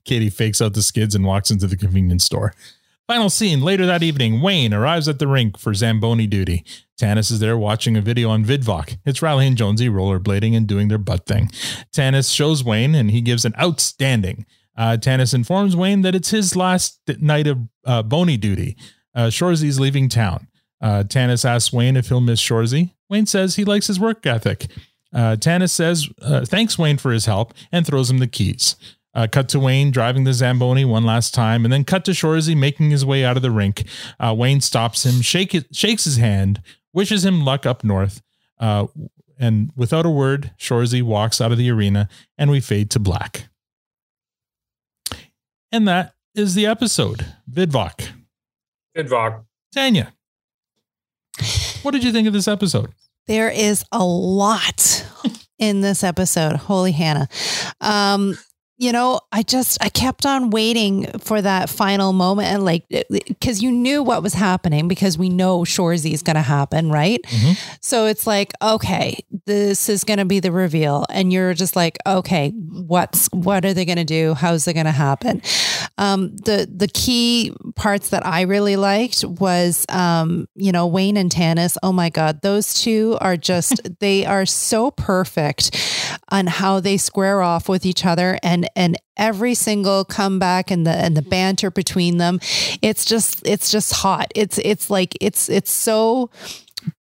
Katy 0.04 0.30
fakes 0.30 0.62
out 0.62 0.76
the 0.76 0.84
skids 0.84 1.16
and 1.16 1.26
walks 1.26 1.50
into 1.50 1.66
the 1.66 1.76
convenience 1.76 2.26
store. 2.26 2.54
Final 3.08 3.32
scene 3.32 3.62
later 3.62 3.88
that 3.88 4.04
evening, 4.04 4.39
Wayne 4.39 4.72
arrives 4.72 5.10
at 5.10 5.18
the 5.18 5.28
rink 5.28 5.58
for 5.58 5.74
Zamboni 5.74 6.28
duty. 6.28 6.64
Tanis 6.96 7.32
is 7.32 7.39
there 7.39 7.58
watching 7.58 7.98
a 7.98 8.02
video 8.02 8.30
on 8.30 8.46
VidVok. 8.46 8.98
It's 9.04 9.24
Reilly 9.24 9.48
and 9.48 9.58
Jonesy 9.58 9.89
rollerblading 9.89 10.56
and 10.56 10.68
doing 10.68 10.89
their 10.89 11.00
butt 11.00 11.26
thing. 11.26 11.48
Tanis 11.91 12.32
shows 12.32 12.64
Wayne 12.64 12.93
and 12.93 13.10
he 13.10 13.20
gives 13.20 13.46
an 13.46 13.56
outstanding. 13.60 14.46
Uh, 14.78 14.98
Tanis 15.00 15.34
informs 15.34 15.76
Wayne 15.76 16.04
that 16.04 16.14
it's 16.14 16.30
his 16.30 16.56
last 16.56 17.00
night 17.20 17.48
of 17.48 17.68
uh, 17.84 18.04
duty. 18.04 18.78
Uh, 19.16 19.32
Shoresy's 19.32 19.80
leaving 19.80 20.08
town. 20.08 20.50
Uh, 20.80 21.04
Tanis 21.04 21.46
asks 21.46 21.74
Wayne 21.74 21.98
if 21.98 22.10
he'll 22.10 22.22
miss 22.22 22.39
Shoresy. 22.39 22.91
Wayne 23.10 23.26
says 23.26 23.56
he 23.56 23.66
likes 23.66 23.88
his 23.88 24.00
work 24.00 24.24
ethic. 24.28 24.68
Uh, 25.16 25.38
Tanis 25.38 25.72
says 25.72 26.09
uh, 26.22 26.43
thanks 26.45 26.78
Wayne 26.78 26.97
for 26.97 27.11
his 27.11 27.26
help 27.26 27.53
and 27.72 27.88
throws 27.88 28.11
him 28.11 28.18
the 28.20 28.28
keys. 28.28 28.76
Uh, 29.13 29.28
cut 29.32 29.47
to 29.47 29.59
Wayne 29.61 29.91
driving 29.91 30.26
the 30.26 30.34
Zamboni 30.34 30.84
one 30.84 31.05
last 31.05 31.34
time, 31.34 31.63
and 31.63 31.72
then 31.72 31.86
cut 31.86 32.03
to 32.03 32.11
Shoresy 32.11 32.55
making 32.55 32.89
his 32.89 33.05
way 33.05 33.24
out 33.24 33.38
of 33.38 33.43
the 33.43 33.49
rink. 33.49 33.86
Uh, 34.20 34.36
Wayne 34.38 34.59
stops 34.59 35.05
him, 35.05 35.22
shake 35.22 35.55
it, 35.55 35.74
shakes 35.74 36.03
his 36.03 36.18
hand, 36.18 36.61
wishes 36.93 37.24
him 37.24 37.45
luck 37.45 37.66
up 37.66 37.86
north, 37.86 38.22
uh, 38.59 38.88
and 39.39 39.72
without 39.74 40.05
a 40.05 40.09
word, 40.09 40.51
Shoresy 40.59 41.01
walks 41.01 41.39
out 41.39 41.53
of 41.53 41.57
the 41.57 41.72
arena, 41.72 42.09
and 42.38 42.51
we 42.51 42.59
fade 42.59 42.91
to 42.91 42.99
black. 42.99 43.47
And 45.72 45.88
that 45.88 46.13
is 46.36 46.53
the 46.55 46.66
episode. 46.66 47.26
VidVok. 47.49 48.09
VidVok. 48.97 49.45
Tanya, 49.74 50.13
what 51.84 51.91
did 51.91 52.03
you 52.03 52.11
think 52.11 52.28
of 52.28 52.34
this 52.34 52.47
episode? 52.47 52.91
There 53.28 53.49
is 53.49 53.84
a 53.91 54.03
lot 54.03 55.05
in 55.59 55.82
this 55.82 56.03
episode. 56.03 56.55
Holy 56.55 56.91
Hannah. 56.91 57.28
Um, 57.82 58.38
you 58.78 58.91
know, 58.91 59.21
I 59.32 59.41
just 59.43 59.82
I 59.82 59.88
kept 59.89 60.26
on 60.26 60.49
waiting 60.49 61.05
for 61.19 61.41
that 61.41 61.69
final 61.69 62.11
moment 62.11 62.49
and 62.49 62.65
like 62.65 62.84
because 62.89 63.63
you 63.63 63.71
knew 63.71 64.03
what 64.03 64.21
was 64.21 64.34
happening 64.34 64.89
because 64.89 65.17
we 65.17 65.30
know 65.30 65.59
Shoresy 65.61 66.11
is 66.11 66.21
going 66.21 66.36
to 66.36 66.41
happen, 66.41 66.91
right? 66.91 67.21
So 67.80 68.05
it's 68.05 68.28
like, 68.28 68.51
okay, 68.61 69.23
this 69.45 69.88
is 69.88 70.03
going 70.03 70.19
to 70.19 70.26
be 70.26 70.41
the 70.41 70.51
reveal, 70.51 71.05
and 71.09 71.32
you're 71.32 71.53
just 71.53 71.76
like, 71.76 71.97
okay, 72.05 72.49
what's 72.51 73.28
what 73.32 73.63
are 73.63 73.73
they 73.73 73.86
going 73.86 73.97
to 73.97 74.03
do? 74.03 74.34
How's 74.34 74.67
it 74.67 74.73
going 74.73 74.88
to 74.88 74.91
happen? 74.91 75.41
Um, 75.97 76.36
the 76.36 76.69
the 76.69 76.89
key 76.89 77.53
parts 77.76 78.09
that 78.09 78.26
I 78.26 78.41
really 78.41 78.76
liked 78.76 79.23
was, 79.23 79.86
um, 79.88 80.49
you 80.55 80.73
know, 80.73 80.88
Wayne 80.88 81.15
and 81.15 81.32
Tanis. 81.32 81.78
Oh 81.82 81.93
my 81.93 82.09
God, 82.09 82.41
those 82.41 82.73
two 82.73 83.17
are 83.21 83.38
just 83.38 83.82
they 83.99 84.26
are 84.26 84.45
so 84.45 84.91
perfect 84.91 85.76
on 86.30 86.47
how 86.47 86.80
they 86.80 86.97
square 86.97 87.41
off 87.41 87.70
with 87.70 87.86
each 87.86 88.05
other 88.05 88.38
and 88.43 88.70
and 88.76 88.97
every 89.18 89.53
single 89.53 90.03
comeback 90.03 90.70
and 90.70 90.86
the 90.86 90.91
and 90.91 91.16
the 91.16 91.22
banter 91.22 91.72
between 91.72 92.18
them 92.18 92.39
it's 92.82 93.05
just 93.05 93.45
it's 93.45 93.72
just 93.72 93.93
hot. 93.93 94.32
It's 94.36 94.57
it's 94.59 94.89
like 94.89 95.18
it's 95.22 95.49
it's 95.49 95.72
so 95.72 96.30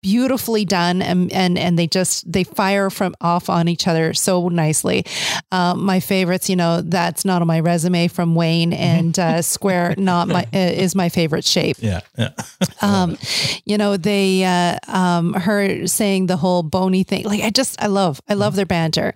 beautifully 0.02 0.66
done 0.66 1.02
and 1.02 1.32
and 1.32 1.58
and 1.58 1.78
they 1.80 1.88
just 1.88 2.30
they 2.32 2.44
fire 2.44 2.90
from 2.90 3.16
off 3.22 3.50
on 3.50 3.68
each 3.68 3.88
other 3.88 4.14
so 4.14 4.50
nicely 4.50 5.06
um, 5.52 5.84
my 5.84 6.00
favorites 6.00 6.50
you 6.50 6.56
know 6.56 6.82
that's 6.82 7.26
not 7.26 7.42
on 7.42 7.48
my 7.48 7.60
resume 7.60 8.08
from 8.08 8.36
wayne 8.36 8.74
and 8.74 9.18
uh, 9.20 9.42
square 9.42 9.96
not 9.98 10.28
my 10.28 10.44
uh, 10.54 10.58
is 10.58 10.96
my 10.96 11.10
favorite 11.10 11.46
shape 11.46 11.78
Yeah. 11.80 12.02
Yeah. 12.18 12.30
um 12.82 13.18
you 13.66 13.78
know 13.78 13.98
they 13.98 14.44
uh 14.44 14.78
um 14.88 15.34
her 15.34 15.88
saying 15.88 16.28
the 16.28 16.38
whole 16.38 16.64
bony 16.64 17.04
thing 17.04 17.24
like 17.26 17.42
i 17.42 17.50
just 17.50 17.82
i 17.82 17.88
love 17.88 18.22
i 18.28 18.34
love 18.34 18.56
their 18.56 18.66
banter 18.66 19.14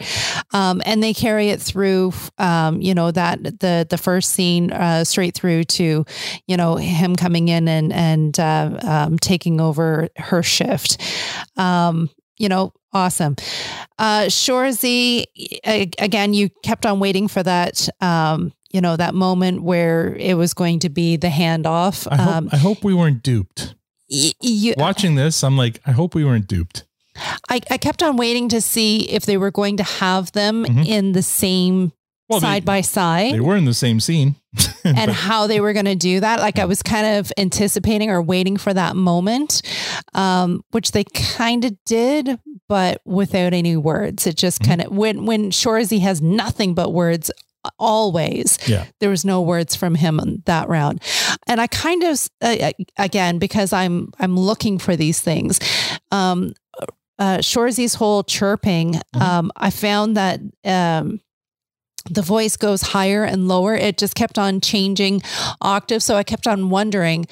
um 0.51 0.82
and 0.86 1.01
they 1.03 1.13
carry 1.13 1.49
it 1.49 1.61
through 1.61 2.13
um 2.38 2.82
you 2.82 2.93
know 2.93 3.11
that 3.11 3.43
the 3.59 3.86
the 3.89 3.97
first 3.97 4.32
scene 4.32 4.72
uh 4.72 5.03
straight 5.03 5.34
through 5.36 5.63
to 5.63 6.05
you 6.47 6.57
know 6.57 6.76
him 6.76 7.15
coming 7.15 7.47
in 7.49 7.68
and 7.68 7.91
and 7.93 8.39
uh 8.39 8.78
um 8.84 9.18
taking 9.20 9.59
over 9.59 10.09
her 10.18 10.43
shift 10.58 10.91
um 11.58 12.10
you 12.38 12.49
know 12.49 12.72
awesome 12.93 13.36
uh 13.99 14.24
shoresy 14.30 15.26
again 15.97 16.34
you 16.34 16.49
kept 16.64 16.86
on 16.86 16.99
waiting 16.99 17.28
for 17.28 17.43
that 17.43 17.88
um 18.01 18.51
you 18.72 18.82
know 18.82 18.95
that 18.97 19.14
moment 19.14 19.62
where 19.64 20.16
it 20.16 20.36
was 20.36 20.53
going 20.53 20.80
to 20.80 20.89
be 20.89 21.16
the 21.18 21.28
handoff 21.30 22.08
I 22.12 22.16
hope, 22.18 22.36
um 22.36 22.49
I 22.51 22.58
hope 22.58 22.84
we 22.84 22.93
weren't 22.93 23.24
duped. 23.24 23.76
y- 24.10 24.34
you, 24.41 24.74
Watching 24.78 25.16
this, 25.16 25.43
I'm 25.43 25.58
like, 25.58 25.80
I 25.86 25.91
hope 25.91 26.16
we 26.16 26.24
weren't 26.26 26.47
duped. 26.47 26.84
I, 27.49 27.60
I 27.72 27.78
kept 27.78 28.03
on 28.03 28.16
waiting 28.18 28.47
to 28.49 28.62
see 28.62 29.10
if 29.10 29.26
they 29.26 29.38
were 29.38 29.51
going 29.51 29.78
to 29.78 29.84
have 29.84 30.32
them 30.34 30.66
Mhm. 30.66 30.86
in 30.86 31.12
the 31.14 31.24
same 31.24 31.91
Well, 32.30 32.40
they- 32.40 32.46
side 32.48 32.66
by 32.66 32.82
side 32.82 33.34
They 33.34 33.40
were 33.40 33.56
in 33.56 33.66
the 33.66 33.74
same 33.74 34.00
scene. 34.00 34.36
and 34.84 35.12
how 35.12 35.46
they 35.48 35.60
were 35.62 35.72
going 35.74 35.86
to 35.86 35.96
do 35.96 36.20
that. 36.20 36.40
Like 36.40 36.58
I 36.58 36.66
was 36.66 36.82
kind 36.82 37.18
of 37.20 37.32
anticipating 37.38 38.10
or 38.10 38.22
waiting 38.22 38.58
for 38.58 38.74
that 38.74 38.96
moment, 38.96 39.62
um, 40.16 40.64
which 40.72 40.92
they 40.94 41.04
kind 41.04 41.64
of 41.64 41.74
did, 41.86 42.40
but 42.68 43.02
without 43.06 43.54
any 43.54 43.78
words. 43.78 44.26
It 44.26 44.36
just 44.36 44.62
Mm-hmm. 44.62 44.70
kind 44.70 44.82
of 44.82 44.92
when 44.92 45.26
when 45.26 45.52
Shoresy 45.52 46.00
has 46.02 46.22
nothing 46.22 46.74
but 46.74 46.92
words 46.92 47.30
always. 47.80 48.58
Yeah. 48.68 48.86
There 49.00 49.10
was 49.10 49.24
no 49.26 49.42
words 49.42 49.76
from 49.76 49.96
him 49.96 50.20
on 50.20 50.42
that 50.46 50.70
round, 50.70 51.02
and 51.48 51.62
I 51.62 51.68
kind 51.68 52.04
of 52.04 52.28
uh, 52.42 52.72
again 52.98 53.38
because 53.40 53.74
I'm 53.74 54.12
I'm 54.20 54.36
looking 54.38 54.80
for 54.80 54.96
these 54.96 55.20
things. 55.20 55.60
Um, 56.12 56.54
uh, 57.20 57.40
Shoresy's 57.40 57.96
whole 57.96 58.24
chirping, 58.24 58.96
um, 59.20 59.52
I 59.56 59.72
found 59.72 60.18
that 60.18 60.40
um, 60.64 61.20
the 62.10 62.22
voice 62.22 62.58
goes 62.58 62.82
higher 62.82 63.24
and 63.24 63.47
lower. 63.47 63.76
It 63.76 63.97
just 63.97 64.16
kept 64.16 64.38
on 64.38 64.62
changing 64.62 65.22
octaves. 65.62 66.05
So 66.05 66.16
I 66.16 66.24
kept 66.24 66.47
on 66.47 66.70
wondering 66.70 67.26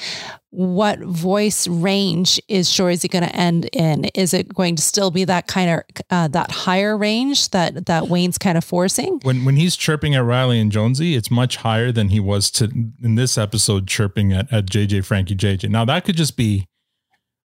what 0.55 0.99
voice 0.99 1.67
range 1.67 2.41
is 2.47 2.69
Shoresy 2.69 3.09
going 3.09 3.25
to 3.25 3.35
end 3.35 3.65
in? 3.73 4.05
Is 4.15 4.33
it 4.33 4.53
going 4.53 4.77
to 4.77 4.81
still 4.81 5.11
be 5.11 5.25
that 5.25 5.47
kind 5.47 5.69
of 5.69 6.03
uh, 6.09 6.27
that 6.29 6.49
higher 6.49 6.97
range 6.97 7.49
that 7.49 7.87
that 7.87 8.07
Wayne's 8.07 8.37
kind 8.37 8.57
of 8.57 8.63
forcing? 8.63 9.19
When 9.23 9.43
when 9.43 9.57
he's 9.57 9.75
chirping 9.75 10.15
at 10.15 10.23
Reilly 10.23 10.59
and 10.59 10.71
Jonesy, 10.71 11.15
it's 11.15 11.29
much 11.29 11.57
higher 11.57 11.91
than 11.91 12.09
he 12.09 12.21
was 12.21 12.49
to 12.51 12.65
in 13.03 13.15
this 13.15 13.37
episode 13.37 13.87
chirping 13.87 14.31
at, 14.31 14.51
at 14.51 14.67
JJ 14.67 15.03
Frankie 15.05 15.35
JJ. 15.35 15.69
Now 15.69 15.83
that 15.85 16.05
could 16.05 16.15
just 16.15 16.37
be 16.37 16.67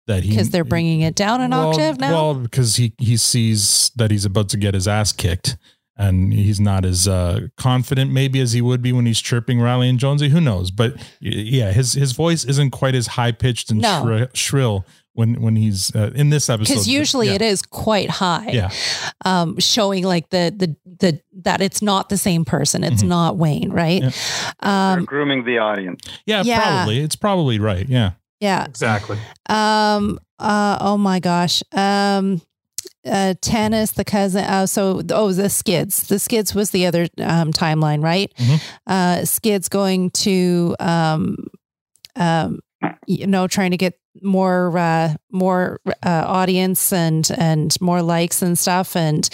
that 0.06 0.22
he 0.22 0.30
Because 0.30 0.50
they're 0.50 0.64
bringing 0.64 1.00
it 1.00 1.14
down 1.14 1.40
an 1.40 1.50
well, 1.50 1.70
octave 1.70 1.98
now. 1.98 2.12
Well, 2.12 2.34
because 2.34 2.76
he 2.76 2.94
he 2.98 3.16
sees 3.16 3.90
that 3.96 4.10
he's 4.10 4.24
about 4.24 4.48
to 4.50 4.56
get 4.56 4.74
his 4.74 4.86
ass 4.86 5.12
kicked, 5.12 5.56
and 6.00 6.32
he's 6.32 6.58
not 6.58 6.84
as 6.84 7.06
uh, 7.06 7.48
confident 7.56 8.10
maybe 8.12 8.40
as 8.40 8.52
he 8.52 8.62
would 8.62 8.80
be 8.82 8.92
when 8.92 9.06
he's 9.06 9.20
chirping 9.20 9.60
Reilly 9.60 9.88
and 9.88 9.98
Jonesy. 9.98 10.30
Who 10.30 10.40
knows? 10.40 10.70
But 10.70 10.94
yeah, 11.20 11.72
his 11.72 11.92
his 11.92 12.12
voice 12.12 12.44
isn't 12.44 12.70
quite 12.70 12.94
as 12.94 13.06
high 13.08 13.32
pitched 13.32 13.70
and 13.70 13.80
No. 13.82 14.02
shri- 14.02 14.28
shrill 14.34 14.86
when 15.12 15.42
when 15.42 15.56
he's 15.56 15.94
uh, 15.94 16.10
in 16.14 16.30
this 16.30 16.48
episode. 16.48 16.72
because 16.72 16.88
usually 16.88 17.26
Yeah. 17.28 17.34
it 17.34 17.42
is 17.42 17.62
quite 17.62 18.08
high. 18.10 18.48
Yeah. 18.52 18.70
Um, 19.24 19.58
showing 19.58 20.04
like 20.04 20.30
the 20.30 20.54
the 20.56 20.76
the 21.00 21.20
that 21.42 21.60
it's 21.60 21.82
not 21.82 22.08
the 22.08 22.16
same 22.16 22.44
person. 22.44 22.82
It's 22.84 23.02
not 23.02 23.36
Wayne, 23.36 23.70
right? 23.70 24.02
Um, 24.60 25.04
grooming 25.04 25.44
the 25.44 25.58
audience. 25.58 26.00
Yeah, 26.26 26.42
Yeah. 26.44 26.60
probably. 26.62 27.00
It's 27.00 27.16
probably 27.16 27.58
right. 27.58 27.88
Yeah. 27.88 28.12
yeah. 28.40 28.64
Exactly. 28.64 29.18
Um. 29.48 30.18
Uh. 30.38 30.78
Oh 30.80 30.96
my 30.96 31.18
gosh. 31.20 31.62
Um. 31.72 32.40
Uh. 33.06 33.34
Tennis, 33.40 33.92
the 33.92 34.04
cousin. 34.04 34.44
Uh. 34.44 34.66
So. 34.66 35.02
Oh, 35.10 35.32
the 35.32 35.48
Skids. 35.50 36.08
The 36.08 36.18
Skids 36.18 36.54
was 36.54 36.70
the 36.70 36.86
other 36.86 37.08
um 37.18 37.52
timeline, 37.52 38.02
right? 38.02 38.32
Uh. 38.86 39.24
Skids 39.24 39.68
going 39.68 40.10
to 40.10 40.76
um. 40.80 41.36
Um. 42.16 42.60
You 43.06 43.26
know, 43.26 43.46
trying 43.46 43.72
to 43.72 43.76
get 43.76 43.98
more 44.22 44.76
uh 44.76 45.14
more 45.30 45.78
uh 46.02 46.24
audience 46.26 46.92
and 46.92 47.30
and 47.38 47.80
more 47.80 48.02
likes 48.02 48.42
and 48.42 48.58
stuff 48.58 48.96
and 48.96 49.30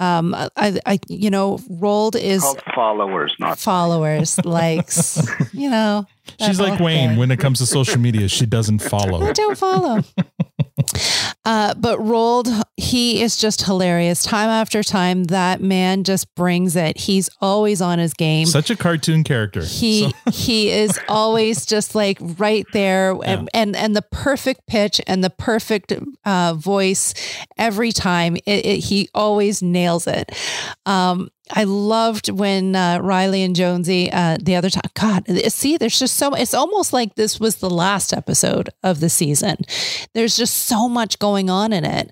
um 0.00 0.34
i 0.34 0.50
i 0.86 0.98
you 1.08 1.30
know 1.30 1.58
Roald 1.70 2.16
is 2.16 2.42
Called 2.42 2.62
followers, 2.74 3.32
not 3.38 3.60
followers 3.60 4.36
likes 4.44 5.22
you 5.52 5.70
know 5.70 6.04
She's 6.44 6.58
like 6.58 6.80
Wayne 6.80 7.10
thing. 7.10 7.18
when 7.18 7.30
it 7.30 7.38
comes 7.38 7.58
to 7.60 7.66
social 7.66 8.00
media. 8.00 8.28
She 8.28 8.44
doesn't 8.44 8.80
follow. 8.80 9.22
I 9.22 9.32
don't 9.32 9.56
follow. 9.56 10.02
Uh, 11.44 11.74
but 11.74 11.98
Roald, 11.98 12.62
he 12.76 13.22
is 13.22 13.36
just 13.36 13.62
hilarious. 13.64 14.22
Time 14.22 14.48
after 14.50 14.82
time, 14.82 15.24
that 15.24 15.60
man 15.62 16.04
just 16.04 16.32
brings 16.34 16.76
it. 16.76 16.98
He's 16.98 17.30
always 17.40 17.80
on 17.80 17.98
his 17.98 18.12
game. 18.12 18.46
Such 18.46 18.70
a 18.70 18.76
cartoon 18.76 19.24
character. 19.24 19.62
He 19.64 20.10
So- 20.10 20.30
he 20.30 20.70
is 20.70 20.98
always 21.08 21.64
just 21.64 21.94
like 21.94 22.18
right 22.20 22.66
there, 22.72 23.16
and 23.24 23.48
and, 23.54 23.74
and 23.76 23.96
the 23.96 24.02
perfect 24.12 24.66
pitch 24.66 25.00
and 25.06 25.24
the 25.24 25.30
perfect 25.30 25.92
uh, 26.24 26.54
voice 26.54 27.14
every 27.56 27.92
time. 27.92 28.36
It, 28.36 28.66
it, 28.66 28.78
he 28.84 29.08
always 29.14 29.62
nails 29.62 30.06
it. 30.06 30.30
Um, 30.86 31.30
I 31.50 31.64
loved 31.64 32.30
when 32.30 32.76
uh, 32.76 32.98
Reilly 33.00 33.42
and 33.42 33.54
Jonesy 33.54 34.10
uh, 34.12 34.38
the 34.40 34.56
other 34.56 34.70
time. 34.70 34.82
God, 34.94 35.26
see, 35.52 35.76
there's 35.76 35.98
just 35.98 36.16
so. 36.16 36.34
It's 36.34 36.54
almost 36.54 36.92
like 36.92 37.14
this 37.14 37.38
was 37.40 37.56
the 37.56 37.70
last 37.70 38.12
episode 38.12 38.70
of 38.82 39.00
the 39.00 39.08
season. 39.08 39.56
There's 40.14 40.36
just 40.36 40.66
so 40.66 40.88
much 40.88 41.18
going 41.18 41.50
on 41.50 41.72
in 41.72 41.84
it. 41.84 42.10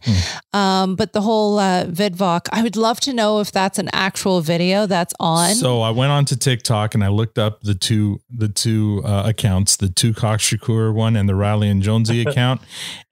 Um, 0.52 0.96
but 0.96 1.12
the 1.12 1.20
whole 1.20 1.58
uh, 1.58 1.84
VidVok, 1.86 2.48
I 2.52 2.62
would 2.62 2.76
love 2.76 3.00
to 3.00 3.12
know 3.12 3.40
if 3.40 3.52
that's 3.52 3.78
an 3.78 3.88
actual 3.92 4.40
video 4.40 4.86
that's 4.86 5.14
on. 5.20 5.54
So 5.54 5.80
I 5.80 5.90
went 5.90 6.12
on 6.12 6.24
to 6.26 6.36
TikTok 6.36 6.94
and 6.94 7.04
I 7.04 7.08
looked 7.08 7.38
up 7.38 7.62
the 7.62 7.74
two 7.74 8.20
the 8.30 8.48
two 8.48 9.02
uh, 9.04 9.24
accounts, 9.26 9.76
the 9.76 9.88
two 9.88 10.14
Cox 10.14 10.48
Shakur 10.50 10.92
one 10.92 11.16
and 11.16 11.28
the 11.28 11.34
Riley 11.34 11.68
and 11.68 11.82
Jonesy 11.82 12.22
account, 12.26 12.60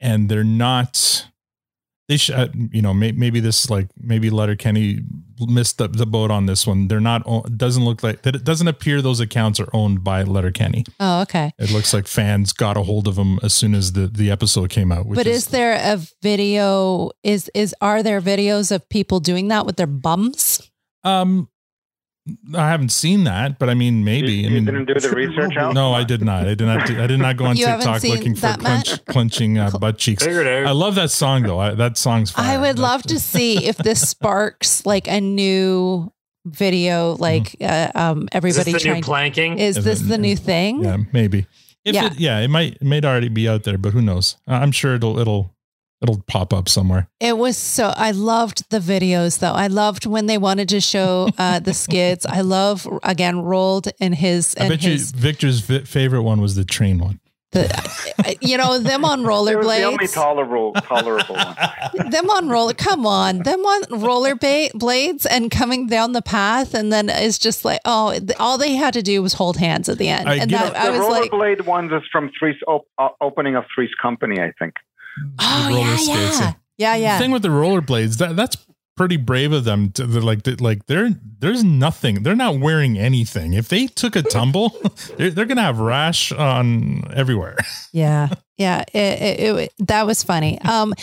and 0.00 0.28
they're 0.28 0.44
not. 0.44 1.28
They 2.06 2.18
should, 2.18 2.34
uh, 2.34 2.48
you 2.70 2.82
know, 2.82 2.92
may, 2.92 3.12
maybe 3.12 3.40
this 3.40 3.70
like 3.70 3.88
maybe 3.98 4.28
Letterkenny 4.28 5.00
missed 5.40 5.78
the, 5.78 5.88
the 5.88 6.04
boat 6.04 6.30
on 6.30 6.44
this 6.44 6.66
one. 6.66 6.88
They're 6.88 7.00
not. 7.00 7.24
doesn't 7.56 7.84
look 7.84 8.02
like 8.02 8.22
that. 8.22 8.36
It 8.36 8.44
doesn't 8.44 8.68
appear 8.68 9.00
those 9.00 9.20
accounts 9.20 9.58
are 9.58 9.68
owned 9.72 10.04
by 10.04 10.22
Letterkenny. 10.22 10.84
oh, 11.00 11.22
okay. 11.22 11.52
It 11.58 11.70
looks 11.70 11.94
like 11.94 12.06
fans 12.06 12.52
got 12.52 12.76
a 12.76 12.82
hold 12.82 13.08
of 13.08 13.16
them 13.16 13.38
as 13.42 13.54
soon 13.54 13.74
as 13.74 13.92
the 13.92 14.06
the 14.06 14.30
episode 14.30 14.68
came 14.68 14.92
out. 14.92 15.06
Which 15.06 15.16
but 15.16 15.26
is, 15.26 15.46
there 15.46 15.74
a 15.74 15.98
video? 16.22 17.10
Is 17.22 17.50
is 17.54 17.74
are 17.80 18.02
there 18.02 18.20
videos 18.20 18.70
of 18.70 18.86
people 18.90 19.20
doing 19.20 19.48
that 19.48 19.64
with 19.64 19.76
their 19.76 19.86
bums? 19.86 20.70
Um, 21.04 21.48
I 22.54 22.68
haven't 22.70 22.88
seen 22.88 23.24
that, 23.24 23.58
but 23.58 23.68
I 23.68 23.74
mean, 23.74 24.02
maybe. 24.02 24.46
I 24.46 24.48
mean, 24.48 24.64
didn't 24.64 24.86
do 24.86 24.94
the 24.94 25.10
research 25.10 25.56
out? 25.58 25.74
No, 25.74 25.92
I 25.92 26.04
did 26.04 26.22
not. 26.22 26.48
I 26.48 26.54
did 26.54 26.64
not. 26.64 26.90
I 26.90 27.06
did 27.06 27.18
not 27.18 27.36
go 27.36 27.44
on 27.50 27.56
TikTok 27.56 28.02
looking 28.02 28.34
for 28.34 28.54
clench, 28.58 29.04
clenching 29.04 29.58
uh, 29.58 29.70
butt 29.72 29.98
cheeks. 29.98 30.26
I 30.26 30.70
love 30.70 30.94
that 30.94 31.10
song 31.10 31.42
though. 31.42 31.58
I, 31.58 31.74
that 31.74 31.98
song's 31.98 32.30
fire. 32.30 32.58
I 32.58 32.60
would 32.60 32.78
love 32.78 33.02
to 33.04 33.18
see 33.20 33.66
if 33.66 33.76
this 33.76 34.00
sparks 34.08 34.86
like 34.86 35.06
a 35.06 35.20
new 35.20 36.10
video, 36.46 37.14
like 37.16 37.56
uh, 37.60 37.90
um, 37.94 38.28
everybody 38.32 38.72
the 38.72 38.78
new 38.78 38.84
trying. 38.84 39.02
planking? 39.02 39.58
Is 39.58 39.76
Is 39.76 39.84
this 39.84 40.00
it- 40.00 40.04
the 40.04 40.18
new 40.18 40.36
thing? 40.36 40.82
Yeah, 40.82 40.96
maybe. 41.12 41.46
If 41.84 41.94
Yeah. 41.94 42.06
it, 42.06 42.18
yeah, 42.18 42.38
it 42.40 42.48
might 42.48 42.76
it 42.76 42.82
might 42.84 43.04
already 43.04 43.28
be 43.28 43.46
out 43.46 43.64
there, 43.64 43.76
but 43.76 43.92
who 43.92 44.00
knows? 44.00 44.36
Uh, 44.48 44.52
I'm 44.54 44.72
sure 44.72 44.94
it'll 44.94 45.18
it'll 45.18 45.53
It'll 46.02 46.22
pop 46.26 46.52
up 46.52 46.68
somewhere. 46.68 47.08
It 47.20 47.38
was 47.38 47.56
so 47.56 47.92
I 47.96 48.10
loved 48.10 48.68
the 48.70 48.78
videos 48.78 49.38
though. 49.38 49.52
I 49.52 49.68
loved 49.68 50.04
when 50.06 50.26
they 50.26 50.36
wanted 50.38 50.68
to 50.70 50.80
show 50.80 51.28
uh, 51.38 51.60
the 51.60 51.72
skits. 51.72 52.26
I 52.26 52.42
love 52.42 52.86
again 53.02 53.36
Roald 53.36 53.90
in 54.00 54.12
his 54.12 54.54
I 54.58 54.64
and 54.64 54.68
bet 54.70 54.82
his 54.82 55.12
you 55.14 55.20
Victor's 55.20 55.60
vi- 55.60 55.80
favorite 55.84 56.22
one 56.22 56.40
was 56.42 56.56
the 56.56 56.64
train 56.64 56.98
one. 56.98 57.20
the, 57.52 58.36
you 58.40 58.58
know 58.58 58.80
them 58.80 59.04
on 59.04 59.22
rollerblades. 59.22 59.56
was 59.58 59.76
the 59.76 59.82
only 59.84 60.06
tolerable 60.08 60.72
tolerable 60.72 61.36
one. 61.36 62.10
them 62.10 62.28
on 62.28 62.48
roller 62.48 62.74
come 62.74 63.06
on 63.06 63.38
them 63.44 63.60
on 63.60 64.00
roller 64.02 64.34
ba- 64.34 64.70
blades 64.74 65.24
and 65.24 65.52
coming 65.52 65.86
down 65.86 66.12
the 66.12 66.20
path 66.22 66.74
and 66.74 66.92
then 66.92 67.08
it's 67.08 67.38
just 67.38 67.64
like 67.64 67.78
oh 67.84 68.10
th- 68.10 68.32
all 68.40 68.58
they 68.58 68.72
had 68.74 68.92
to 68.92 69.02
do 69.02 69.22
was 69.22 69.34
hold 69.34 69.56
hands 69.56 69.88
at 69.88 69.98
the 69.98 70.08
end 70.08 70.28
and 70.28 70.50
that, 70.50 70.76
I 70.76 70.90
the 70.90 70.98
was 70.98 71.08
like 71.08 71.30
rollerblade 71.30 71.64
ones 71.64 71.92
is 71.92 72.02
from 72.10 72.28
Three's 72.36 72.56
op- 72.66 72.88
uh, 72.98 73.10
opening 73.20 73.54
of 73.54 73.64
Three's 73.72 73.94
Company, 74.02 74.40
I 74.40 74.50
think. 74.58 74.74
Oh 75.38 75.68
yeah 75.70 75.96
skates, 75.96 76.40
yeah 76.40 76.52
yeah 76.78 76.94
yeah 76.96 77.18
The 77.18 77.22
thing 77.24 77.30
with 77.30 77.42
the 77.42 77.48
rollerblades, 77.48 78.18
that 78.18 78.36
that's 78.36 78.56
pretty 78.96 79.16
brave 79.16 79.52
of 79.52 79.64
them. 79.64 79.90
To 79.92 80.06
they're 80.06 80.22
like 80.22 80.42
they- 80.44 80.54
like 80.56 80.86
they're 80.86 81.10
there's 81.40 81.64
nothing. 81.64 82.22
They're 82.22 82.36
not 82.36 82.58
wearing 82.60 82.96
anything. 82.98 83.52
If 83.54 83.68
they 83.68 83.86
took 83.86 84.16
a 84.16 84.22
tumble, 84.36 84.70
they're, 85.16 85.30
they're 85.30 85.44
gonna 85.46 85.62
have 85.62 85.78
rash 85.80 86.32
on 86.32 87.12
everywhere. 87.14 87.56
Yeah. 87.92 88.28
Yeah, 88.56 88.82
it, 88.92 89.40
it, 89.40 89.56
it, 89.56 89.72
that 89.88 90.06
was 90.06 90.22
funny. 90.22 90.60
Um, 90.60 90.94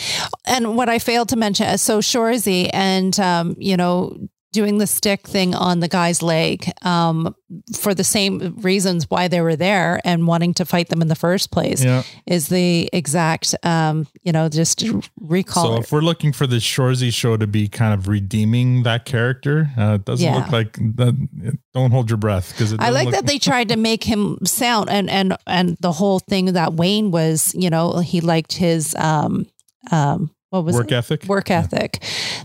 and 0.46 0.74
what 0.76 0.88
I 0.88 0.98
failed 0.98 1.28
to 1.30 1.36
mention, 1.36 1.76
so 1.78 2.00
Shoresy 2.00 2.70
and 2.72 3.18
um, 3.20 3.56
you 3.58 3.76
know, 3.76 4.16
doing 4.52 4.78
the 4.78 4.86
stick 4.86 5.26
thing 5.26 5.54
on 5.54 5.80
the 5.80 5.88
guy's 5.88 6.22
leg, 6.22 6.70
um, 6.82 7.34
for 7.78 7.94
the 7.94 8.04
same 8.04 8.56
reasons 8.60 9.08
why 9.10 9.28
they 9.28 9.40
were 9.40 9.56
there 9.56 10.00
and 10.04 10.26
wanting 10.26 10.54
to 10.54 10.64
fight 10.64 10.88
them 10.90 11.00
in 11.02 11.08
the 11.08 11.14
first 11.14 11.50
place, 11.50 11.82
Yeah. 11.82 12.02
is 12.26 12.48
the 12.48 12.88
exact, 12.92 13.54
um, 13.62 14.06
you 14.22 14.32
know, 14.32 14.48
just 14.48 14.84
recall. 15.20 15.64
So 15.64 15.74
it. 15.76 15.80
if 15.80 15.92
we're 15.92 16.00
looking 16.00 16.32
for 16.32 16.46
the 16.46 16.56
Shoresy 16.56 17.12
show 17.12 17.36
to 17.36 17.46
be 17.46 17.68
kind 17.68 17.94
of 17.94 18.08
redeeming 18.08 18.82
that 18.84 19.04
character, 19.04 19.70
uh, 19.78 19.94
it 19.94 20.04
doesn't 20.04 20.24
Yeah. 20.24 20.36
look 20.36 20.50
like 20.52 20.74
that. 20.96 21.54
Don't 21.74 21.90
hold 21.90 22.10
your 22.10 22.18
breath 22.18 22.52
because 22.52 22.74
I 22.78 22.90
like 22.90 23.10
that 23.10 23.26
they 23.26 23.38
tried 23.50 23.68
to 23.70 23.76
make 23.76 24.04
him 24.04 24.38
sound 24.44 24.90
and 24.90 25.08
and 25.08 25.36
and 25.46 25.76
the 25.80 25.92
whole 25.92 26.18
thing 26.18 26.52
that 26.52 26.74
Wayne 26.74 27.10
was, 27.10 27.54
you 27.54 27.70
know, 27.70 27.98
he 27.98 28.20
liked 28.20 28.52
his 28.54 28.94
um 28.96 29.46
um 29.90 30.30
what 30.52 30.64
was 30.66 30.74
Work 30.76 30.92
it? 30.92 30.96
ethic? 30.96 31.24
Work 31.24 31.50
ethic. 31.50 32.02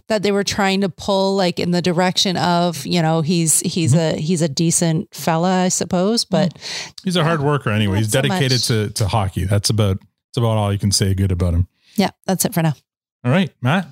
That 0.08 0.24
they 0.24 0.32
were 0.32 0.44
trying 0.46 0.82
to 0.82 0.90
pull 0.90 1.36
like 1.36 1.60
in 1.60 1.72
the 1.72 1.82
direction 1.82 2.38
of, 2.38 2.86
you 2.86 3.02
know, 3.02 3.20
he's 3.22 3.60
he's 3.60 3.94
Mm-hmm. 3.94 4.18
a 4.18 4.22
he's 4.22 4.42
a 4.42 4.48
decent 4.48 5.14
fella, 5.14 5.64
I 5.64 5.68
suppose, 5.68 6.24
but 6.26 6.58
He's 7.04 7.16
a 7.18 7.24
hard 7.24 7.42
worker 7.42 7.70
anyway. 7.70 7.98
He's 7.98 8.14
Not 8.14 8.24
so 8.24 8.30
dedicated 8.30 8.62
to 8.64 8.90
to 8.92 9.08
hockey. 9.08 9.44
That's 9.44 9.70
about 9.70 9.98
that's 10.00 10.38
about 10.38 10.58
all 10.58 10.72
you 10.72 10.80
can 10.80 10.92
say 10.92 11.14
good 11.14 11.32
about 11.34 11.54
him. 11.54 11.68
yeah, 11.96 12.12
that's 12.26 12.46
it 12.46 12.54
for 12.54 12.62
now. 12.64 12.74
All 13.26 13.32
right, 13.32 13.52
Matt. 13.62 13.88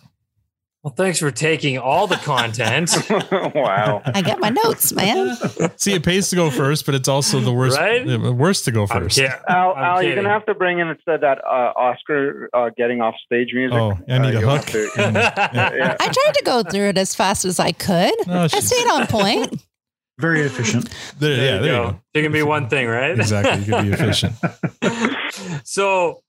Well, 0.85 0.93
thanks 0.93 1.17
for 1.17 1.31
taking 1.31 1.79
all 1.79 2.05
the 2.05 2.17
content. 2.17 2.91
wow. 3.55 4.03
I 4.05 4.21
got 4.21 4.39
my 4.39 4.49
notes, 4.49 4.93
man. 4.93 5.35
See, 5.77 5.93
it 5.95 6.03
pays 6.03 6.29
to 6.29 6.35
go 6.35 6.51
first, 6.51 6.85
but 6.85 6.93
it's 6.93 7.07
also 7.07 7.39
the 7.39 7.51
worst. 7.51 7.75
Right? 7.79 8.05
The 8.05 8.31
worst 8.31 8.65
to 8.65 8.71
go 8.71 8.85
first. 8.85 9.17
Al, 9.17 9.73
I'm 9.73 9.83
Al 9.83 10.03
you're 10.03 10.13
gonna 10.15 10.29
have 10.29 10.45
to 10.45 10.53
bring 10.53 10.77
in 10.77 10.87
instead 10.89 11.21
that 11.21 11.39
uh, 11.43 11.73
Oscar 11.75 12.51
uh, 12.53 12.69
getting 12.77 13.01
off 13.01 13.15
stage 13.25 13.49
music. 13.55 13.75
Oh, 13.75 13.97
I 14.07 14.19
need 14.19 14.35
Uh, 14.35 14.41
a 14.41 14.41
hook. 14.41 14.69
have 14.69 14.71
to- 14.71 14.91
yeah. 15.75 15.97
I 15.99 16.05
tried 16.05 16.33
to 16.35 16.43
go 16.45 16.61
through 16.61 16.89
it 16.89 16.99
as 16.99 17.15
fast 17.15 17.45
as 17.45 17.59
I 17.59 17.71
could. 17.71 18.13
No, 18.27 18.43
I 18.43 18.47
stayed 18.47 18.87
on 18.87 19.07
point. 19.07 19.63
Very 20.19 20.41
efficient. 20.41 20.87
There, 21.17 21.35
There 21.35 21.45
yeah, 21.45 21.55
you 21.55 21.61
there 21.63 21.71
you 21.73 21.77
go. 21.87 21.91
go. 21.93 21.99
It 22.13 22.21
can 22.21 22.31
be 22.31 22.43
one 22.43 22.69
thing, 22.69 22.87
right? 22.87 23.17
Exactly. 23.19 23.65
You 23.65 23.73
can 23.73 23.85
be 23.87 23.91
efficient. 23.97 24.33
so 25.63 26.21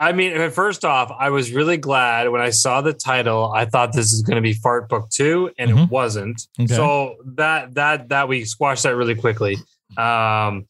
I 0.00 0.12
mean, 0.12 0.50
first 0.50 0.84
off, 0.84 1.10
I 1.18 1.30
was 1.30 1.52
really 1.52 1.76
glad 1.76 2.30
when 2.30 2.40
I 2.40 2.50
saw 2.50 2.80
the 2.80 2.92
title. 2.92 3.52
I 3.52 3.64
thought 3.64 3.92
this 3.92 4.12
is 4.12 4.22
going 4.22 4.36
to 4.36 4.42
be 4.42 4.52
Fart 4.52 4.88
Book 4.88 5.10
Two, 5.10 5.50
and 5.58 5.70
it 5.70 5.90
wasn't. 5.90 6.46
Okay. 6.60 6.72
So 6.72 7.16
that 7.24 7.74
that 7.74 8.08
that 8.10 8.28
we 8.28 8.44
squashed 8.44 8.84
that 8.84 8.94
really 8.94 9.16
quickly. 9.16 9.56
Um, 9.96 10.66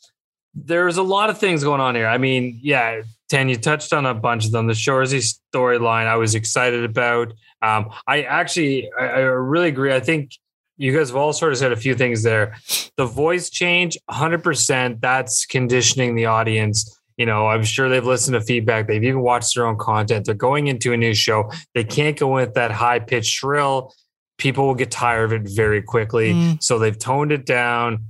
there's 0.55 0.97
a 0.97 1.03
lot 1.03 1.31
of 1.31 1.39
things 1.39 1.63
going 1.63 1.81
on 1.81 1.95
here. 1.95 2.07
I 2.07 2.19
mean, 2.19 2.59
yeah, 2.63 3.03
Tan, 3.29 3.49
you 3.49 3.57
touched 3.57 3.93
on 3.93 4.07
a 4.07 4.15
bunch 4.15 4.47
of 4.47 4.53
them. 4.53 4.67
The 4.67 4.73
Shoresy 4.73 5.35
storyline, 5.55 6.07
I 6.07 6.17
was 6.17 6.35
excited 6.35 6.85
about. 6.85 7.33
Um, 7.63 7.91
I 8.07 8.23
actually, 8.23 8.91
I, 8.99 9.05
I 9.05 9.19
really 9.21 9.69
agree. 9.69 9.93
I 9.93 10.01
think 10.01 10.33
you 10.79 10.97
guys 10.97 11.09
have 11.09 11.17
all 11.17 11.33
sort 11.33 11.53
of 11.53 11.59
said 11.59 11.73
a 11.73 11.77
few 11.77 11.95
things 11.95 12.23
there. 12.23 12.57
The 12.97 13.05
voice 13.05 13.51
change, 13.51 13.99
100%, 14.11 15.01
that's 15.01 15.45
conditioning 15.45 16.15
the 16.15 16.27
audience. 16.27 16.98
You 17.19 17.27
know, 17.27 17.49
I'm 17.49 17.65
sure 17.65 17.89
they've 17.89 18.05
listened 18.05 18.35
to 18.35 18.41
feedback. 18.41 18.87
They've 18.87 19.03
even 19.03 19.21
watched 19.21 19.55
their 19.55 19.67
own 19.67 19.77
content. 19.77 20.25
They're 20.25 20.35
going 20.35 20.69
into 20.69 20.93
a 20.93 20.97
new 20.97 21.15
show. 21.15 21.51
They 21.75 21.85
can't 21.85 22.17
go 22.17 22.33
with 22.33 22.55
that 22.55 22.71
high 22.71 23.01
pitched 23.01 23.33
shrill. 23.33 23.93
People 24.39 24.69
will 24.69 24.77
get 24.77 24.93
tired 24.93 25.25
of 25.25 25.33
it 25.33 25.43
very 25.45 25.83
quickly. 25.83 26.33
Mm. 26.33 26.63
So 26.63 26.79
they've 26.79 26.99
toned 26.99 27.33
it 27.33 27.45
down 27.45 28.05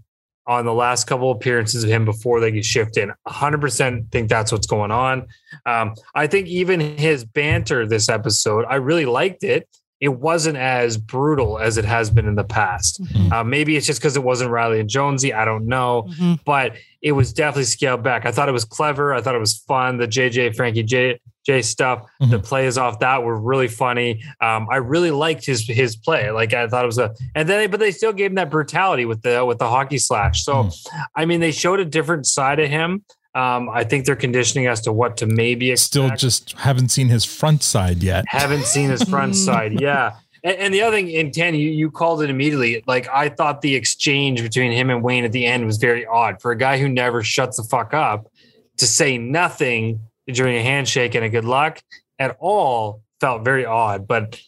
on 0.46 0.64
the 0.64 0.72
last 0.72 1.06
couple 1.06 1.30
appearances 1.30 1.84
of 1.84 1.90
him 1.90 2.04
before 2.04 2.40
they 2.40 2.50
get 2.50 2.64
shifted 2.64 3.04
in. 3.04 3.14
100% 3.26 4.10
think 4.10 4.28
that's 4.28 4.52
what's 4.52 4.66
going 4.66 4.90
on. 4.90 5.26
Um, 5.66 5.94
I 6.14 6.26
think 6.26 6.48
even 6.48 6.80
his 6.80 7.24
banter 7.24 7.86
this 7.86 8.08
episode, 8.08 8.64
I 8.68 8.76
really 8.76 9.06
liked 9.06 9.42
it. 9.42 9.68
It 10.00 10.08
wasn't 10.10 10.56
as 10.58 10.96
brutal 10.96 11.58
as 11.58 11.76
it 11.76 11.84
has 11.84 12.08
been 12.10 12.26
in 12.28 12.34
the 12.36 12.44
past. 12.44 13.00
Uh, 13.32 13.42
maybe 13.44 13.76
it's 13.76 13.86
just 13.86 14.00
because 14.00 14.16
it 14.16 14.22
wasn't 14.22 14.50
Reilly 14.50 14.78
and 14.80 14.88
Jonesy. 14.88 15.32
I 15.34 15.44
don't 15.44 15.66
know, 15.66 16.08
but 16.44 16.76
it 17.02 17.12
was 17.12 17.32
definitely 17.32 17.64
scaled 17.64 18.02
back. 18.02 18.24
I 18.26 18.30
thought 18.32 18.48
it 18.48 18.52
was 18.52 18.64
clever. 18.64 19.12
I 19.12 19.20
thought 19.20 19.34
it 19.34 19.40
was 19.40 19.56
fun. 19.56 19.98
The 19.98 20.06
JJ 20.08 20.54
Frankie 20.56 20.82
J 20.84 21.20
J 21.46 21.62
stuff, 21.62 22.04
the 22.20 22.38
plays 22.38 22.76
off 22.76 22.98
that 23.00 23.22
were 23.22 23.40
really 23.40 23.68
funny. 23.68 24.22
Um, 24.40 24.66
I 24.70 24.76
really 24.76 25.10
liked 25.10 25.46
his 25.46 25.66
his 25.66 25.96
play. 25.96 26.30
Like 26.30 26.52
I 26.52 26.68
thought 26.68 26.84
it 26.84 26.86
was 26.86 26.98
a, 26.98 27.14
and 27.34 27.48
then 27.48 27.70
but 27.70 27.80
they 27.80 27.90
still 27.90 28.12
gave 28.12 28.30
him 28.30 28.34
that 28.36 28.50
brutality 28.50 29.04
with 29.06 29.22
the 29.22 29.44
with 29.44 29.58
the 29.58 29.68
hockey 29.68 29.98
slash. 29.98 30.44
So 30.44 30.68
I 31.16 31.24
mean, 31.24 31.40
they 31.40 31.52
showed 31.52 31.80
a 31.80 31.84
different 31.84 32.26
side 32.26 32.60
of 32.60 32.68
him. 32.68 33.02
Um, 33.34 33.68
I 33.68 33.84
think 33.84 34.04
they're 34.04 34.16
conditioning 34.16 34.66
us 34.66 34.80
to 34.82 34.92
what 34.92 35.18
to 35.18 35.26
maybe 35.26 35.70
expect. 35.70 35.88
Still, 35.88 36.10
just 36.16 36.52
haven't 36.58 36.88
seen 36.88 37.08
his 37.08 37.24
front 37.24 37.62
side 37.62 38.02
yet. 38.02 38.24
haven't 38.28 38.64
seen 38.64 38.90
his 38.90 39.02
front 39.02 39.36
side. 39.36 39.80
Yeah. 39.80 40.16
And, 40.42 40.56
and 40.56 40.74
the 40.74 40.82
other 40.82 40.96
thing, 40.96 41.10
in 41.10 41.30
10, 41.30 41.54
you, 41.54 41.70
you 41.70 41.90
called 41.90 42.22
it 42.22 42.30
immediately. 42.30 42.82
Like, 42.86 43.08
I 43.08 43.28
thought 43.28 43.60
the 43.60 43.74
exchange 43.74 44.42
between 44.42 44.72
him 44.72 44.90
and 44.90 45.02
Wayne 45.02 45.24
at 45.24 45.32
the 45.32 45.46
end 45.46 45.66
was 45.66 45.76
very 45.76 46.06
odd 46.06 46.40
for 46.40 46.50
a 46.50 46.56
guy 46.56 46.78
who 46.78 46.88
never 46.88 47.22
shuts 47.22 47.56
the 47.56 47.64
fuck 47.64 47.94
up 47.94 48.30
to 48.78 48.86
say 48.86 49.18
nothing 49.18 50.00
during 50.26 50.56
a 50.56 50.62
handshake 50.62 51.14
and 51.14 51.24
a 51.24 51.28
good 51.28 51.44
luck 51.44 51.82
at 52.18 52.36
all 52.40 53.02
felt 53.20 53.44
very 53.44 53.64
odd, 53.64 54.06
but 54.06 54.40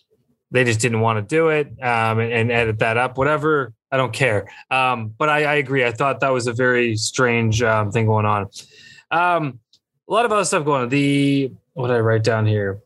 they 0.51 0.65
just 0.65 0.81
didn't 0.81 1.01
want 1.01 1.17
to 1.17 1.35
do 1.35 1.49
it 1.49 1.67
um, 1.83 2.19
and, 2.19 2.33
and 2.33 2.53
edit 2.53 2.79
that 2.81 2.97
up, 2.97 3.19
whatever. 3.19 3.73
I 3.93 3.97
don't 3.97 4.13
care. 4.13 4.49
Um, 4.71 5.15
but 5.19 5.29
I, 5.29 5.45
I 5.45 5.55
agree. 5.55 5.85
I 5.85 5.93
thought 5.93 6.21
that 6.21 6.29
was 6.29 6.47
a 6.47 6.53
very 6.53 6.97
strange 6.97 7.63
um, 7.63 7.91
thing 7.91 8.07
going 8.07 8.27
on. 8.27 8.49
Um, 9.11 9.61
a 10.09 10.13
lot 10.13 10.25
of 10.25 10.33
other 10.33 10.45
stuff 10.45 10.65
going 10.65 10.83
on. 10.83 10.89
The, 10.89 11.53
what 11.75 11.89
did 11.89 11.97
I 11.97 12.01
write 12.01 12.25
down 12.25 12.47
here? 12.47 12.81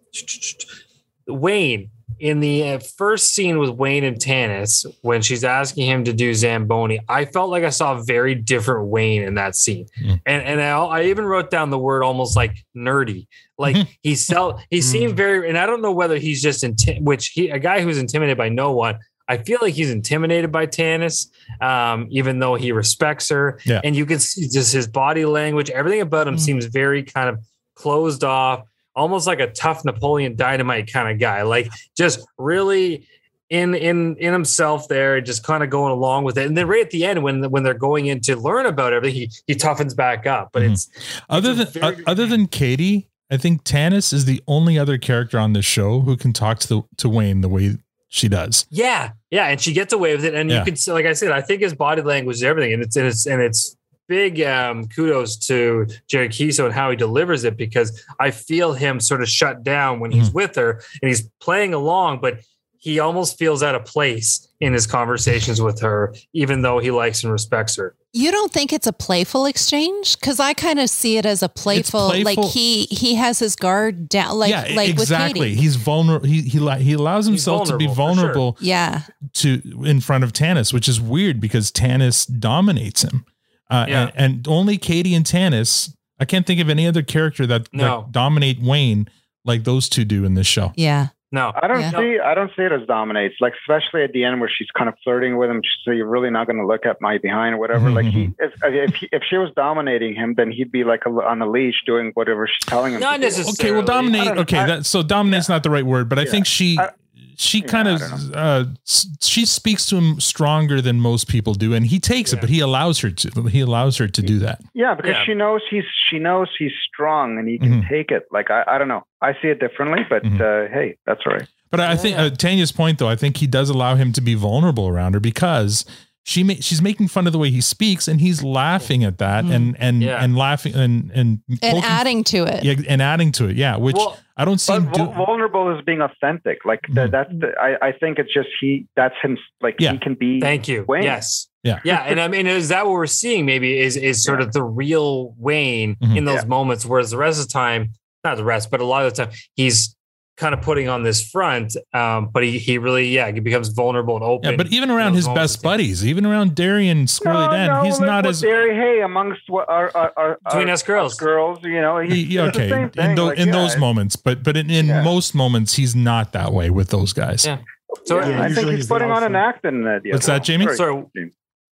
Wayne 1.27 1.91
in 2.21 2.41
the 2.41 2.71
uh, 2.71 2.79
first 2.79 3.35
scene 3.35 3.59
with 3.59 3.71
Wayne 3.71 4.05
and 4.05 4.17
Tanis 4.17 4.87
when 5.03 5.23
she's 5.23 5.45
asking 5.45 5.87
him 5.87 6.05
to 6.05 6.13
do 6.13 6.33
Zamboni, 6.35 7.01
I 7.09 7.25
felt 7.25 7.51
like 7.51 7.65
I 7.65 7.71
saw 7.71 7.99
a 7.99 8.03
very 8.03 8.35
different 8.35 8.89
Wayne 8.89 9.23
in 9.23 9.35
that 9.35 9.57
scene, 9.57 9.87
and 10.25 10.43
and 10.43 10.61
I, 10.61 10.79
I 10.79 11.03
even 11.05 11.25
wrote 11.25 11.51
down 11.51 11.71
the 11.71 11.79
word 11.79 12.03
almost 12.03 12.37
like 12.37 12.65
nerdy. 12.77 13.27
Like 13.59 13.77
he 14.03 14.15
felt 14.15 14.61
he 14.71 14.81
seemed 14.81 15.17
very, 15.17 15.49
and 15.49 15.59
I 15.59 15.67
don't 15.67 15.83
know 15.83 15.93
whether 15.93 16.17
he's 16.17 16.43
just 16.43 16.63
inti- 16.63 17.03
which 17.03 17.29
he 17.29 17.51
a 17.51 17.59
guy 17.59 17.81
who's 17.81 17.99
intimidated 17.99 18.39
by 18.39 18.49
no 18.49 18.73
one. 18.73 18.99
I 19.27 19.39
feel 19.39 19.59
like 19.63 19.75
he's 19.75 19.91
intimidated 19.91 20.53
by 20.53 20.67
Tanis, 20.67 21.31
um, 21.61 22.09
even 22.11 22.39
though 22.39 22.57
he 22.57 22.73
respects 22.73 23.31
her. 23.31 23.59
Yeah. 23.65 23.81
And 23.83 23.97
you 23.97 24.05
can 24.05 24.19
see 24.19 24.49
just 24.49 24.73
his 24.73 24.87
body 24.87 25.25
language, 25.25 25.71
everything 25.71 26.03
about 26.03 26.29
him 26.29 26.37
seems 26.37 26.67
very 26.67 27.03
kind 27.03 27.29
of 27.29 27.39
closed 27.75 28.23
off, 28.23 28.65
almost 28.95 29.27
like 29.27 29.41
a 29.41 29.51
tough 29.51 29.85
Napoleon 29.85 30.37
Dynamite 30.37 30.93
kind 30.93 31.09
of 31.09 31.19
guy. 31.19 31.43
Like 31.43 31.71
just 31.97 32.27
really 32.37 33.07
in 33.49 33.75
in 33.75 34.17
in 34.17 34.33
himself 34.33 34.89
there, 34.89 35.21
just 35.21 35.43
kind 35.43 35.63
of 35.63 35.71
going 35.71 35.93
along 35.93 36.25
with 36.25 36.37
it. 36.37 36.47
And 36.47 36.57
then 36.57 36.67
right 36.67 36.85
at 36.85 36.91
the 36.91 37.05
end, 37.05 37.23
when 37.23 37.51
when 37.51 37.63
they're 37.63 37.75
going 37.75 38.07
in 38.07 38.21
to 38.23 38.37
learn 38.37 38.67
about 38.67 38.93
everything, 38.93 39.21
he 39.21 39.31
he 39.47 39.55
toughens 39.55 39.97
back 39.97 40.27
up. 40.27 40.51
But 40.53 40.63
it's 40.63 40.91
Other 41.31 41.55
than 41.55 41.83
uh, 41.83 41.95
other 42.07 42.27
than 42.27 42.47
Katy, 42.47 43.09
I 43.31 43.37
think 43.37 43.65
Tanis 43.65 44.13
is 44.13 44.25
the 44.27 44.43
only 44.47 44.79
other 44.79 44.99
character 44.99 45.39
on 45.39 45.55
this 45.55 45.65
show 45.65 46.01
who 46.01 46.17
can 46.17 46.33
talk 46.33 46.59
to 46.61 46.69
the, 46.69 46.83
to 46.99 47.09
Wayne 47.09 47.41
the 47.41 47.49
way 47.49 47.79
she 48.15 48.29
does. 48.29 48.65
Yeah, 48.71 49.11
yeah, 49.33 49.47
and 49.49 49.61
she 49.61 49.73
gets 49.73 49.93
away 49.93 50.15
with 50.15 50.25
it, 50.25 50.35
and 50.35 50.49
Yeah. 50.49 50.61
you 50.61 50.65
can 50.65 50.77
see, 50.77 50.93
like 50.93 51.05
I 51.05 51.15
said, 51.15 51.33
I 51.33 51.41
think 51.41 51.63
his 51.63 51.75
body 51.75 52.01
language 52.01 52.37
is 52.37 52.43
everything, 52.45 52.73
and 52.73 52.81
it's 52.83 52.95
and 52.97 53.07
it's 53.09 53.27
and 53.27 53.43
it's 53.43 53.77
big 54.07 54.41
um, 54.43 54.87
kudos 54.87 55.37
to 55.49 55.87
Jared 56.07 56.31
Keeso 56.31 56.67
and 56.67 56.73
how 56.75 56.91
he 56.91 56.97
delivers 56.97 57.43
it 57.43 57.57
because 57.57 58.05
I 58.21 58.31
feel 58.31 58.73
him 58.75 59.01
sort 59.01 59.21
of 59.23 59.29
shut 59.29 59.65
down 59.65 59.99
when 59.99 60.13
he's 60.13 60.31
with 60.31 60.55
her 60.57 60.81
and 61.03 61.09
he's 61.09 61.29
playing 61.41 61.73
along, 61.75 62.21
but 62.21 62.39
he 62.85 62.99
almost 63.01 63.39
feels 63.39 63.63
out 63.63 63.75
of 63.75 63.87
place 63.87 64.47
in 64.61 64.75
his 64.75 64.87
conversations 64.87 65.59
with 65.61 65.81
her, 65.81 66.15
even 66.35 66.61
though 66.61 66.79
he 66.79 66.91
likes 66.91 67.25
and 67.25 67.33
respects 67.33 67.77
her. 67.77 67.97
You 68.13 68.31
don't 68.31 68.53
think 68.53 68.73
it's 68.75 68.87
a 68.87 68.93
playful 68.93 69.47
exchange? 69.47 70.21
Because 70.21 70.39
I 70.39 70.53
kind 70.53 70.79
of 70.79 70.91
see 70.91 71.17
it 71.17 71.25
as 71.25 71.43
a 71.43 71.49
playful, 71.49 72.11
playful. 72.11 72.43
like 72.45 72.53
he 72.53 72.85
he 72.85 73.15
has 73.15 73.39
his 73.39 73.57
guard 73.57 74.09
down, 74.09 74.39
like 74.39 74.51
yeah, 74.51 74.69
like 74.77 74.91
exactly. 74.91 75.51
with 75.51 75.59
He's 75.59 75.77
vulnerable. 75.77 76.27
He 76.27 76.43
he 76.43 76.59
he 76.83 76.93
allows 76.93 77.25
himself 77.25 77.67
to 77.69 77.77
be 77.79 77.87
vulnerable, 77.87 78.57
sure. 78.61 78.67
Yeah, 78.69 79.01
to 79.35 79.63
in 79.85 80.01
front 80.01 80.23
of 80.23 80.33
Tanis, 80.35 80.73
which 80.75 80.87
is 80.87 81.01
weird 81.01 81.41
because 81.41 81.73
Tanis 81.73 82.27
dominates 82.39 83.03
him. 83.03 83.25
Uh, 83.71 83.87
Yeah. 83.89 84.11
and, 84.15 84.37
and 84.37 84.49
only 84.49 84.77
Katy 84.77 85.15
and 85.15 85.25
Tanis. 85.25 85.91
I 86.21 86.27
can't 86.27 86.47
think 86.47 86.61
of 86.61 86.69
any 86.69 86.87
other 86.87 87.03
character 87.03 87.47
that, 87.47 87.69
No. 87.73 88.03
that 88.03 88.13
dominate 88.13 88.61
Wayne 88.61 89.09
like 89.45 89.65
those 89.65 89.89
two 89.89 90.05
do 90.05 90.25
in 90.27 90.35
this 90.35 90.47
show. 90.47 90.73
yeah. 90.77 91.09
No, 91.35 91.53
I 91.61 91.67
don't 91.67 91.81
Yeah. 91.81 91.91
see. 91.91 92.19
I 92.21 92.35
don't 92.35 92.51
see 92.57 92.63
it 92.63 92.71
as 92.71 92.87
dominates. 92.87 93.35
Like 93.41 93.55
especially 93.61 94.05
at 94.05 94.13
the 94.13 94.23
end 94.25 94.41
where 94.41 94.49
she's 94.49 94.71
kind 94.71 94.89
of 94.89 94.95
flirting 95.03 95.37
with 95.37 95.51
him. 95.51 95.63
So 95.85 95.91
you're 95.91 96.07
really 96.07 96.31
not 96.31 96.47
going 96.47 96.59
to 96.59 96.67
look 96.67 96.87
at 96.87 97.01
my 97.01 97.19
behind 97.19 97.57
or 97.57 97.59
whatever. 97.59 97.91
Like 97.91 98.07
he, 98.07 98.31
if 98.39 98.53
if, 98.63 98.95
he, 98.95 99.09
if 99.11 99.23
she 99.29 99.37
was 99.37 99.51
dominating 99.57 100.15
him, 100.15 100.35
then 100.37 100.53
he'd 100.53 100.71
be 100.71 100.85
like 100.85 101.03
a, 101.07 101.11
on 101.11 101.43
a 101.43 101.51
leash 101.51 101.83
doing 101.85 102.13
whatever 102.15 102.47
she's 102.47 102.65
telling 102.67 102.95
him. 102.95 103.01
Not 103.01 103.15
to 103.15 103.19
do. 103.19 103.25
necessarily. 103.25 103.53
Okay, 103.59 103.73
well, 103.73 103.83
dominate. 103.85 104.39
Okay, 104.39 104.59
I- 104.59 104.67
that 104.67 104.87
so 104.87 105.03
dominate's 105.03 105.49
not 105.49 105.65
the 105.65 105.71
right 105.71 105.85
word, 105.85 106.09
but 106.09 106.19
I 106.21 106.23
Yeah. 106.23 106.31
think 106.31 106.47
she 106.47 106.79
I- 106.79 106.91
she 107.37 107.61
Yeah, 107.61 107.67
kind 107.67 107.89
of 107.89 108.03
uh, 108.35 108.65
she 108.85 109.45
speaks 109.47 109.87
to 109.87 109.97
him 109.97 110.21
stronger 110.21 110.81
than 110.81 111.01
most 111.01 111.29
people 111.29 111.55
do, 111.55 111.73
and 111.75 111.87
he 111.87 111.99
takes 112.01 112.33
it, 112.33 112.41
but 112.41 112.49
he 112.51 112.61
allows 112.61 113.01
her 113.01 113.11
to. 113.11 113.43
He 113.45 113.61
allows 113.61 113.97
her 113.99 114.09
to 114.09 114.23
do 114.23 114.39
that. 114.41 114.61
Yeah, 114.75 114.95
because 114.95 115.13
Yeah. 115.13 115.25
she 115.25 115.35
knows 115.35 115.61
he's 115.71 115.85
she 116.11 116.19
knows 116.19 116.49
he's 116.59 116.73
strong 116.93 117.39
and 117.39 117.49
he 117.49 117.59
can 117.59 117.83
Mhm. 117.83 117.89
take 117.89 118.11
it. 118.11 118.25
Like 118.31 118.51
I, 118.51 118.65
I 118.67 118.79
don't 118.79 118.89
know. 118.89 119.05
I 119.21 119.33
see 119.41 119.49
it 119.49 119.61
differently, 119.61 120.01
but 120.09 120.23
Mhm. 120.23 120.41
uh, 120.41 120.73
hey, 120.73 120.97
that's 121.07 121.21
all 121.27 121.33
right. 121.35 121.49
But 121.71 121.81
I 121.81 121.97
think 121.97 122.17
uh, 122.19 122.31
Tanya's 122.31 122.71
point, 122.73 122.99
though, 122.99 123.09
I 123.09 123.17
think 123.17 123.39
he 123.39 123.47
does 123.49 123.69
allow 123.69 123.97
him 123.97 124.13
to 124.13 124.21
be 124.21 124.35
vulnerable 124.35 124.87
around 124.87 125.15
her 125.15 125.21
because 125.21 125.85
she 126.23 126.45
ma- 126.45 126.55
she's 126.61 126.81
making 126.81 127.09
fun 127.09 127.27
of 127.27 127.33
the 127.33 127.39
way 127.39 127.51
he 127.51 127.61
speaks, 127.61 128.07
and 128.07 128.21
he's 128.21 128.43
laughing 128.45 129.03
at 129.05 129.19
that, 129.19 129.45
and 129.45 129.77
and 129.81 130.03
Yeah. 130.03 130.23
and 130.23 130.37
laughing 130.37 130.75
and 130.75 131.11
and 131.13 131.41
and 131.51 131.61
poking- 131.61 131.83
adding 131.85 132.25
to 132.25 132.45
it. 132.45 132.63
yeah, 132.65 132.75
and 132.89 133.03
adding 133.03 133.33
to 133.33 133.47
it, 133.49 133.57
yeah. 133.57 133.77
Which 133.77 133.97
Well, 133.97 134.17
I 134.37 134.45
don't 134.45 134.59
see 134.59 134.73
But 134.73 134.83
him 134.83 134.93
do. 134.93 135.05
vulnerable 135.15 135.77
as 135.77 135.85
being 135.85 136.01
authentic. 136.01 136.65
Like 136.65 136.81
th- 136.87 136.97
Mhm. 136.97 137.11
that's 137.13 137.31
the, 137.31 137.53
I, 137.61 137.89
I 137.89 137.93
think 137.93 138.19
it's 138.19 138.33
just 138.35 138.49
he. 138.61 138.87
That's 138.97 139.15
him. 139.23 139.39
Like 139.61 139.77
Yeah. 139.79 139.93
he 139.93 139.99
can 139.99 140.15
be. 140.15 140.41
Thank 140.41 140.67
you. 140.67 140.85
Wayne. 140.89 141.05
Yes. 141.05 141.49
Yeah. 141.63 141.79
Yeah. 141.85 142.01
And 142.03 142.21
I 142.21 142.27
mean, 142.29 142.47
is 142.47 142.69
that 142.71 142.85
what 142.85 142.93
we're 142.95 143.07
seeing? 143.07 143.47
Maybe 143.47 143.79
is 143.79 143.97
is 143.97 144.25
sort 144.25 144.41
of 144.41 144.53
the 144.53 144.63
real 144.63 145.35
Wayne 145.39 145.95
Mhm. 146.03 146.17
in 146.17 146.25
those 146.25 146.43
Yeah. 146.43 146.49
moments, 146.49 146.85
whereas 146.85 147.11
the 147.13 147.17
rest 147.17 147.41
of 147.41 147.47
the 147.47 147.53
time, 147.53 147.91
not 148.25 148.37
the 148.37 148.45
rest, 148.45 148.71
but 148.71 148.81
a 148.81 148.85
lot 148.85 149.07
of 149.07 149.15
the 149.15 149.25
time, 149.27 149.35
he's 149.55 149.94
kind 150.37 150.53
of 150.55 150.61
putting 150.63 150.89
on 150.89 151.03
this 151.05 151.25
front. 151.31 151.77
Um, 151.93 152.29
but 152.33 152.43
he 152.43 152.59
he 152.59 152.79
really, 152.79 153.09
yeah, 153.09 153.31
he 153.31 153.41
becomes 153.41 153.69
vulnerable 153.69 154.17
and 154.17 154.25
open. 154.25 154.51
Yeah, 154.51 154.57
but 154.57 154.67
even 154.69 154.91
around 154.91 155.15
his 155.15 155.29
best 155.29 155.63
buddies, 155.63 156.05
even 156.05 156.27
around 156.27 156.55
Darian 156.55 157.07
Squirrely 157.07 157.47
No, 157.47 157.53
Dan, 157.53 157.67
no, 157.69 157.83
he's 157.85 158.01
not 158.01 158.27
as 158.27 158.41
Derry, 158.41 158.75
hey, 158.75 159.01
amongst 159.03 159.43
what 159.49 159.69
our, 159.69 159.91
our, 159.95 160.13
our 160.17 160.39
Between 160.45 160.69
our- 160.69 160.75
us 160.75 160.83
girls. 160.83 161.15
girls, 161.17 161.59
you 161.63 161.81
know, 161.81 161.99
he, 161.99 162.15
he's, 162.17 162.29
yeah, 162.29 162.43
the 162.43 162.49
okay 162.49 162.69
same 162.71 162.83
in, 162.85 162.91
thing. 162.91 163.15
tho- 163.15 163.27
like, 163.27 163.39
in 163.39 163.47
yeah, 163.49 163.53
those 163.53 163.67
it's- 163.73 163.81
moments, 163.81 164.17
but 164.17 164.43
but 164.43 164.57
in, 164.57 164.71
in 164.71 164.87
Yeah. 164.87 165.03
most 165.03 165.35
moments, 165.35 165.75
he's 165.75 165.95
not 165.95 166.33
that 166.33 166.53
way 166.53 166.69
with 166.71 166.89
those 166.91 167.13
guys. 167.13 167.45
Yeah. 167.47 167.59
So 168.05 168.19
yeah, 168.19 168.29
Yeah, 168.31 168.43
I 168.43 168.53
think 168.53 168.69
he's 168.69 168.77
he's 168.79 168.87
putting 168.89 169.11
on 169.13 169.23
an 169.23 169.37
act 169.37 169.65
in 169.65 169.85
that. 169.85 170.03
What's 170.05 170.27
that, 170.27 170.43
Jamie? 170.43 170.67
Sorry. 170.75 171.05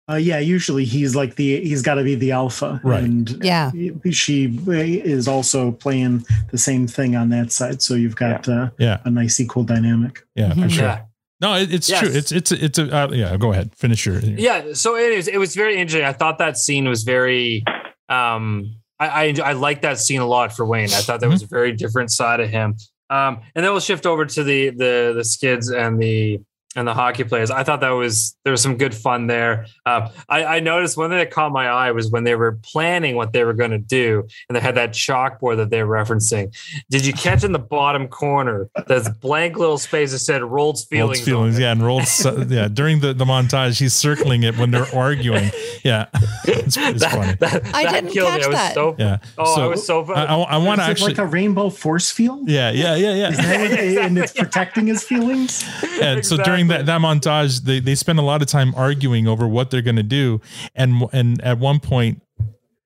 Uh, 0.10 0.16
yeah, 0.16 0.39
usually 0.39 0.84
he's 0.84 1.16
like 1.16 1.36
the 1.36 1.62
he's 1.62 1.82
got 1.82 1.95
to 1.95 2.04
be 2.04 2.16
the 2.16 2.32
alpha, 2.32 2.82
Right. 2.84 3.04
And 3.04 3.30
Yeah. 3.43 3.72
she 4.12 4.45
is 4.68 5.28
also 5.28 5.72
playing 5.72 6.26
the 6.52 6.58
same 6.58 6.88
thing 6.88 7.16
on 7.16 7.30
that 7.30 7.52
side. 7.52 7.82
So 7.82 7.93
you've 7.95 8.16
got 8.16 8.47
uh, 8.49 8.72
Yeah, 8.78 8.97
a 9.06 9.10
nice 9.12 9.39
equal 9.39 9.64
dynamic. 9.64 10.20
yeah, 10.36 10.54
for 10.54 10.60
Mhm. 10.62 10.72
sure. 10.72 10.84
Yeah. 10.86 11.02
No, 11.39 11.56
it, 11.56 11.74
it's 11.74 11.89
Yes. 11.89 11.99
true. 11.99 12.10
It's 12.12 12.32
it's 12.32 12.52
it's 12.52 12.78
a 12.80 12.93
uh, 12.95 13.10
yeah. 13.14 13.38
Go 13.38 13.52
ahead, 13.54 13.74
finish 13.76 14.06
your. 14.06 14.20
yeah 14.20 14.74
so 14.74 14.95
it 14.97 15.12
is 15.12 15.28
it 15.28 15.38
was 15.38 15.56
very 15.56 15.76
interesting 15.78 16.06
i 16.08 16.14
thought 16.14 16.38
that 16.39 16.58
scene 16.58 16.88
was 16.89 17.04
very 17.04 17.64
um 18.10 18.76
i 18.99 19.08
i, 19.28 19.36
I 19.52 19.54
like 19.54 19.82
that 19.82 19.97
scene 19.97 20.20
a 20.22 20.26
lot 20.28 20.52
for 20.56 20.66
wayne 20.66 20.89
i 20.99 21.02
thought 21.06 21.20
that 21.22 21.30
was 21.30 21.41
a 21.43 21.47
very 21.47 21.72
different 21.74 22.12
side 22.12 22.39
of 22.39 22.49
him 22.49 22.76
um 23.10 23.39
and 23.56 23.64
then 23.64 23.72
we'll 23.72 23.80
shift 23.80 24.06
over 24.06 24.26
to 24.26 24.43
the 24.43 24.70
the 24.72 25.14
the 25.16 25.24
skids 25.24 25.70
and 25.70 25.99
the 26.02 26.39
and 26.76 26.88
the 26.88 26.93
hockey 26.93 27.24
players 27.24 27.51
i 27.51 27.63
thought 27.63 27.82
that 27.82 27.89
was 27.89 28.36
there 28.43 28.51
was 28.51 28.61
some 28.61 28.78
good 28.78 28.93
fun 28.95 29.28
there 29.28 29.65
uh, 29.86 30.09
I, 30.30 30.45
I 30.45 30.59
noticed 30.59 30.97
one 30.97 31.09
thing 31.09 31.17
that 31.19 31.32
caught 31.32 31.51
my 31.51 31.67
eye 31.67 31.91
was 31.91 32.09
when 32.11 32.24
they 32.24 32.36
were 32.36 32.59
planning 32.63 33.15
what 33.15 33.34
they 33.34 33.43
were 33.43 33.53
going 33.53 33.72
to 33.72 33.78
do 33.78 34.28
and 34.49 34.55
they 34.55 34.59
had 34.61 34.76
that 34.76 34.91
chalkboard 34.91 35.57
that 35.57 35.69
they 35.69 35.84
were 35.84 35.95
referencing 35.95 36.55
did 36.89 37.05
you 37.05 37.13
catch 37.13 37.43
in 37.43 37.51
the 37.51 37.59
bottom 37.59 38.07
corner 38.07 38.69
there's 38.88 39.09
blank 39.09 39.57
little 39.57 39.78
space 39.78 40.11
that 40.11 40.19
said 40.19 40.41
rolled 40.43 40.80
feelings, 40.89 41.22
Roald 41.22 41.26
feelings, 41.26 41.59
yeah, 41.59 41.72
and 41.72 41.84
rolled, 41.84 42.07
su- 42.07 42.45
yeah. 42.49 42.67
During 42.67 42.99
the, 42.99 43.13
the 43.13 43.26
montage, 43.26 43.80
he's 43.80 43.93
circling 43.93 44.43
it 44.43 44.57
when 44.57 44.72
they're 44.72 44.88
arguing. 44.95 45.51
Yeah, 45.84 46.07
it's, 46.45 46.78
it's 46.78 47.05
funny. 47.05 47.36
That- 47.39 47.65
I 47.74 47.84
that 47.84 47.91
didn't 47.91 48.11
killed 48.11 48.34
me. 48.34 48.39
catch 48.39 48.43
I 48.43 48.47
was 48.47 48.55
that. 48.55 48.74
so 48.74 48.95
Yeah. 48.97 49.17
Oh, 49.38 49.61
I 49.61 49.67
was 49.67 49.86
so. 49.86 50.03
I, 50.13 50.24
I, 50.26 50.57
want 50.57 50.80
to 50.80 50.86
actually. 50.86 51.09
like 51.13 51.17
a 51.17 51.26
rainbow 51.26 51.69
force 51.69 52.09
field? 52.11 52.49
yeah, 52.49 52.72
yeah, 52.72 52.95
yeah, 52.95 53.30
Is 53.30 53.38
yeah. 53.38 53.43
that 53.45 53.69
what- 53.69 53.80
and 54.05 54.17
it's 54.17 54.34
protecting 54.34 54.88
his 54.88 55.03
feelings. 55.03 55.63
And 56.01 56.26
so 56.26 56.38
during 56.38 56.61
that, 56.68 56.86
that 56.86 57.01
montage, 57.01 57.64
they, 57.64 57.80
they 57.80 57.95
spend 57.95 58.20
a 58.20 58.22
lot 58.22 58.41
of 58.41 58.47
time 58.47 58.74
arguing 58.76 59.28
over 59.28 59.47
what 59.47 59.72
they're 59.72 59.82
going 59.82 59.95
to 59.95 60.03
do, 60.03 60.41
and 60.76 61.03
and 61.14 61.41
at 61.41 61.59
one 61.59 61.80
point, 61.80 62.22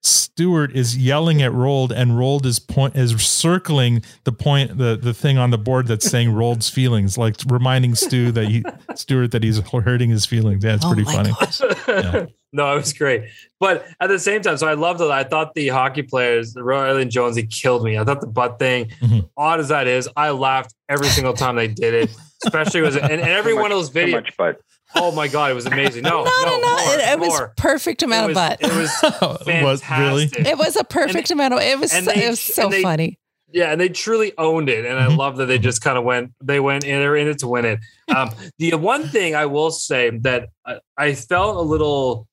Stewart 0.06 0.74
is 0.74 0.96
yelling 0.96 1.42
at 1.42 1.52
Roald, 1.52 1.90
and 1.90 2.12
Roald 2.12 2.44
is 2.46 2.58
point 2.58 2.96
is 2.96 3.20
circling 3.24 4.02
the 4.24 4.32
point 4.32 4.78
the 4.78 4.96
the 4.96 5.12
thing 5.12 5.38
on 5.38 5.50
the 5.50 5.58
board 5.58 5.86
that's 5.86 6.08
saying 6.08 6.30
Roald's 6.30 6.70
feelings, 6.70 7.18
like 7.18 7.36
reminding 7.46 7.94
Stu 7.94 8.30
that 8.32 8.48
he 8.48 8.62
Stewart 8.94 9.32
that 9.32 9.42
he's 9.42 9.58
hurting 9.70 10.10
his 10.10 10.24
feelings. 10.26 10.64
Yeah, 10.64 10.74
it's 10.74 10.84
Oh 10.84 10.92
pretty 10.94 11.04
funny. 11.04 11.32
gosh. 11.40 11.60
no, 12.52 12.72
it 12.72 12.76
was 12.76 12.92
great. 12.92 13.24
But 13.58 13.86
at 14.00 14.08
the 14.08 14.18
same 14.18 14.42
time, 14.42 14.56
so 14.56 14.68
I 14.68 14.74
loved 14.74 15.00
it. 15.00 15.10
I 15.10 15.24
thought 15.24 15.54
the 15.54 15.68
hockey 15.68 16.02
players, 16.02 16.54
Roy 16.56 16.96
and 16.96 17.10
Jones, 17.10 17.36
he 17.36 17.46
killed 17.46 17.82
me. 17.82 17.98
I 17.98 18.04
thought 18.04 18.20
the 18.20 18.26
butt 18.26 18.58
thing, 18.58 18.90
Mhm. 19.02 19.28
odd 19.36 19.60
as 19.60 19.68
that 19.68 19.86
is, 19.86 20.08
I 20.16 20.30
laughed 20.30 20.74
every 20.88 21.08
single 21.08 21.32
time 21.34 21.56
they 21.56 21.68
did 21.68 21.94
it. 21.94 22.16
Especially 22.44 22.82
was 22.82 22.96
and, 22.96 23.10
and 23.10 23.22
every 23.22 23.52
Too 23.52 23.56
one 23.56 23.72
of 23.72 23.78
much- 23.78 23.86
those 23.86 23.90
too 23.90 23.98
videos. 23.98 24.12
much 24.12 24.36
butt. 24.36 24.60
Oh 24.98 25.12
my 25.12 25.28
god, 25.28 25.50
it 25.50 25.54
was 25.54 25.66
amazing. 25.66 26.02
No, 26.06 26.24
No, 26.24 26.30
no, 26.44 26.58
no. 26.58 26.60
more, 26.60 26.94
it, 26.94 27.00
it 27.00 27.18
was 27.20 27.40
perfect 27.56 28.02
amount 28.02 28.30
it 28.32 28.34
was, 28.36 28.36
of 28.36 28.48
butt. 28.48 28.58
It 28.62 28.74
was 28.76 28.90
Was 29.62 29.82
really? 29.90 30.26
fantastic. 30.28 30.46
It 30.46 30.58
was 30.58 30.76
a 30.76 30.84
perfect 30.84 31.30
amount 31.30 31.54
of. 31.54 31.60
It 31.60 31.78
was. 31.78 31.92
So, 31.92 32.00
they- 32.00 32.24
it 32.26 32.30
was 32.30 32.40
so 32.40 32.68
they- 32.68 32.82
funny. 32.82 33.18
Yeah, 33.52 33.70
and 33.70 33.80
they 33.80 33.88
truly 33.88 34.32
owned 34.38 34.68
it, 34.68 34.84
and 34.84 34.98
I 34.98 35.06
Mhm. 35.06 35.16
love 35.16 35.36
that 35.36 35.46
they 35.46 35.58
just 35.58 35.80
kind 35.80 35.96
of 35.96 36.02
went. 36.04 36.32
They 36.42 36.58
went 36.58 36.82
in. 36.84 36.98
They're 36.98 37.16
in 37.16 37.28
it 37.28 37.38
to 37.38 37.46
win 37.48 37.64
it. 37.64 37.78
Um, 38.14 38.30
the 38.58 38.74
one 38.74 39.06
thing 39.08 39.36
I 39.36 39.46
will 39.46 39.70
say 39.70 40.10
that 40.22 40.48
I, 40.66 40.80
I 40.98 41.14
felt 41.14 41.56
a 41.56 41.60
little, 41.60 42.26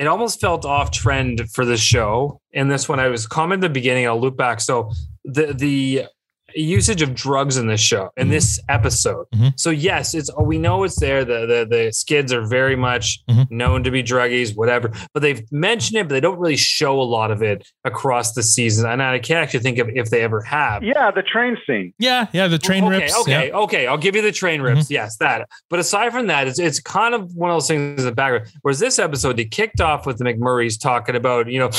it 0.00 0.08
almost 0.08 0.40
felt 0.40 0.64
off 0.64 0.90
trend 0.90 1.48
for 1.52 1.64
the 1.64 1.76
show. 1.76 2.40
And 2.52 2.70
this 2.70 2.88
one, 2.88 2.98
I 2.98 3.06
was 3.06 3.26
commenting 3.26 3.64
at 3.64 3.68
the 3.68 3.72
beginning. 3.72 4.06
I'll 4.06 4.20
loop 4.20 4.36
back. 4.36 4.60
So 4.60 4.90
the 5.24 5.54
the 5.54 6.06
usage 6.54 7.02
of 7.02 7.14
drugs 7.14 7.56
in 7.56 7.66
this 7.66 7.80
show 7.80 8.10
in 8.16 8.28
Mhm. 8.28 8.30
this 8.30 8.60
episode. 8.68 9.26
Mhm. 9.34 9.52
So 9.56 9.70
yes, 9.70 10.14
it's 10.14 10.30
we 10.40 10.58
know 10.58 10.84
it's 10.84 10.98
there. 11.00 11.24
The 11.24 11.46
the 11.46 11.66
the 11.68 11.92
skids 11.92 12.32
are 12.32 12.46
very 12.46 12.76
much 12.76 13.20
Mhm. 13.28 13.50
known 13.50 13.82
to 13.84 13.90
be 13.90 14.02
druggies, 14.02 14.56
whatever. 14.56 14.90
But 15.14 15.22
they've 15.22 15.42
mentioned 15.52 15.98
it, 16.00 16.08
but 16.08 16.14
they 16.14 16.20
don't 16.20 16.38
really 16.38 16.56
show 16.56 17.00
a 17.00 17.02
lot 17.02 17.30
of 17.30 17.42
it 17.42 17.66
across 17.84 18.32
the 18.32 18.42
season. 18.42 18.88
And 18.90 19.02
I 19.02 19.18
can't 19.18 19.42
actually 19.42 19.60
think 19.60 19.78
of 19.78 19.88
if 19.94 20.10
they 20.10 20.22
ever 20.22 20.42
have. 20.42 20.82
Yeah, 20.82 21.10
the 21.10 21.22
train 21.22 21.56
scene. 21.66 21.92
Yeah, 21.98 22.26
yeah, 22.32 22.48
the 22.48 22.58
train 22.58 22.84
okay, 22.84 22.98
rips. 22.98 23.16
Okay, 23.20 23.30
yeah. 23.30 23.42
Mm-hmm. 23.48 23.56
okay, 23.64 23.86
I'll 23.86 23.98
give 23.98 24.16
you 24.16 24.22
the 24.22 24.32
train 24.32 24.60
rips. 24.62 24.90
Yes, 24.90 25.16
that. 25.18 25.48
But 25.68 25.78
aside 25.78 26.12
from 26.12 26.26
that, 26.28 26.46
it's 26.48 26.58
it's 26.58 26.80
kind 26.80 27.14
of 27.14 27.34
one 27.34 27.50
of 27.50 27.54
those 27.56 27.68
things 27.68 28.00
in 28.00 28.06
the 28.06 28.12
background. 28.14 28.46
Whereas 28.62 28.78
this 28.78 28.98
episode, 28.98 29.36
they 29.36 29.44
kicked 29.44 29.80
off 29.80 30.06
with 30.06 30.18
the 30.18 30.24
McMurrays 30.24 30.80
talking 30.80 31.16
about, 31.16 31.50
you 31.50 31.58
know, 31.58 31.70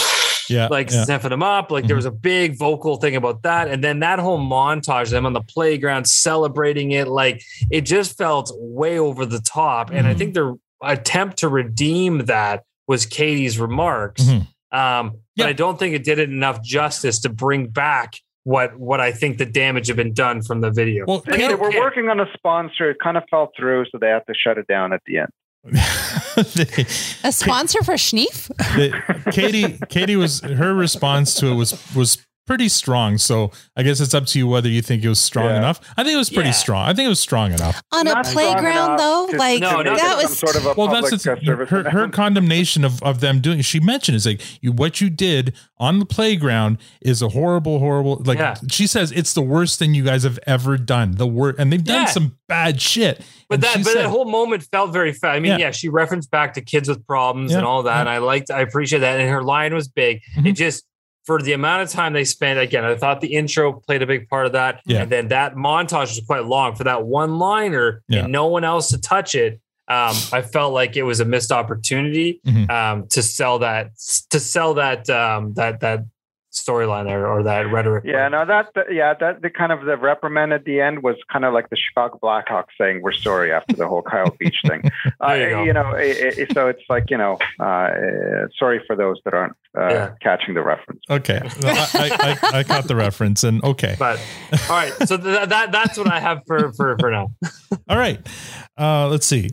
Yeah, 0.49 0.67
like 0.69 0.89
yeah. 0.89 0.97
Mm-hmm. 0.97 1.03
sniffing 1.05 1.29
them 1.29 1.43
up. 1.43 1.71
Like 1.71 1.87
there 1.87 1.95
was 1.95 2.05
a 2.05 2.11
big 2.11 2.57
vocal 2.57 2.97
thing 2.97 3.15
about 3.15 3.43
that, 3.43 3.67
and 3.67 3.83
then 3.83 3.99
that 3.99 4.19
whole 4.19 4.39
montage, 4.39 5.09
them 5.09 5.25
on 5.25 5.33
the 5.33 5.41
playground 5.41 6.07
celebrating 6.07 6.91
it, 6.91 7.07
like 7.07 7.43
it 7.69 7.81
just 7.81 8.17
felt 8.17 8.51
way 8.55 8.99
over 8.99 9.25
the 9.25 9.39
top. 9.41 9.89
And 9.91 10.07
I 10.07 10.13
Mhm. 10.13 10.17
think 10.17 10.33
their 10.33 10.53
attempt 10.83 11.37
to 11.39 11.47
redeem 11.49 12.25
that 12.25 12.63
was 12.87 13.05
Katy's 13.05 13.59
remarks. 13.59 14.23
Mhm. 14.23 14.47
Um, 14.71 15.17
but 15.37 15.47
I 15.47 15.53
don't 15.53 15.77
think 15.79 15.95
it 15.95 16.03
did 16.03 16.19
it 16.19 16.29
enough 16.29 16.61
justice 16.63 17.19
to 17.21 17.29
bring 17.29 17.67
back 17.67 18.13
what 18.43 18.77
what 18.79 18.99
I 18.99 19.11
think 19.11 19.37
the 19.37 19.45
damage 19.45 19.87
had 19.87 19.97
been 19.97 20.13
done 20.13 20.41
from 20.41 20.61
the 20.61 20.71
video. 20.71 21.05
Well, 21.07 21.23
They, 21.25 21.37
they 21.47 21.55
were 21.55 21.69
working 21.77 22.09
on 22.09 22.19
a 22.19 22.25
sponsor. 22.33 22.89
It 22.89 22.97
kind 23.03 23.15
of 23.17 23.23
fell 23.29 23.51
through, 23.57 23.85
so 23.91 23.97
they 23.99 24.07
had 24.09 24.23
to 24.27 24.33
shut 24.33 24.57
it 24.57 24.65
down 24.67 24.93
at 24.93 25.01
the 25.05 25.19
end. 25.19 25.29
A 25.65 27.31
sponsor 27.31 27.83
for 27.83 27.93
Schneef? 27.93 28.49
Katy 29.31 29.77
Katy 29.89 30.15
was 30.15 30.39
her 30.41 30.73
response 30.73 31.35
to 31.35 31.47
it 31.47 31.55
was 31.55 31.95
was 31.95 32.17
pretty 32.47 32.67
strong. 32.69 33.17
So 33.17 33.51
I 33.77 33.83
guess 33.83 33.99
it's 33.99 34.13
up 34.13 34.25
to 34.27 34.39
you 34.39 34.47
whether 34.47 34.67
you 34.67 34.81
think 34.81 35.03
it 35.03 35.09
was 35.09 35.19
strong 35.19 35.45
Yeah. 35.45 35.57
enough. 35.57 35.79
I 35.97 36.03
think 36.03 36.15
it 36.15 36.17
was 36.17 36.29
pretty 36.29 36.49
Yeah. 36.49 36.53
strong. 36.53 36.87
I 36.89 36.93
think 36.93 37.05
it 37.05 37.09
was 37.09 37.19
strong 37.19 37.53
enough. 37.53 37.81
On 37.91 38.07
a 38.07 38.13
Not 38.13 38.25
playground, 38.25 38.97
though, 38.97 39.27
to- 39.29 39.37
like 39.37 39.61
to 39.61 39.77
make 39.77 39.87
it 39.87 39.97
that 39.97 40.17
was 40.21 40.37
sort 40.37 40.55
of 40.55 40.65
a 40.65 40.73
well, 40.73 40.87
that's 40.87 41.23
the, 41.23 41.65
her, 41.69 41.89
her 41.89 42.07
condemnation 42.11 42.83
of, 42.83 43.01
of 43.03 43.19
them 43.21 43.39
doing. 43.41 43.61
She 43.61 43.79
mentioned 43.79 44.15
is 44.15 44.25
like 44.25 44.41
you 44.61 44.71
what 44.71 44.99
you 45.01 45.09
did 45.09 45.53
on 45.77 45.99
the 45.99 46.05
playground 46.05 46.77
is 47.01 47.21
a 47.21 47.29
horrible, 47.29 47.79
horrible. 47.79 48.21
Like 48.25 48.37
Yeah. 48.39 48.55
she 48.69 48.85
says, 48.87 49.11
it's 49.11 49.33
the 49.33 49.41
worst 49.41 49.79
thing 49.79 49.93
you 49.93 50.03
guys 50.03 50.23
have 50.23 50.39
ever 50.47 50.77
done. 50.77 51.11
The 51.15 51.27
worst, 51.27 51.57
and 51.59 51.71
they've 51.71 51.83
done 51.83 52.01
Yeah. 52.03 52.11
some 52.11 52.37
bad 52.47 52.81
shit. 52.81 53.21
But 53.49 53.55
And 53.55 53.63
that, 53.63 53.75
but 53.77 53.85
said- 53.93 53.95
that 54.03 54.09
whole 54.09 54.25
moment 54.29 54.63
felt 54.71 54.91
very 54.93 55.13
fast. 55.13 55.35
I 55.35 55.39
mean, 55.39 55.51
Yeah. 55.53 55.57
yeah. 55.67 55.71
she 55.71 55.89
referenced 55.89 56.31
back 56.31 56.53
to 56.55 56.61
kids 56.61 56.87
with 56.89 57.05
problems 57.07 57.53
and 57.53 57.65
all 57.65 57.83
that, 57.83 57.93
yeah. 57.95 57.99
and 58.01 58.09
I 58.09 58.17
liked, 58.19 58.51
I 58.51 58.61
appreciate 58.61 58.99
that. 58.99 59.19
And 59.19 59.29
her 59.29 59.43
line 59.43 59.73
was 59.73 59.87
big. 59.87 60.21
Mm-hmm. 60.35 60.47
It 60.47 60.51
just 60.53 60.83
for 61.25 61.41
the 61.41 61.53
amount 61.53 61.83
of 61.83 61.89
time 61.89 62.13
they 62.13 62.23
spent. 62.23 62.59
Again, 62.59 62.83
I 62.83 62.95
thought 62.95 63.21
the 63.21 63.33
intro 63.35 63.73
played 63.73 64.01
a 64.01 64.07
big 64.07 64.27
part 64.29 64.45
of 64.47 64.53
that, 64.53 64.81
Yeah. 64.85 65.01
and 65.03 65.11
then 65.11 65.27
that 65.29 65.55
montage 65.55 66.15
was 66.15 66.21
quite 66.25 66.45
long 66.45 66.75
for 66.75 66.83
that 66.85 67.05
one 67.05 67.37
liner 67.37 68.01
Yeah. 68.07 68.23
and 68.23 68.31
no 68.31 68.47
one 68.47 68.63
else 68.63 68.89
to 68.89 68.99
touch 68.99 69.35
it. 69.35 69.59
Um, 69.87 70.15
I 70.31 70.41
felt 70.41 70.73
like 70.73 70.95
it 70.95 71.03
was 71.03 71.19
a 71.19 71.25
missed 71.25 71.51
opportunity 71.51 72.39
Mhm. 72.47 72.69
um, 72.71 73.07
to 73.09 73.21
sell 73.21 73.59
that 73.59 73.91
to 74.29 74.39
sell 74.39 74.75
that 74.75 75.09
um, 75.09 75.53
that 75.55 75.81
that 75.81 76.05
storyline 76.51 77.05
there 77.05 77.27
or 77.27 77.43
that 77.43 77.71
rhetoric. 77.71 78.03
Yeah, 78.05 78.27
no, 78.27 78.45
that, 78.45 78.67
that- 78.75 78.93
yeah, 78.93 79.13
that 79.19 79.41
the 79.41 79.49
kind 79.49 79.71
of 79.71 79.85
the 79.85 79.95
reprimand 79.97 80.51
at 80.53 80.65
the 80.65 80.81
end 80.81 81.01
was 81.01 81.15
kind 81.31 81.45
of 81.45 81.53
like 81.53 81.69
the 81.69 81.77
Chicago 81.77 82.19
Blackhawks 82.21 82.65
saying 82.77 83.01
we're 83.01 83.13
sorry 83.13 83.53
after 83.53 83.75
the 83.75 83.87
whole 83.87 84.01
Kyle 84.01 84.35
Beach 84.39 84.57
thing. 84.67 84.83
Uh, 85.23 85.33
you 85.33 85.63
you 85.65 85.73
know, 85.73 85.91
it, 85.91 86.17
it, 86.39 86.51
so 86.53 86.67
it's 86.67 86.81
like 86.89 87.11
you 87.11 87.17
know, 87.17 87.37
uh, 87.59 87.63
uh, 87.63 88.47
sorry 88.57 88.81
for 88.87 88.95
those 88.95 89.19
that 89.23 89.35
aren't 89.35 89.53
uh, 89.77 89.87
Yeah. 89.89 90.11
catching 90.21 90.55
the 90.55 90.63
reference. 90.63 90.99
Okay, 91.11 91.39
I, 91.63 91.89
I, 91.93 92.37
I, 92.53 92.57
I 92.59 92.63
caught 92.63 92.85
the 92.87 92.95
reference, 92.95 93.43
and 93.43 93.63
okay. 93.63 93.95
But 93.99 94.19
all 94.67 94.75
right, 94.77 94.91
so 95.07 95.17
th- 95.17 95.49
that 95.49 95.71
that's 95.71 95.95
what 95.97 96.07
I 96.11 96.19
have 96.19 96.39
for 96.47 96.73
for 96.73 96.97
for 96.99 97.11
now. 97.11 97.31
All 97.89 97.97
right. 97.97 98.19
Uh, 98.79 99.07
let's 99.09 99.27
see. 99.27 99.51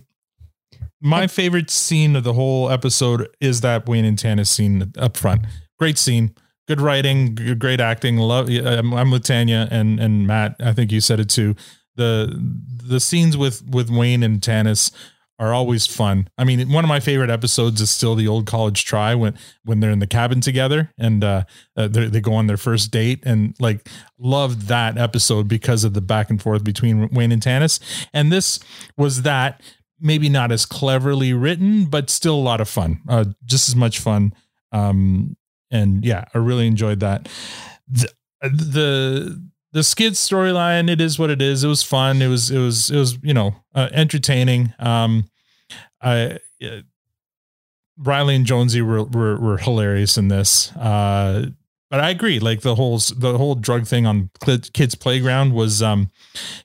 My 1.02 1.26
favorite 1.26 1.70
scene 1.70 2.16
of 2.16 2.24
the 2.24 2.32
whole 2.32 2.70
episode 2.70 3.28
is 3.40 3.60
that 3.60 3.86
Wayne 3.88 4.04
and 4.06 4.16
Tanis 4.18 4.46
scene 4.48 4.90
up 4.98 5.16
front. 5.18 5.42
Great 5.78 5.98
scene. 5.98 6.34
Good 6.68 6.80
writing, 6.80 7.34
g- 7.34 7.54
great 7.54 7.80
acting. 7.80 8.18
Love. 8.18 8.48
I'm, 8.48 8.92
I'm 8.94 9.10
with 9.10 9.24
Tanya 9.24 9.66
and 9.70 9.98
and 9.98 10.26
Matt. 10.26 10.56
I 10.60 10.72
think 10.72 10.92
you 10.92 11.00
said 11.00 11.18
it 11.18 11.30
too. 11.30 11.56
The 11.96 12.38
the 12.84 13.00
scenes 13.00 13.36
with 13.36 13.66
with 13.66 13.90
Wayne 13.90 14.22
and 14.22 14.40
Tanis 14.40 14.92
are 15.38 15.54
always 15.54 15.86
fun. 15.86 16.28
I 16.36 16.44
mean, 16.44 16.70
one 16.70 16.84
of 16.84 16.88
my 16.88 17.00
favorite 17.00 17.30
episodes 17.30 17.80
is 17.80 17.90
still 17.90 18.14
the 18.14 18.26
old 18.26 18.46
college 18.46 18.84
try 18.84 19.14
when 19.14 19.38
when 19.64 19.80
they're 19.80 19.90
in 19.90 20.00
the 20.00 20.06
cabin 20.06 20.40
together 20.40 20.92
and 20.98 21.24
uh, 21.24 21.44
uh 21.76 21.88
they 21.88 22.20
go 22.20 22.34
on 22.34 22.48
their 22.48 22.56
first 22.56 22.90
date 22.90 23.22
and 23.24 23.54
like 23.60 23.88
loved 24.18 24.68
that 24.68 24.98
episode 24.98 25.48
because 25.48 25.84
of 25.84 25.94
the 25.94 26.00
back 26.00 26.28
and 26.28 26.42
forth 26.42 26.64
between 26.64 27.08
Wayne 27.08 27.32
and 27.32 27.42
Tanis. 27.42 27.80
And 28.12 28.32
this 28.32 28.58
was 28.96 29.22
that 29.22 29.62
maybe 30.00 30.28
not 30.28 30.52
as 30.52 30.66
cleverly 30.66 31.32
written, 31.32 31.86
but 31.86 32.10
still 32.10 32.34
a 32.34 32.36
lot 32.36 32.60
of 32.60 32.68
fun. 32.68 33.00
Uh, 33.08 33.24
just 33.44 33.68
as 33.68 33.76
much 33.76 33.98
fun. 33.98 34.34
Um, 34.72 35.36
and 35.70 36.04
yeah, 36.04 36.24
I 36.34 36.38
really 36.38 36.66
enjoyed 36.66 37.00
that. 37.00 37.28
The 37.88 38.10
the 38.42 39.48
the 39.72 39.82
skid 39.82 40.14
storyline, 40.14 40.90
it 40.90 41.00
is 41.00 41.18
what 41.18 41.30
it 41.30 41.42
is. 41.42 41.64
It 41.64 41.68
was 41.68 41.82
fun. 41.82 42.22
It 42.22 42.28
was 42.28 42.50
it 42.50 42.58
was 42.58 42.90
it 42.90 42.96
was 42.96 43.18
you 43.22 43.34
know 43.34 43.56
uh, 43.74 43.88
entertaining. 43.92 44.74
Um, 44.78 45.30
I. 46.00 46.38
Uh, 46.62 46.80
Reilly 48.00 48.36
and 48.36 48.46
Jonesy 48.46 48.80
were, 48.80 49.02
were 49.02 49.36
were 49.40 49.58
hilarious 49.58 50.16
in 50.16 50.28
this. 50.28 50.70
Uh, 50.76 51.46
but 51.90 52.00
I 52.00 52.10
agree. 52.10 52.38
Like 52.38 52.60
the 52.60 52.74
whole 52.74 52.98
the 52.98 53.38
whole 53.38 53.54
drug 53.54 53.86
thing 53.86 54.06
on 54.06 54.30
kids' 54.72 54.94
playground 54.94 55.54
was, 55.54 55.82
um, 55.82 56.10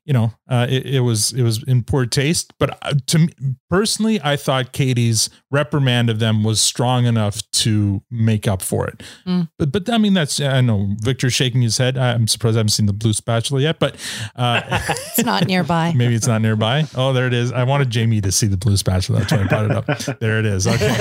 you 0.06 0.14
know, 0.14 0.34
uh, 0.50 0.68
it, 0.70 0.86
it 0.86 1.00
was 1.00 1.32
it 1.34 1.44
was 1.44 1.64
in 1.64 1.84
poor 1.84 2.06
taste. 2.06 2.54
But 2.60 2.78
uh, 2.82 2.94
to 3.08 3.20
me 3.20 3.30
personally, 3.70 4.20
I 4.22 4.36
thought 4.36 4.74
Katy's 4.74 5.30
reprimand 5.50 6.10
of 6.10 6.20
them 6.20 6.44
was 6.44 6.60
strong 6.60 7.06
enough 7.06 7.42
to 7.52 8.02
make 8.12 8.48
up 8.48 8.62
for 8.62 8.88
it. 8.88 9.02
Mm. 9.26 9.50
But 9.58 9.72
but 9.72 9.90
I 9.90 9.98
mean 9.98 10.14
that's 10.14 10.42
I 10.42 10.62
know 10.62 10.90
Victor's 11.00 11.34
shaking 11.34 11.62
his 11.62 11.78
head. 11.78 11.98
I'm 11.98 12.28
surprised 12.28 12.58
I 12.58 12.60
haven't 12.60 12.70
seen 12.70 12.86
the 12.88 12.94
Blue 12.94 13.14
Spatula 13.14 13.62
yet, 13.62 13.80
but 13.80 13.96
uh, 14.36 14.62
It's 15.18 15.24
not 15.26 15.48
nearby. 15.48 15.94
maybe 15.96 16.16
it's 16.16 16.28
not 16.28 16.42
nearby. 16.42 16.86
Oh, 16.96 17.14
there 17.14 17.28
it 17.28 17.34
is. 17.34 17.52
I 17.52 17.64
wanted 17.64 17.90
Jamie 17.90 18.20
to 18.22 18.32
see 18.32 18.48
the 18.48 18.58
Blue 18.58 18.76
Spatula. 18.76 19.20
That's 19.20 19.32
why 19.32 19.44
I 19.44 19.48
brought 19.48 19.66
it 19.66 19.72
up. 19.72 20.20
There 20.20 20.40
it 20.40 20.46
is. 20.46 20.68
Okay. 20.68 20.78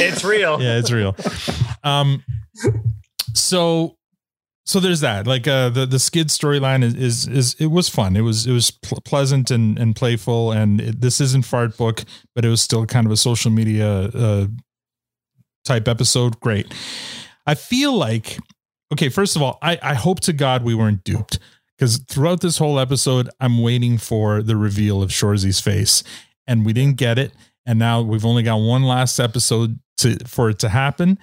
it's 0.00 0.24
real. 0.24 0.60
yeah, 0.60 0.78
it's 0.78 0.90
real. 0.90 1.14
Um, 1.84 2.24
so, 3.34 3.96
so 4.66 4.80
there's 4.80 5.00
that. 5.00 5.26
Like, 5.26 5.46
uh, 5.48 5.70
the 5.70 5.86
the 5.86 5.98
skid 5.98 6.28
storyline 6.28 6.82
is, 6.82 6.94
is 6.94 7.26
is 7.26 7.56
it 7.58 7.66
was 7.66 7.88
fun. 7.88 8.16
It 8.16 8.20
was 8.20 8.46
it 8.46 8.52
was 8.52 8.70
pl- 8.70 9.00
pleasant 9.04 9.50
and 9.50 9.78
and 9.78 9.96
playful. 9.96 10.52
And 10.52 10.80
it, 10.80 11.00
this 11.00 11.20
isn't 11.20 11.44
fart 11.44 11.76
book, 11.76 12.04
but 12.34 12.44
it 12.44 12.48
was 12.48 12.60
still 12.62 12.84
kind 12.86 13.06
of 13.06 13.12
a 13.12 13.16
social 13.16 13.50
media 13.50 13.88
uh 13.88 14.46
type 15.64 15.88
episode. 15.88 16.40
Great. 16.40 16.72
I 17.46 17.54
feel 17.54 17.92
like 17.92 18.38
okay. 18.92 19.08
First 19.08 19.36
of 19.36 19.42
all, 19.42 19.58
I 19.62 19.78
I 19.82 19.94
hope 19.94 20.20
to 20.20 20.32
God 20.32 20.64
we 20.64 20.74
weren't 20.74 21.04
duped 21.04 21.38
because 21.78 21.98
throughout 22.08 22.40
this 22.40 22.58
whole 22.58 22.78
episode, 22.78 23.30
I'm 23.40 23.62
waiting 23.62 23.98
for 23.98 24.42
the 24.42 24.56
reveal 24.56 25.02
of 25.02 25.12
Shoresy's 25.12 25.60
face, 25.60 26.02
and 26.46 26.66
we 26.66 26.72
didn't 26.72 26.96
get 26.96 27.18
it. 27.18 27.32
And 27.64 27.78
now 27.78 28.00
we've 28.00 28.24
only 28.24 28.42
got 28.42 28.56
one 28.56 28.82
last 28.82 29.18
episode 29.18 29.78
to 29.98 30.16
for 30.26 30.50
it 30.50 30.58
to 30.60 30.68
happen, 30.68 31.18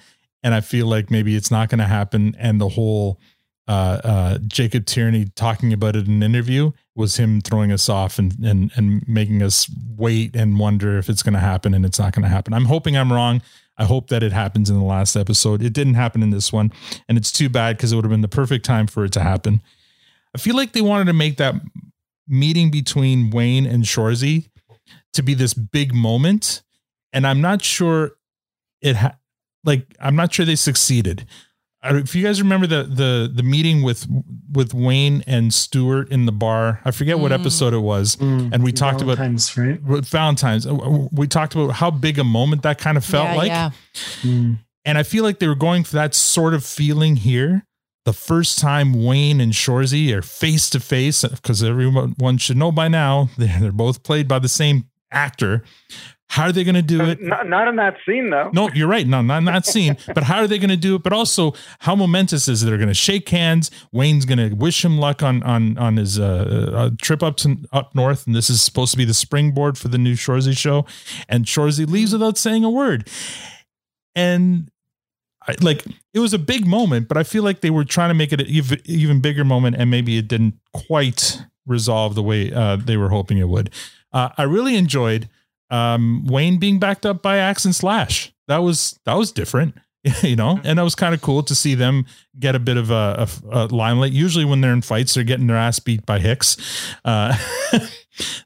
and 0.46 0.54
I 0.54 0.60
feel 0.60 0.86
like 0.86 1.10
maybe 1.10 1.34
it's 1.34 1.50
not 1.50 1.68
going 1.70 1.80
to 1.80 1.86
happen. 1.86 2.36
And 2.38 2.60
the 2.60 2.68
whole 2.68 3.18
uh, 3.66 4.00
uh, 4.04 4.38
Jacob 4.46 4.86
Tierney 4.86 5.24
talking 5.34 5.72
about 5.72 5.96
it 5.96 6.06
in 6.06 6.12
an 6.12 6.22
interview 6.22 6.70
was 6.94 7.16
him 7.16 7.40
throwing 7.40 7.72
us 7.72 7.88
off 7.88 8.20
and 8.20 8.32
and 8.44 8.70
and 8.76 9.02
making 9.08 9.42
us 9.42 9.68
wait 9.96 10.36
and 10.36 10.56
wonder 10.56 10.98
if 10.98 11.08
it's 11.08 11.24
going 11.24 11.34
to 11.34 11.40
happen, 11.40 11.74
and 11.74 11.84
it's 11.84 11.98
not 11.98 12.12
going 12.12 12.22
to 12.22 12.28
happen. 12.28 12.54
I'm 12.54 12.66
hoping 12.66 12.96
I'm 12.96 13.12
wrong. 13.12 13.42
I 13.76 13.86
hope 13.86 14.06
that 14.10 14.22
it 14.22 14.30
happens 14.30 14.70
in 14.70 14.78
the 14.78 14.84
last 14.84 15.16
episode. 15.16 15.62
It 15.62 15.72
didn't 15.72 15.94
happen 15.94 16.22
in 16.22 16.30
this 16.30 16.52
one, 16.52 16.72
and 17.08 17.18
it's 17.18 17.32
too 17.32 17.48
bad 17.48 17.76
because 17.76 17.90
it 17.90 17.96
would 17.96 18.04
have 18.04 18.12
been 18.12 18.20
the 18.20 18.28
perfect 18.28 18.64
time 18.64 18.86
for 18.86 19.04
it 19.04 19.12
to 19.14 19.20
happen. 19.20 19.60
I 20.32 20.38
feel 20.38 20.54
like 20.54 20.74
they 20.74 20.80
wanted 20.80 21.06
to 21.06 21.12
make 21.12 21.38
that 21.38 21.56
meeting 22.28 22.70
between 22.70 23.30
Wayne 23.30 23.66
and 23.66 23.82
Shoresy 23.82 24.48
to 25.12 25.24
be 25.24 25.34
this 25.34 25.54
big 25.54 25.92
moment, 25.92 26.62
and 27.12 27.26
I'm 27.26 27.40
not 27.40 27.62
sure 27.62 28.12
it 28.80 28.94
ha- 28.94 29.16
like 29.66 29.94
I'm 30.00 30.16
not 30.16 30.32
sure 30.32 30.46
they 30.46 30.56
succeeded. 30.56 31.26
I- 31.82 31.96
If 31.98 32.14
you 32.14 32.22
guys 32.24 32.40
remember 32.40 32.66
the 32.66 32.84
the 32.84 33.30
the 33.32 33.42
meeting 33.42 33.82
with 33.82 34.06
with 34.50 34.72
Wayne 34.72 35.22
and 35.26 35.52
Stewart 35.52 36.08
in 36.10 36.24
the 36.26 36.32
bar, 36.32 36.80
I 36.84 36.90
forget 36.90 37.18
what 37.18 37.30
Mm. 37.32 37.40
episode 37.40 37.74
it 37.74 37.78
was, 37.82 38.16
and 38.20 38.62
we 38.64 38.72
talked 38.72 39.02
about 39.02 39.18
Valentine's, 39.18 39.56
right? 39.56 39.78
Valentine's. 40.04 40.66
uh, 40.66 41.06
We 41.12 41.26
talked 41.28 41.54
about 41.54 41.72
how 41.74 41.90
big 41.90 42.18
a 42.18 42.24
moment 42.24 42.62
that 42.62 42.78
kind 42.78 42.96
of 42.96 43.04
felt 43.04 43.28
Yeah, 43.28 43.34
like. 43.36 43.48
yeah. 43.48 43.70
And 44.84 44.96
I 44.98 45.02
feel 45.02 45.24
like 45.24 45.38
they 45.40 45.48
were 45.48 45.56
going 45.56 45.84
for 45.84 45.96
that 45.96 46.14
sort 46.14 46.54
of 46.54 46.64
feeling 46.64 47.16
here. 47.16 47.64
The 48.04 48.12
first 48.12 48.60
time 48.60 49.04
Wayne 49.04 49.40
and 49.40 49.52
Shoresy 49.52 50.12
are 50.14 50.22
face 50.22 50.70
to 50.70 50.78
face, 50.80 51.24
because 51.24 51.62
everyone 51.64 52.38
should 52.38 52.56
know 52.56 52.70
by 52.70 52.86
now, 52.88 53.28
they're, 53.38 53.58
they're 53.60 53.72
both 53.72 54.04
played 54.04 54.28
by 54.28 54.38
the 54.38 54.48
same 54.48 54.84
actor. 55.10 55.64
How 56.28 56.44
are 56.44 56.52
they 56.52 56.64
going 56.64 56.74
to 56.74 56.82
do 56.82 57.02
it? 57.02 57.22
Not, 57.22 57.48
not 57.48 57.68
in 57.68 57.76
that 57.76 57.96
scene 58.04 58.30
though. 58.30 58.50
No, 58.52 58.68
you're 58.74 58.88
right. 58.88 59.06
No, 59.06 59.22
not 59.22 59.38
in 59.38 59.44
that 59.44 59.64
scene. 59.64 59.96
But 60.14 60.24
how 60.24 60.38
are 60.38 60.46
they 60.46 60.58
going 60.58 60.70
to 60.70 60.76
do 60.76 60.96
it? 60.96 61.02
But 61.02 61.12
also, 61.12 61.54
how 61.80 61.94
momentous 61.94 62.48
is 62.48 62.62
it? 62.62 62.66
They're 62.66 62.78
going 62.78 62.88
to 62.88 62.94
shake 62.94 63.28
hands. 63.28 63.70
Wayne's 63.92 64.24
going 64.24 64.38
to 64.38 64.54
wish 64.54 64.84
him 64.84 64.98
luck 64.98 65.22
on 65.22 65.42
on 65.42 65.78
on 65.78 65.96
his 65.96 66.18
uh, 66.18 66.72
uh, 66.74 66.90
trip 67.00 67.22
up 67.22 67.36
to 67.38 67.56
up 67.72 67.94
north, 67.94 68.26
and 68.26 68.34
this 68.34 68.50
is 68.50 68.60
supposed 68.60 68.92
to 68.92 68.98
be 68.98 69.04
the 69.04 69.14
springboard 69.14 69.78
for 69.78 69.88
the 69.88 69.98
new 69.98 70.14
Shoresy 70.14 70.56
show. 70.56 70.84
And 71.28 71.44
Shoresy 71.44 71.88
leaves 71.88 72.12
without 72.12 72.38
saying 72.38 72.64
a 72.64 72.70
word. 72.70 73.08
And 74.14 74.70
I, 75.46 75.54
like 75.60 75.84
it 76.12 76.18
was 76.18 76.34
a 76.34 76.38
big 76.38 76.66
moment, 76.66 77.08
but 77.08 77.16
I 77.16 77.22
feel 77.22 77.42
like 77.42 77.60
they 77.60 77.70
were 77.70 77.84
trying 77.84 78.10
to 78.10 78.14
make 78.14 78.32
it 78.32 78.40
an 78.40 78.46
even 78.46 78.80
even 78.84 79.20
bigger 79.20 79.44
moment, 79.44 79.76
and 79.78 79.90
maybe 79.90 80.18
it 80.18 80.28
didn't 80.28 80.54
quite 80.72 81.42
resolve 81.66 82.14
the 82.14 82.22
way 82.22 82.52
uh, 82.52 82.76
they 82.76 82.96
were 82.96 83.10
hoping 83.10 83.38
it 83.38 83.48
would. 83.48 83.70
Uh, 84.12 84.30
I 84.36 84.44
really 84.44 84.76
enjoyed 84.76 85.28
um, 85.70 86.24
Wayne 86.26 86.58
being 86.58 86.78
backed 86.78 87.04
up 87.06 87.22
by 87.22 87.38
Axe 87.38 87.64
and 87.64 87.74
Slash. 87.74 88.32
That 88.48 88.58
was 88.58 88.98
that 89.04 89.14
was 89.14 89.32
different, 89.32 89.74
you 90.22 90.36
know, 90.36 90.60
and 90.64 90.78
that 90.78 90.82
was 90.82 90.94
kind 90.94 91.14
of 91.14 91.20
cool 91.20 91.42
to 91.44 91.54
see 91.54 91.74
them 91.74 92.06
get 92.38 92.54
a 92.54 92.58
bit 92.60 92.76
of 92.76 92.90
a, 92.90 93.28
a, 93.50 93.64
a 93.64 93.66
limelight. 93.66 94.12
Usually, 94.12 94.44
when 94.44 94.60
they're 94.60 94.72
in 94.72 94.82
fights, 94.82 95.14
they're 95.14 95.24
getting 95.24 95.46
their 95.48 95.56
ass 95.56 95.78
beat 95.80 96.06
by 96.06 96.18
Hicks. 96.20 96.56
Uh, 97.04 97.36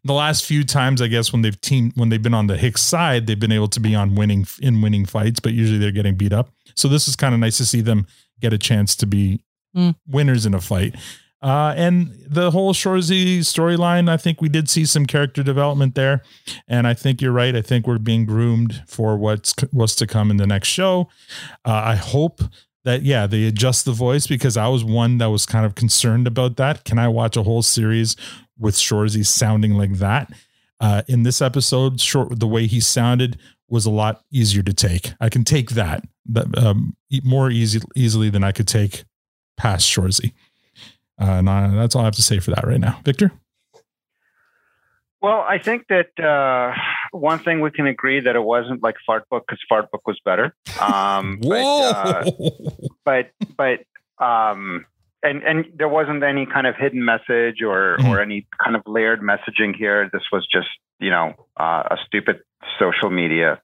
the 0.04 0.12
last 0.14 0.46
few 0.46 0.64
times, 0.64 1.02
I 1.02 1.06
guess, 1.08 1.32
when 1.32 1.42
they've 1.42 1.60
teamed 1.60 1.92
when 1.96 2.08
they've 2.08 2.22
been 2.22 2.34
on 2.34 2.46
the 2.46 2.56
Hicks 2.56 2.82
side, 2.82 3.26
they've 3.26 3.38
been 3.38 3.52
able 3.52 3.68
to 3.68 3.80
be 3.80 3.94
on 3.94 4.14
winning 4.14 4.46
in 4.60 4.80
winning 4.80 5.04
fights, 5.04 5.40
but 5.40 5.52
usually 5.52 5.78
they're 5.78 5.92
getting 5.92 6.14
beat 6.16 6.32
up. 6.32 6.50
So 6.76 6.88
this 6.88 7.06
is 7.08 7.16
kind 7.16 7.34
of 7.34 7.40
nice 7.40 7.58
to 7.58 7.66
see 7.66 7.80
them 7.82 8.06
get 8.40 8.52
a 8.52 8.58
chance 8.58 8.96
to 8.96 9.06
be 9.06 9.40
Mm. 9.76 9.94
winners 10.08 10.46
in 10.46 10.54
a 10.54 10.60
fight. 10.60 10.96
Uh, 11.42 11.72
and 11.76 12.14
the 12.26 12.50
whole 12.50 12.74
Shoresy 12.74 13.38
storyline, 13.38 14.10
I 14.10 14.18
think 14.18 14.42
we 14.42 14.48
did 14.48 14.68
see 14.68 14.84
some 14.84 15.06
character 15.06 15.42
development 15.42 15.94
there. 15.94 16.22
And 16.68 16.86
I 16.86 16.94
think 16.94 17.22
you're 17.22 17.32
right. 17.32 17.56
I 17.56 17.62
think 17.62 17.86
we're 17.86 17.98
being 17.98 18.26
groomed 18.26 18.82
for 18.86 19.16
what's 19.16 19.54
what's 19.70 19.94
to 19.96 20.06
come 20.06 20.30
in 20.30 20.36
the 20.36 20.46
next 20.46 20.68
show. 20.68 21.08
Uh, 21.64 21.72
I 21.72 21.94
hope 21.96 22.42
that 22.84 23.02
yeah 23.02 23.26
they 23.26 23.44
adjust 23.44 23.84
the 23.84 23.92
voice 23.92 24.26
because 24.26 24.56
I 24.56 24.68
was 24.68 24.84
one 24.84 25.18
that 25.18 25.30
was 25.30 25.46
kind 25.46 25.64
of 25.64 25.74
concerned 25.74 26.26
about 26.26 26.56
that. 26.56 26.84
Can 26.84 26.98
I 26.98 27.08
watch 27.08 27.36
a 27.36 27.42
whole 27.42 27.62
series 27.62 28.16
with 28.58 28.74
Shoresy 28.74 29.24
sounding 29.24 29.74
like 29.74 29.94
that? 29.94 30.30
Uh, 30.78 31.02
in 31.08 31.22
this 31.22 31.42
episode, 31.42 32.00
short 32.00 32.38
the 32.38 32.46
way 32.46 32.66
he 32.66 32.80
sounded 32.80 33.38
was 33.68 33.86
a 33.86 33.90
lot 33.90 34.24
easier 34.30 34.62
to 34.62 34.72
take. 34.72 35.12
I 35.20 35.28
can 35.28 35.44
take 35.44 35.70
that, 35.70 36.04
um, 36.56 36.96
more 37.22 37.50
easy 37.50 37.80
easily 37.94 38.28
than 38.30 38.42
I 38.42 38.52
could 38.52 38.68
take 38.68 39.04
past 39.56 39.86
Shorzy. 39.86 40.32
Uh, 41.20 41.24
and 41.24 41.50
I, 41.50 41.68
that's 41.68 41.94
all 41.94 42.02
I 42.02 42.06
have 42.06 42.14
to 42.16 42.22
say 42.22 42.38
for 42.38 42.50
that 42.52 42.66
right 42.66 42.80
now. 42.80 43.00
Victor. 43.04 43.32
Well, 45.22 45.44
I 45.46 45.58
think 45.58 45.84
that 45.88 46.18
uh, 46.18 46.72
one 47.12 47.40
thing 47.40 47.60
we 47.60 47.70
can 47.70 47.86
agree 47.86 48.20
that 48.20 48.36
it 48.36 48.42
wasn't 48.42 48.82
like 48.82 48.96
Fart 49.04 49.28
Book 49.28 49.44
because 49.46 49.60
Fart 49.68 49.90
Book 49.90 50.06
was 50.06 50.18
better. 50.24 50.54
Um, 50.80 51.40
Whoa! 51.42 51.92
But, 51.92 52.26
uh, 52.26 52.30
but 53.04 53.30
but 53.58 54.24
um, 54.24 54.86
and 55.22 55.42
and 55.42 55.66
there 55.76 55.88
wasn't 55.90 56.22
any 56.22 56.46
kind 56.46 56.66
of 56.66 56.74
hidden 56.76 57.04
message 57.04 57.60
or 57.62 57.98
Mm-hmm. 57.98 58.08
or 58.08 58.20
any 58.20 58.46
kind 58.64 58.76
of 58.76 58.82
layered 58.86 59.20
messaging 59.20 59.76
here. 59.76 60.08
This 60.10 60.22
was 60.32 60.46
just 60.50 60.68
you 61.00 61.10
know 61.10 61.34
uh, 61.58 61.82
a 61.90 61.96
stupid 62.06 62.40
social 62.78 63.10
media 63.10 63.60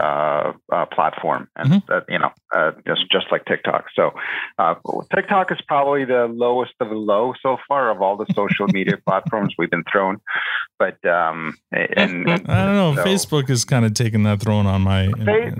uh, 0.00 0.52
uh, 0.72 0.86
platform, 0.86 1.48
and 1.56 1.68
Mm-hmm. 1.70 1.92
uh, 1.92 2.00
you 2.08 2.18
know 2.18 2.30
uh, 2.54 2.72
just 2.86 3.02
just 3.10 3.26
like 3.30 3.44
TikTok. 3.44 3.86
So 3.94 4.10
uh, 4.58 4.74
TikTok 5.14 5.52
is 5.52 5.58
probably 5.66 6.04
the 6.04 6.26
lowest 6.30 6.72
of 6.80 6.88
the 6.88 6.94
low 6.94 7.34
so 7.42 7.56
far 7.68 7.90
of 7.90 8.02
all 8.02 8.16
the 8.16 8.26
social 8.34 8.66
media 8.68 8.96
platforms 9.06 9.54
we've 9.58 9.70
been 9.70 9.84
thrown. 9.90 10.18
But 10.78 11.04
um, 11.06 11.56
and, 11.72 12.28
and 12.28 12.48
I 12.50 12.64
don't 12.64 12.74
know. 12.74 12.94
so- 12.96 13.04
Facebook 13.04 13.50
is 13.50 13.64
kind 13.64 13.84
of 13.84 13.94
taking 13.94 14.22
that 14.24 14.40
throne 14.40 14.66
on 14.66 14.82
my. 14.82 15.06
Fa- 15.08 15.54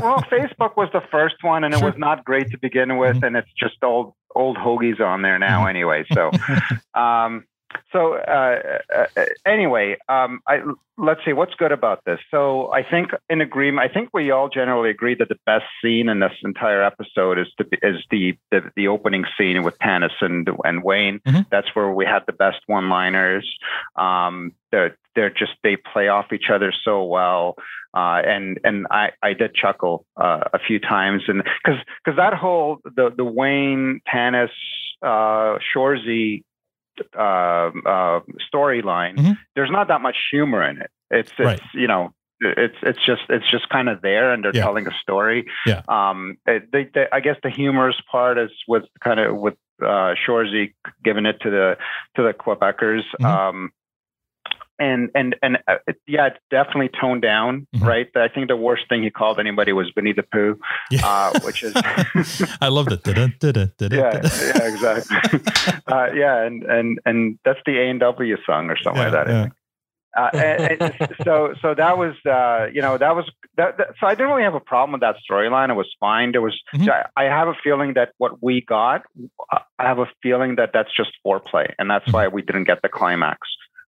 well, 0.00 0.22
Facebook 0.30 0.76
was 0.76 0.88
the 0.92 1.02
first 1.10 1.36
one, 1.42 1.64
and 1.64 1.74
it 1.74 1.82
was 1.82 1.94
not 1.96 2.24
great 2.24 2.50
to 2.50 2.58
begin 2.58 2.96
with, 2.98 3.16
Mm-hmm. 3.16 3.24
and 3.24 3.36
it's 3.36 3.50
just 3.58 3.76
old 3.82 4.14
old 4.34 4.56
hoagies 4.56 4.98
on 5.00 5.20
there 5.22 5.38
now, 5.38 5.66
anyway. 5.66 6.04
So, 6.14 6.30
um, 6.98 7.44
so 7.92 8.14
uh, 8.14 8.78
uh, 8.94 9.24
anyway, 9.46 9.96
um, 10.08 10.40
I, 10.46 10.60
let's 10.96 11.20
see 11.24 11.32
what's 11.32 11.54
good 11.54 11.72
about 11.72 12.04
this. 12.04 12.18
So, 12.30 12.72
I 12.72 12.82
think 12.82 13.10
in 13.28 13.40
agreement, 13.40 13.88
I 13.88 13.92
think 13.92 14.10
we 14.12 14.30
all 14.30 14.48
generally 14.48 14.90
agree 14.90 15.14
that 15.14 15.28
the 15.28 15.38
best 15.46 15.64
scene 15.82 16.08
in 16.08 16.20
this 16.20 16.32
entire 16.42 16.82
episode 16.82 17.38
is 17.38 17.46
the 17.58 17.64
is 17.82 17.96
the 18.10 18.36
the, 18.50 18.70
the 18.76 18.88
opening 18.88 19.24
scene 19.36 19.62
with 19.62 19.78
Tanis 19.78 20.12
and 20.20 20.48
and 20.64 20.82
Wayne. 20.82 21.20
That's 21.50 21.68
where 21.74 21.90
we 21.90 22.04
had 22.04 22.22
the 22.26 22.32
best 22.32 22.58
one 22.66 22.88
liners. 22.88 23.48
Um, 23.96 24.52
they're 24.70 24.96
they're 25.14 25.30
just 25.30 25.52
they 25.62 25.76
play 25.76 26.08
off 26.08 26.32
each 26.32 26.50
other 26.52 26.72
so 26.84 27.04
well. 27.04 27.56
Uh, 27.94 28.22
and 28.24 28.58
and 28.64 28.86
I, 28.90 29.10
I 29.22 29.34
did 29.34 29.54
chuckle 29.54 30.06
uh, 30.16 30.44
a 30.52 30.58
few 30.58 30.78
times, 30.78 31.24
and 31.28 31.42
because 31.62 31.80
because 32.02 32.16
that 32.16 32.32
whole 32.32 32.78
the 32.84 33.10
the 33.14 33.24
Wayne 33.24 34.00
Tanis 34.10 34.48
uh, 35.02 35.58
Shoresy 35.74 36.42
uh, 37.18 37.70
uh, 37.86 38.20
storyline, 38.52 39.36
there's 39.54 39.70
not 39.70 39.88
that 39.88 40.00
much 40.00 40.16
humor 40.30 40.62
in 40.68 40.80
it. 40.80 40.90
It's 41.10 41.30
it's 41.38 41.46
Right. 41.46 41.60
you 41.74 41.86
know 41.86 42.14
it's 42.40 42.76
it's 42.82 42.98
just 43.04 43.22
it's 43.28 43.48
just 43.50 43.68
kind 43.68 43.88
of 43.88 44.02
there, 44.02 44.32
and 44.32 44.42
they're 44.44 44.54
Yeah. 44.54 44.64
telling 44.64 44.86
a 44.86 44.92
story. 45.00 45.46
Yeah. 45.66 45.82
Um, 45.88 46.38
it, 46.46 46.70
they, 46.72 46.88
they, 46.92 47.06
I 47.12 47.20
guess 47.20 47.36
the 47.42 47.50
humorous 47.50 48.00
part 48.10 48.38
is 48.38 48.50
with 48.66 48.84
kind 49.02 49.20
of 49.20 49.36
with 49.36 49.54
uh, 49.80 50.14
Shoresy 50.26 50.74
giving 51.04 51.26
it 51.26 51.40
to 51.42 51.50
the 51.50 51.76
to 52.16 52.22
the 52.22 52.32
Quebecers. 52.32 53.02
Mm-hmm. 53.20 53.24
Um, 53.24 53.70
and 54.78 55.10
and 55.14 55.36
and 55.42 55.58
uh, 55.68 55.76
yeah, 56.06 56.26
it's 56.28 56.38
definitely 56.50 56.90
toned 57.00 57.22
down, 57.22 57.66
Mm-hmm. 57.74 57.86
right? 57.86 58.08
I 58.16 58.28
think 58.28 58.48
the 58.48 58.56
worst 58.56 58.88
thing 58.88 59.02
he 59.02 59.10
called 59.10 59.38
anybody 59.38 59.72
was 59.72 59.90
Winnie 59.96 60.12
the 60.12 60.22
Pooh, 60.24 60.58
uh, 61.02 61.38
which 61.44 61.62
is 61.62 61.72
I 62.60 62.68
love 62.68 62.86
that. 62.86 63.02
Da-da, 63.04 63.28
da-da, 63.38 63.66
da-da, 63.78 63.96
yeah, 63.96 64.20
yeah, 64.22 64.68
exactly. 64.72 65.40
uh, 65.86 66.08
yeah, 66.14 66.42
and 66.46 66.62
and 66.64 66.98
and 67.04 67.38
that's 67.44 67.60
the 67.66 67.78
A 67.78 67.90
and 67.90 68.00
W 68.00 68.36
song 68.46 68.70
or 68.70 68.76
something 68.82 69.02
like 69.02 69.12
that. 69.12 69.28
I 69.28 69.30
Yeah. 69.32 69.42
think. 69.42 69.54
Uh, 70.14 70.28
and, 70.34 70.82
and 70.82 71.16
so 71.24 71.54
so 71.62 71.74
that 71.74 71.96
was 71.96 72.14
uh, 72.26 72.66
you 72.72 72.82
know 72.82 72.98
that 72.98 73.16
was 73.16 73.24
that, 73.56 73.78
that- 73.78 73.88
so 73.98 74.06
I 74.06 74.14
didn't 74.14 74.28
really 74.30 74.42
have 74.42 74.54
a 74.54 74.60
problem 74.60 74.92
with 74.92 75.00
that 75.00 75.16
storyline. 75.30 75.70
It 75.70 75.74
was 75.74 75.88
fine. 76.00 76.32
There 76.32 76.42
was 76.42 76.58
I, 76.74 77.04
I 77.16 77.24
have 77.24 77.48
a 77.48 77.54
feeling 77.64 77.94
that 77.94 78.10
what 78.18 78.42
we 78.42 78.60
got, 78.60 79.02
I 79.50 79.60
have 79.78 79.98
a 80.00 80.06
feeling 80.22 80.56
that 80.56 80.70
that's 80.74 80.94
just 80.94 81.12
foreplay, 81.24 81.72
and 81.78 81.90
that's 81.90 82.12
why 82.12 82.28
we 82.28 82.42
didn't 82.42 82.64
get 82.64 82.82
the 82.82 82.88
climax. 82.90 83.38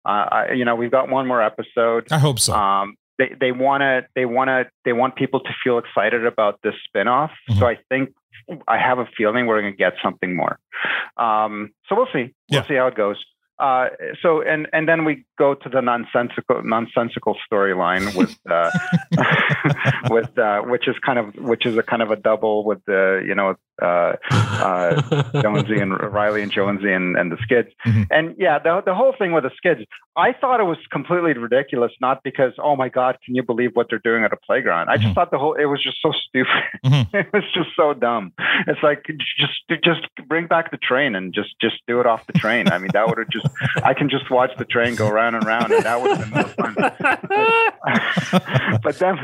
I, 0.05 0.51
you 0.53 0.65
know, 0.65 0.75
we've 0.75 0.91
got 0.91 1.09
one 1.09 1.27
more 1.27 1.41
episode. 1.41 2.07
I 2.11 2.19
hope 2.19 2.39
so. 2.39 2.53
Um, 2.53 2.95
they 3.17 3.31
they 3.39 3.51
want 3.51 3.81
to 3.81 4.05
they 4.15 4.25
want 4.25 4.49
to 4.49 4.65
they 4.85 4.93
want 4.93 5.15
people 5.15 5.39
to 5.39 5.49
feel 5.63 5.77
excited 5.77 6.25
about 6.25 6.59
this 6.63 6.73
spinoff. 6.89 7.31
So 7.59 7.67
I 7.67 7.77
think 7.89 8.13
I 8.67 8.77
have 8.77 8.99
a 8.99 9.05
feeling 9.17 9.45
we're 9.45 9.61
going 9.61 9.73
to 9.73 9.77
get 9.77 9.93
something 10.03 10.35
more. 10.35 10.59
Um, 11.17 11.71
so 11.87 11.95
we'll 11.95 12.07
see. 12.11 12.33
We'll 12.51 12.65
see 12.65 12.75
how 12.75 12.87
it 12.87 12.95
goes. 12.95 13.23
Uh, 13.59 13.89
so 14.21 14.41
and 14.41 14.67
and 14.73 14.89
then 14.89 15.05
we 15.05 15.23
go 15.37 15.53
to 15.53 15.69
the 15.69 15.79
nonsensical 15.79 16.63
nonsensical 16.63 17.37
storyline 17.49 18.15
with 18.15 18.35
uh, 18.49 18.71
with 20.09 20.37
uh, 20.39 20.61
which 20.63 20.87
is 20.87 20.95
kind 21.05 21.19
of 21.19 21.35
which 21.35 21.65
is 21.65 21.77
a 21.77 21.83
kind 21.83 22.01
of 22.01 22.09
a 22.09 22.15
double 22.15 22.65
with 22.65 22.79
the 22.87 23.23
you 23.25 23.35
know 23.35 23.55
uh, 23.81 24.13
uh, 24.29 25.23
Jonesy 25.41 25.79
and 25.79 25.99
Reilly 26.13 26.41
and 26.41 26.51
Jonesy 26.51 26.91
and, 26.91 27.17
and 27.17 27.31
the 27.31 27.37
Skids. 27.41 27.69
And 28.11 28.35
yeah 28.37 28.59
the 28.59 28.81
the 28.85 28.93
whole 28.93 29.13
thing 29.17 29.31
with 29.31 29.43
the 29.43 29.51
Skids 29.57 29.81
I 30.15 30.33
thought 30.33 30.59
it 30.59 30.65
was 30.65 30.77
completely 30.91 31.33
ridiculous 31.33 31.91
not 31.99 32.21
because 32.23 32.53
oh 32.61 32.75
my 32.75 32.89
god 32.89 33.17
can 33.25 33.35
you 33.35 33.41
believe 33.43 33.71
what 33.73 33.87
they're 33.89 33.99
doing 33.99 34.23
at 34.23 34.31
a 34.31 34.37
playground? 34.37 34.89
I 34.89 34.97
just 34.97 35.15
thought 35.15 35.31
the 35.31 35.39
whole 35.39 35.55
it 35.55 35.65
was 35.65 35.81
just 35.81 35.97
so 36.01 36.11
stupid. 36.11 36.51
It 37.13 37.31
was 37.31 37.43
just 37.53 37.69
so 37.75 37.93
dumb. 37.93 38.33
It's 38.67 38.81
like 38.81 39.05
just 39.37 39.83
just 39.83 40.01
bring 40.27 40.47
back 40.47 40.71
the 40.71 40.77
train 40.77 41.15
and 41.15 41.33
just 41.33 41.55
just 41.61 41.75
do 41.87 41.99
it 41.99 42.05
off 42.05 42.25
the 42.27 42.33
train. 42.33 42.69
I 42.69 42.77
mean 42.77 42.91
that 42.93 43.07
would 43.07 43.17
have 43.17 43.29
just 43.29 43.47
I 43.83 43.93
can 43.93 44.09
just 44.09 44.29
watch 44.29 44.51
the 44.57 44.65
train 44.65 44.95
go 44.95 45.09
round 45.09 45.35
and 45.35 45.45
round 45.45 45.71
and 45.71 45.83
that 45.83 46.01
would 46.01 46.17
have 46.17 46.33
been 46.33 46.43
fun. 46.45 46.75
But 48.83 48.99
then 48.99 49.17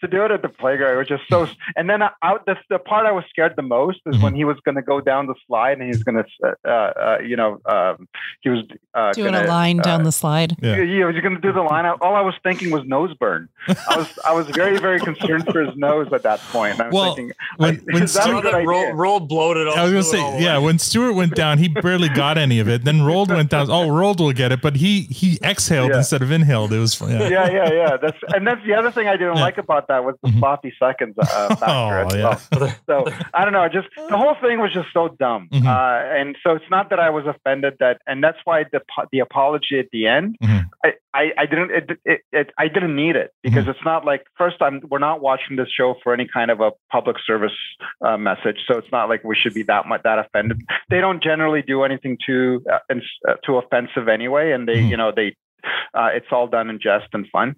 to 0.00 0.08
do 0.08 0.24
it 0.24 0.30
at 0.30 0.42
the 0.42 0.48
playground 0.48 0.94
it 0.94 0.98
was 0.98 1.08
just 1.08 1.24
so 1.28 1.48
and 1.76 1.88
then 1.88 2.02
I, 2.02 2.10
I, 2.22 2.36
the, 2.46 2.56
the 2.68 2.78
part 2.78 3.06
I 3.06 3.12
was 3.12 3.24
scared 3.30 3.54
the 3.56 3.62
most 3.62 3.95
is 4.06 4.20
when 4.22 4.34
he 4.34 4.44
was 4.44 4.56
going 4.64 4.74
to 4.76 4.82
go 4.82 5.00
down 5.00 5.26
the 5.26 5.34
slide 5.46 5.78
and 5.80 5.86
he's 5.92 6.02
going 6.02 6.22
to 6.22 6.56
uh, 6.64 6.68
uh, 6.70 7.18
you 7.24 7.36
know 7.36 7.60
um, 7.66 8.08
he 8.40 8.48
was 8.50 8.64
uh, 8.94 9.12
Doing 9.12 9.32
gonna, 9.32 9.46
a 9.46 9.48
line 9.48 9.80
uh, 9.80 9.82
down 9.82 10.02
the 10.04 10.12
slide. 10.12 10.56
yeah, 10.62 10.76
he 10.82 11.02
was 11.04 11.14
going 11.20 11.34
to 11.34 11.40
do 11.40 11.52
the 11.52 11.62
line. 11.62 11.84
All 11.86 12.14
I 12.14 12.20
was 12.20 12.34
thinking 12.42 12.70
was 12.70 12.84
nose 12.84 13.14
burn. 13.18 13.48
I 13.68 13.96
was 13.96 14.18
I 14.24 14.32
was 14.32 14.46
very 14.48 14.78
very 14.78 15.00
concerned 15.00 15.46
for 15.52 15.62
his 15.62 15.76
nose 15.76 16.08
at 16.12 16.22
that 16.22 16.40
point. 16.52 16.72
And 16.74 16.82
I 16.82 16.86
was 16.86 16.94
Well, 16.94 17.14
thinking, 17.14 17.34
when- 17.58 17.76
when 17.92 18.02
is 18.02 18.14
that 18.14 18.20
a 18.20 18.22
Stewart- 18.24 18.42
good 18.42 18.54
idea? 18.54 18.66
Roll, 18.68 18.92
rolled 18.92 19.28
bloated. 19.28 19.68
I 19.68 19.82
was 19.84 19.92
gonna 19.92 20.02
say, 20.04 20.42
yeah. 20.42 20.58
When 20.58 20.78
Stewart 20.78 21.14
went 21.14 21.34
down, 21.34 21.58
he 21.58 21.68
barely 21.68 22.08
got 22.08 22.38
any 22.38 22.58
of 22.60 22.68
it. 22.68 22.84
Then 22.84 23.00
Roald 23.00 23.28
went 23.28 23.50
down. 23.50 23.70
Oh, 23.70 23.88
Roald 23.88 24.18
will 24.20 24.32
get 24.32 24.52
it, 24.52 24.60
but 24.62 24.76
he 24.76 25.02
he 25.02 25.38
exhaled 25.42 25.90
Yeah. 25.90 25.98
instead 25.98 26.22
of 26.22 26.30
inhaled. 26.30 26.72
It 26.72 26.78
was. 26.78 27.00
Yeah. 27.00 27.28
yeah, 27.28 27.50
yeah, 27.50 27.72
yeah. 27.72 27.96
That's 28.00 28.18
and 28.34 28.46
that's 28.46 28.64
the 28.64 28.74
other 28.74 28.90
thing 28.90 29.08
I 29.08 29.16
didn't 29.16 29.36
like 29.36 29.58
about 29.58 29.88
that 29.88 30.04
was 30.04 30.14
the 30.22 30.32
sloppy 30.38 30.72
seconds 30.78 31.14
uh, 31.18 31.54
factor 31.56 31.64
Oh, 31.66 32.06
as 32.06 32.14
yeah. 32.14 32.38
well. 32.58 32.72
So 32.86 33.12
I 33.34 33.44
don't 33.44 33.52
know. 33.52 33.60
I 33.62 33.68
just 33.68 33.85
the 34.08 34.16
whole 34.16 34.34
thing 34.40 34.58
was 34.60 34.72
just 34.72 34.88
so 34.92 35.08
dumb. 35.18 35.48
Mhm. 35.52 35.64
Uh, 35.66 36.18
and 36.20 36.36
so 36.42 36.52
it's 36.54 36.70
not 36.70 36.90
that 36.90 36.98
I 36.98 37.10
was 37.10 37.24
offended 37.26 37.74
that, 37.80 38.00
and 38.06 38.22
that's 38.22 38.38
why 38.44 38.64
the 38.72 38.80
the 39.12 39.20
apology 39.20 39.78
at 39.78 39.86
the 39.92 40.06
end. 40.06 40.36
Mm-hmm. 40.42 40.66
I, 40.84 40.92
I, 41.14 41.24
I 41.38 41.46
didn't 41.46 41.70
it, 41.70 41.90
it, 42.04 42.20
it 42.32 42.50
I 42.58 42.68
didn't 42.68 42.94
need 42.96 43.16
it 43.16 43.32
because 43.42 43.62
Mm-hmm. 43.62 43.70
it's 43.70 43.84
not 43.84 44.04
like 44.04 44.22
first 44.36 44.56
I'm 44.60 44.82
we're 44.90 44.98
not 44.98 45.20
watching 45.20 45.56
this 45.56 45.68
show 45.70 45.94
for 46.02 46.12
any 46.12 46.26
kind 46.32 46.50
of 46.50 46.60
a 46.60 46.70
public 46.92 47.16
service 47.26 47.56
uh, 48.06 48.16
message 48.16 48.58
so 48.68 48.78
it's 48.78 48.92
not 48.92 49.08
like 49.08 49.24
we 49.24 49.34
should 49.34 49.54
be 49.54 49.62
that 49.64 49.86
much 49.86 50.02
that 50.04 50.18
offended 50.18 50.60
they 50.90 51.00
don't 51.00 51.22
generally 51.22 51.62
do 51.62 51.82
anything 51.84 52.18
too 52.24 52.62
uh, 52.70 52.78
uh, 53.28 53.34
too 53.44 53.56
offensive 53.56 54.08
anyway 54.08 54.52
and 54.52 54.68
they 54.68 54.74
Mm-hmm. 54.76 54.90
you 54.90 54.96
know 54.98 55.10
they 55.16 55.34
uh, 55.94 56.10
it's 56.14 56.26
all 56.30 56.46
done 56.46 56.68
in 56.70 56.78
jest 56.78 57.08
and 57.14 57.26
fun 57.32 57.54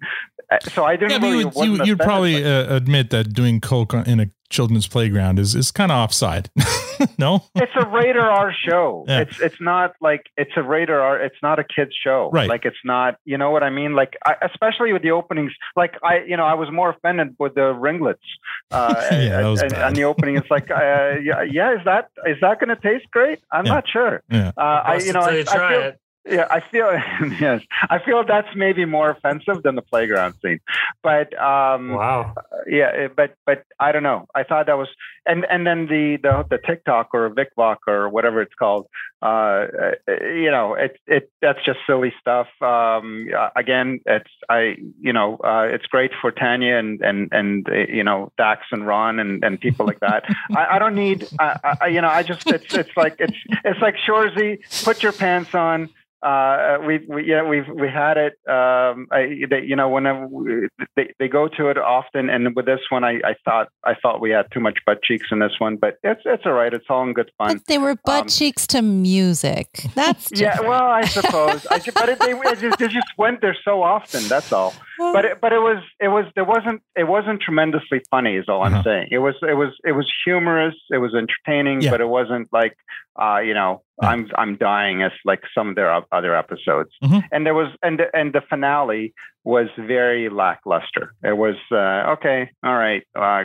Uh, 0.51 0.57
so 0.75 0.83
I 0.85 0.95
didn't 0.95 1.11
Yeah, 1.21 1.29
really 1.29 1.39
you 1.39 1.47
would, 1.49 1.65
you, 1.65 1.71
you'd 1.71 1.79
offended, 1.81 1.99
probably 1.99 2.43
uh, 2.43 2.75
admit 2.75 3.09
that 3.11 3.33
doing 3.33 3.59
coke 3.61 3.93
in 3.93 4.19
a 4.21 4.27
children's 4.49 4.87
playground 4.87 5.39
is 5.39 5.55
is 5.55 5.71
kind 5.71 5.91
of 5.91 5.97
offside. 5.97 6.49
no, 7.17 7.43
it's 7.55 7.71
a 7.75 7.85
rated 7.87 8.17
R 8.17 8.53
show. 8.67 9.05
Yeah. 9.07 9.21
It's 9.21 9.39
it's 9.39 9.61
not 9.61 9.93
like 10.01 10.25
it's 10.37 10.51
a 10.55 10.63
rated 10.63 10.95
R. 10.95 11.19
It's 11.21 11.35
not 11.41 11.59
a 11.59 11.63
kids 11.63 11.91
show. 12.03 12.29
Right. 12.33 12.49
Like 12.49 12.65
it's 12.65 12.77
not. 12.83 13.15
You 13.25 13.37
know 13.37 13.51
what 13.51 13.63
I 13.63 13.69
mean? 13.69 13.93
Like 13.93 14.17
I, 14.25 14.35
especially 14.41 14.91
with 14.93 15.01
the 15.03 15.11
openings. 15.11 15.51
Like 15.75 15.95
I, 16.03 16.23
you 16.27 16.35
know, 16.37 16.45
I 16.45 16.55
was 16.55 16.71
more 16.71 16.89
offended 16.89 17.35
with 17.39 17.55
the 17.55 17.73
ringlets. 17.73 18.23
Uh, 18.71 18.95
Yeah, 19.11 19.41
that 19.41 19.47
was 19.47 19.61
and, 19.61 19.71
bad. 19.71 19.87
and 19.87 19.95
the 19.95 20.03
opening, 20.05 20.37
it's 20.37 20.49
like, 20.49 20.69
uh, 20.71 21.15
yeah, 21.21 21.43
yeah. 21.43 21.73
Is 21.77 21.81
that 21.85 22.09
is 22.25 22.37
that 22.41 22.59
going 22.59 22.69
to 22.69 22.75
taste 22.81 23.09
great? 23.11 23.39
I'm 23.51 23.65
Yeah. 23.65 23.73
not 23.73 23.83
sure. 23.89 24.23
Yeah. 24.31 24.51
Uh, 24.57 24.61
I, 24.61 24.95
you 24.99 25.13
know, 25.13 25.19
I, 25.21 25.31
you 25.31 25.39
I 25.41 25.43
try 25.43 25.71
feel, 25.71 25.81
it. 25.89 25.99
Yeah, 26.25 26.47
I 26.49 26.59
feel 26.59 26.91
yes, 27.39 27.61
I 27.89 27.99
feel 27.99 28.23
that's 28.25 28.49
maybe 28.55 28.85
more 28.85 29.09
offensive 29.09 29.63
than 29.63 29.75
the 29.75 29.81
playground 29.81 30.35
scene. 30.41 30.59
But 31.01 31.33
um, 31.39 31.91
wow, 31.93 32.35
yeah, 32.67 33.07
but 33.07 33.35
but 33.45 33.63
I 33.79 33.91
don't 33.91 34.03
know. 34.03 34.27
I 34.35 34.43
thought 34.43 34.65
that 34.65 34.77
was 34.77 34.89
and 35.25 35.45
and 35.49 35.65
then 35.65 35.85
the 35.87 36.17
the 36.21 36.45
the 36.49 36.57
TikTok 36.57 37.09
or 37.13 37.29
VidVok 37.29 37.77
or 37.87 38.09
whatever 38.09 38.41
it's 38.41 38.53
called. 38.53 38.87
Uh, 39.21 39.67
you 40.07 40.51
know, 40.51 40.73
it 40.73 40.97
it 41.07 41.31
that's 41.41 41.63
just 41.65 41.79
silly 41.87 42.13
stuff. 42.19 42.47
Um, 42.61 43.29
again, 43.55 44.01
it's 44.05 44.29
I 44.49 44.75
you 44.99 45.13
know 45.13 45.37
uh, 45.43 45.67
it's 45.71 45.85
great 45.85 46.11
for 46.19 46.31
Tanya 46.31 46.75
and 46.75 47.01
and 47.01 47.29
and 47.31 47.69
uh, 47.69 47.73
you 47.87 48.03
know 48.03 48.31
Dax 48.37 48.65
and 48.71 48.85
Ron 48.85 49.19
and 49.19 49.43
and 49.43 49.59
people 49.59 49.85
like 49.85 49.99
that. 50.01 50.23
I, 50.55 50.75
I 50.75 50.79
don't 50.79 50.95
need 50.95 51.27
I, 51.39 51.77
I 51.81 51.87
you 51.87 52.01
know 52.01 52.09
I 52.09 52.23
just 52.23 52.45
it's 52.47 52.73
it's 52.73 52.95
like 52.97 53.15
it's 53.19 53.37
it's 53.63 53.79
like 53.79 53.95
Shoresy, 54.07 54.59
put 54.83 55.01
your 55.01 55.13
pants 55.13 55.55
on 55.55 55.89
uh, 56.21 56.77
we, 56.85 56.99
we 57.07 57.25
yeah 57.25 57.47
we've 57.47 57.67
we 57.73 57.87
had 57.87 58.17
it 58.17 58.33
um, 58.47 59.07
I, 59.11 59.45
they, 59.49 59.61
you 59.63 59.75
know 59.75 59.87
whenever 59.89 60.27
we, 60.27 60.67
they, 60.95 61.13
they 61.17 61.27
go 61.29 61.47
to 61.47 61.69
it 61.69 61.77
often 61.77 62.29
and 62.29 62.55
with 62.55 62.65
this 62.65 62.81
one 62.89 63.03
I, 63.05 63.21
I 63.23 63.35
thought 63.45 63.69
I 63.85 63.93
thought 64.01 64.19
we 64.19 64.31
had 64.31 64.47
too 64.51 64.59
much 64.59 64.79
butt 64.85 65.01
cheeks 65.01 65.27
in 65.31 65.39
this 65.39 65.53
one 65.59 65.77
but 65.77 65.95
it's 66.03 66.21
it's 66.25 66.43
all 66.45 66.51
right. 66.53 66.73
It's 66.73 66.85
all 66.89 67.03
in 67.03 67.13
good 67.13 67.31
fun. 67.37 67.53
But 67.57 67.67
they 67.67 67.77
were 67.77 67.95
butt 68.03 68.23
Um, 68.23 68.27
cheeks 68.27 68.67
to 68.67 68.81
music. 68.81 69.67
That's 69.95 70.29
yeah 70.35 70.59
well 70.61 70.83
I 70.83 71.05
suppose. 71.05 71.65
I, 71.71 71.79
but 71.93 72.09
it, 72.09 72.19
they, 72.19 72.31
it 72.33 72.59
just, 72.59 72.79
they 72.79 72.87
just 72.87 73.07
went 73.17 73.41
there 73.41 73.57
so 73.63 73.81
often 73.81 74.27
that's 74.27 74.51
all. 74.51 74.73
But 74.97 75.23
it, 75.23 75.39
but 75.39 75.53
it 75.53 75.59
was 75.59 75.81
it 76.01 76.09
was 76.09 76.25
there 76.35 76.43
wasn't 76.43 76.81
it 76.97 77.07
wasn't 77.07 77.41
tremendously 77.41 78.01
funny 78.11 78.35
is 78.35 78.49
all 78.49 78.63
I'm 78.63 78.83
saying. 78.83 79.07
It 79.11 79.19
was 79.19 79.35
it 79.41 79.53
was 79.53 79.71
it 79.85 79.93
was 79.93 80.11
humorous 80.25 80.75
it 80.91 80.97
was 80.97 81.13
entertaining 81.15 81.81
Yeah. 81.81 81.91
but 81.91 82.01
it 82.01 82.09
wasn't 82.09 82.49
like 82.51 82.75
uh, 83.21 83.39
you 83.39 83.53
know 83.53 83.81
I'm 84.01 84.29
I'm 84.37 84.55
dying 84.57 85.01
as 85.03 85.11
like 85.25 85.41
some 85.55 85.69
of 85.69 85.75
their 85.75 85.91
other 86.11 86.35
episodes 86.35 86.91
Mhm. 87.03 87.23
and 87.31 87.45
there 87.45 87.53
was 87.53 87.67
and 87.83 87.99
the, 87.99 88.05
and 88.13 88.33
the 88.33 88.41
finale 88.49 89.13
was 89.45 89.67
very 89.77 90.29
lackluster 90.29 91.13
it 91.23 91.37
was 91.37 91.55
uh, 91.71 92.13
okay 92.15 92.49
all 92.63 92.75
right 92.75 93.03
uh, 93.15 93.43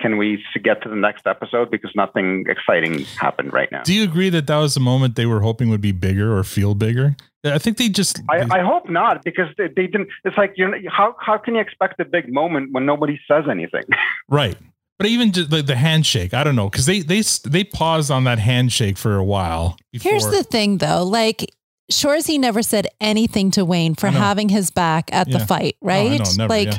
can 0.00 0.16
we 0.18 0.42
get 0.62 0.82
to 0.82 0.88
the 0.88 0.96
next 0.96 1.26
episode 1.26 1.70
because 1.70 1.90
nothing 1.96 2.44
exciting 2.48 3.04
happened 3.18 3.52
right 3.52 3.70
now 3.72 3.82
Do 3.82 3.94
you 3.94 4.04
agree 4.04 4.30
that 4.30 4.46
that 4.46 4.58
was 4.58 4.74
the 4.74 4.80
moment 4.80 5.16
they 5.16 5.26
were 5.26 5.40
hoping 5.40 5.68
would 5.70 5.80
be 5.80 5.92
bigger 5.92 6.36
or 6.36 6.44
feel 6.44 6.74
bigger? 6.74 7.16
I 7.44 7.58
think 7.58 7.76
they 7.76 7.88
just 7.88 8.20
I, 8.30 8.46
I 8.58 8.60
hope 8.60 8.88
not 8.88 9.24
because 9.24 9.48
they, 9.58 9.66
they 9.66 9.86
didn't. 9.88 10.08
It's 10.24 10.36
like 10.36 10.52
you 10.56 10.68
know 10.68 10.78
how 10.88 11.16
how 11.18 11.38
can 11.38 11.56
you 11.56 11.60
expect 11.60 11.98
a 11.98 12.04
big 12.04 12.32
moment 12.32 12.72
when 12.72 12.86
nobody 12.86 13.18
says 13.28 13.44
anything? 13.50 13.82
right. 14.28 14.56
But 15.02 15.10
even 15.10 15.32
just 15.32 15.50
the, 15.50 15.62
the 15.62 15.74
handshake, 15.74 16.32
I 16.32 16.44
don't 16.44 16.54
know, 16.54 16.70
because 16.70 16.86
they 16.86 17.00
they 17.00 17.22
they 17.42 17.64
paused 17.64 18.08
on 18.12 18.22
that 18.22 18.38
handshake 18.38 18.96
for 18.96 19.16
a 19.16 19.24
while. 19.24 19.76
Before. 19.90 20.12
Here's 20.12 20.28
the 20.28 20.44
thing 20.44 20.78
though, 20.78 21.02
like 21.02 21.52
Shoresy 21.92 22.38
never 22.38 22.62
said 22.62 22.86
anything 23.00 23.50
to 23.52 23.64
Wayne 23.64 23.94
for 23.94 24.08
having 24.08 24.48
his 24.48 24.70
back 24.70 25.10
at 25.12 25.28
Yeah. 25.28 25.38
the 25.38 25.46
fight, 25.46 25.76
right? 25.80 26.18
know, 26.18 26.24
never, 26.36 26.48
like 26.48 26.68
yeah. 26.68 26.78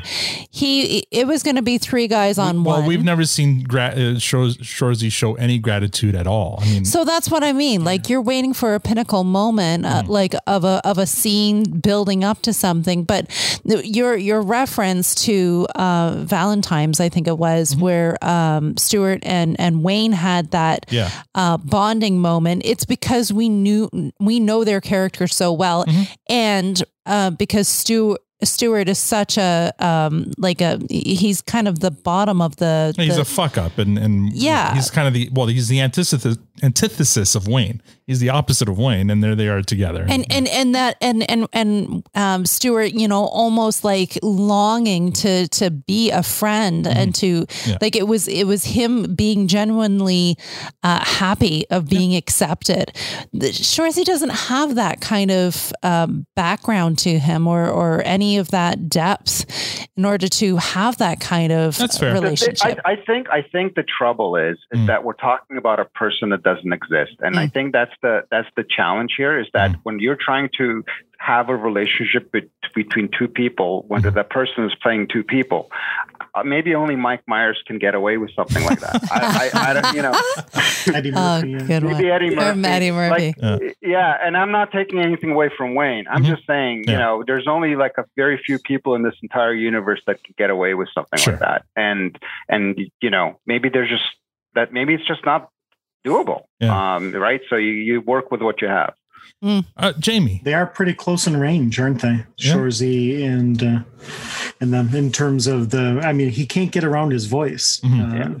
he 0.50 1.06
it 1.10 1.26
was 1.26 1.42
going 1.42 1.56
to 1.56 1.62
be 1.62 1.78
three 1.78 2.06
guys 2.08 2.38
on 2.38 2.64
well, 2.64 2.74
one. 2.74 2.80
Well, 2.80 2.88
we've 2.88 3.04
never 3.04 3.24
seen 3.24 3.62
gra- 3.62 3.94
uh, 3.94 4.18
Shoresy 4.18 5.10
show 5.12 5.34
any 5.34 5.58
gratitude 5.58 6.14
at 6.14 6.26
all. 6.26 6.58
I 6.62 6.64
mean, 6.66 6.84
So 6.84 7.04
that's 7.04 7.30
what 7.30 7.42
I 7.44 7.52
mean. 7.52 7.84
Like 7.84 8.08
you're 8.08 8.22
waiting 8.22 8.52
for 8.54 8.74
a 8.74 8.80
pinnacle 8.80 9.24
moment, 9.24 9.86
uh, 9.86 10.02
Mm. 10.02 10.08
like 10.08 10.34
of 10.46 10.64
a 10.64 10.80
of 10.84 10.98
a 10.98 11.06
scene 11.06 11.62
building 11.80 12.24
up 12.24 12.42
to 12.42 12.52
something. 12.52 13.04
But 13.04 13.30
your 13.64 14.16
your 14.16 14.42
reference 14.42 15.14
to 15.26 15.66
uh, 15.74 16.16
Valentine's, 16.18 17.00
I 17.00 17.08
think 17.08 17.28
it 17.28 17.38
was, 17.38 17.72
Mm-hmm. 17.72 17.80
where 17.80 18.24
um, 18.24 18.76
Stewart 18.76 19.20
and 19.22 19.58
and 19.60 19.82
Wayne 19.82 20.12
had 20.12 20.50
that 20.50 20.86
Yeah. 20.90 21.10
uh, 21.34 21.56
bonding 21.58 22.18
moment. 22.18 22.62
It's 22.64 22.84
because 22.84 23.32
we 23.32 23.48
knew 23.48 23.88
we 24.18 24.40
know 24.40 24.64
their 24.64 24.80
character 24.80 25.03
so 25.26 25.52
well, 25.52 25.84
Mm-hmm. 25.84 26.02
and 26.28 26.82
uh, 27.06 27.30
because 27.30 27.68
Stu. 27.68 28.16
Stewart 28.44 28.88
is 28.88 28.98
such 28.98 29.36
a 29.38 29.72
um 29.78 30.32
like 30.38 30.60
a 30.60 30.80
he's 30.90 31.40
kind 31.42 31.68
of 31.68 31.80
the 31.80 31.90
bottom 31.90 32.40
of 32.42 32.56
the, 32.56 32.92
he's 32.96 33.16
the 33.16 33.22
a 33.22 33.24
fuck 33.24 33.56
up, 33.58 33.78
and 33.78 33.98
and 33.98 34.32
Yeah. 34.32 34.74
he's 34.74 34.90
kind 34.90 35.08
of 35.08 35.14
the 35.14 35.28
well, 35.32 35.46
he's 35.46 35.68
the 35.68 35.80
antithesis 35.80 36.36
antithesis 36.62 37.34
of 37.34 37.48
Wayne. 37.48 37.82
He's 38.06 38.20
the 38.20 38.28
opposite 38.30 38.68
of 38.68 38.78
Wayne, 38.78 39.10
and 39.10 39.22
there 39.22 39.34
they 39.34 39.48
are 39.48 39.62
together. 39.62 40.04
and 40.08 40.24
and 40.30 40.46
and 40.48 40.74
that 40.74 40.96
and 41.00 41.28
and 41.30 41.48
and 41.52 42.06
um 42.14 42.44
Stewart, 42.46 42.92
you 42.92 43.08
know, 43.08 43.24
almost 43.24 43.82
like 43.84 44.18
longing 44.22 45.12
to 45.12 45.48
to 45.48 45.70
be 45.70 46.10
a 46.10 46.22
friend 46.22 46.86
and 46.86 47.14
to 47.16 47.46
Yeah. 47.66 47.78
like 47.80 47.96
it 47.96 48.06
was 48.06 48.28
it 48.28 48.44
was 48.46 48.64
him 48.64 49.14
being 49.14 49.48
genuinely 49.48 50.36
uh, 50.82 51.02
happy 51.04 51.64
of 51.70 51.88
being 51.88 52.14
accepted. 52.14 52.92
The, 53.32 53.48
Shoresy 53.48 54.04
doesn't 54.04 54.30
have 54.30 54.74
that 54.74 55.00
kind 55.00 55.30
of 55.30 55.72
um, 55.82 56.26
background 56.36 56.98
to 57.00 57.18
him 57.18 57.46
or 57.46 57.68
or 57.68 58.02
any 58.04 58.33
of 58.38 58.50
that 58.50 58.88
depth 58.88 59.44
in 59.96 60.04
order 60.04 60.28
to 60.28 60.56
have 60.56 60.98
that 60.98 61.20
kind 61.20 61.52
of 61.52 61.78
relationship. 62.02 62.80
I, 62.84 62.92
I 62.92 62.96
think 62.96 63.28
I 63.30 63.42
think 63.42 63.74
the 63.74 63.82
trouble 63.84 64.36
is 64.36 64.58
is 64.72 64.80
Mm. 64.80 64.86
that 64.88 65.04
we're 65.04 65.12
talking 65.14 65.56
about 65.56 65.78
a 65.80 65.84
person 65.86 66.30
that 66.30 66.42
doesn't 66.42 66.72
exist, 66.72 67.12
and 67.20 67.34
Mm. 67.34 67.38
I 67.38 67.46
think 67.48 67.72
that's 67.72 67.92
the 68.02 68.24
that's 68.30 68.48
the 68.56 68.64
challenge 68.64 69.14
here 69.16 69.38
is 69.38 69.46
Mm. 69.48 69.52
that 69.52 69.76
when 69.84 69.98
you're 70.00 70.16
trying 70.20 70.48
to 70.58 70.84
have 71.18 71.48
a 71.48 71.56
relationship 71.56 72.30
bet- 72.32 72.48
between 72.74 73.08
two 73.18 73.28
people, 73.28 73.84
when 73.88 74.02
Mm-hmm. 74.02 74.14
the 74.16 74.24
person 74.24 74.64
is 74.64 74.74
playing 74.82 75.06
two 75.08 75.22
people, 75.24 75.70
maybe 76.44 76.74
only 76.74 76.96
Mike 76.96 77.22
Myers 77.28 77.62
can 77.66 77.78
get 77.78 77.94
away 77.94 78.16
with 78.16 78.30
something 78.34 78.64
like 78.64 78.80
that. 78.80 79.00
I, 79.12 79.50
I, 79.54 79.70
I 79.70 79.72
don't, 79.74 79.94
you 79.94 80.02
know, 80.02 80.12
Eddie 80.94 81.12
Oh, 81.14 81.40
Murphy. 81.40 81.50
yeah. 81.50 81.58
good 81.66 81.84
one. 81.84 81.92
maybe 81.92 82.10
Eddie 82.10 82.32
Or 82.32 82.36
Murphy, 82.36 82.58
Maddie 82.60 82.90
Murphy. 82.90 83.34
Like, 83.40 83.76
yeah, 83.80 84.16
and 84.20 84.36
I'm 84.36 84.50
not 84.50 84.72
taking 84.72 84.98
anything 85.00 85.30
away 85.30 85.50
from 85.56 85.74
Wayne. 85.74 86.06
I'm 86.10 86.24
just 86.24 86.46
saying, 86.46 86.78
you 86.78 86.84
Mm-hmm. 86.94 86.98
Know, 86.98 87.24
there's 87.26 87.46
only 87.46 87.76
like 87.76 87.92
a 87.98 88.04
very 88.16 88.40
few 88.44 88.58
people 88.58 88.94
in 88.94 89.02
this 89.02 89.14
entire 89.22 89.52
universe 89.54 90.00
that 90.06 90.22
can 90.24 90.34
get 90.38 90.50
away 90.50 90.74
with 90.74 90.88
something 90.94 91.18
Sure. 91.18 91.34
like 91.34 91.40
that. 91.40 91.64
And 91.76 92.18
and 92.48 92.78
you 93.00 93.10
know, 93.10 93.38
maybe 93.46 93.68
there's 93.68 93.88
just 93.90 94.04
that 94.54 94.72
maybe 94.72 94.94
it's 94.94 95.06
just 95.06 95.24
not 95.24 95.50
doable. 96.06 96.42
Yeah. 96.60 96.96
Um, 96.96 97.12
right? 97.12 97.40
So 97.50 97.56
you 97.56 97.72
you 97.72 98.00
work 98.00 98.30
with 98.30 98.42
what 98.42 98.60
you 98.62 98.68
have. 98.68 98.94
Uh, 99.76 99.92
Jamie, 99.98 100.40
They 100.44 100.54
are 100.54 100.66
pretty 100.66 100.94
close 100.94 101.26
in 101.26 101.36
range, 101.36 101.78
aren't 101.78 102.00
they? 102.02 102.24
Yeah. 102.38 102.54
Shoresy 102.54 103.24
and 103.26 103.62
uh, 103.62 103.78
and 104.60 104.72
them 104.72 104.94
in 104.94 105.12
terms 105.12 105.46
of 105.46 105.70
the. 105.70 106.00
I 106.02 106.12
mean, 106.12 106.30
he 106.30 106.46
can't 106.46 106.72
get 106.72 106.82
around 106.84 107.10
his 107.12 107.26
voice. 107.26 107.80
Mhm. 107.84 108.40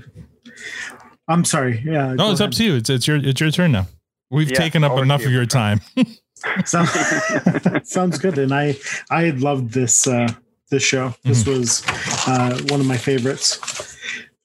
I'm 1.28 1.44
sorry. 1.44 1.82
Yeah. 1.84 2.14
no, 2.14 2.30
it's 2.30 2.40
up 2.40 2.52
to 2.52 2.64
you. 2.64 2.76
It's 2.76 2.88
it's 2.90 3.06
your 3.06 3.16
it's 3.18 3.40
your 3.40 3.50
turn 3.50 3.72
now. 3.72 3.86
We've 4.30 4.50
Yeah, 4.50 4.56
taken 4.58 4.82
up 4.84 4.98
enough 4.98 5.20
you. 5.22 5.26
of 5.28 5.32
your 5.32 5.46
time. 5.46 5.80
Sounds, 6.66 6.90
sounds 7.84 8.18
good. 8.18 8.36
And 8.38 8.52
I 8.52 8.76
I 9.10 9.30
loved 9.30 9.72
this 9.72 10.06
uh, 10.06 10.28
this 10.70 10.82
show. 10.82 11.14
This 11.22 11.46
was 11.46 11.82
uh, 12.26 12.58
one 12.68 12.80
of 12.80 12.86
my 12.86 12.98
favorites. 12.98 13.96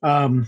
Um, 0.02 0.48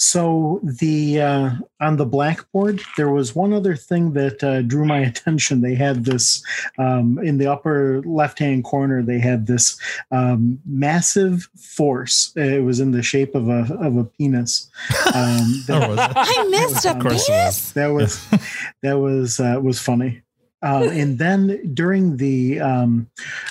so 0.00 0.60
the 0.64 1.20
uh, 1.20 1.50
on 1.80 1.96
the 1.96 2.06
blackboard 2.06 2.80
there 2.96 3.10
was 3.10 3.34
one 3.36 3.52
other 3.52 3.76
thing 3.76 4.14
that 4.14 4.42
uh, 4.42 4.62
drew 4.62 4.84
my 4.86 4.98
attention. 5.10 5.60
They 5.60 5.74
had 5.74 6.04
this 6.06 6.42
um, 6.78 7.18
in 7.22 7.38
the 7.38 7.46
upper 7.46 8.00
left 8.02 8.38
hand 8.38 8.64
corner. 8.64 9.02
They 9.02 9.18
had 9.18 9.46
this 9.46 9.78
um, 10.10 10.58
massive 10.66 11.48
force. 11.56 12.32
It 12.36 12.64
was 12.64 12.80
in 12.80 12.92
the 12.92 13.02
shape 13.02 13.34
of 13.34 13.48
a 13.48 13.72
of 13.78 13.96
a 13.96 14.04
penis. 14.04 14.70
Um, 15.14 15.64
was 15.68 15.98
it? 15.98 16.12
I 16.16 16.46
missed 16.50 16.84
a 16.86 16.90
Of 16.92 16.98
course 17.00 17.28
it 17.28 17.32
was. 17.32 17.72
that 17.72 17.88
was 17.88 18.26
that 18.82 18.94
was 18.94 19.38
uh, 19.40 19.58
was 19.62 19.78
funny. 19.80 20.22
Uh, 20.62 20.88
and 20.92 21.18
then 21.18 21.72
during 21.74 22.16
the 22.18 22.60
um, 22.60 23.08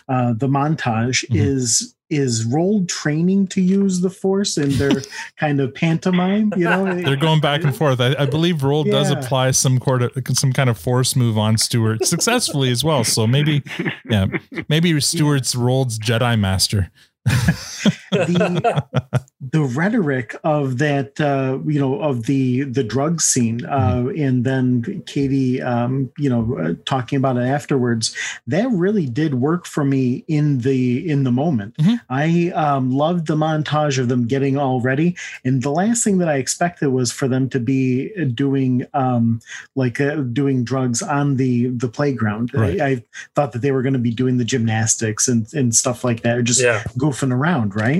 uh, 0.07 0.33
the 0.33 0.47
montage 0.47 1.25
Mm-hmm. 1.29 1.35
is 1.35 1.95
is 2.09 2.45
Roald 2.45 2.87
training 2.87 3.47
to 3.47 3.61
use 3.61 4.01
the 4.01 4.09
force 4.09 4.57
in 4.57 4.71
their 4.77 5.01
kind 5.37 5.59
of 5.59 5.73
pantomime. 5.73 6.51
You 6.55 6.65
know, 6.65 7.01
They're 7.01 7.15
going 7.15 7.41
back 7.41 7.63
and 7.63 7.75
forth. 7.75 7.99
I, 8.01 8.15
I 8.17 8.25
believe 8.25 8.57
Roald 8.57 8.89
does 8.89 9.11
apply 9.11 9.51
some 9.51 9.79
sort 9.79 10.01
of 10.03 10.11
some 10.33 10.53
kind 10.53 10.69
of 10.69 10.77
force 10.77 11.15
move 11.15 11.37
on 11.37 11.57
Stewart 11.57 12.05
successfully 12.05 12.71
as 12.71 12.83
well. 12.83 13.03
So 13.03 13.27
maybe, 13.27 13.63
yeah, 14.09 14.27
maybe 14.67 14.99
Stewart's 15.09 15.55
Roald's 15.55 15.99
Jedi 15.99 16.39
Master. 16.39 16.91
the 18.11 18.83
the 19.41 19.61
rhetoric 19.61 20.35
of 20.43 20.77
that 20.79 21.19
uh 21.21 21.59
you 21.65 21.79
know 21.79 21.99
of 22.01 22.25
the 22.25 22.63
the 22.63 22.83
drug 22.83 23.21
scene 23.21 23.65
uh 23.65 24.05
and 24.17 24.43
then 24.43 25.01
katy 25.05 25.61
um 25.61 26.11
you 26.17 26.29
know 26.29 26.57
uh, 26.59 26.73
talking 26.85 27.17
about 27.17 27.37
it 27.37 27.41
afterwards 27.41 28.15
that 28.47 28.67
really 28.71 29.05
did 29.05 29.35
work 29.35 29.65
for 29.65 29.83
me 29.83 30.23
in 30.27 30.59
the 30.59 31.09
in 31.09 31.23
the 31.23 31.31
moment 31.31 31.75
i 32.09 32.51
um 32.55 32.91
loved 32.91 33.27
the 33.27 33.35
montage 33.35 33.97
of 33.97 34.07
them 34.09 34.27
getting 34.27 34.57
all 34.57 34.81
ready 34.81 35.15
and 35.45 35.63
the 35.63 35.71
last 35.71 36.03
thing 36.03 36.17
that 36.17 36.27
i 36.29 36.35
expected 36.35 36.89
was 36.89 37.11
for 37.11 37.27
them 37.27 37.49
to 37.49 37.59
be 37.59 38.09
doing 38.33 38.85
um 38.93 39.39
like 39.75 40.01
uh, 40.01 40.15
doing 40.15 40.63
drugs 40.63 41.01
on 41.01 41.37
the 41.37 41.67
the 41.69 41.87
playground 41.87 42.51
Right. 42.53 42.79
I, 42.81 42.85
I 42.89 43.03
thought 43.35 43.51
that 43.53 43.61
they 43.61 43.71
were 43.71 43.81
going 43.81 43.93
to 43.93 43.99
be 43.99 44.11
doing 44.11 44.37
the 44.37 44.45
gymnastics 44.45 45.27
and 45.27 45.51
and 45.53 45.73
stuff 45.75 46.03
like 46.03 46.21
that 46.21 46.37
or 46.37 46.41
just 46.41 46.61
Yeah. 46.61 46.83
goofing 46.97 47.31
around, 47.33 47.75
right? 47.75 47.98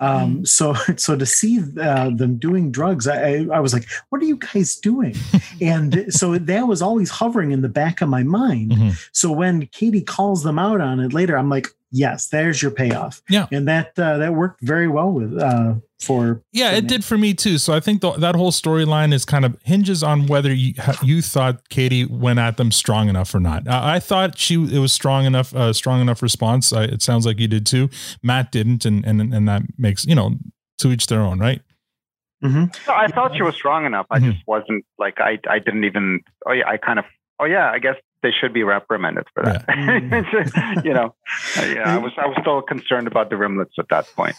Um, 0.00 0.44
so 0.44 0.74
so 0.96 1.16
to 1.16 1.26
see 1.26 1.60
uh, 1.80 2.10
them 2.10 2.38
doing 2.38 2.70
drugs, 2.70 3.06
I, 3.06 3.18
I 3.20 3.46
I 3.54 3.60
was 3.60 3.72
like, 3.72 3.86
"What 4.08 4.22
are 4.22 4.26
you 4.26 4.36
guys 4.36 4.76
doing?" 4.76 5.16
and 5.60 6.06
so 6.12 6.38
that 6.38 6.66
was 6.66 6.82
always 6.82 7.10
hovering 7.10 7.52
in 7.52 7.62
the 7.62 7.68
back 7.68 8.00
of 8.00 8.08
my 8.08 8.22
mind. 8.22 8.72
Mm-hmm. 8.72 8.90
So 9.12 9.32
when 9.32 9.66
Katy 9.66 10.02
calls 10.02 10.42
them 10.42 10.58
out 10.58 10.80
on 10.80 11.00
it 11.00 11.12
later, 11.12 11.36
I'm 11.36 11.50
like, 11.50 11.68
"Yes, 11.90 12.28
there's 12.28 12.62
your 12.62 12.70
payoff." 12.70 13.22
Yeah, 13.28 13.46
and 13.52 13.66
that 13.68 13.98
uh, 13.98 14.18
that 14.18 14.34
worked 14.34 14.60
very 14.62 14.88
well 14.88 15.10
with 15.12 15.38
uh, 15.38 15.74
for 16.00 16.42
Yeah, 16.52 16.72
it 16.72 16.86
did 16.86 17.04
for 17.04 17.18
me 17.18 17.34
too. 17.34 17.58
So 17.58 17.72
I 17.72 17.80
think 17.80 18.00
the, 18.00 18.12
that 18.12 18.36
whole 18.36 18.52
storyline 18.52 19.12
is 19.12 19.24
kind 19.24 19.44
of 19.44 19.56
hinges 19.64 20.02
on 20.02 20.26
whether 20.26 20.52
you 20.52 20.74
you 21.02 21.22
thought 21.22 21.68
Katy 21.68 22.04
went 22.04 22.38
at 22.38 22.56
them 22.56 22.70
strong 22.70 23.08
enough 23.08 23.34
or 23.34 23.40
not. 23.40 23.66
I, 23.68 23.96
I 23.96 24.00
thought 24.00 24.38
she 24.38 24.54
it 24.54 24.78
was 24.78 24.92
strong 24.92 25.24
enough, 25.24 25.54
uh, 25.54 25.72
strong 25.72 26.00
enough 26.00 26.22
response. 26.22 26.72
I, 26.72 26.84
it 26.84 27.02
sounds 27.02 27.26
like 27.26 27.38
you 27.38 27.48
did 27.48 27.66
too. 27.66 27.90
Matt 28.22 28.52
didn't, 28.52 28.84
and 28.84 29.04
and 29.04 29.20
and 29.20 29.48
that 29.48 29.62
makes 29.76 30.06
you 30.06 30.14
know 30.14 30.36
to 30.78 30.92
each 30.92 31.08
their 31.08 31.20
own, 31.20 31.38
right? 31.38 31.60
Mm-hmm. 32.42 32.66
So 32.84 32.92
I 32.92 33.08
thought 33.08 33.34
she 33.36 33.42
was 33.42 33.56
strong 33.56 33.84
enough. 33.84 34.06
I 34.10 34.20
just 34.20 34.46
wasn't 34.46 34.84
like 34.98 35.20
I. 35.20 35.38
I 35.48 35.58
didn't 35.58 35.84
even. 35.84 36.20
Oh 36.46 36.52
yeah, 36.52 36.68
I 36.68 36.76
kind 36.76 37.00
of. 37.00 37.04
Oh 37.40 37.46
yeah, 37.46 37.70
I 37.70 37.80
guess 37.80 37.96
they 38.22 38.30
should 38.32 38.52
be 38.52 38.64
reprimanded 38.64 39.26
for 39.32 39.44
that. 39.44 40.82
you 40.84 40.92
know, 40.92 41.14
yeah, 41.56 41.94
I 41.94 41.98
was. 41.98 42.12
I 42.18 42.26
was 42.26 42.36
still 42.40 42.62
concerned 42.62 43.06
about 43.06 43.30
the 43.30 43.36
rimlets 43.36 43.78
at 43.78 43.88
that 43.90 44.06
point. 44.14 44.36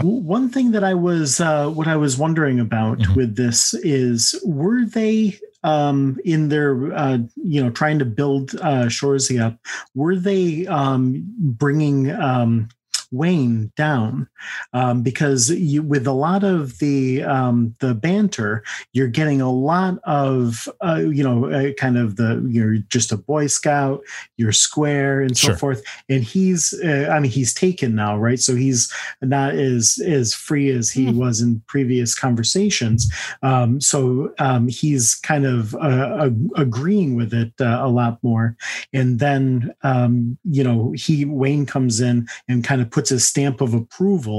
One 0.02 0.48
thing 0.48 0.72
that 0.72 0.84
I 0.84 0.94
was, 0.94 1.40
uh, 1.40 1.68
what 1.68 1.88
I 1.88 1.96
was 1.96 2.16
wondering 2.16 2.60
about 2.60 2.82
Mm-hmm. 3.02 3.14
with 3.14 3.36
this 3.36 3.74
is, 3.74 4.40
were 4.44 4.84
they 4.84 5.38
um, 5.62 6.18
in 6.24 6.48
their, 6.48 6.92
uh, 6.92 7.18
you 7.36 7.62
know, 7.62 7.70
trying 7.70 7.98
to 7.98 8.04
build 8.04 8.54
uh, 8.56 8.86
Shoresy 8.86 9.40
up? 9.40 9.58
Were 9.94 10.16
they 10.16 10.66
um, 10.66 11.24
bringing 11.38 12.10
um, 12.10 12.68
Wayne 13.10 13.72
down? 13.76 14.28
Um, 14.72 15.02
because 15.02 15.50
you, 15.50 15.82
with 15.82 16.06
a 16.06 16.12
lot 16.12 16.44
of 16.44 16.78
the 16.78 17.22
um, 17.22 17.74
the 17.80 17.94
banter, 17.94 18.62
you're 18.92 19.08
getting 19.08 19.40
a 19.40 19.50
lot 19.50 19.98
of, 20.04 20.68
uh, 20.84 20.96
you 20.96 21.22
know, 21.22 21.46
uh, 21.50 21.72
kind 21.74 21.98
of 21.98 22.16
the 22.16 22.44
you're 22.48 22.78
just 22.88 23.12
a 23.12 23.16
Boy 23.16 23.46
Scout, 23.46 24.02
you're 24.36 24.52
square, 24.52 25.20
and 25.20 25.36
so 25.36 25.48
Sure. 25.48 25.56
forth. 25.56 25.82
And 26.08 26.22
he's, 26.24 26.72
uh, 26.84 27.08
I 27.10 27.20
mean, 27.20 27.30
he's 27.30 27.52
taken 27.54 27.94
now, 27.94 28.16
right? 28.16 28.40
So 28.40 28.54
he's 28.54 28.92
not 29.20 29.54
as 29.54 29.98
as 30.04 30.34
free 30.34 30.70
as 30.70 30.90
he 30.90 31.10
was 31.10 31.40
in 31.40 31.62
previous 31.66 32.14
conversations. 32.14 33.10
Um, 33.42 33.80
so 33.80 34.32
um, 34.38 34.68
he's 34.68 35.14
kind 35.16 35.44
of 35.44 35.74
uh, 35.76 36.26
ag- 36.26 36.50
agreeing 36.56 37.16
with 37.16 37.32
it 37.34 37.52
uh, 37.60 37.80
a 37.82 37.88
lot 37.88 38.18
more. 38.22 38.56
And 38.92 39.18
then 39.18 39.74
um, 39.82 40.38
you 40.44 40.64
know 40.64 40.92
he 40.96 41.24
Wayne 41.24 41.66
comes 41.66 42.00
in 42.00 42.26
and 42.48 42.64
kind 42.64 42.80
of 42.80 42.90
puts 42.90 43.10
a 43.10 43.20
stamp 43.20 43.60
of 43.60 43.74
approval 43.74 44.31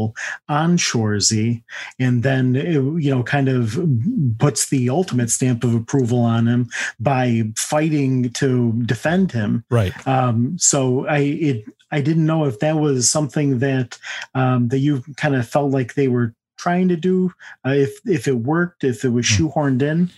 on 0.49 0.77
Shoresy, 0.77 1.63
and 1.99 2.23
then 2.23 2.55
it, 2.55 2.73
you 2.73 3.09
know 3.13 3.23
kind 3.23 3.49
of 3.49 3.79
puts 4.39 4.69
the 4.69 4.89
ultimate 4.89 5.29
stamp 5.29 5.63
of 5.63 5.73
approval 5.73 6.19
on 6.19 6.47
him 6.47 6.69
by 6.99 7.43
fighting 7.57 8.31
to 8.33 8.73
defend 8.85 9.31
him. 9.31 9.63
Right. 9.69 9.93
Um, 10.07 10.57
so 10.57 11.07
I 11.07 11.19
it 11.19 11.65
I 11.91 12.01
didn't 12.01 12.25
know 12.25 12.45
if 12.45 12.59
that 12.59 12.77
was 12.77 13.09
something 13.09 13.59
that 13.59 13.97
um, 14.33 14.69
that 14.69 14.79
you 14.79 15.03
kind 15.17 15.35
of 15.35 15.47
felt 15.47 15.71
like 15.71 15.93
they 15.93 16.07
were 16.07 16.33
trying 16.57 16.87
to 16.89 16.95
do. 16.95 17.31
Uh, 17.65 17.71
if 17.71 17.99
if 18.05 18.27
it 18.27 18.37
worked, 18.37 18.83
if 18.83 19.03
it 19.03 19.09
was 19.09 19.25
shoehorned 19.25 19.81
in. 19.81 20.09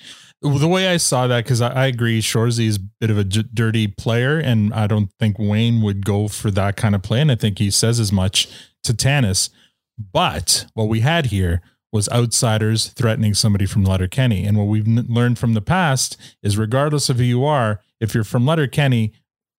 The 0.42 0.68
way 0.68 0.90
I 0.90 0.98
saw 0.98 1.26
that, 1.28 1.44
because 1.44 1.62
I, 1.62 1.70
I 1.70 1.86
agree, 1.88 2.22
Shoresy 2.22 2.68
is 2.68 2.76
a 2.76 2.82
bit 3.00 3.10
of 3.10 3.18
a 3.18 3.24
j- 3.24 3.46
dirty 3.54 3.88
player, 3.88 4.38
and 4.38 4.74
I 4.74 4.86
don't 4.86 5.10
think 5.20 5.38
Wayne 5.40 5.82
would 5.82 6.06
go 6.06 6.28
for 6.28 6.52
that 6.52 6.76
kind 6.76 6.94
of 6.94 7.02
play. 7.02 7.22
And 7.22 7.32
I 7.32 7.36
think 7.36 7.58
he 7.58 7.72
says 7.72 8.00
as 8.00 8.12
much 8.12 8.48
to 8.84 8.94
Tanis. 8.94 9.50
But 9.98 10.66
what 10.74 10.86
we 10.90 11.00
had 11.02 11.28
here 11.28 11.62
was 11.92 12.10
outsiders 12.10 12.88
threatening 12.90 13.34
somebody 13.34 13.66
from 13.66 13.84
Letterkenny. 13.86 14.44
And 14.46 14.58
what 14.58 14.66
we've 14.68 14.88
n- 14.88 15.06
learned 15.08 15.40
from 15.40 15.54
the 15.54 15.62
past 15.62 16.18
is 16.44 16.58
regardless 16.58 17.10
of 17.10 17.18
who 17.18 17.24
you 17.24 17.46
are, 17.46 17.82
if 18.02 18.14
you're 18.14 18.26
from 18.26 18.46
Letterkenny 18.46 19.14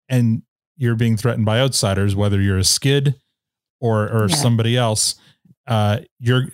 and 0.08 0.42
you're 0.76 0.94
being 0.96 1.16
threatened 1.16 1.46
by 1.46 1.58
outsiders, 1.58 2.14
whether 2.14 2.40
you're 2.40 2.58
a 2.58 2.64
skid 2.64 3.14
or 3.80 4.08
or 4.10 4.28
Yeah. 4.28 4.36
somebody 4.36 4.76
else, 4.76 5.14
uh, 5.66 6.00
you're 6.18 6.48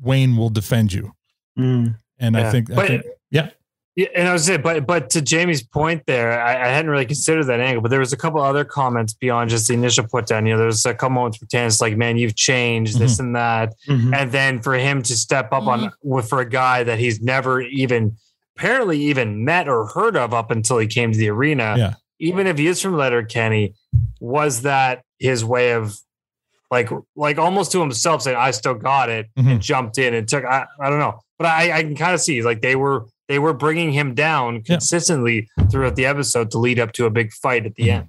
Wayne 0.00 0.36
will 0.36 0.50
defend 0.50 0.92
you. 0.92 1.12
Mm. 1.56 1.96
And 2.18 2.36
I 2.36 2.50
think, 2.50 2.70
I 2.72 2.74
But- 2.74 2.86
think 2.88 3.02
yeah. 3.30 3.50
Yeah, 3.94 4.08
and 4.14 4.26
I 4.26 4.32
was 4.32 4.46
saying, 4.46 4.62
but 4.62 4.86
but 4.86 5.10
to 5.10 5.20
Jamie's 5.20 5.62
point 5.62 6.04
there, 6.06 6.40
I, 6.40 6.54
I 6.54 6.68
hadn't 6.68 6.90
really 6.90 7.04
considered 7.04 7.44
that 7.44 7.60
angle. 7.60 7.82
But 7.82 7.90
there 7.90 8.00
was 8.00 8.12
a 8.14 8.16
couple 8.16 8.40
other 8.40 8.64
comments 8.64 9.12
beyond 9.12 9.50
just 9.50 9.68
the 9.68 9.74
initial 9.74 10.06
put 10.08 10.26
down. 10.26 10.46
You 10.46 10.54
know, 10.54 10.60
there's 10.60 10.86
a 10.86 10.94
couple 10.94 11.16
moments 11.16 11.36
for 11.36 11.44
Tanis 11.46 11.80
like, 11.80 11.96
"Man, 11.96 12.16
you've 12.16 12.34
changed 12.34 12.98
this 12.98 13.14
mm-hmm. 13.14 13.26
and 13.26 13.36
that," 13.36 13.74
Mhm. 13.86 14.16
and 14.16 14.32
then 14.32 14.62
for 14.62 14.74
him 14.74 15.02
to 15.02 15.14
step 15.14 15.52
up 15.52 15.66
on 15.66 15.80
mm-hmm. 15.80 16.08
with 16.08 16.26
for 16.26 16.40
a 16.40 16.48
guy 16.48 16.82
that 16.84 16.98
he's 16.98 17.20
never 17.20 17.60
even 17.60 18.16
apparently 18.56 18.98
even 18.98 19.44
met 19.44 19.68
or 19.68 19.86
heard 19.86 20.16
of 20.16 20.32
up 20.32 20.50
until 20.50 20.78
he 20.78 20.86
came 20.86 21.12
to 21.12 21.18
the 21.18 21.28
arena. 21.28 21.74
Yeah. 21.76 21.94
Even 22.18 22.46
if 22.46 22.56
he 22.56 22.68
is 22.68 22.80
from 22.80 22.96
Letterkenny, 22.96 23.74
was 24.20 24.62
that 24.62 25.02
his 25.18 25.44
way 25.44 25.72
of 25.72 25.98
like 26.70 26.88
like 27.14 27.36
almost 27.36 27.72
to 27.72 27.80
himself 27.80 28.22
saying, 28.22 28.38
"I 28.38 28.52
still 28.52 28.74
got 28.74 29.10
it," 29.10 29.28
and 29.36 29.46
mm-hmm. 29.46 29.58
jumped 29.58 29.98
in 29.98 30.14
and 30.14 30.26
took. 30.26 30.46
I, 30.46 30.64
I 30.80 30.88
don't 30.88 30.98
know, 30.98 31.20
but 31.36 31.46
I, 31.46 31.76
I 31.76 31.82
can 31.82 31.94
kind 31.94 32.14
of 32.14 32.22
see 32.22 32.42
like 32.42 32.62
they 32.62 32.74
were 32.74 33.06
they 33.32 33.38
were 33.38 33.54
bringing 33.54 33.92
him 33.92 34.14
down 34.14 34.60
consistently 34.60 35.48
throughout 35.70 35.96
the 35.96 36.04
episode 36.04 36.50
to 36.50 36.58
lead 36.58 36.78
up 36.78 36.92
to 36.92 37.06
a 37.06 37.10
big 37.10 37.32
fight 37.32 37.64
at 37.64 37.74
the 37.76 37.90
end. 37.90 38.06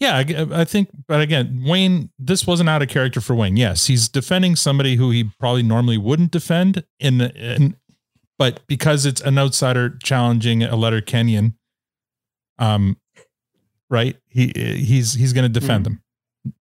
Yeah, 0.00 0.16
I, 0.16 0.62
I 0.62 0.64
think, 0.64 0.88
but 1.06 1.20
again, 1.20 1.62
Wayne, 1.66 2.08
this 2.18 2.46
wasn't 2.46 2.70
out 2.70 2.80
of 2.80 2.88
character 2.88 3.20
for 3.20 3.34
Wayne. 3.34 3.58
Yes, 3.58 3.86
he's 3.86 4.08
defending 4.08 4.56
somebody 4.56 4.96
who 4.96 5.10
he 5.10 5.24
probably 5.38 5.62
normally 5.62 5.98
wouldn't 5.98 6.30
defend 6.30 6.84
in, 6.98 7.20
in 7.20 7.76
but 8.38 8.66
because 8.66 9.04
it's 9.04 9.20
an 9.20 9.36
outsider 9.36 9.98
challenging 10.02 10.62
a 10.62 10.74
letter 10.74 11.02
Kenyan, 11.02 11.52
um, 12.58 12.96
right? 13.90 14.16
He 14.28 14.52
he's 14.56 15.12
he's 15.12 15.34
going 15.34 15.52
to 15.52 15.60
defend 15.60 15.84
them. 15.84 16.02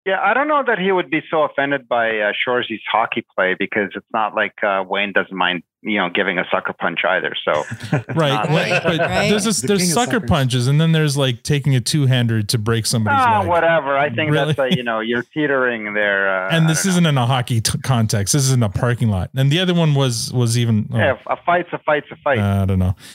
Yeah, 0.06 0.20
I 0.22 0.34
don't 0.34 0.50
know 0.50 0.64
that 0.68 0.80
he 0.80 0.92
would 0.92 1.10
be 1.10 1.22
so 1.32 1.44
offended 1.44 1.88
by 1.88 2.20
uh, 2.20 2.34
Shoresy's 2.46 2.82
hockey 2.92 3.26
play 3.34 3.56
because 3.58 3.90
it's 3.96 4.06
not 4.14 4.36
like 4.36 4.62
uh, 4.64 4.84
Wayne 4.86 5.14
doesn't 5.14 5.36
mind, 5.36 5.64
you 5.84 5.98
know, 5.98 6.10
giving 6.10 6.40
a 6.40 6.46
sucker 6.52 6.74
punch 6.74 7.00
either. 7.08 7.36
So 7.46 7.52
Right, 8.16 8.32
not 8.34 8.50
Wayne- 8.50 8.70
like- 8.72 8.84
but 8.84 8.98
there's 8.98 9.44
this, 9.44 9.62
there's 9.62 9.82
king 9.82 9.90
of 9.90 9.94
sucker 9.94 10.12
suckers. 10.14 10.30
punches, 10.30 10.68
and 10.68 10.80
then 10.80 10.92
there's 10.94 11.18
like 11.18 11.44
taking 11.44 11.76
a 11.76 11.82
two 11.82 12.06
hander 12.06 12.42
to 12.42 12.58
break 12.58 12.86
somebody's 12.86 13.20
Ah, 13.24 13.40
leg. 13.40 13.50
whatever. 13.50 13.98
I 13.98 14.10
think 14.10 14.32
Really? 14.32 14.54
that's 14.54 14.74
a, 14.74 14.76
you 14.78 14.84
know 14.84 15.00
you're 15.02 15.24
teetering 15.24 15.94
there. 15.94 16.48
Uh, 16.48 16.50
and 16.56 16.70
this 16.70 16.86
isn't 16.86 17.06
in 17.06 17.18
a 17.18 17.26
hockey 17.26 17.60
t- 17.62 17.78
context. 17.84 18.34
This 18.34 18.44
is 18.44 18.52
in 18.54 18.64
a 18.64 18.70
parking 18.70 19.10
lot. 19.10 19.30
And 19.36 19.52
the 19.52 19.60
other 19.60 19.74
one 19.74 19.94
was 19.96 20.32
was 20.34 20.58
even. 20.58 20.90
oh, 20.94 20.98
yeah, 20.98 21.18
a 21.28 21.36
fight's 21.46 21.70
a 21.74 21.80
fight's 21.80 22.08
a 22.12 22.16
fight. 22.24 22.40
I 22.40 22.66
don't 22.66 22.80
know. 22.80 22.96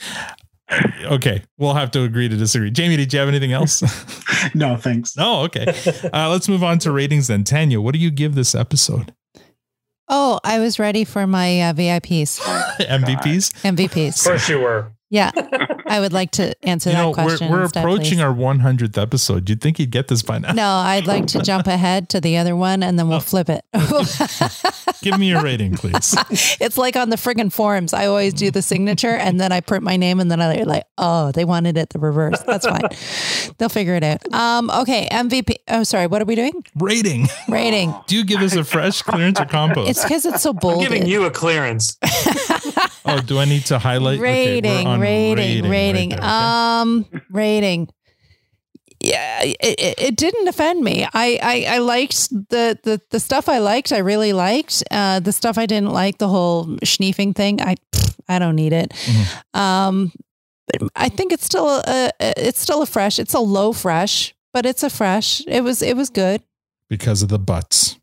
Okay, 1.05 1.41
we'll 1.57 1.73
have 1.73 1.89
to 1.91 2.03
agree 2.03 2.29
to 2.29 2.35
disagree. 2.37 2.69
Jamie, 2.69 2.95
did 2.95 3.11
you 3.11 3.17
have 3.17 3.27
anything 3.27 3.51
else? 3.53 3.81
no, 4.53 4.77
thanks. 4.77 5.15
Oh, 5.17 5.41
okay. 5.45 5.65
Uh, 6.13 6.29
let's 6.29 6.47
move 6.47 6.63
on 6.63 6.77
to 6.79 6.91
ratings 6.91 7.25
then. 7.25 7.43
Tanya, 7.43 7.81
what 7.81 7.93
do 7.95 7.99
you 7.99 8.11
give 8.11 8.35
this 8.35 8.53
episode? 8.53 9.11
Oh, 10.09 10.39
I 10.43 10.57
was 10.59 10.79
ready 10.79 11.03
for 11.03 11.27
my 11.27 11.61
uh, 11.61 11.73
VIPs, 11.73 12.39
MVPs? 12.79 13.53
MVPs. 13.61 14.17
Of 14.19 14.23
course 14.31 14.49
you 14.49 14.59
were. 14.59 14.91
Yeah, 15.11 15.31
I 15.87 15.99
would 15.99 16.13
like 16.13 16.31
to 16.31 16.53
answer 16.63 16.89
You 16.91 16.95
that 16.95 17.01
know, 17.01 17.09
we're, 17.09 17.13
question. 17.15 17.51
we're 17.51 17.63
instead, 17.63 17.79
approaching 17.83 18.17
please. 18.19 18.21
our 18.21 18.33
100th 18.33 18.97
episode. 19.01 19.45
Do 19.45 19.53
You'd 19.53 19.61
think 19.61 19.79
you'd 19.79 19.89
get 19.91 20.07
this 20.07 20.21
by 20.21 20.37
now. 20.37 20.51
No, 20.53 20.67
I'd 20.67 21.07
like 21.07 21.25
to 21.27 21.41
jump 21.41 21.65
ahead 21.67 22.09
to 22.09 22.21
the 22.21 22.37
other 22.37 22.55
one 22.55 22.83
and 22.83 22.97
then 22.99 23.07
Oh. 23.07 23.09
we'll 23.09 23.19
flip 23.21 23.49
it. 23.49 23.63
Give 25.01 25.17
me 25.17 25.29
your 25.29 25.41
rating, 25.41 25.75
please. 25.75 26.15
it's 26.59 26.77
like 26.77 26.95
on 26.95 27.09
the 27.09 27.15
friggin' 27.15 27.51
forums. 27.51 27.93
I 27.93 28.05
always 28.05 28.33
do 28.33 28.51
the 28.51 28.61
signature 28.61 29.15
and 29.15 29.39
then 29.39 29.51
I 29.51 29.61
print 29.61 29.83
my 29.83 29.95
name 29.97 30.19
and 30.19 30.29
then 30.29 30.41
I 30.41 30.61
like, 30.63 30.83
oh, 30.97 31.31
they 31.31 31.45
wanted 31.45 31.77
it 31.77 31.89
the 31.89 31.99
reverse. 31.99 32.39
That's 32.41 32.67
fine. 32.67 32.81
They'll 33.57 33.69
figure 33.69 33.95
it 33.95 34.03
out. 34.03 34.31
Um, 34.33 34.69
okay, 34.69 35.07
MVP. 35.11 35.55
Oh, 35.69 35.83
sorry. 35.83 36.05
What 36.07 36.21
are 36.21 36.25
we 36.25 36.35
doing? 36.35 36.51
Rating. 36.75 37.27
Rating. 37.47 37.95
Do 38.07 38.15
you 38.15 38.25
give 38.25 38.41
us 38.41 38.55
a 38.55 38.63
fresh 38.63 39.01
clearance 39.01 39.39
or 39.39 39.45
compost? 39.45 39.89
It's 39.89 40.03
because 40.03 40.25
it's 40.25 40.43
so 40.43 40.53
bold. 40.53 40.73
I'm 40.73 40.79
bold. 40.79 40.89
giving 40.89 41.07
you 41.07 41.23
a 41.23 41.31
clearance. 41.31 41.97
Oh, 43.05 43.21
do 43.25 43.39
I 43.39 43.45
need 43.45 43.65
to 43.65 43.79
highlight? 43.79 44.19
Okay, 44.19 44.61
we're 44.61 44.71
rating, 44.71 44.99
rating, 44.99 45.69
rating, 45.69 46.09
right 46.09 46.09
there, 46.09 46.17
okay. 46.17 46.27
um, 46.27 47.05
rating. 47.29 47.89
Yeah, 49.01 49.43
it, 49.43 49.55
it, 49.61 49.95
it 49.97 50.15
didn't 50.17 50.49
offend 50.49 50.83
me. 50.83 51.05
I, 51.05 51.39
I, 51.41 51.75
I 51.75 51.77
liked 51.77 52.29
the, 52.49 52.77
the, 52.83 52.99
the 53.11 53.19
stuff 53.21 53.47
I 53.47 53.59
liked. 53.59 53.93
I 53.93 53.99
really 53.99 54.33
liked 54.33 54.83
uh, 54.91 55.21
the 55.21 55.31
stuff 55.31 55.57
I 55.57 55.65
didn't 55.67 55.91
like. 55.91 56.17
The 56.17 56.27
whole 56.27 56.65
schneefing 56.83 57.33
thing. 57.33 57.61
I, 57.61 57.75
I 58.27 58.39
don't 58.39 58.57
need 58.57 58.73
it. 58.73 58.93
Um, 59.53 60.11
but 60.67 60.89
I 60.97 61.07
think 61.07 61.31
it's 61.31 61.45
still 61.45 61.81
a, 61.87 62.11
it's 62.19 62.59
still 62.59 62.81
a 62.81 62.85
fresh. 62.85 63.19
It's 63.19 63.33
a 63.33 63.39
low 63.39 63.71
fresh, 63.71 64.35
but 64.53 64.65
it's 64.65 64.83
a 64.83 64.89
fresh. 64.89 65.41
It 65.47 65.63
was, 65.63 65.81
it 65.81 65.95
was 65.95 66.09
good. 66.09 66.43
because 66.89 67.21
of 67.21 67.29
the 67.29 67.39
butts. 67.39 67.98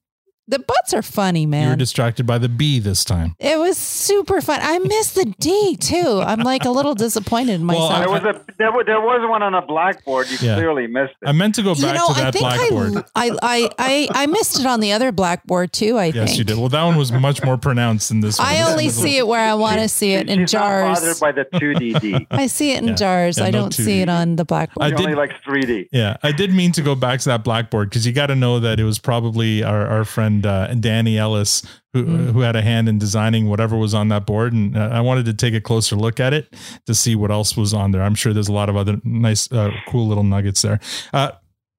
The 0.48 0.60
butts 0.60 0.94
are 0.94 1.02
funny, 1.02 1.44
man. 1.44 1.62
You 1.62 1.66
were 1.66 1.70
man. 1.73 1.78
distracted 1.78 2.24
by 2.27 2.39
the 2.39 2.48
B 2.48 2.78
this 2.78 3.05
time. 3.05 3.35
It 3.40 3.59
was 3.59 3.77
super 3.77 4.40
fun. 4.40 4.60
I 4.62 4.78
missed 4.78 5.16
the 5.16 5.24
D 5.40 5.77
too. 5.77 6.20
I'm 6.24 6.40
like 6.40 6.64
a 6.64 6.70
little 6.70 6.94
disappointed 6.94 7.55
in 7.55 7.64
myself. 7.64 7.98
there 7.98 8.09
was 8.09 8.23
a 8.23 8.44
there, 8.56 8.70
wa- 8.73 8.85
there 8.85 9.01
was 9.01 9.28
one 9.28 9.43
on 9.43 9.55
a 9.55 9.62
blackboard. 9.66 10.31
You 10.31 10.39
Yeah. 10.40 10.55
clearly 10.55 10.86
missed 10.86 11.14
it. 11.20 11.28
I 11.28 11.32
meant 11.32 11.56
to 11.56 11.62
go 11.62 11.74
you 11.74 11.82
back 11.82 11.97
know, 11.97 12.06
to 12.06 12.12
I 12.12 12.24
that 12.24 12.32
think 12.32 12.43
blackboard. 12.43 13.05
I, 13.16 13.31
I, 13.31 13.31
I, 13.43 13.68
I, 13.78 14.09
I 14.23 14.27
missed 14.27 14.60
it 14.60 14.66
on 14.66 14.78
the 14.81 14.93
other 14.93 15.10
blackboard 15.10 15.73
too. 15.73 15.98
I 15.98 16.06
yes, 16.06 16.28
think. 16.28 16.39
you 16.39 16.44
did. 16.44 16.59
Well, 16.59 16.68
that 16.68 16.85
one 16.85 16.97
was 16.97 17.10
much 17.10 17.43
more 17.43 17.56
pronounced 17.56 18.10
than 18.10 18.20
this 18.20 18.39
one. 18.39 18.47
I 18.47 18.52
This 18.59 18.62
only 18.68 18.77
one 18.77 18.85
was 18.86 18.98
a 18.98 19.02
see 19.02 19.16
it 19.18 19.27
where 19.27 19.40
I 19.51 19.55
want 19.55 19.81
to 19.81 19.89
see 19.89 20.12
it 20.12 20.28
in 20.31 20.40
She's 20.47 20.52
not 20.55 20.60
jars. 20.60 21.01
bothered 21.01 21.18
by 21.20 21.32
the 21.32 21.44
2DD. 21.59 22.27
I 22.31 22.47
see 22.47 22.70
it 22.70 22.82
in 22.82 22.89
Yeah. 22.90 22.94
jars. 22.94 23.39
Yeah, 23.39 23.44
I 23.47 23.51
no 23.51 23.62
don't 23.62 23.74
see 23.74 24.01
it 24.01 24.09
on 24.09 24.36
the 24.36 24.44
blackboard. 24.44 24.85
I 24.85 24.90
She 24.90 24.94
did- 24.97 25.06
only 25.06 25.16
likes 25.16 25.35
3D. 25.44 25.89
Yeah, 25.90 26.16
I 26.23 26.31
did 26.31 26.52
mean 26.55 26.70
to 26.73 26.82
go 26.82 26.94
back 26.94 27.18
to 27.20 27.28
that 27.31 27.43
blackboard 27.43 27.90
because 27.90 28.06
you 28.06 28.12
got 28.12 28.27
to 28.28 28.36
know 28.36 28.60
that 28.60 28.78
it 28.78 28.85
was 28.85 29.01
probably 29.01 29.64
our, 29.64 29.85
our 29.89 30.05
friend 30.05 30.36
uh, 30.45 30.75
Danny 30.75 31.17
Ellis 31.19 31.63
who 31.95 32.05
Mm. 32.05 32.33
who 32.33 32.41
had 32.41 32.55
a 32.57 32.61
hand 32.61 32.91
in 32.91 32.99
designing 32.99 33.49
whatever 33.49 33.75
was 33.77 33.95
on 33.95 34.09
that 34.09 34.27
board, 34.27 34.53
and 34.53 34.77
uh, 34.77 34.91
I 34.93 35.01
wanted 35.01 35.25
to 35.27 35.33
take 35.33 35.55
a 35.55 35.61
closer 35.63 35.97
look 35.97 36.21
at 36.21 36.35
it 36.35 36.53
to 36.85 36.95
see 36.95 37.15
what 37.17 37.31
else 37.31 37.57
was 37.57 37.73
on 37.73 37.93
there. 37.93 38.03
I'm 38.03 38.15
sure 38.15 38.35
there's 38.35 38.49
a 38.49 38.53
lot 38.53 38.69
of 38.69 38.77
other 38.77 39.01
nice, 39.03 39.51
uh, 39.51 39.71
cool 39.89 40.07
little 40.07 40.23
nuggets 40.25 40.61
there. 40.61 40.79
Uh, 41.15 41.31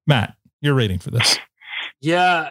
Matt, 0.08 0.36
your 0.62 0.74
rating 0.74 0.98
for 0.98 1.12
this? 1.12 1.38
Yeah, 2.02 2.50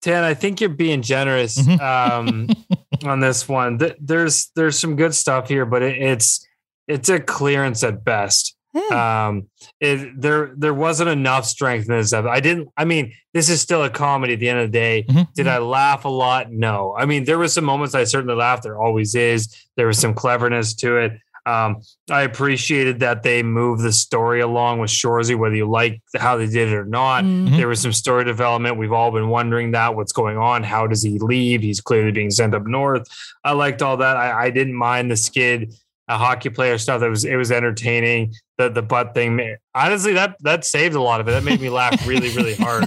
Dan, 0.00 0.24
I 0.24 0.32
think 0.34 0.60
you're 0.62 0.70
being 0.70 1.02
generous 1.02 1.58
um, 1.80 2.48
on 3.04 3.20
this 3.20 3.46
one. 3.48 3.78
There's 4.00 4.50
there's 4.56 4.78
some 4.78 4.96
good 4.96 5.14
stuff 5.14 5.48
here, 5.48 5.66
but 5.66 5.82
it, 5.82 5.98
it's 6.00 6.46
it's 6.88 7.08
a 7.10 7.20
clearance 7.20 7.82
at 7.84 8.02
best. 8.04 8.53
Um, 8.74 9.48
it, 9.80 10.20
there 10.20 10.52
there 10.56 10.74
wasn't 10.74 11.10
enough 11.10 11.46
strength 11.46 11.88
in 11.88 11.96
this. 11.96 12.12
episode. 12.12 12.30
I 12.30 12.40
didn't. 12.40 12.68
I 12.76 12.84
mean, 12.84 13.12
this 13.32 13.48
is 13.48 13.60
still 13.60 13.84
a 13.84 13.90
comedy. 13.90 14.34
At 14.34 14.40
the 14.40 14.48
end 14.48 14.60
of 14.60 14.72
the 14.72 14.78
day, 14.78 15.06
did 15.34 15.46
I 15.46 15.58
laugh 15.58 16.04
a 16.04 16.08
lot? 16.08 16.50
No. 16.50 16.94
I 16.98 17.06
mean, 17.06 17.24
there 17.24 17.38
were 17.38 17.48
some 17.48 17.64
moments 17.64 17.94
I 17.94 18.04
certainly 18.04 18.34
laughed. 18.34 18.64
There 18.64 18.80
always 18.80 19.14
is. 19.14 19.54
There 19.76 19.86
was 19.86 19.98
some 19.98 20.14
cleverness 20.14 20.74
to 20.76 20.96
it. 20.96 21.12
Um, 21.46 21.82
I 22.10 22.22
appreciated 22.22 23.00
that 23.00 23.22
they 23.22 23.42
moved 23.42 23.82
the 23.82 23.92
story 23.92 24.40
along 24.40 24.78
with 24.78 24.90
Shoresy, 24.90 25.36
whether 25.36 25.54
you 25.54 25.68
like 25.68 26.00
how 26.16 26.38
they 26.38 26.46
did 26.46 26.68
it 26.70 26.74
or 26.74 26.86
not. 26.86 27.24
Mm-hmm. 27.24 27.56
There 27.58 27.68
was 27.68 27.80
some 27.82 27.92
story 27.92 28.24
development. 28.24 28.78
We've 28.78 28.92
all 28.92 29.10
been 29.10 29.28
wondering 29.28 29.72
that 29.72 29.94
what's 29.94 30.12
going 30.12 30.38
on. 30.38 30.62
How 30.62 30.86
does 30.86 31.02
he 31.02 31.18
leave? 31.18 31.60
He's 31.60 31.82
clearly 31.82 32.12
being 32.12 32.30
sent 32.30 32.54
up 32.54 32.66
north. 32.66 33.06
I 33.44 33.52
liked 33.52 33.82
all 33.82 33.98
that. 33.98 34.16
I, 34.16 34.44
I 34.46 34.50
didn't 34.50 34.74
mind 34.74 35.10
the 35.10 35.18
skid, 35.18 35.74
uh, 36.08 36.18
hockey 36.18 36.50
player 36.50 36.78
stuff. 36.78 37.00
That 37.00 37.10
was 37.10 37.24
it 37.24 37.36
was 37.36 37.50
entertaining. 37.52 38.32
The 38.56 38.68
the 38.68 38.82
butt 38.82 39.14
thing, 39.14 39.56
honestly, 39.74 40.12
that 40.12 40.36
that 40.42 40.64
saved 40.64 40.94
a 40.94 41.00
lot 41.02 41.20
of 41.20 41.26
it. 41.26 41.32
That 41.32 41.42
made 41.42 41.60
me 41.60 41.70
laugh 41.70 42.06
really 42.06 42.30
really 42.36 42.54
hard. 42.58 42.84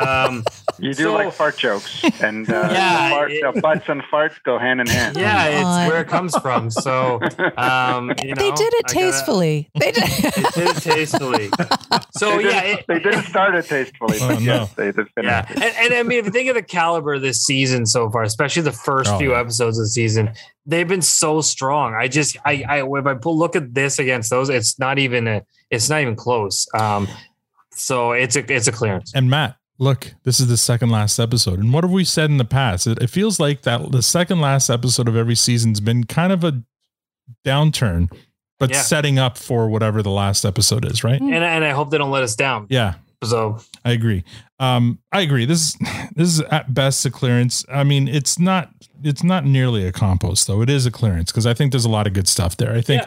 Um, 0.00 0.42
You 0.80 0.92
do 0.92 1.04
So- 1.04 1.14
like 1.14 1.32
fart 1.32 1.56
jokes, 1.56 2.02
and 2.20 2.50
uh, 2.50 2.68
Yeah, 2.72 3.10
fart, 3.10 3.30
it- 3.30 3.44
uh, 3.44 3.52
butts 3.60 3.88
and 3.88 4.02
farts 4.12 4.42
go 4.44 4.58
hand 4.58 4.80
in 4.80 4.88
hand. 4.88 5.16
yeah, 5.16 5.46
it's 5.46 5.88
where 5.92 6.00
it 6.00 6.08
comes 6.08 6.36
from. 6.38 6.68
So 6.68 7.20
um, 7.56 8.12
you 8.24 8.34
know, 8.34 8.42
they 8.42 8.50
did 8.50 8.74
it 8.74 8.84
I 8.86 8.92
gotta- 8.92 8.94
tastefully. 8.94 9.70
They 9.78 9.92
did. 9.92 10.02
They 10.54 10.64
did 10.64 10.76
it 10.76 10.82
tastefully. 10.82 11.50
So 12.16 12.36
they 12.38 12.44
yeah, 12.44 12.62
it- 12.62 12.84
they 12.88 12.98
didn't 12.98 13.22
start 13.24 13.54
it 13.54 13.66
tastefully, 13.66 14.18
Oh, 14.20 14.28
but 14.30 14.40
no. 14.40 14.54
yes, 14.54 14.72
they 14.74 14.86
did 14.90 15.06
finish. 15.14 15.30
Yeah, 15.30 15.46
it. 15.48 15.62
and, 15.62 15.74
and 15.76 15.94
I 15.94 16.02
mean, 16.02 16.18
if 16.18 16.24
you 16.24 16.32
think 16.32 16.48
of 16.48 16.56
the 16.56 16.62
caliber 16.62 17.14
of 17.14 17.22
this 17.22 17.44
season 17.44 17.86
so 17.86 18.10
far, 18.10 18.24
especially 18.24 18.62
the 18.62 18.72
first 18.72 19.10
Oh, 19.12 19.18
few 19.18 19.30
yeah. 19.30 19.40
episodes 19.40 19.78
of 19.78 19.84
the 19.84 19.88
season, 19.90 20.32
they've 20.66 20.88
been 20.88 21.02
so 21.02 21.40
strong. 21.40 21.94
I 21.94 22.08
just, 22.08 22.36
I, 22.44 22.64
I, 22.68 22.82
if 22.98 23.06
I 23.06 23.14
pull, 23.14 23.36
look 23.38 23.54
at 23.56 23.74
this 23.74 23.98
against 23.98 24.30
those, 24.30 24.48
it's 24.48 24.78
not 24.78 24.98
even 24.98 25.26
a, 25.28 25.42
it's 25.70 25.90
not 25.90 26.00
even 26.00 26.16
close. 26.16 26.66
Um, 26.74 27.06
so 27.72 28.12
it's 28.12 28.36
a, 28.36 28.52
it's 28.52 28.66
a 28.68 28.72
clearance. 28.72 29.12
And 29.14 29.28
Matt, 29.28 29.56
look, 29.78 30.14
this 30.22 30.40
is 30.40 30.46
the 30.48 30.56
second 30.56 30.90
last 30.90 31.18
episode. 31.18 31.58
And 31.58 31.72
what 31.72 31.84
have 31.84 31.90
we 31.90 32.04
said 32.04 32.30
in 32.30 32.38
the 32.38 32.44
past? 32.44 32.86
It, 32.86 33.02
it 33.02 33.10
feels 33.10 33.38
like 33.40 33.62
that 33.62 33.90
the 33.92 34.02
second 34.02 34.40
last 34.40 34.70
episode 34.70 35.08
of 35.08 35.16
every 35.16 35.34
season's 35.34 35.80
been 35.80 36.04
kind 36.04 36.32
of 36.32 36.44
a 36.44 36.62
downturn, 37.44 38.10
but 38.58 38.70
Yeah. 38.70 38.82
setting 38.82 39.18
up 39.18 39.36
for 39.36 39.68
whatever 39.68 40.02
the 40.02 40.10
last 40.10 40.44
episode 40.44 40.84
is, 40.84 41.02
right? 41.04 41.20
And, 41.20 41.34
and 41.34 41.64
I 41.64 41.70
hope 41.70 41.90
they 41.90 41.98
don't 41.98 42.10
let 42.10 42.22
us 42.22 42.36
down. 42.36 42.66
Yeah. 42.70 42.94
So 43.22 43.58
I 43.84 43.92
agree. 43.92 44.24
Um, 44.58 44.98
I 45.12 45.20
agree. 45.20 45.44
This 45.44 45.60
is 45.62 45.76
this 46.16 46.28
is 46.28 46.40
at 46.40 46.72
best 46.74 47.04
a 47.06 47.10
clearance. 47.10 47.64
I 47.72 47.84
mean, 47.84 48.08
it's 48.08 48.38
not 48.38 48.70
it's 49.02 49.22
not 49.22 49.44
nearly 49.44 49.86
a 49.86 49.92
compost 49.92 50.46
though. 50.46 50.62
It 50.62 50.70
is 50.70 50.86
a 50.86 50.90
clearance 50.90 51.30
because 51.30 51.46
I 51.46 51.54
think 51.54 51.72
there's 51.72 51.84
a 51.84 51.90
lot 51.90 52.06
of 52.06 52.12
good 52.12 52.26
stuff 52.28 52.56
there. 52.56 52.72
I 52.74 52.80
think 52.80 53.02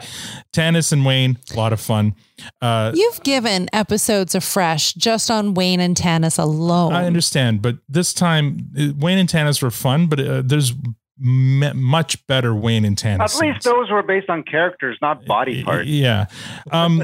Tanis 0.54 0.92
and 0.92 1.06
Wayne, 1.06 1.38
a 1.54 1.58
lot 1.58 1.74
of 1.74 1.80
fun. 1.82 2.16
Uh, 2.62 2.92
You've 2.94 3.24
given 3.24 3.68
episodes 3.74 4.36
of 4.36 4.44
Fresh 4.44 4.94
just 4.94 5.32
on 5.32 5.56
Wayne 5.56 5.80
and 5.80 5.96
Tanis 5.96 6.38
alone. 6.38 6.94
I 6.94 7.06
understand, 7.06 7.62
but 7.62 7.78
this 7.90 8.14
time 8.14 8.70
uh, 8.80 8.90
Wayne 8.98 9.18
and 9.18 9.28
Tanis 9.28 9.62
were 9.62 9.72
fun, 9.72 10.06
but 10.08 10.20
uh, 10.20 10.42
there's 10.46 10.72
m- 10.72 10.96
much 11.20 12.26
better 12.28 12.54
Wayne 12.54 12.86
and 12.86 12.96
Tanis. 12.98 13.36
At 13.36 13.42
least 13.42 13.64
those 13.64 13.90
were 13.90 14.04
based 14.04 14.30
on 14.30 14.44
characters, 14.44 14.98
not 15.02 15.26
body 15.26 15.64
parts. 15.64 15.88
Yeah. 15.88 16.28
Um 16.72 17.04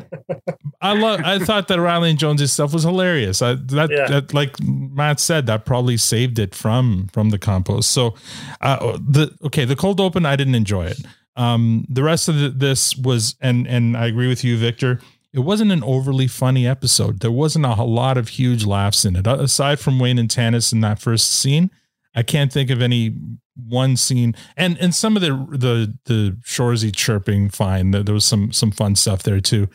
I 0.81 0.93
love 0.93 1.21
I 1.23 1.39
thought 1.39 1.67
that 1.69 1.79
Reilly 1.79 2.11
and 2.11 2.19
Jones's 2.19 2.51
stuff 2.53 2.73
was 2.73 2.83
hilarious. 2.83 3.41
I 3.41 3.55
that, 3.55 3.89
Yeah. 3.91 4.07
that 4.07 4.33
like 4.33 4.55
Matt 4.61 5.19
said, 5.19 5.45
that 5.47 5.65
probably 5.65 5.97
saved 5.97 6.37
it 6.39 6.53
from 6.53 7.09
from 7.13 7.29
the 7.31 7.39
compost. 7.39 7.91
So 7.91 8.15
uh 8.61 8.97
the 8.97 9.35
okay, 9.45 9.65
the 9.65 9.75
cold 9.75 9.99
open 9.99 10.25
I 10.25 10.35
didn't 10.35 10.55
enjoy 10.55 10.85
it. 10.85 10.99
Um 11.35 11.85
the 11.89 12.03
rest 12.03 12.29
of 12.29 12.37
the, 12.37 12.49
this 12.49 12.95
was 12.95 13.35
and 13.41 13.67
and 13.67 13.97
I 13.97 14.05
agree 14.07 14.27
with 14.27 14.43
you, 14.43 14.57
Victor. 14.57 14.99
It 15.33 15.39
wasn't 15.39 15.71
an 15.71 15.83
overly 15.83 16.27
funny 16.27 16.67
episode. 16.67 17.21
There 17.21 17.31
wasn't 17.31 17.65
a 17.65 17.73
lot 17.83 18.17
of 18.19 18.27
huge 18.27 18.65
laughs 18.67 19.03
in 19.03 19.15
it. 19.15 19.25
Uh, 19.25 19.37
Aside 19.39 19.79
from 19.79 19.97
Wayne 19.97 20.19
and 20.19 20.29
Tanis 20.29 20.71
in 20.71 20.81
that 20.81 20.99
first 20.99 21.31
scene, 21.31 21.71
I 22.15 22.23
can't 22.23 22.51
think 22.51 22.69
of 22.69 22.81
any 22.81 23.15
one 23.55 23.97
scene. 23.97 24.35
And 24.57 24.77
and 24.79 24.93
some 24.93 25.15
of 25.15 25.21
the 25.21 25.29
the 25.57 25.97
the 26.05 26.37
Shoresy 26.43 26.95
chirping 26.95 27.49
fine 27.49 27.91
there, 27.91 28.13
was 28.13 28.25
some 28.25 28.51
some 28.51 28.71
fun 28.71 28.95
stuff 28.95 29.23
there 29.23 29.39
too. 29.39 29.67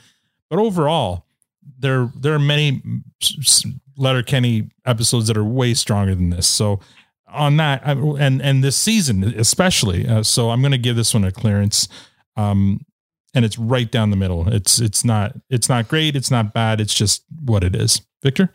But 0.50 0.58
overall 0.58 1.26
there 1.78 2.10
there 2.16 2.34
are 2.34 2.38
many 2.38 2.82
Letterkenny 3.96 4.70
episodes 4.86 5.26
that 5.28 5.36
are 5.36 5.44
way 5.44 5.74
stronger 5.74 6.14
than 6.14 6.30
this. 6.30 6.46
So 6.46 6.80
on 7.28 7.56
that 7.58 7.82
and 7.84 8.40
and 8.40 8.64
this 8.64 8.76
season 8.76 9.22
especially 9.22 10.08
uh, 10.08 10.22
so 10.22 10.48
I'm 10.50 10.62
going 10.62 10.72
to 10.72 10.78
give 10.78 10.96
this 10.96 11.12
one 11.12 11.24
a 11.24 11.30
clearance 11.30 11.86
um 12.36 12.80
and 13.34 13.44
it's 13.44 13.58
right 13.58 13.90
down 13.90 14.10
the 14.10 14.16
middle. 14.16 14.48
It's 14.48 14.80
it's 14.80 15.04
not 15.04 15.34
it's 15.50 15.68
not 15.68 15.88
great 15.88 16.16
it's 16.16 16.30
not 16.30 16.54
bad 16.54 16.80
it's 16.80 16.94
just 16.94 17.24
what 17.44 17.64
it 17.64 17.76
is. 17.76 18.00
Victor 18.22 18.54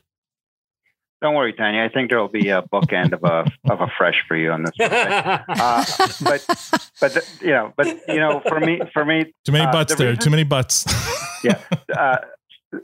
Don't 1.23 1.35
worry, 1.35 1.53
Tanya. 1.53 1.81
I 1.83 1.87
think 1.87 2.09
there 2.09 2.19
will 2.19 2.27
be 2.27 2.49
a 2.49 2.63
bookend 2.63 3.13
of 3.13 3.23
a 3.23 3.49
of 3.71 3.79
a 3.79 3.87
fresh 3.97 4.21
for 4.27 4.35
you 4.35 4.51
on 4.51 4.63
this. 4.63 4.73
Uh, 4.77 5.85
but 6.21 6.45
but 6.99 7.13
the, 7.13 7.23
you 7.41 7.51
know, 7.51 7.71
but 7.77 7.87
you 8.09 8.19
know, 8.19 8.41
for 8.45 8.59
me, 8.59 8.81
for 8.93 9.05
me, 9.05 9.33
too 9.45 9.53
many 9.53 9.63
uh, 9.65 9.71
butts 9.71 9.93
the 9.93 9.99
there 9.99 10.09
reason- 10.09 10.21
too 10.21 10.29
many 10.29 10.43
butts 10.43 10.85
yeah. 11.45 11.59
Uh, 11.97 12.17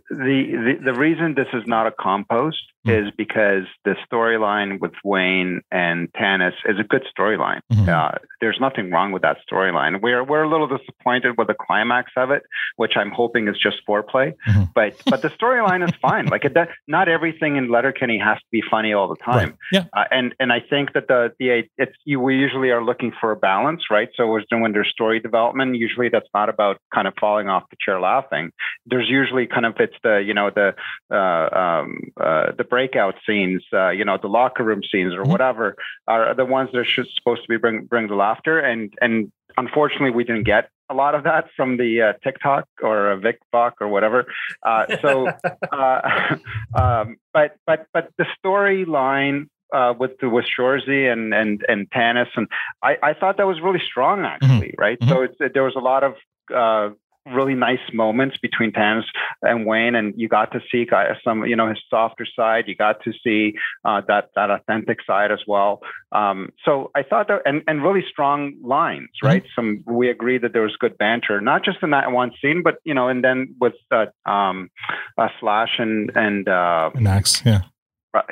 the, 0.10 0.76
the 0.80 0.92
the 0.92 0.94
reason 0.94 1.36
this 1.36 1.48
is 1.54 1.64
not 1.66 1.88
a 1.88 1.92
compost 1.92 2.58
is 2.86 3.12
because 3.18 3.66
the 3.84 3.96
storyline 4.10 4.80
with 4.80 4.94
Wayne 5.04 5.62
and 5.70 6.12
Tanis 6.14 6.54
is 6.66 6.80
a 6.80 6.84
good 6.84 7.04
storyline. 7.18 7.60
Uh, 7.90 8.18
there's 8.40 8.58
nothing 8.60 8.90
wrong 8.90 9.12
with 9.12 9.22
that 9.24 9.38
storyline. 9.52 10.02
We're 10.02 10.24
we're 10.24 10.44
a 10.44 10.50
little 10.50 10.68
disappointed 10.68 11.38
with 11.38 11.48
the 11.48 11.56
climax 11.56 12.12
of 12.16 12.32
it, 12.32 12.44
which 12.78 12.94
I'm 12.96 13.12
hoping 13.12 13.48
is 13.48 13.58
just 13.62 13.78
foreplay. 13.88 14.34
But 14.74 14.96
but 15.06 15.22
the 15.22 15.30
storyline 15.30 15.84
is 15.88 15.94
fine. 16.02 16.28
Like 16.28 16.46
it, 16.46 16.54
does- 16.54 16.68
not 16.88 17.10
everything 17.10 17.58
in 17.58 17.70
Letterkenny 17.70 18.18
has 18.20 18.38
to 18.38 18.46
be 18.52 18.62
funny 18.72 18.94
all 18.94 19.08
the 19.10 19.18
time. 19.18 19.58
Yeah. 19.72 19.86
Uh, 19.94 20.06
and 20.12 20.34
and 20.40 20.52
I 20.54 20.62
think 20.62 20.94
that 20.94 21.08
the 21.08 21.34
the 21.40 21.64
it's 21.78 21.96
you 22.06 22.20
we 22.20 22.36
usually 22.38 22.70
are 22.70 22.84
looking 22.84 23.12
for 23.20 23.32
a 23.32 23.36
balance, 23.36 23.84
right? 23.92 24.10
So 24.16 24.40
when 24.52 24.72
there's 24.72 24.90
story 24.90 25.20
development, 25.20 25.76
usually 25.76 26.10
that's 26.10 26.30
not 26.34 26.48
about 26.50 26.78
kind 26.94 27.08
of 27.08 27.14
falling 27.20 27.50
off 27.50 27.64
the 27.70 27.78
chair 27.84 28.00
laughing. 28.00 28.52
There's 28.86 29.10
usually 29.10 29.48
kind 29.48 29.66
of 29.66 29.76
it's 29.80 29.96
the 30.04 30.24
you 30.26 30.34
know 30.34 30.50
the 30.50 30.76
uh, 31.12 31.58
um, 31.58 32.12
uh, 32.20 32.52
the 32.58 32.64
breakout 32.64 33.16
scenes, 33.26 33.64
uh, 33.74 33.90
you 33.90 34.06
know 34.06 34.18
the 34.22 34.28
locker 34.28 34.64
room 34.64 34.82
scenes 34.90 35.14
or 35.14 35.24
whatever 35.24 35.76
are 36.08 36.34
the 36.34 36.46
ones 36.46 36.70
that 36.72 36.80
are 36.80 36.86
should, 36.86 37.08
supposed 37.16 37.42
to 37.44 37.48
be 37.48 37.58
bring 37.58 37.86
bring 37.86 38.08
the 38.08 38.16
laughter. 38.16 38.60
And 38.60 38.94
and 39.02 39.32
unfortunately, 39.58 40.12
we 40.12 40.24
didn't 40.24 40.44
get 40.44 40.70
a 40.90 40.94
lot 40.94 41.16
of 41.16 41.24
that 41.24 41.46
from 41.56 41.78
the 41.78 42.02
uh, 42.02 42.14
TikTok 42.24 42.68
or 42.82 43.12
uh, 43.12 43.18
VidVok 43.18 43.74
or 43.80 43.88
whatever. 43.88 44.26
Uh, 44.64 44.86
so, 45.02 45.28
uh, 45.72 46.36
um, 46.74 47.18
but 47.34 47.56
but 47.66 47.88
but 47.94 48.10
the 48.18 48.26
storyline 48.44 49.48
uh, 49.74 49.94
with 49.98 50.18
the, 50.20 50.30
with 50.30 50.46
Shoresy 50.46 51.12
and 51.12 51.34
and 51.34 51.64
and 51.68 51.90
Tanis 51.92 52.28
and 52.36 52.48
I, 52.82 52.98
I 53.04 53.14
thought 53.14 53.38
that 53.38 53.48
was 53.48 53.62
really 53.62 53.82
strong 53.86 54.26
actually, 54.26 54.74
right? 54.78 54.98
So 55.08 55.22
it's, 55.22 55.36
there 55.54 55.64
was 55.64 55.76
a 55.76 55.80
lot 55.80 56.04
of 56.04 56.14
uh, 56.54 56.94
really 57.32 57.56
nice 57.56 57.80
moments 57.94 58.38
between 58.38 58.72
Tanis 58.72 59.04
and 59.42 59.66
Wayne, 59.66 59.96
and 59.96 60.14
you 60.18 60.28
got 60.28 60.52
to 60.54 60.60
see 60.72 60.88
some 61.24 61.46
you 61.46 61.56
know 61.56 61.70
his 61.70 61.80
softer 61.90 62.26
side. 62.36 62.66
You 62.68 62.76
got 62.76 63.04
to 63.04 63.14
see 63.24 63.54
uh, 63.86 64.02
that 64.08 64.30
that 64.36 64.50
authentic 64.52 65.00
side 65.06 65.32
as 65.32 65.40
well. 65.48 65.82
Um, 66.12 66.50
so 66.64 66.92
I 66.96 67.04
thought 67.04 67.28
that 67.28 67.42
and 67.46 67.64
and 67.68 67.84
really 67.84 68.04
strong 68.10 68.56
lines, 68.64 69.10
right? 69.24 69.44
Some 69.56 69.84
we 69.86 70.10
agreed 70.10 70.42
that 70.42 70.54
there 70.54 70.64
was 70.64 70.76
good 70.80 70.98
banter, 70.98 71.42
not 71.42 71.64
just 71.64 71.78
in 71.82 71.92
that 71.92 72.12
one 72.12 72.32
scene, 72.42 72.62
but 72.64 72.76
you 72.84 72.94
know, 72.94 73.08
and 73.08 73.24
then 73.24 73.56
with 73.60 73.74
uh, 73.92 74.06
um, 74.30 74.70
uh, 75.18 75.30
Slash 75.40 75.80
and 75.80 76.12
and 76.16 76.48
uh, 76.48 76.92
axe, 77.06 77.42
yeah 77.46 77.62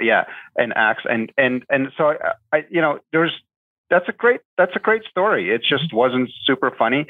yeah, 0.02 0.26
and 0.56 0.74
axe, 0.76 1.04
and 1.10 1.32
and 1.38 1.64
and 1.70 1.92
so 1.98 2.10
I, 2.10 2.34
I 2.52 2.66
you 2.70 2.82
know 2.82 3.00
there's 3.12 3.32
that's 3.90 4.08
a 4.10 4.12
great 4.12 4.42
that's 4.58 4.76
a 4.76 4.80
great 4.80 5.04
story. 5.10 5.54
It 5.54 5.62
just 5.62 5.94
wasn't 5.94 6.30
super 6.46 6.72
funny. 6.78 7.06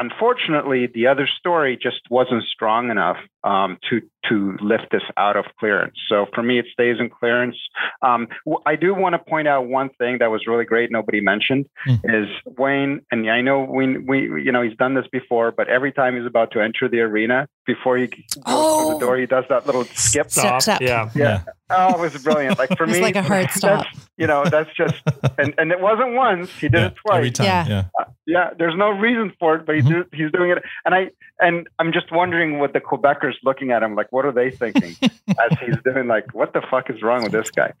Unfortunately, 0.00 0.86
the 0.86 1.08
other 1.08 1.28
story 1.40 1.76
just 1.76 2.02
wasn't 2.08 2.44
strong 2.44 2.92
enough 2.92 3.16
um, 3.48 3.78
to 3.88 4.02
to 4.28 4.56
lift 4.60 4.88
this 4.92 5.02
out 5.16 5.36
of 5.36 5.46
clearance. 5.58 5.94
So 6.08 6.26
for 6.34 6.42
me, 6.42 6.58
it 6.58 6.66
stays 6.70 6.96
in 7.00 7.08
clearance. 7.08 7.56
Um, 8.02 8.28
w- 8.44 8.62
I 8.66 8.76
do 8.76 8.94
want 8.94 9.14
to 9.14 9.18
point 9.18 9.48
out 9.48 9.66
one 9.66 9.88
thing 9.96 10.18
that 10.18 10.30
was 10.30 10.46
really 10.46 10.66
great. 10.66 10.90
Nobody 10.90 11.20
mentioned 11.20 11.66
is 12.04 12.26
Wayne, 12.44 13.00
and 13.10 13.30
I 13.30 13.40
know 13.40 13.60
we 13.62 13.96
we 13.96 14.44
you 14.44 14.52
know 14.52 14.60
he's 14.60 14.76
done 14.76 14.94
this 14.94 15.06
before, 15.10 15.50
but 15.50 15.68
every 15.68 15.92
time 15.92 16.16
he's 16.16 16.26
about 16.26 16.50
to 16.52 16.60
enter 16.60 16.88
the 16.88 17.00
arena, 17.00 17.48
before 17.66 17.96
he 17.96 18.06
goes 18.08 18.24
through 18.34 18.94
the 18.94 18.98
door, 19.00 19.16
he 19.16 19.26
does 19.26 19.44
that 19.48 19.66
little 19.66 19.84
skip 19.84 20.30
Step, 20.30 20.60
step. 20.62 20.80
Yeah. 20.82 21.10
yeah. 21.14 21.44
Oh, 21.70 21.94
it 21.94 22.12
was 22.12 22.22
brilliant. 22.22 22.58
Like 22.58 22.76
for 22.76 22.84
It's 22.88 22.94
me, 22.94 23.00
like 23.00 23.16
a 23.16 23.22
hard 23.22 23.50
stop. 23.50 23.84
That's, 23.84 24.08
you 24.16 24.26
know, 24.26 24.44
that's 24.44 24.70
just, 24.74 24.94
and, 25.38 25.54
and 25.58 25.70
it 25.70 25.80
wasn't 25.80 26.14
once. 26.14 26.50
He 26.58 26.68
did 26.68 26.82
it 26.82 26.94
twice. 26.96 27.16
Every 27.18 27.30
time. 27.30 27.46
Yeah. 27.46 27.66
Yeah. 27.68 27.84
Uh, 27.98 28.04
yeah, 28.26 28.50
there's 28.58 28.76
no 28.76 28.90
reason 28.90 29.32
for 29.38 29.56
it, 29.56 29.64
but 29.66 29.74
he's 29.74 29.84
do, 29.86 30.04
he's 30.12 30.30
doing 30.32 30.50
it, 30.50 30.58
and 30.84 30.94
I 30.94 31.10
and 31.40 31.66
I'm 31.78 31.92
just 31.92 32.12
wondering 32.12 32.58
what 32.58 32.74
the 32.74 32.80
Quebecers 32.80 33.37
looking 33.44 33.70
at 33.70 33.82
him 33.82 33.94
like. 33.94 34.10
What 34.10 34.24
are 34.24 34.32
they 34.32 34.50
thinking 34.50 34.96
as 35.28 35.58
he's 35.60 35.76
doing? 35.84 36.06
Like, 36.06 36.34
what 36.34 36.52
the 36.52 36.62
fuck 36.70 36.90
is 36.90 37.02
wrong 37.02 37.22
with 37.22 37.32
this 37.32 37.50
guy? 37.50 37.72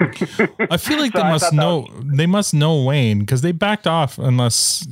I 0.00 0.76
feel 0.76 0.98
like 0.98 1.12
So 1.12 1.18
they 1.18 1.24
I 1.24 1.30
must 1.30 1.52
know. 1.52 1.88
They 2.02 2.26
must 2.26 2.54
know 2.54 2.82
Wayne 2.82 3.20
because 3.20 3.42
they 3.42 3.52
backed 3.52 3.86
off 3.86 4.18
unless. 4.18 4.86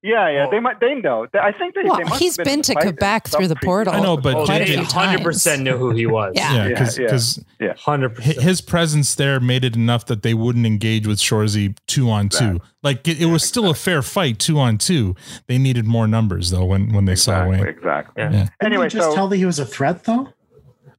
Yeah, 0.00 0.28
yeah, 0.30 0.46
they 0.48 0.60
might. 0.60 0.78
They 0.78 0.94
know. 0.94 1.26
I 1.34 1.50
think 1.50 1.74
they. 1.74 1.82
Well, 1.82 1.96
they 1.96 2.04
must 2.04 2.20
he's 2.20 2.36
have 2.36 2.44
been 2.46 2.62
to 2.62 2.74
Quebec 2.76 3.26
through 3.26 3.48
the 3.48 3.56
portal. 3.56 3.92
I 3.92 3.98
know, 4.00 4.16
but 4.16 4.44
quite 4.44 4.62
a 4.62 4.64
they 4.64 4.74
few 4.76 4.84
100% 4.84 5.62
knew 5.62 5.76
who 5.76 5.90
he 5.90 6.06
was. 6.06 6.34
Yeah. 6.36 6.54
Yeah, 6.54 6.62
Yeah, 6.68 6.68
because 6.68 7.44
yeah. 7.58 7.66
Yeah. 7.68 7.74
100%. 7.74 8.20
his 8.40 8.60
presence 8.60 9.16
there 9.16 9.40
made 9.40 9.64
it 9.64 9.74
enough 9.74 10.06
that 10.06 10.22
they 10.22 10.34
wouldn't 10.34 10.66
engage 10.66 11.08
with 11.08 11.18
Shoresy 11.18 11.76
two 11.88 12.08
on 12.10 12.28
two. 12.28 12.60
Like 12.84 13.08
it, 13.08 13.20
it 13.20 13.26
was 13.26 13.42
still 13.42 13.68
a 13.70 13.74
fair 13.74 14.02
fight 14.02 14.38
two 14.38 14.60
on 14.60 14.78
two. 14.78 15.16
They 15.48 15.58
needed 15.58 15.84
more 15.84 16.06
numbers 16.06 16.50
though 16.50 16.64
when 16.64 16.92
when 16.92 17.04
they 17.06 17.16
saw 17.16 17.48
Wayne. 17.48 17.66
exactly. 17.66 18.22
Yeah. 18.22 18.30
Yeah. 18.30 18.38
Didn't 18.38 18.50
Anyway, 18.62 18.88
just 18.88 19.08
so- 19.08 19.14
tell 19.16 19.26
that 19.26 19.36
he 19.36 19.46
was 19.46 19.58
a 19.58 19.66
threat, 19.66 20.04
though. 20.04 20.28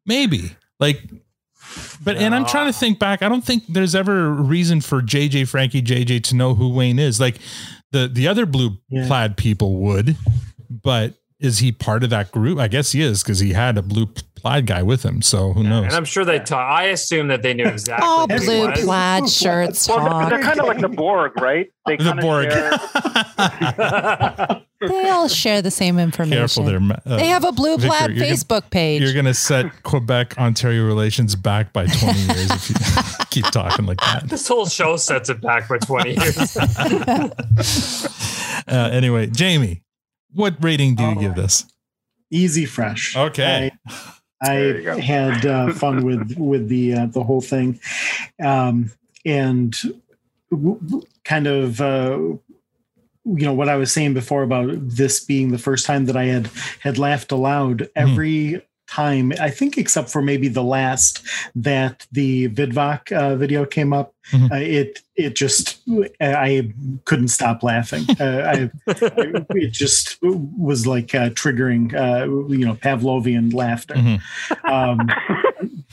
Maybe 0.05 0.57
like. 0.79 1.01
But 2.03 2.17
and 2.17 2.33
I'm 2.33 2.45
trying 2.45 2.65
to 2.71 2.77
think 2.77 2.97
back. 2.97 3.21
I 3.21 3.29
don't 3.29 3.43
think 3.43 3.63
there's 3.69 3.93
ever 3.93 4.25
a 4.25 4.31
reason 4.31 4.81
for 4.81 5.01
JJ 5.01 5.47
Frankie 5.47 5.81
JJ 5.83 6.23
to 6.23 6.35
know 6.35 6.55
who 6.55 6.67
Wayne 6.69 6.97
is. 6.97 7.19
Like 7.19 7.37
the 7.91 8.07
the 8.07 8.27
other 8.27 8.45
blue 8.45 8.77
Yeah. 8.89 9.07
plaid 9.07 9.37
people 9.37 9.77
would, 9.77 10.15
but 10.69 11.15
is 11.39 11.59
he 11.59 11.71
part 11.71 12.03
of 12.03 12.09
that 12.09 12.31
group? 12.31 12.59
I 12.59 12.67
guess 12.67 12.91
he 12.91 13.01
is 13.01 13.23
because 13.23 13.39
he 13.39 13.53
had 13.53 13.77
a 13.77 13.81
blue 13.81 14.07
plaid 14.35 14.65
guy 14.65 14.83
with 14.83 15.03
him. 15.03 15.21
So 15.21 15.53
who 15.53 15.63
knows? 15.63 15.85
And 15.85 15.93
I'm 15.93 16.03
sure 16.05 16.25
they 16.25 16.39
taught. 16.39 16.69
I 16.69 16.85
assume 16.87 17.29
that 17.29 17.41
they 17.43 17.53
knew 17.53 17.65
exactly. 17.65 18.05
All 18.07 18.27
who 18.27 18.33
he 18.33 18.39
blue 18.45 18.67
was. 18.67 18.79
plaid 18.81 19.29
shirts, 19.41 19.87
Well, 19.87 20.19
they're, 20.19 20.29
they're 20.29 20.41
kind 20.41 20.59
of 20.59 20.65
like 20.67 20.79
the 20.81 20.89
Borg, 20.89 21.39
right? 21.39 21.71
They 21.85 21.95
The 21.95 22.03
kinda 22.03 22.21
Borg. 22.21 22.51
share- 24.81 24.89
They 24.89 25.09
all 25.09 25.27
share 25.27 25.61
the 25.61 25.71
same 25.71 25.99
information. 25.99 26.39
Careful 26.39 26.63
there. 26.65 26.99
Uh, 27.05 27.17
they 27.17 27.27
have 27.27 27.43
a 27.43 27.51
blue 27.51 27.77
Victor, 27.77 27.87
plaid 27.97 28.11
you're 28.11 28.19
gonna- 28.25 28.33
Facebook 28.35 28.69
page. 28.69 29.01
You're 29.01 29.13
going 29.13 29.25
to 29.25 29.33
set 29.33 29.83
Quebec 29.83 30.37
Ontario 30.37 30.85
relations 30.85 31.35
back 31.35 31.73
by 31.73 31.85
20 31.85 32.19
years 32.19 32.51
if 32.51 32.69
you 32.69 32.75
keep 33.29 33.45
talking 33.51 33.85
like 33.85 33.99
that. 34.01 34.23
This 34.29 34.47
whole 34.47 34.65
show 34.67 34.95
sets 34.97 35.29
it 35.29 35.41
back 35.41 35.67
by 35.69 35.77
20 35.77 36.11
years. 36.11 36.57
Uh, 38.67 38.89
anyway, 38.91 39.25
Jamie, 39.25 39.81
what 40.33 40.55
rating 40.63 40.93
do 40.93 41.03
you 41.03 41.15
give 41.15 41.33
this? 41.33 41.65
Easy 42.29 42.65
fresh. 42.65 43.15
Okay. 43.15 43.71
I, 44.43 44.51
I 44.91 44.99
had 45.01 45.43
uh, 45.45 45.73
fun 45.73 46.05
with 46.05 46.35
with 46.37 46.67
the 46.69 46.93
uh, 46.93 47.05
the 47.07 47.23
whole 47.23 47.41
thing, 47.41 47.79
um, 48.43 48.91
and 49.25 49.75
w- 50.51 50.79
w- 50.81 51.05
kind 51.25 51.47
of. 51.47 51.81
Uh, 51.81 52.19
you 53.37 53.45
know 53.45 53.53
what 53.53 53.69
I 53.69 53.75
was 53.77 53.91
saying 53.91 54.13
before 54.13 54.43
about 54.43 54.69
this 54.73 55.19
being 55.23 55.51
the 55.51 55.57
first 55.57 55.85
time 55.85 56.05
that 56.05 56.17
I 56.17 56.25
had 56.25 56.49
had 56.81 56.97
laughed 56.97 57.31
aloud. 57.31 57.89
Every 57.95 58.61
time, 58.87 59.31
I 59.39 59.51
think, 59.51 59.77
except 59.77 60.09
for 60.09 60.19
maybe 60.21 60.47
the 60.47 60.63
last 60.63 61.21
that 61.55 62.07
the 62.11 62.49
VidVok 62.49 63.11
uh, 63.11 63.35
video 63.35 63.65
came 63.65 63.93
up, 63.93 64.13
Mhm. 64.31 64.51
uh, 64.51 64.55
it 64.55 64.99
it 65.15 65.35
just 65.35 65.79
I 66.21 66.71
couldn't 67.05 67.27
stop 67.29 67.61
laughing. 67.63 68.03
Uh, 68.19 68.41
I, 68.53 68.69
it 69.55 69.71
just 69.71 70.17
was 70.21 70.85
like 70.87 71.13
uh, 71.15 71.29
triggering, 71.31 71.93
uh, 71.93 72.25
you 72.51 72.65
know, 72.65 72.75
Pavlovian 72.75 73.53
laughter. 73.53 73.95
Mhm. 73.95 74.19
Um, 74.69 75.09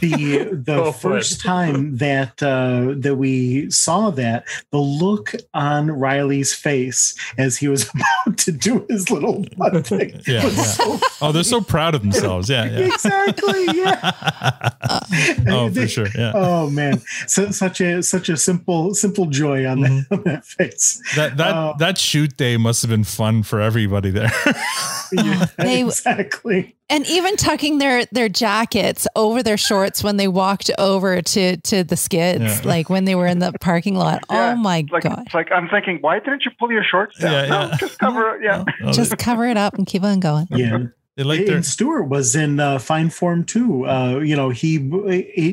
the 0.00 0.44
the 0.52 0.76
Go 0.76 0.92
for 0.92 1.10
it. 1.12 1.20
first 1.20 1.40
time 1.40 1.96
that 1.96 2.42
uh, 2.42 2.94
that 2.98 3.16
we 3.16 3.70
saw 3.70 4.10
that, 4.10 4.44
the 4.70 4.78
look 4.78 5.32
on 5.54 5.90
Reilly's 5.90 6.52
face 6.54 7.14
as 7.38 7.56
he 7.56 7.68
was 7.68 7.88
about 8.24 8.38
to 8.38 8.52
do 8.52 8.84
his 8.90 9.10
little 9.10 9.44
butt 9.56 9.86
thing 9.86 10.20
Yeah, 10.26 10.44
was 10.44 10.56
yeah. 10.56 10.62
so 10.64 10.98
Oh, 11.22 11.32
they're 11.32 11.42
so 11.44 11.60
proud 11.60 11.94
of 11.94 12.02
themselves. 12.02 12.48
Yeah, 12.50 12.64
yeah. 12.66 12.78
exactly 12.92 13.64
yeah. 13.74 14.70
oh, 15.48 15.70
for 15.72 15.86
sure. 15.88 16.08
Yeah. 16.14 16.32
Oh 16.34 16.70
man, 16.70 17.00
so, 17.26 17.50
such 17.50 17.80
a 17.80 18.02
such 18.02 18.28
a 18.28 18.36
simple 18.36 18.94
simple 18.94 19.26
joy 19.26 19.66
on 19.66 19.80
that 19.80 20.06
on 20.10 20.22
that 20.24 20.44
face. 20.44 21.00
That 21.16 21.36
that 21.38 21.54
Uh, 21.54 21.72
that 21.78 21.98
shoot 21.98 22.36
day 22.36 22.56
must 22.56 22.82
have 22.82 22.90
been 22.90 23.04
fun 23.04 23.42
for 23.42 23.60
everybody 23.60 24.10
there. 24.10 24.30
Yeah, 25.12 25.46
They- 25.58 25.82
exactly. 25.82 26.75
And 26.88 27.06
even 27.06 27.36
tucking 27.36 27.78
their 27.78 28.04
their 28.06 28.28
jackets 28.28 29.06
over 29.16 29.42
their 29.42 29.56
shorts 29.56 30.04
when 30.04 30.16
they 30.16 30.28
walked 30.28 30.70
over 30.78 31.20
to 31.22 31.56
to 31.58 31.82
the 31.84 31.96
skids, 31.96 32.42
Yeah. 32.42 32.60
like 32.68 32.88
when 32.88 33.04
they 33.04 33.14
were 33.14 33.26
in 33.26 33.38
the 33.40 33.52
parking 33.60 33.96
lot. 33.96 34.22
Yeah, 34.30 34.52
oh 34.52 34.56
my 34.56 34.84
like, 34.90 35.02
god! 35.02 35.22
It's 35.26 35.34
like 35.34 35.50
I'm 35.52 35.68
thinking, 35.68 35.98
why 36.00 36.18
didn't 36.20 36.44
you 36.44 36.50
pull 36.58 36.70
your 36.70 36.84
shorts 36.84 37.18
down? 37.18 37.32
Yeah, 37.32 37.46
no, 37.46 37.60
yeah. 37.68 37.76
just 37.78 37.98
cover 37.98 38.36
it. 38.36 38.42
Yeah. 38.44 38.64
Oh, 38.84 38.92
Just 38.92 39.16
cover 39.18 39.46
it 39.46 39.56
up 39.56 39.74
and 39.74 39.86
keep 39.86 40.02
on 40.04 40.20
going. 40.20 40.46
Yeah. 40.50 40.78
They 41.16 41.22
like 41.24 41.46
their 41.46 41.56
and 41.56 41.64
Stewart 41.64 42.08
was 42.08 42.36
in 42.36 42.60
uh, 42.60 42.78
fine 42.78 43.08
form 43.10 43.44
too. 43.44 43.86
Uh, 43.86 44.18
you 44.20 44.36
know, 44.36 44.50
he 44.50 44.78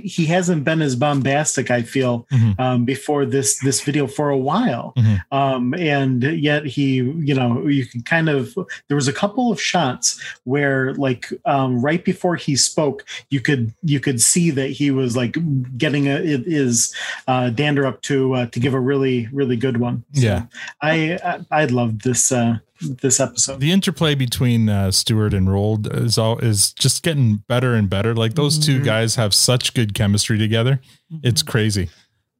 he 0.05 0.25
hasn't 0.25 0.63
been 0.65 0.81
as 0.81 0.95
bombastic. 0.95 1.71
I 1.71 1.81
feel 1.83 2.27
Mhm. 2.31 2.59
um, 2.59 2.85
before 2.85 3.25
this 3.25 3.59
this 3.59 3.81
video 3.81 4.05
for 4.07 4.29
a 4.29 4.37
while, 4.37 4.93
Mhm. 4.97 5.21
um, 5.31 5.73
and 5.75 6.21
yet 6.23 6.65
he, 6.65 6.95
you 6.95 7.33
know, 7.33 7.65
you 7.67 7.85
can 7.85 8.01
kind 8.01 8.27
of. 8.29 8.53
There 8.89 8.95
was 8.95 9.07
a 9.07 9.13
couple 9.13 9.51
of 9.53 9.61
shots 9.61 10.19
where, 10.43 10.93
like, 10.95 11.31
um, 11.45 11.81
right 11.81 12.03
before 12.03 12.35
he 12.35 12.55
spoke, 12.57 13.05
you 13.29 13.39
could 13.39 13.73
you 13.83 13.99
could 14.01 14.19
see 14.19 14.51
that 14.51 14.69
he 14.71 14.91
was 14.91 15.15
like 15.15 15.37
getting 15.77 16.07
a, 16.09 16.15
it 16.15 16.43
is 16.45 16.93
uh, 17.27 17.49
dander 17.51 17.85
up 17.85 18.01
to 18.03 18.33
uh, 18.33 18.45
to 18.47 18.59
give 18.59 18.73
a 18.73 18.79
really 18.79 19.29
really 19.31 19.55
good 19.55 19.77
one. 19.77 20.03
So 20.13 20.21
Yeah. 20.27 20.43
I 20.81 21.17
I, 21.23 21.39
I 21.61 21.65
loved 21.65 22.01
this 22.03 22.31
uh, 22.33 22.57
this 23.01 23.19
episode. 23.19 23.59
the 23.59 23.71
interplay 23.71 24.15
between 24.15 24.69
uh, 24.69 24.91
Stewart 24.91 25.33
and 25.33 25.47
Roald 25.47 25.93
is 25.95 26.17
all 26.17 26.37
is 26.39 26.71
just 26.73 27.03
getting 27.03 27.37
better 27.47 27.73
and 27.75 27.89
better. 27.89 28.13
Like 28.15 28.35
those 28.35 28.57
two 28.59 28.75
Mm-hmm. 28.75 28.85
guys 28.85 29.15
have 29.15 29.33
such 29.33 29.73
good 29.73 29.93
chemistry 29.93 30.37
together. 30.37 30.79
It's 31.23 31.41
crazy. 31.43 31.89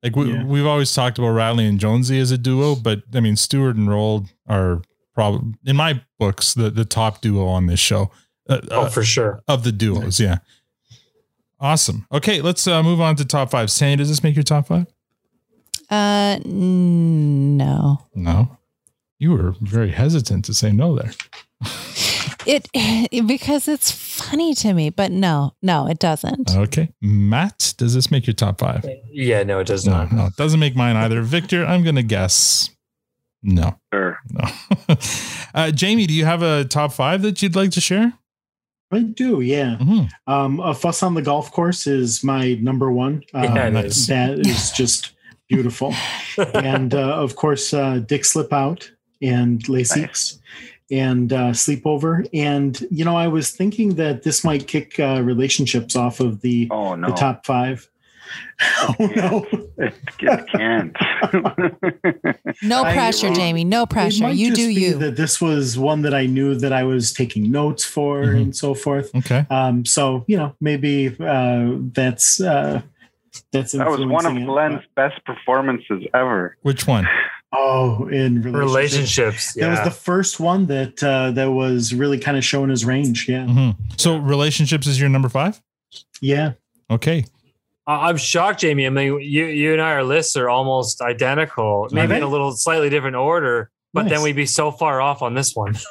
Like 0.02 0.16
we, 0.16 0.34
Yeah. 0.34 0.44
we've 0.44 0.66
always 0.66 0.94
talked 0.94 1.18
about 1.18 1.30
Reilly 1.30 1.66
and 1.66 1.80
Jonesy 1.80 2.20
as 2.20 2.32
a 2.32 2.38
duo, 2.38 2.76
but 2.76 3.04
I 3.14 3.20
mean 3.20 3.36
Stewart 3.36 3.76
and 3.76 3.88
Roald 3.88 4.30
are 4.48 4.82
probably 5.14 5.54
in 5.66 5.76
my 5.76 6.02
books 6.20 6.54
the 6.54 6.70
the 6.70 6.86
top 6.86 7.22
duo 7.22 7.46
on 7.48 7.68
this 7.68 7.80
show. 7.80 8.12
Uh, 8.50 8.60
oh, 8.72 8.82
uh, 8.82 8.90
for 8.90 9.04
sure. 9.04 9.42
of 9.48 9.64
the 9.64 9.72
duos, 9.72 10.20
yeah. 10.20 10.40
Awesome. 11.60 12.06
Okay, 12.12 12.42
let's 12.42 12.68
uh, 12.68 12.84
move 12.84 13.00
on 13.00 13.16
to 13.16 13.24
top 13.26 13.52
five. 13.52 13.72
Sandy, 13.72 14.02
does 14.02 14.10
this 14.10 14.22
make 14.22 14.36
your 14.36 14.44
top 14.44 14.68
five? 14.68 14.86
Uh, 15.90 16.40
no. 16.46 18.02
No. 18.16 18.58
You 19.20 19.32
were 19.32 19.56
very 19.62 19.92
hesitant 19.92 20.46
to 20.46 20.54
say 20.54 20.72
no 20.72 20.96
there. 20.98 21.12
It 22.46 22.68
because 23.28 23.68
it's 23.68 23.90
funny 23.92 24.54
to 24.56 24.74
me, 24.74 24.90
but 24.90 25.12
no, 25.12 25.54
no, 25.62 25.88
it 25.88 26.00
doesn't. 26.00 26.56
Okay. 26.56 26.90
Matt, 27.02 27.74
does 27.78 27.94
this 27.94 28.12
make 28.12 28.28
your 28.28 28.34
top 28.34 28.60
five? 28.60 28.86
Yeah, 29.12 29.44
no, 29.44 29.60
it 29.60 29.68
does 29.68 29.86
No, 29.86 29.94
not. 29.94 30.12
no, 30.12 30.26
it 30.26 30.36
doesn't 30.36 30.60
make 30.60 30.76
mine 30.76 30.96
either. 30.98 31.22
Victor, 31.22 31.66
I'm 31.66 31.84
going 31.84 31.96
to 31.96 32.04
guess 32.04 32.70
no. 33.42 33.78
Sure. 33.94 34.20
No. 34.32 34.50
uh, 35.54 35.72
Jamie, 35.72 36.06
do 36.08 36.14
you 36.14 36.26
have 36.26 36.42
a 36.42 36.66
top 36.66 36.92
five 36.94 37.22
that 37.22 37.42
you'd 37.42 37.56
like 37.56 37.72
to 37.72 37.82
share? 37.82 38.14
I 38.92 39.00
do, 39.02 39.42
yeah. 39.42 39.78
Mhm. 39.82 40.10
Um, 40.28 40.60
a 40.60 40.74
fuss 40.74 41.02
on 41.02 41.14
the 41.16 41.22
golf 41.22 41.52
course 41.52 41.88
is 41.88 42.24
my 42.24 42.56
number 42.62 42.92
one. 42.92 43.24
Um, 43.34 43.44
Yeah, 43.56 43.70
nice. 43.70 44.06
That 44.08 44.38
is 44.40 44.72
just 44.72 45.14
beautiful. 45.50 45.94
and 46.54 46.94
uh, 46.94 47.16
of 47.16 47.36
course, 47.36 47.74
uh, 47.74 48.00
Dyck 48.00 48.24
Slip 48.26 48.52
Out 48.54 48.92
and 49.24 49.68
Lacey's 49.70 50.40
and 50.92 51.32
uh, 51.34 51.52
Sleepover. 51.52 52.28
And, 52.34 52.80
you 52.92 53.04
know, 53.06 53.16
I 53.16 53.28
was 53.28 53.50
thinking 53.52 53.96
that 53.96 54.24
this 54.24 54.44
might 54.44 54.68
kick 54.68 55.00
uh, 55.00 55.22
relationships 55.24 55.96
off 55.96 56.20
of 56.20 56.42
the, 56.42 56.68
Oh 56.70 56.94
no. 56.96 57.08
the 57.10 57.14
top 57.16 57.46
five. 57.46 57.90
oh, 58.82 58.96
no. 59.16 59.46
It, 59.78 59.94
it 60.20 60.48
can't. 60.50 60.96
No 62.62 62.84
I- 62.84 62.94
pressure, 62.94 63.34
Jamie. 63.34 63.64
No 63.64 63.86
pressure. 63.86 64.30
You 64.32 64.54
do 64.54 64.70
you. 64.70 64.98
That 65.00 65.16
this 65.16 65.42
was 65.42 65.78
one 65.78 66.02
that 66.04 66.14
I 66.14 66.26
knew 66.28 66.56
that 66.56 66.72
I 66.74 66.84
was 66.84 67.12
taking 67.14 67.52
notes 67.52 67.84
for 67.84 68.24
Mhm. 68.24 68.42
and 68.42 68.56
so 68.56 68.74
forth. 68.74 69.14
Okay. 69.16 69.46
Um, 69.50 69.86
so 69.86 70.24
you 70.28 70.38
know, 70.38 70.56
maybe 70.62 71.16
uh, 71.20 71.72
that's 71.94 72.40
uh, 72.42 72.82
That's 73.52 73.72
That 73.74 73.90
was 73.90 74.00
one 74.06 74.26
of 74.26 74.36
influencing 74.36 74.44
it. 74.44 74.46
Glenn's 74.46 74.82
best 74.96 75.26
performances 75.26 76.04
ever. 76.14 76.56
Which 76.62 76.86
one? 76.88 77.08
Oh, 77.56 78.08
in 78.08 78.42
relationships. 78.42 79.16
Relationships, 79.18 79.54
That 79.54 79.70
was 79.70 79.80
the 79.84 79.92
first 79.92 80.40
one 80.40 80.66
that 80.68 81.04
uh, 81.04 81.32
that 81.32 81.52
was 81.52 81.94
really 81.94 82.18
kind 82.18 82.36
of 82.38 82.44
showing 82.44 82.70
his 82.72 82.84
range. 82.84 83.30
Yeah. 83.30 83.46
Mhm. 83.46 83.76
So 83.98 84.18
relationships 84.18 84.88
is 84.88 85.00
your 85.00 85.10
number 85.10 85.30
five? 85.30 85.62
Yeah. 86.20 86.54
Okay. 86.90 87.26
I- 87.86 88.10
I'm 88.10 88.18
shocked, 88.18 88.62
Jamie. 88.62 88.88
I 88.88 88.90
mean, 88.90 89.20
you 89.22 89.46
you 89.46 89.74
and 89.74 89.82
I, 89.82 89.92
our 89.92 90.04
lists 90.04 90.36
are 90.36 90.50
almost 90.50 91.00
identical, 91.02 91.88
maybe 91.92 92.16
in 92.16 92.24
a 92.24 92.28
little 92.28 92.54
slightly 92.54 92.90
different 92.90 93.18
order, 93.18 93.70
but 93.94 94.10
then 94.10 94.22
we'd 94.24 94.36
be 94.36 94.46
so 94.46 94.72
far 94.72 95.00
off 95.02 95.22
on 95.22 95.34
this 95.36 95.54
one. 95.56 95.76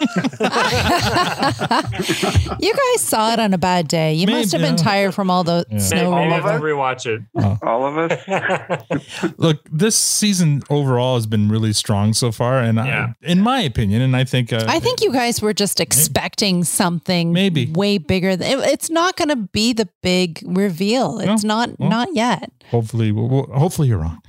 You 2.61 2.73
guys 2.75 3.01
saw 3.01 3.33
it 3.33 3.39
on 3.41 3.53
a 3.55 3.59
bad 3.59 3.89
day. 3.89 4.15
You 4.15 4.27
must 4.27 4.53
have 4.53 4.61
been 4.61 4.77
yeah. 4.77 4.83
tired 4.83 5.15
from 5.15 5.31
all 5.31 5.45
the 5.45 5.65
Yeah. 5.71 5.79
snow 5.79 6.11
Maybe 6.15 6.33
I 6.33 6.37
removal. 6.37 6.51
have 6.51 6.61
to 6.61 6.67
rewatch 6.67 7.07
it. 7.07 7.23
All 7.63 7.87
of 7.87 7.99
us. 8.11 9.35
Look, 9.39 9.61
this 9.71 9.97
season 9.97 10.63
overall 10.71 11.17
has 11.17 11.27
been 11.27 11.49
really 11.49 11.73
strong 11.73 12.13
so 12.13 12.31
far, 12.33 12.59
and 12.61 12.79
I, 12.81 13.15
in 13.23 13.41
my 13.41 13.61
opinion, 13.61 14.03
and 14.03 14.17
I 14.17 14.25
think 14.25 14.53
uh, 14.53 14.65
I 14.69 14.79
think 14.81 15.01
you 15.03 15.13
guys 15.13 15.41
were 15.43 15.53
just 15.55 15.81
expecting 15.81 16.65
something 16.65 17.33
Maybe. 17.33 17.67
way 17.73 17.99
bigger. 17.99 18.37
Than, 18.37 18.61
it- 18.61 18.73
it's 18.73 18.91
not 18.91 19.17
going 19.17 19.29
to 19.29 19.37
be 19.37 19.73
the 19.73 19.89
big 20.03 20.41
reveal. 20.47 21.19
It's 21.21 21.45
not 21.45 21.79
well. 21.79 21.91
not 21.91 22.09
yet. 22.15 22.51
hopefully, 22.71 23.13
we'll- 23.13 23.29
we'll- 23.29 23.51
hopefully 23.53 23.89
you're 23.89 23.99
wrong. 23.99 24.21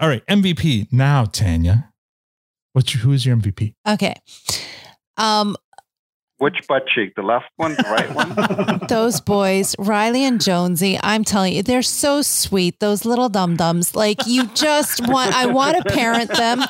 All 0.00 0.08
right, 0.08 0.24
MVP 0.26 0.88
now, 0.92 1.24
Tanya. 1.24 1.90
What's 2.74 2.92
your, 2.94 3.02
who 3.04 3.12
is 3.12 3.24
your 3.24 3.36
MVP? 3.36 3.74
Okay. 3.88 4.14
Um, 5.16 5.56
Which 6.38 6.66
butt 6.66 6.88
cheek? 6.88 7.14
The 7.14 7.22
left 7.22 7.46
one, 7.56 7.74
the 7.74 7.84
right 7.84 8.12
one? 8.12 8.80
those 8.88 9.20
boys, 9.20 9.76
Reilly 9.78 10.24
and 10.24 10.40
Jonesy, 10.40 10.98
I'm 11.00 11.22
telling 11.22 11.54
you, 11.54 11.62
they're 11.62 11.80
so 11.80 12.22
sweet. 12.22 12.80
Those 12.80 13.04
little 13.04 13.28
dum 13.28 13.56
dums. 13.56 13.94
Like 13.94 14.26
you 14.26 14.46
just 14.48 15.06
want, 15.06 15.32
I 15.32 15.46
want 15.46 15.76
to 15.76 15.84
parent 15.84 16.30
them. 16.30 16.60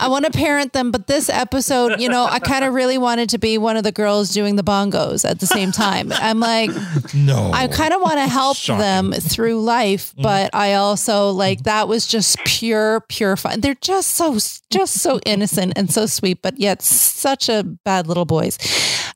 I 0.00 0.08
want 0.08 0.24
to 0.24 0.30
parent 0.30 0.72
them. 0.72 0.90
But 0.90 1.08
this 1.08 1.28
episode, 1.28 2.00
you 2.00 2.08
know, 2.08 2.24
I 2.24 2.38
kind 2.38 2.64
of 2.64 2.72
really 2.72 2.96
wanted 2.96 3.28
to 3.30 3.38
be 3.38 3.58
one 3.58 3.76
of 3.76 3.84
the 3.84 3.92
girls 3.92 4.30
doing 4.30 4.56
the 4.56 4.64
bongos 4.64 5.28
at 5.28 5.40
the 5.40 5.46
same 5.46 5.72
time. 5.72 6.10
I'm 6.12 6.40
like, 6.40 6.70
No, 7.14 7.50
I 7.52 7.68
kind 7.68 7.92
of 7.92 8.00
want 8.00 8.16
to 8.16 8.26
help 8.26 8.56
Shocking. 8.56 8.78
them 8.78 9.12
through 9.12 9.60
life, 9.60 10.14
mm. 10.16 10.22
but 10.22 10.54
I 10.54 10.74
also 10.74 11.30
like 11.30 11.64
that 11.64 11.86
was 11.86 12.06
just 12.06 12.38
pure, 12.46 13.02
pure 13.08 13.36
fun. 13.36 13.60
They're 13.60 13.74
just 13.74 14.12
so, 14.12 14.38
just 14.70 15.00
so 15.00 15.20
innocent 15.26 15.74
and 15.76 15.92
so 15.92 16.06
sweet, 16.06 16.40
but 16.40 16.58
yet 16.58 16.80
such 16.80 17.50
a 17.50 17.62
bad 17.62 18.06
little 18.06 18.24
boys. 18.24 18.56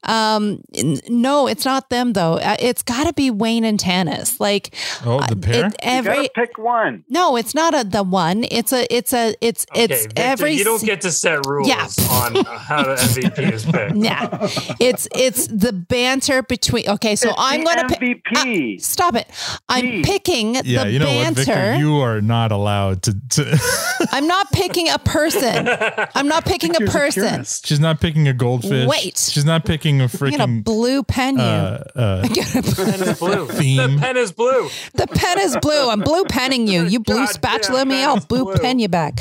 Um, 0.05 0.63
n- 0.75 0.99
no, 1.09 1.47
it's 1.47 1.65
not 1.65 1.91
them 1.91 2.13
though. 2.15 2.35
Uh, 2.35 2.57
It's 2.59 2.83
got 2.83 3.07
to 3.07 3.13
be 3.13 3.31
Wayne 3.31 3.65
and 3.65 3.79
Tanis. 3.79 4.41
Like, 4.41 4.75
Oh, 5.05 5.19
the 5.21 5.33
uh, 5.37 5.41
pair? 5.41 5.67
it- 5.67 5.77
every 5.83 6.23
you 6.23 6.29
pick 6.35 6.59
one. 6.59 7.05
no, 7.09 7.37
it's 7.37 7.55
not 7.55 7.75
a 7.79 7.85
the 7.85 8.03
one. 8.03 8.45
It's 8.51 8.73
a, 8.73 8.87
it's 8.95 9.13
a, 9.13 9.35
it's, 9.41 9.67
it's 9.75 10.03
Victor, 10.07 10.23
every. 10.23 10.53
you 10.55 10.65
don't 10.65 10.83
get 10.83 11.01
to 11.03 11.11
set 11.13 11.45
rules 11.47 11.69
Yeah. 11.69 11.87
on 12.11 12.45
how 12.45 12.83
the 12.85 12.95
MVP 12.97 13.53
is 13.53 13.65
picked. 13.73 13.97
Yeah, 13.97 14.49
it's 14.81 15.09
it's 15.15 15.47
the 15.49 15.73
banter 15.73 16.43
between. 16.43 16.89
Okay, 16.89 17.17
so 17.17 17.29
It's 17.31 17.39
I'm 17.39 17.63
going 17.65 17.77
to 17.89 17.97
pick. 17.97 18.25
MVP. 18.25 18.81
Stop 18.81 19.15
it! 19.17 19.29
I'm 19.69 20.03
picking 20.03 20.55
Yeah, 20.65 20.85
the 20.85 20.91
you 20.91 20.99
know 20.99 21.15
what. 21.15 21.35
Victor? 21.35 21.77
You 21.77 21.97
are 22.01 22.21
not 22.21 22.53
allowed 22.53 23.03
to. 23.05 23.15
to 23.31 23.59
I'm 24.13 24.27
not 24.27 24.51
picking 24.53 24.89
a 24.89 24.99
person. 24.99 25.69
I'm 26.15 26.29
not 26.29 26.45
picking 26.45 26.71
a 26.71 26.79
Victor's 26.81 26.89
a 26.89 26.99
person. 26.99 27.29
purist. 27.31 27.67
She's 27.67 27.81
not 27.81 28.01
picking 28.01 28.29
a 28.29 28.33
goldfish. 28.33 28.89
Wait. 28.89 29.17
she's 29.19 29.45
not 29.45 29.60
picking 29.61 30.01
a 30.01 30.05
I'm 30.05 30.09
gonna 30.09 30.33
freaking 30.37 30.65
blue 30.65 31.03
pen 31.03 31.37
you. 31.37 31.43
uh, 31.43 31.85
uh, 31.95 32.23
Pen 32.29 33.03
is 33.03 33.19
blue. 33.19 33.47
Theme. 33.51 33.97
The 33.97 34.01
pen 34.01 34.17
is 34.17 34.33
blue. 34.33 34.69
the 34.95 35.07
pen 35.07 35.39
is 35.41 35.57
blue. 35.61 35.89
I'm 35.89 36.01
blue 36.01 36.25
penning 36.25 36.67
you. 36.67 36.85
You 36.85 37.01
blue 37.01 37.17
Goddamn 37.17 37.35
spatula 37.35 37.85
me. 37.87 38.03
I'll 38.03 38.17
is 38.19 38.25
blue 38.25 38.45
blue. 38.45 38.57
pen 38.57 38.79
you 38.79 38.89
back. 38.89 39.21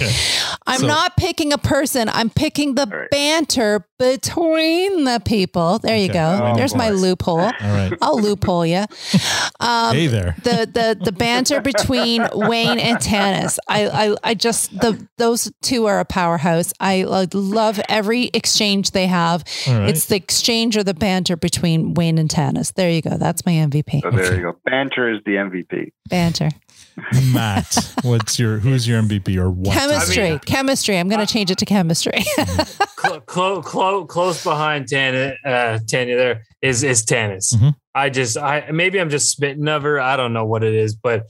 I'm 0.68 0.80
So- 0.82 0.88
not 0.88 1.18
picking 1.18 1.52
a 1.54 1.58
person. 1.58 2.10
I'm 2.10 2.30
picking 2.30 2.76
the 2.76 2.86
right. 2.86 3.10
banter 3.10 3.86
between 3.98 5.04
the 5.04 5.22
people. 5.26 5.80
There 5.80 5.98
you 5.98 6.12
go. 6.12 6.40
Oh, 6.54 6.56
There's 6.56 6.76
my 6.76 6.90
loophole. 6.90 7.40
all 7.40 7.52
right. 7.62 7.92
I'll 8.02 8.20
loophole 8.20 8.66
you. 8.66 8.86
Um, 9.60 9.96
hey 9.96 10.08
there. 10.08 10.36
the 10.44 10.70
the 10.72 10.98
the 11.04 11.12
banter 11.12 11.60
between 11.62 12.26
Wayne 12.34 12.80
and 12.80 12.98
Tanis. 12.98 13.58
I 13.68 13.88
I, 14.12 14.16
I 14.24 14.34
just 14.36 14.72
the 14.80 15.06
those 15.18 15.52
two 15.62 15.86
are 15.88 16.00
a 16.00 16.06
powerhouse. 16.06 16.72
I, 16.80 17.04
I 17.04 17.28
love 17.34 17.80
every 17.90 18.30
exchange 18.34 18.92
they 18.92 19.08
have. 19.08 19.44
All 19.68 19.80
right. 19.80 19.90
It's 19.90 20.06
the 20.06 20.16
exchange 20.16 20.78
or 20.78 20.84
the 20.84 20.94
banter 20.94 21.36
between 21.36 21.94
Wayne 21.94 22.18
and 22.18 22.30
Tanis. 22.30 22.74
There 22.74 22.90
you 22.90 23.02
go. 23.02 23.18
That's 23.18 23.46
my 23.46 23.54
MVP. 23.54 24.02
So 24.02 24.12
there 24.12 24.36
you 24.36 24.42
go. 24.44 24.58
Banter 24.66 25.12
is 25.12 25.20
the 25.26 25.34
MVP. 25.36 25.92
Banter. 26.10 26.50
Matt, 27.34 27.94
what's 28.04 28.38
your 28.40 28.60
who's 28.60 28.88
your 28.88 29.02
MVP 29.02 29.38
or 29.38 29.50
what? 29.50 29.74
Chemistry. 29.74 30.24
I 30.24 30.30
mean- 30.32 30.40
chemistry. 30.40 30.98
I'm 30.98 31.08
going 31.10 31.26
to 31.26 31.32
change 31.32 31.52
it 31.52 31.58
to 31.60 31.66
chemistry. 31.66 32.24
Clo- 32.96 33.22
clo- 33.22 33.62
clo- 33.62 34.06
close 34.06 34.44
behind 34.44 34.90
Tanya, 34.90 35.34
uh, 35.46 35.80
Tanya 35.88 36.18
there 36.18 36.44
is 36.62 36.84
is 36.84 37.06
Tanis. 37.06 37.54
Mhm. 37.56 37.74
I 37.96 38.10
just 38.10 38.38
I 38.38 38.70
maybe 38.72 39.00
I'm 39.00 39.10
just 39.10 39.32
spitting 39.32 39.68
of 39.70 39.84
her. 39.84 40.00
I 40.02 40.18
don't 40.18 40.34
know 40.34 40.46
what 40.46 40.64
it 40.66 40.74
is, 40.74 40.96
but 40.96 41.24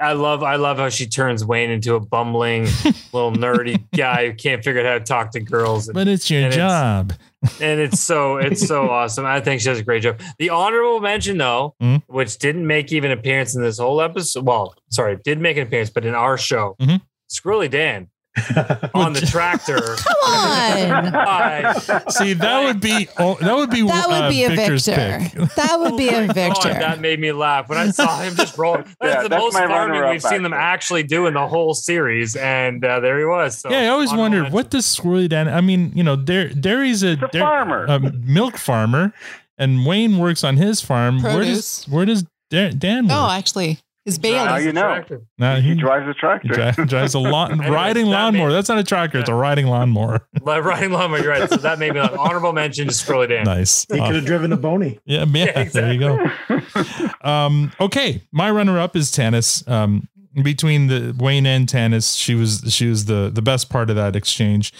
I 0.00 0.12
love 0.12 0.42
I 0.42 0.56
love 0.56 0.78
how 0.78 0.88
she 0.88 1.06
turns 1.06 1.44
Wayne 1.44 1.70
into 1.70 1.94
a 1.94 2.00
bumbling 2.00 2.64
little 3.12 3.32
nerdy 3.32 3.82
guy 3.96 4.26
who 4.28 4.34
can't 4.34 4.62
figure 4.64 4.80
out 4.80 4.86
how 4.86 4.98
to 4.98 5.04
talk 5.04 5.30
to 5.32 5.40
girls. 5.40 5.88
And, 5.88 5.94
But 5.94 6.08
it's 6.08 6.30
your 6.30 6.40
and 6.42 6.52
it's- 6.52 6.56
job. 6.70 7.12
and 7.60 7.80
it's 7.80 8.00
so 8.00 8.36
it's 8.36 8.66
so 8.66 8.88
awesome. 8.90 9.24
I 9.26 9.40
think 9.40 9.60
she 9.60 9.66
does 9.66 9.78
a 9.78 9.82
great 9.84 10.02
job. 10.02 10.20
The 10.38 10.50
honorable 10.50 11.00
mention 11.00 11.38
though, 11.38 11.74
Mhm. 11.82 12.02
which 12.06 12.38
didn't 12.38 12.66
make 12.66 12.92
even 12.92 13.10
appearance 13.10 13.54
in 13.54 13.62
this 13.62 13.78
whole 13.78 14.00
episode. 14.00 14.44
Well, 14.44 14.74
sorry, 14.90 15.18
did 15.24 15.40
make 15.40 15.56
an 15.56 15.64
appearance, 15.66 15.90
but 15.90 16.04
in 16.04 16.14
our 16.14 16.36
show, 16.38 16.76
Mhm. 16.80 17.00
Squirrely 17.30 17.68
Dan 17.70 18.08
on 18.94 19.12
the 19.12 19.20
tractor. 19.20 19.96
Come 19.96 21.14
on. 21.14 22.10
See, 22.10 22.32
that 22.34 22.64
would 22.64 22.80
be 22.80 23.08
oh, 23.18 23.36
that 23.40 23.54
would 23.56 23.70
be 23.70 23.82
That 23.82 24.08
would 24.08 24.22
uh, 24.24 24.28
be 24.28 24.44
a 24.44 24.50
Victor's 24.50 24.86
victor. 24.86 25.18
pick. 25.40 25.54
That 25.54 25.76
would 25.80 25.96
be 25.96 26.08
Oh 26.10 26.16
a 26.16 26.20
my 26.20 26.26
God, 26.26 26.34
victor. 26.34 26.68
that 26.74 27.00
made 27.00 27.20
me 27.20 27.32
laugh 27.32 27.68
when 27.68 27.78
I 27.78 27.90
saw 27.90 28.20
him 28.20 28.34
just 28.36 28.56
roll. 28.58 28.76
That's 28.76 28.94
Yeah, 29.02 29.22
the 29.22 29.28
that's 29.30 29.42
most 29.42 29.54
farming 29.56 30.08
we've 30.10 30.22
seen 30.22 30.42
them 30.42 30.52
actually 30.52 31.02
do 31.02 31.26
in 31.26 31.34
the 31.34 31.46
whole 31.48 31.74
series, 31.74 32.36
and 32.36 32.84
uh, 32.84 33.00
there 33.00 33.18
he 33.18 33.24
was. 33.24 33.58
So 33.58 33.70
yeah, 33.70 33.82
I 33.82 33.86
always 33.88 34.12
wondered 34.12 34.52
what 34.52 34.70
does 34.70 34.84
Squirrely 34.86 35.28
Dan. 35.28 35.48
I 35.48 35.60
mean, 35.60 35.92
you 35.94 36.02
know, 36.02 36.16
there 36.16 36.48
Derry's 36.48 37.02
a, 37.02 37.12
a 37.12 37.16
Dar- 37.16 37.30
farmer. 37.40 37.84
a 37.86 37.98
milk 37.98 38.56
farmer, 38.56 39.12
and 39.58 39.86
Wayne 39.86 40.18
works 40.18 40.44
on 40.44 40.56
his 40.56 40.80
farm. 40.80 41.22
Where 41.22 41.44
does 41.44 41.84
where 41.88 42.04
does 42.04 42.24
Da- 42.50 42.70
Dan 42.70 43.04
work? 43.04 43.08
No, 43.08 43.30
actually, 43.30 43.78
his 44.06 44.22
Now 44.22 44.46
Bailey. 44.46 44.64
you 44.64 44.72
know. 44.72 44.80
Tractor. 44.82 45.22
Nah, 45.36 45.56
He 45.56 45.62
he, 45.70 45.74
drives 45.74 46.04
a 46.08 46.12
he 46.14 46.18
tractor. 46.18 46.72
dri- 46.74 46.86
drives 46.86 47.12
a 47.12 47.18
lawn 47.18 47.52
Anyway, 47.60 47.68
riding 47.68 48.06
that 48.06 48.10
lawnmower. 48.12 48.48
made- 48.48 48.54
That's 48.54 48.68
not 48.70 48.78
a 48.78 48.84
tractor; 48.84 49.18
it's 49.18 49.28
a 49.28 49.34
riding 49.34 49.66
lawnmower. 49.66 50.26
Like, 50.42 50.64
Riding 50.64 50.92
lawnmower, 50.92 51.18
you're 51.22 51.30
right. 51.32 51.50
So 51.50 51.56
that 51.56 51.78
made 51.78 51.92
me 51.92 52.00
like 52.00 52.16
honorable 52.18 52.52
mention 52.54 52.86
to 52.86 52.92
Squirrely 52.94 53.28
Dan. 53.28 53.44
nice. 53.44 53.84
He 53.92 53.98
Uh, 54.00 54.06
could 54.06 54.14
have 54.16 54.24
driven 54.24 54.52
a 54.52 54.56
Boney. 54.56 55.00
Yeah, 55.04 55.24
yeah, 55.28 55.44
Yeah, 55.56 55.64
there 55.64 55.92
you 55.92 55.98
go. 55.98 57.28
um, 57.28 57.72
okay, 57.80 58.22
my 58.32 58.50
runner-up 58.50 58.96
is 58.96 59.10
Tanis. 59.10 59.68
Um, 59.68 60.08
between 60.42 60.86
the 60.88 61.14
Wayne 61.18 61.46
and 61.46 61.66
Tanis, 61.68 62.18
she 62.18 62.34
was 62.34 62.62
she 62.68 62.86
was 62.86 63.06
the 63.06 63.30
the 63.32 63.42
best 63.42 63.70
part 63.70 63.90
of 63.90 63.96
that 63.96 64.14
exchange. 64.16 64.72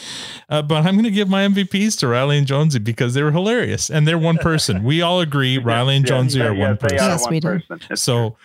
Uh, 0.48 0.62
but 0.62 0.84
I'm 0.86 0.94
going 0.94 1.04
to 1.04 1.10
give 1.10 1.28
my 1.28 1.46
MVPs 1.46 1.98
to 2.00 2.08
Reilly 2.08 2.38
and 2.38 2.46
Jonesy 2.46 2.78
because 2.78 3.14
they 3.14 3.22
were 3.22 3.30
hilarious 3.32 3.90
and 3.90 4.06
they're 4.06 4.18
one 4.18 4.36
person. 4.38 4.82
We 4.84 5.02
all 5.02 5.20
agree 5.20 5.58
Reilly 5.58 5.96
and 5.96 6.04
Yes, 6.04 6.08
Jonesy 6.10 6.38
yes, 6.38 6.48
are 6.48 6.54
one 6.54 6.70
they 6.72 6.76
person. 6.76 6.98
are 6.98 7.10
Yes, 7.10 7.22
one 7.22 7.30
we 7.30 7.40
do. 7.40 7.48
person. 7.48 7.80
It's 7.90 8.02
So 8.06 8.36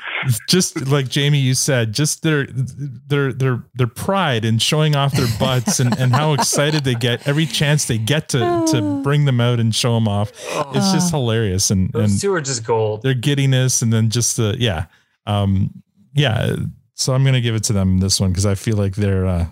just 0.47 0.87
like 0.87 1.09
Jamie, 1.09 1.39
you 1.39 1.53
said, 1.53 1.93
just 1.93 2.23
their 2.23 2.47
their 2.47 3.33
their 3.33 3.63
their 3.75 3.87
pride 3.87 4.45
in 4.45 4.57
showing 4.59 4.95
off 4.95 5.13
their 5.13 5.27
butts 5.39 5.79
and, 5.79 5.97
and 5.99 6.13
how 6.13 6.33
excited 6.33 6.83
they 6.83 6.95
get 6.95 7.27
every 7.27 7.45
chance 7.45 7.85
they 7.85 7.97
get 7.97 8.29
to 8.29 8.39
to 8.71 9.01
bring 9.03 9.25
them 9.25 9.41
out 9.41 9.59
and 9.59 9.73
show 9.75 9.95
them 9.95 10.07
off. 10.07 10.31
It's 10.75 10.91
just 10.91 11.11
hilarious 11.11 11.69
and 11.71 11.91
Those 11.91 12.11
and 12.11 12.21
two 12.21 12.33
are 12.33 12.41
just 12.41 12.63
gold. 12.65 13.01
their 13.01 13.13
giddiness 13.13 13.81
and 13.81 13.91
then 13.91 14.09
just 14.09 14.37
the 14.37 14.55
yeah 14.59 14.85
um 15.27 15.83
yeah 16.13 16.55
so 17.01 17.13
i'm 17.13 17.23
gonna 17.23 17.41
give 17.41 17.55
it 17.55 17.63
to 17.63 17.73
them 17.73 17.99
this 17.99 18.19
one 18.19 18.31
because 18.31 18.45
i 18.45 18.55
feel 18.55 18.77
like 18.77 18.95
they're 18.95 19.25
uh 19.25 19.45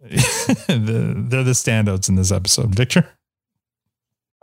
the, 0.00 1.14
they're 1.28 1.42
the 1.44 1.52
standouts 1.52 2.08
in 2.08 2.14
this 2.14 2.30
episode 2.32 2.74
victor 2.74 3.06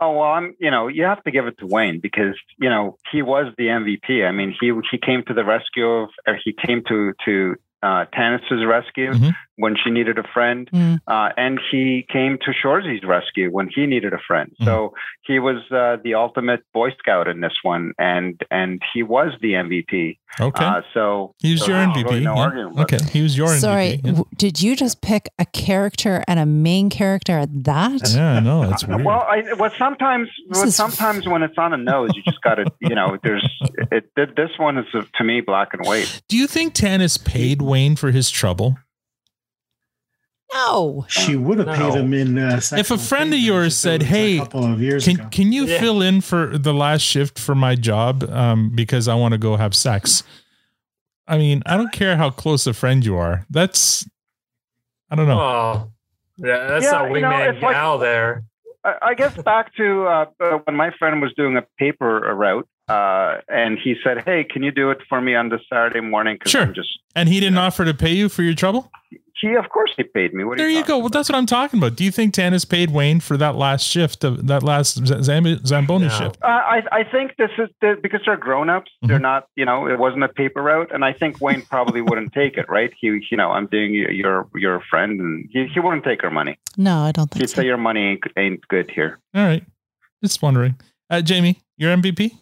Oh 0.04 0.14
well, 0.18 0.30
I'm. 0.32 0.56
You 0.58 0.72
know, 0.72 0.88
you 0.88 1.04
have 1.04 1.22
to 1.22 1.30
give 1.30 1.46
it 1.46 1.56
to 1.60 1.66
Wayne 1.68 2.00
because 2.00 2.34
you 2.58 2.68
know 2.68 2.98
he 3.12 3.22
was 3.22 3.54
the 3.56 3.66
MVP. 3.66 4.26
I 4.26 4.32
mean, 4.32 4.52
he 4.60 4.72
he 4.90 4.98
came 4.98 5.22
to 5.28 5.32
the 5.32 5.44
rescue 5.44 5.86
of, 5.86 6.08
or 6.26 6.36
he 6.44 6.52
came 6.52 6.82
to 6.88 7.12
to 7.24 7.54
uh, 7.84 8.06
Tanis's 8.12 8.64
rescue 8.66 9.12
Mhm. 9.12 9.32
When 9.64 9.74
she 9.82 9.90
needed 9.98 10.16
a 10.18 10.26
friend, 10.34 10.68
Mm. 10.72 10.98
uh, 11.14 11.28
and 11.36 11.60
he 11.70 12.04
came 12.16 12.32
to 12.44 12.50
Shoresy's 12.60 13.04
rescue 13.16 13.48
when 13.56 13.68
he 13.74 13.82
needed 13.86 14.12
a 14.12 14.22
friend. 14.28 14.48
Mm-hmm. 14.50 14.64
So 14.64 14.74
he 15.28 15.36
was 15.38 15.58
uh, 15.70 15.96
the 16.06 16.14
ultimate 16.24 16.62
Boy 16.78 16.90
Scout 16.98 17.26
in 17.32 17.40
this 17.40 17.56
one, 17.62 17.84
and 17.98 18.40
and 18.50 18.82
he 18.92 19.02
was 19.16 19.30
the 19.44 19.52
MVP. 19.66 20.18
Okay. 20.40 20.64
Uh, 20.64 20.80
so 20.94 21.34
He 21.42 21.52
was 21.52 21.60
so 21.60 21.68
your 21.68 21.76
MVP. 21.86 22.04
really 22.04 22.20
no 22.24 22.34
yeah. 22.34 22.82
Okay, 22.82 22.98
he 23.12 23.20
was 23.26 23.36
your 23.36 23.48
Sorry, 23.68 23.90
MVP. 23.98 24.04
yeah. 24.04 24.10
w- 24.18 24.28
did 24.44 24.54
you 24.64 24.72
just 24.84 24.96
pick 25.02 25.28
a 25.38 25.44
character 25.66 26.24
and 26.26 26.38
a 26.40 26.46
main 26.46 26.88
character 26.90 27.34
at 27.38 27.50
that? 27.64 28.00
Yeah, 28.14 28.36
I 28.38 28.40
know 28.40 28.58
that's 28.68 28.84
weird. 28.88 29.04
Well, 29.04 29.22
I, 29.34 29.38
well, 29.60 29.70
sometimes, 29.78 30.28
well, 30.48 30.64
is- 30.64 30.74
sometimes 30.74 31.28
when 31.28 31.42
it's 31.42 31.58
on 31.58 31.72
a 31.74 31.76
nose, 31.76 32.10
you 32.16 32.22
just 32.22 32.40
got 32.42 32.54
to, 32.56 32.64
you 32.80 32.94
know, 32.94 33.18
there's, 33.22 33.46
it, 33.92 34.04
it, 34.16 34.34
this 34.36 34.50
one 34.58 34.78
is 34.78 34.86
uh, 34.94 35.02
to 35.18 35.22
me 35.24 35.42
black 35.42 35.68
and 35.74 35.84
white. 35.86 36.08
Do 36.28 36.36
you 36.38 36.46
think 36.46 36.74
Tanis 36.74 37.22
paid 37.22 37.60
Wayne 37.60 37.94
for 37.96 38.10
his 38.10 38.30
trouble? 38.30 38.78
No. 40.54 41.04
She 41.08 41.36
would 41.36 41.58
have 41.58 41.68
paid 41.76 41.94
him 41.94 42.12
in. 42.12 42.38
Uh, 42.38 42.60
If 42.72 42.90
a 42.90 42.98
friend 42.98 43.32
of 43.32 43.38
yours 43.40 43.76
said, 43.76 44.02
"Hey, 44.02 44.38
couple 44.38 44.64
of 44.70 44.80
years 44.80 45.04
can 45.06 45.16
ago. 45.20 45.28
can 45.30 45.52
you 45.52 45.64
Yeah. 45.66 45.80
fill 45.80 46.02
in 46.02 46.20
for 46.20 46.58
the 46.58 46.74
last 46.74 47.02
shift 47.02 47.38
for 47.38 47.54
my 47.54 47.74
job 47.74 48.24
um, 48.30 48.70
because 48.74 49.08
I 49.08 49.14
want 49.14 49.32
to 49.32 49.38
go 49.38 49.56
have 49.56 49.74
sex?" 49.74 50.22
I 51.26 51.38
mean, 51.38 51.62
I 51.66 51.76
don't 51.76 51.92
care 51.92 52.16
how 52.16 52.30
close 52.30 52.66
a 52.66 52.74
friend 52.74 53.04
you 53.04 53.16
are. 53.16 53.46
That's 53.48 54.06
I 55.10 55.14
don't 55.14 55.28
know. 55.28 55.40
Oh, 55.40 55.92
yeah, 56.38 56.66
that's 56.68 56.84
Yeah, 56.84 56.90
not 56.92 57.10
you 57.12 57.20
know, 57.20 57.28
wingman 57.28 57.54
it's 57.54 57.62
like- 57.62 58.00
there. 58.00 58.44
I, 58.84 58.94
I 59.02 59.14
guess 59.14 59.36
back 59.42 59.74
to 59.76 60.06
uh, 60.06 60.24
uh, 60.40 60.58
when 60.64 60.74
my 60.76 60.90
friend 60.98 61.22
was 61.22 61.32
doing 61.36 61.56
a 61.56 61.62
paper 61.78 62.34
route, 62.34 62.66
uh, 62.88 63.36
and 63.48 63.78
he 63.78 63.94
said, 64.02 64.24
"Hey, 64.24 64.42
can 64.44 64.62
you 64.64 64.72
do 64.72 64.90
it 64.90 64.98
for 65.08 65.20
me 65.20 65.34
on 65.36 65.48
this 65.50 65.60
Saturday 65.72 66.00
morning?" 66.00 66.34
Because 66.34 66.50
Sure. 66.50 66.62
I'm 66.62 66.74
just 66.74 66.88
And 67.14 67.28
he 67.28 67.38
didn't 67.40 67.58
offer 67.58 67.84
to 67.84 67.94
pay 67.94 68.12
you 68.12 68.28
for 68.28 68.42
your 68.42 68.54
trouble. 68.54 68.90
He, 69.40 69.54
of 69.54 69.68
course, 69.70 69.90
he 69.96 70.02
paid 70.04 70.34
me. 70.34 70.44
What 70.44 70.58
There 70.58 70.68
you 70.68 70.78
you 70.78 70.84
go. 70.84 70.98
Well, 70.98 71.08
that's 71.08 71.28
what 71.28 71.36
I'm 71.36 71.46
talking 71.46 71.78
about. 71.78 71.96
Do 71.96 72.04
you 72.04 72.10
think 72.10 72.34
Tanis 72.34 72.68
paid 72.68 72.90
Wayne 72.90 73.20
for 73.20 73.36
that 73.36 73.56
last 73.56 73.84
shift 73.86 74.24
of 74.24 74.46
that 74.46 74.62
last 74.62 74.96
Z- 75.04 75.14
Zamb- 75.14 75.66
Zamboni 75.66 76.08
shift? 76.08 76.38
Uh, 76.42 76.46
I, 76.46 76.82
I 76.92 77.04
think 77.04 77.36
this 77.38 77.50
is 77.58 77.68
the, 77.80 77.96
because 78.02 78.20
they're 78.26 78.36
grown 78.36 78.68
ups. 78.70 78.90
They're 79.02 79.16
Mm-hmm. 79.16 79.22
not, 79.22 79.46
you 79.56 79.64
know, 79.64 79.86
it 79.88 79.98
wasn't 79.98 80.24
a 80.24 80.28
paper 80.28 80.62
route, 80.62 80.90
and 80.92 81.04
I 81.04 81.12
think 81.12 81.40
Wayne 81.40 81.62
probably 81.62 82.00
wouldn't 82.00 82.32
take 82.34 82.56
it, 82.56 82.68
right? 82.68 82.92
He, 83.00 83.08
you 83.30 83.36
know, 83.36 83.50
I'm 83.50 83.66
being 83.66 83.94
your 83.94 84.10
your, 84.10 84.48
your 84.54 84.82
friend, 84.90 85.20
and 85.20 85.48
he, 85.50 85.66
he 85.66 85.80
wouldn't 85.80 86.04
take 86.04 86.22
her 86.22 86.30
money. 86.30 86.58
No, 86.76 86.98
I 87.00 87.12
don't 87.12 87.30
think 87.30 87.40
He'd 87.42 87.50
so. 87.50 87.56
say 87.62 87.66
your 87.66 87.76
money 87.78 88.00
ain't, 88.00 88.22
ain't 88.36 88.66
good 88.68 88.90
here. 88.90 89.18
All 89.34 89.44
right. 89.44 89.64
Just 90.22 90.40
wondering. 90.42 90.76
Uh, 91.10 91.20
Jamie, 91.20 91.60
your 91.76 91.94
MVP? 91.96 92.32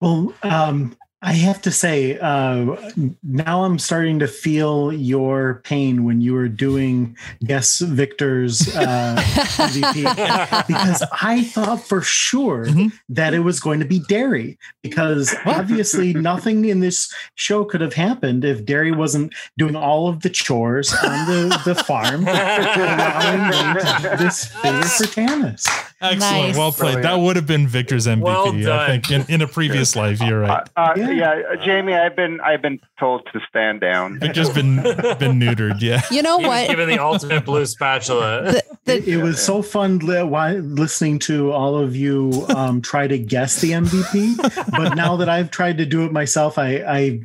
Well, 0.00 0.32
um, 0.42 0.96
I 1.20 1.32
have 1.32 1.60
to 1.62 1.72
say, 1.72 2.16
uh, 2.20 2.76
now 3.24 3.64
I'm 3.64 3.80
starting 3.80 4.20
to 4.20 4.28
feel 4.28 4.92
your 4.92 5.60
pain 5.64 6.04
when 6.04 6.20
you 6.20 6.32
were 6.32 6.46
doing 6.46 7.16
Guess 7.44 7.80
Victor's 7.80 8.72
uh, 8.76 9.16
MVP 9.58 10.66
because 10.68 11.02
I 11.20 11.42
thought 11.42 11.82
for 11.82 12.02
sure 12.02 12.66
Mm-hmm. 12.66 12.88
that 13.08 13.34
it 13.34 13.40
was 13.40 13.60
going 13.60 13.78
to 13.80 13.84
be 13.86 14.00
Derry 14.08 14.58
because 14.82 15.34
obviously 15.44 16.12
nothing 16.32 16.64
in 16.66 16.80
this 16.80 17.12
show 17.34 17.64
could 17.64 17.80
have 17.80 17.94
happened 17.94 18.44
if 18.44 18.64
Derry 18.64 18.92
wasn't 18.92 19.34
doing 19.56 19.74
all 19.76 20.08
of 20.08 20.20
the 20.20 20.30
chores 20.30 20.92
on 20.94 21.26
the, 21.26 21.60
the 21.64 21.74
farm, 21.74 22.26
allowing 22.26 23.48
me 23.48 23.80
to 23.80 24.08
do 24.10 24.16
this 24.24 24.46
favor 24.46 24.82
for 24.82 25.04
Tanis. 25.04 25.66
Excellent. 26.00 26.20
Nice. 26.20 26.56
Well 26.56 26.72
played. 26.72 27.02
That 27.02 27.16
would 27.16 27.36
have 27.36 27.46
been 27.46 27.66
Victor's 27.66 28.06
MVP, 28.06 28.22
Well 28.22 28.78
I 28.78 28.86
think, 28.86 29.10
in, 29.10 29.24
in 29.28 29.42
a 29.42 29.48
previous 29.48 29.96
life. 29.96 30.20
You're 30.20 30.40
right. 30.40 30.68
Uh, 30.76 30.94
yeah. 30.96 31.07
uh, 31.22 31.56
Jamie, 31.64 31.94
I've 31.94 32.16
been 32.16 32.40
I've 32.40 32.62
been 32.62 32.80
told 32.98 33.28
to 33.32 33.40
stand 33.48 33.80
down. 33.80 34.18
Victor's 34.18 34.50
been 34.50 34.76
been 34.76 35.40
neutered. 35.40 35.80
Yeah. 35.80 36.02
You 36.10 36.22
know 36.22 36.38
what? 36.38 36.68
given 36.68 36.88
the 36.88 36.98
ultimate 36.98 37.44
blue 37.44 37.66
spatula. 37.66 38.60
it, 38.86 39.08
it 39.08 39.22
was 39.22 39.42
so 39.42 39.62
fun 39.62 39.98
li- 39.98 40.22
why- 40.22 40.56
listening 40.56 41.18
to 41.20 41.52
all 41.52 41.78
of 41.78 41.94
you 41.96 42.46
um, 42.54 42.80
try 42.80 43.06
to 43.06 43.18
guess 43.18 43.60
the 43.60 43.72
MVP. 43.72 44.36
But 44.70 44.94
now 44.94 45.16
that 45.16 45.28
I've 45.28 45.50
tried 45.50 45.78
to 45.78 45.86
do 45.86 46.04
it 46.04 46.12
myself, 46.12 46.58
I, 46.58 46.78
I 46.78 47.20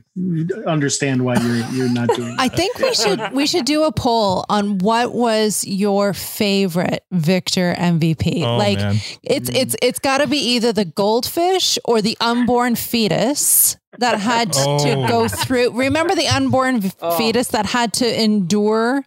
understand 0.67 1.25
why 1.25 1.35
you're 1.35 1.65
you're 1.71 1.89
not 1.89 2.09
doing. 2.09 2.33
It. 2.33 2.39
I 2.39 2.47
think 2.47 2.77
we 2.77 2.93
should 2.93 3.31
we 3.31 3.47
should 3.47 3.65
do 3.65 3.83
a 3.83 3.91
poll 3.91 4.45
on 4.49 4.77
what 4.77 5.13
was 5.13 5.65
your 5.65 6.13
favorite 6.13 7.03
Victor 7.11 7.75
MVP. 7.77 8.43
Oh, 8.43 8.57
like 8.57 8.77
man. 8.77 8.97
it's 9.23 9.49
it's 9.49 9.75
it's 9.81 9.99
got 9.99 10.19
to 10.19 10.27
be 10.27 10.37
either 10.37 10.71
the 10.71 10.85
goldfish 10.85 11.79
or 11.85 12.01
the 12.01 12.17
unborn 12.21 12.75
fetus 12.75 13.72
that 13.99 14.19
had 14.19 14.53
to 14.53 14.63
Oh. 14.67 15.07
go 15.07 15.27
through. 15.27 15.71
Remember 15.71 16.15
the 16.15 16.27
unborn 16.27 16.79
v- 16.81 16.91
fetus 17.17 17.49
that 17.49 17.65
had 17.65 17.93
to 17.93 18.23
endure 18.23 19.03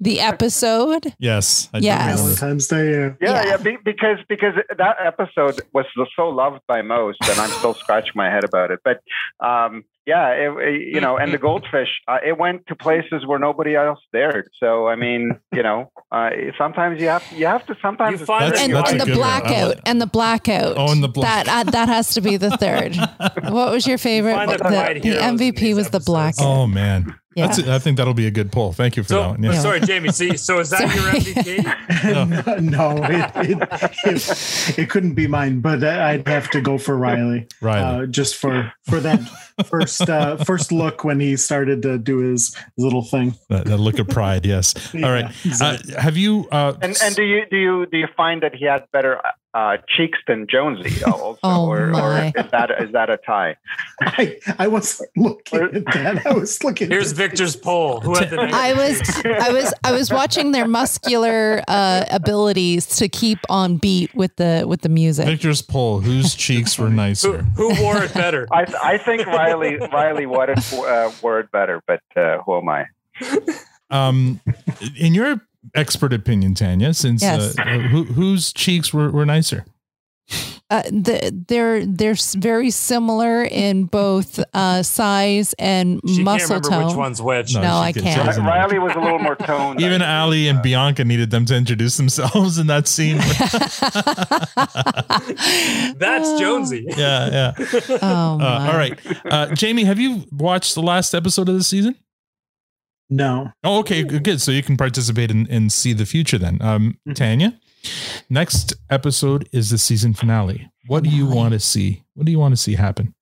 the 0.00 0.20
episode? 0.20 1.14
Yes. 1.18 1.68
I 1.74 1.78
Yes. 1.78 2.00
remember. 2.00 2.22
Valentine's 2.22 2.66
Day. 2.68 2.90
Yeah. 2.92 3.10
Yeah, 3.20 3.44
yeah, 3.46 3.56
be, 3.56 3.78
because 3.84 4.18
because 4.28 4.54
that 4.76 4.96
episode 5.04 5.60
was 5.72 5.86
so 6.16 6.28
loved 6.28 6.60
by 6.66 6.82
most, 6.82 7.18
and 7.28 7.38
I'm 7.38 7.50
still 7.50 7.74
scratching 7.74 8.12
my 8.14 8.30
head 8.30 8.44
about 8.44 8.70
it. 8.70 8.80
But 8.84 9.00
um, 9.44 9.84
yeah, 10.06 10.28
it, 10.30 10.50
it- 10.58 10.94
you 10.94 11.00
know, 11.00 11.16
and 11.16 11.32
the 11.32 11.38
goldfish, 11.48 11.88
uh, 12.08 12.18
it 12.24 12.36
went 12.38 12.66
to 12.68 12.74
places 12.74 13.26
where 13.26 13.38
nobody 13.38 13.74
else 13.76 14.00
dared. 14.12 14.48
So 14.58 14.88
I 14.88 14.96
mean, 14.96 15.38
you 15.52 15.62
know, 15.62 15.90
uh, 16.10 16.30
sometimes 16.58 17.00
you 17.00 17.08
have 17.08 17.24
you 17.34 17.46
have 17.46 17.64
to 17.66 17.76
sometimes 17.80 18.20
it's 18.20 18.26
find 18.26 18.52
better 18.52 18.64
And, 18.64 18.74
that's 18.74 18.90
and 18.92 19.00
the 19.00 19.04
good 19.06 19.18
one. 19.18 19.40
Blackout 19.40 19.68
like- 19.68 19.80
and 19.86 20.00
the 20.00 20.06
blackout. 20.06 20.74
Oh, 20.76 20.90
and 20.92 21.02
the 21.02 21.08
blackout. 21.08 21.46
that 21.46 21.66
uh, 21.68 21.70
that 21.70 21.88
has 21.88 22.14
to 22.14 22.20
be 22.20 22.36
the 22.36 22.50
third. 22.56 22.96
what 23.52 23.72
was 23.72 23.86
your 23.86 23.98
favorite? 23.98 24.34
the 24.48 24.56
The, 25.02 25.10
the 25.10 25.16
MVP 25.16 25.74
was 25.74 25.90
the 25.90 26.00
blackout. 26.00 26.44
Oh 26.46 26.66
man. 26.66 27.14
Yeah. 27.34 27.46
That's 27.46 27.58
I 27.68 27.78
think 27.78 27.96
that'll 27.96 28.14
be 28.14 28.26
a 28.26 28.30
good 28.30 28.52
poll. 28.52 28.72
Thank 28.72 28.96
you 28.96 29.02
for 29.02 29.08
that 29.10 29.14
So, 29.14 29.28
one. 29.30 29.42
Yeah. 29.42 29.52
sorry, 29.58 29.80
Jamie. 29.80 30.10
See, 30.12 30.36
so 30.36 30.58
is 30.60 30.70
that 30.70 30.80
your 30.80 31.04
MVP? 31.12 32.60
no, 32.62 32.96
it, 33.02 33.50
it, 33.50 33.68
it, 34.04 34.78
it 34.78 34.90
couldn't 34.90 35.14
be 35.14 35.26
mine, 35.26 35.60
but 35.60 35.82
I'd 35.82 36.26
have 36.28 36.50
to 36.50 36.60
go 36.60 36.78
for 36.78 36.96
Reilly. 36.96 37.46
Reilly. 37.60 38.04
Uh, 38.04 38.06
just 38.06 38.36
for 38.36 38.72
for 38.88 39.00
that 39.00 39.20
first 39.66 40.08
uh, 40.08 40.36
first 40.36 40.72
look 40.72 41.04
when 41.04 41.20
he 41.20 41.36
started 41.36 41.82
to 41.82 41.98
do 41.98 42.18
his 42.18 42.56
little 42.76 43.02
thing. 43.02 43.34
That, 43.48 43.66
that 43.66 43.78
look 43.78 43.98
of 43.98 44.08
pride, 44.08 44.44
yes. 44.46 44.74
Yeah, 44.94 45.06
All 45.06 45.12
right. 45.12 45.32
Uh, 45.60 45.78
have 45.98 46.16
you 46.16 46.48
uh 46.52 46.74
And 46.82 46.96
and 47.02 47.14
do 47.16 47.22
you 47.22 47.44
do 47.50 47.56
you 47.56 47.86
do 47.86 47.96
you 47.98 48.08
find 48.16 48.42
that 48.42 48.54
he 48.54 48.66
had 48.66 48.84
better 48.92 49.20
uh, 49.54 49.76
cheeks 49.88 50.18
than 50.26 50.46
Jonesy 50.48 51.04
also, 51.06 51.38
Oh, 51.42 51.66
or, 51.68 51.90
or 51.94 52.32
is 52.36 52.50
that 52.50 52.70
is 52.80 52.92
that 52.92 53.10
a 53.10 53.18
tie? 53.18 53.56
I, 54.00 54.38
I 54.58 54.68
was 54.68 55.04
looking 55.16 55.60
at 55.60 55.84
that. 55.86 56.26
I 56.26 56.32
was 56.32 56.62
looking. 56.64 56.88
Here's 56.90 57.10
at 57.12 57.16
Victor's 57.18 57.54
poll. 57.56 58.00
Who 58.00 58.14
had 58.14 58.30
the 58.30 58.40
I 58.52 58.72
was 58.72 59.02
I 59.24 59.50
was 59.52 59.74
I 59.84 59.92
was 59.92 60.10
watching 60.10 60.52
their 60.52 60.66
muscular 60.66 61.62
uh, 61.68 62.04
abilities 62.10 62.86
to 62.98 63.08
keep 63.08 63.38
on 63.48 63.76
beat 63.76 64.14
with 64.14 64.36
the 64.36 64.64
with 64.66 64.80
the 64.80 64.88
music. 64.88 65.26
Victor's 65.26 65.62
poll, 65.62 66.00
whose 66.00 66.34
cheeks 66.34 66.78
were 66.78 66.90
nicer? 66.90 67.42
who 67.56 67.74
wore 67.82 68.02
it 68.02 68.14
better? 68.14 68.46
I 68.52 68.64
I 68.82 68.98
think 68.98 69.26
Reilly 69.26 69.76
Reilly 69.92 70.26
worded 70.26 70.58
uh, 70.74 71.12
word 71.22 71.50
better, 71.50 71.82
but 71.86 72.00
uh, 72.16 72.38
who 72.42 72.56
am 72.58 72.68
I? 72.68 72.86
Um 73.90 74.40
in 74.96 75.12
your 75.12 75.40
expert 75.74 76.12
opinion, 76.12 76.54
Tanya, 76.54 76.94
since 76.94 77.22
Yes. 77.22 77.58
uh, 77.58 77.62
who, 77.64 78.04
whose 78.04 78.52
cheeks 78.52 78.92
were, 78.92 79.10
were 79.10 79.26
nicer? 79.26 79.64
Uh, 80.70 80.82
the, 80.84 81.44
they're 81.48 81.84
they're 81.84 82.14
very 82.36 82.70
similar 82.70 83.42
in 83.44 83.84
both 83.84 84.40
uh, 84.54 84.82
size 84.82 85.52
and 85.58 86.00
She 86.06 86.14
can't 86.14 86.24
muscle 86.24 86.48
remember 86.56 86.68
tone. 86.70 86.86
which 86.86 86.96
one's 86.96 87.20
which. 87.20 87.54
No, 87.54 87.60
No, 87.60 87.76
I 87.76 87.92
can- 87.92 88.02
she 88.04 88.08
can't. 88.08 88.38
Reilly 88.38 88.78
was 88.78 88.94
a 88.96 89.00
little 89.00 89.18
more 89.18 89.34
toned. 89.34 89.80
Even 89.82 90.00
Ali 90.00 90.48
and 90.48 90.62
Bianca 90.62 91.04
needed 91.04 91.30
them 91.30 91.44
to 91.46 91.56
introduce 91.56 91.98
themselves 91.98 92.56
in 92.56 92.68
that 92.68 92.88
scene. 92.88 93.18
That's 95.98 96.32
Jonesy. 96.40 96.86
yeah, 96.88 97.28
yeah. 97.30 97.52
Oh, 98.00 98.40
Uh, 98.40 98.68
all 98.70 98.76
right. 98.78 98.98
Uh, 99.26 99.48
Jamie, 99.54 99.84
have 99.84 99.98
you 99.98 100.24
watched 100.32 100.74
the 100.74 100.82
last 100.82 101.14
episode 101.14 101.50
of 101.50 101.56
the 101.56 101.64
season? 101.64 101.96
No. 103.12 103.52
Oh, 103.62 103.80
okay, 103.80 104.02
good. 104.04 104.24
good. 104.24 104.40
So 104.40 104.50
you 104.50 104.62
can 104.62 104.78
participate 104.78 105.30
and, 105.30 105.46
and 105.50 105.70
see 105.70 105.92
the 105.92 106.06
future 106.06 106.38
then. 106.38 106.56
Um, 106.62 106.98
Tanya, 107.14 107.60
next 108.30 108.74
episode 108.88 109.50
is 109.52 109.68
the 109.68 109.76
season 109.76 110.14
finale. 110.14 110.70
What 110.86 111.04
do 111.04 111.10
you 111.10 111.26
want 111.26 111.52
to 111.52 111.60
see? 111.60 112.04
What 112.14 112.24
do 112.24 112.32
you 112.32 112.38
want 112.38 112.52
to 112.52 112.56
see 112.56 112.74
happen? 112.74 113.14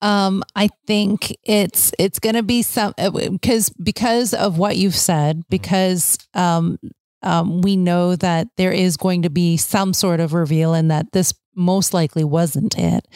Um, 0.00 0.42
I 0.56 0.70
think 0.86 1.36
it's 1.44 1.92
it's 1.98 2.18
going 2.18 2.34
to 2.34 2.42
be 2.42 2.62
some 2.62 2.94
because 2.96 3.68
because 3.68 4.32
of 4.32 4.56
what 4.56 4.78
you've 4.78 4.96
said 4.96 5.42
because 5.50 6.16
um 6.32 6.78
um 7.22 7.60
we 7.60 7.76
know 7.76 8.16
that 8.16 8.48
there 8.56 8.72
is 8.72 8.96
going 8.96 9.20
to 9.22 9.30
be 9.30 9.58
some 9.58 9.92
sort 9.92 10.20
of 10.20 10.32
reveal 10.32 10.72
and 10.72 10.90
that 10.90 11.12
this 11.12 11.34
most 11.60 11.94
likely 11.94 12.24
wasn't 12.24 12.76
it. 12.78 13.06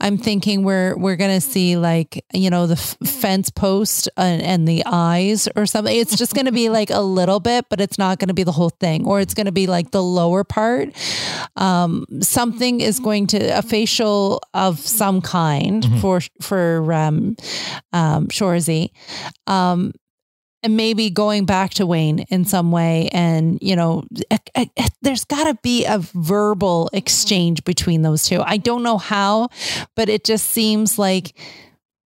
I'm 0.00 0.18
thinking 0.18 0.64
we're 0.64 0.96
we're 0.96 1.16
going 1.16 1.30
to 1.34 1.40
see 1.40 1.76
like 1.76 2.24
you 2.34 2.50
know 2.50 2.66
the 2.66 2.74
f- 2.74 2.96
fence 3.06 3.48
post 3.50 4.08
and, 4.16 4.42
and 4.42 4.68
the 4.68 4.82
eyes 4.84 5.48
or 5.56 5.64
something. 5.66 5.96
It's 5.96 6.16
just 6.18 6.34
going 6.34 6.46
to 6.46 6.52
be 6.52 6.68
like 6.68 6.90
a 6.90 7.00
little 7.00 7.40
bit, 7.40 7.66
but 7.70 7.80
it's 7.80 7.96
not 7.98 8.18
going 8.18 8.28
to 8.28 8.34
be 8.34 8.42
the 8.44 8.52
whole 8.52 8.70
thing, 8.80 9.06
or 9.06 9.20
it's 9.20 9.32
going 9.34 9.46
to 9.46 9.52
be 9.52 9.66
like 9.66 9.92
the 9.92 10.02
lower 10.02 10.44
part. 10.44 10.90
Um, 11.56 12.04
something 12.20 12.80
is 12.80 13.00
going 13.00 13.28
to 13.28 13.38
a 13.58 13.62
facial 13.62 14.42
of 14.52 14.78
some 14.80 15.20
kind 15.20 15.82
Mhm. 15.84 16.00
for 16.00 16.20
for 16.42 16.92
um, 16.92 17.36
um, 17.92 18.26
Shoresy. 18.28 18.90
Um, 19.46 19.92
and 20.64 20.78
maybe 20.78 21.10
going 21.10 21.44
back 21.44 21.74
to 21.74 21.86
Wayne 21.86 22.20
in 22.30 22.46
some 22.46 22.72
way. 22.72 23.10
And, 23.12 23.58
you 23.60 23.76
know, 23.76 24.04
eh, 24.30 24.38
eh, 24.54 24.64
eh, 24.76 24.88
there's 25.02 25.24
got 25.26 25.44
to 25.44 25.54
be 25.62 25.84
a 25.84 25.98
verbal 25.98 26.88
exchange 26.94 27.62
between 27.64 28.00
those 28.00 28.26
two. 28.26 28.40
I 28.40 28.56
don't 28.56 28.82
know 28.82 28.96
how, 28.96 29.50
but 29.94 30.08
it 30.08 30.24
just 30.24 30.50
seems 30.50 30.98
like 30.98 31.38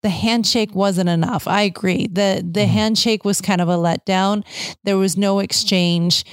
the 0.01 0.09
handshake 0.09 0.73
wasn't 0.73 1.09
enough. 1.09 1.47
I 1.47 1.61
agree. 1.61 2.07
The 2.07 2.47
the 2.49 2.65
handshake 2.65 3.23
was 3.23 3.41
kind 3.41 3.61
of 3.61 3.69
a 3.69 3.77
letdown. 3.77 4.43
There 4.83 4.97
was 4.97 5.17
no 5.17 5.39
exchange. 5.39 6.25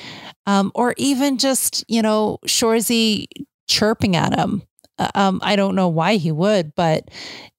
Um, 0.46 0.72
or 0.74 0.94
even 0.96 1.38
just, 1.38 1.84
you 1.88 2.02
know, 2.02 2.38
Shoresy 2.46 3.26
chirping 3.66 4.16
at 4.16 4.38
him. 4.38 4.62
Uh, 4.98 5.08
Um, 5.14 5.40
I 5.42 5.56
don't 5.56 5.74
know 5.74 5.88
why 5.88 6.16
he 6.16 6.30
would, 6.32 6.74
but 6.74 7.10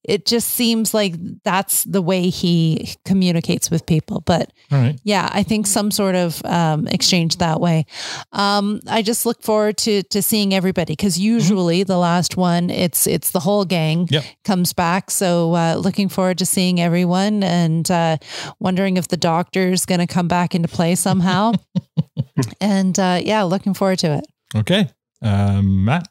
it 0.08 0.28
just 0.28 0.50
seems 0.50 0.94
like 0.94 1.16
that's 1.44 1.84
the 1.84 2.02
way 2.02 2.30
he 2.30 2.94
communicates 3.06 3.72
with 3.72 3.86
people. 3.88 4.22
But 4.22 4.52
right. 4.72 5.00
yeah, 5.04 5.28
I 5.34 5.42
think 5.44 5.66
some 5.68 5.90
sort 5.90 6.14
of 6.16 6.46
um, 6.46 6.88
exchange 6.88 7.38
that 7.38 7.60
way. 7.60 7.86
Um, 8.32 8.80
I 8.88 9.02
just 9.02 9.26
look 9.26 9.42
forward 9.42 9.78
to 9.78 10.04
to 10.04 10.22
seeing 10.22 10.54
everybody 10.54 10.94
because 10.94 11.18
usually 11.20 11.84
the 11.84 11.98
last 11.98 12.38
one, 12.38 12.70
it's 12.70 13.08
it's 13.08 13.32
the 13.32 13.40
whole 13.40 13.66
gang 13.66 14.08
Yep. 14.12 14.24
comes 14.44 14.74
back. 14.74 15.10
So 15.12 15.56
uh, 15.56 15.76
looking 15.76 16.08
forward 16.10 16.38
to 16.38 16.46
seeing 16.46 16.80
everyone 16.80 17.44
and 17.44 17.90
uh, 17.90 18.18
wondering 18.60 18.98
if 18.98 19.08
the 19.08 19.18
doctor's 19.18 19.86
going 19.86 20.08
to 20.08 20.14
come 20.14 20.28
back 20.28 20.54
into 20.56 20.68
play 20.68 20.96
somehow. 20.96 21.54
and 22.62 22.98
uh, 23.00 23.20
yeah, 23.24 23.44
looking 23.44 23.74
forward 23.74 24.00
to 24.00 24.18
it. 24.20 24.26
Okay. 24.56 24.88
Um, 25.22 25.84
Matt. 25.86 26.08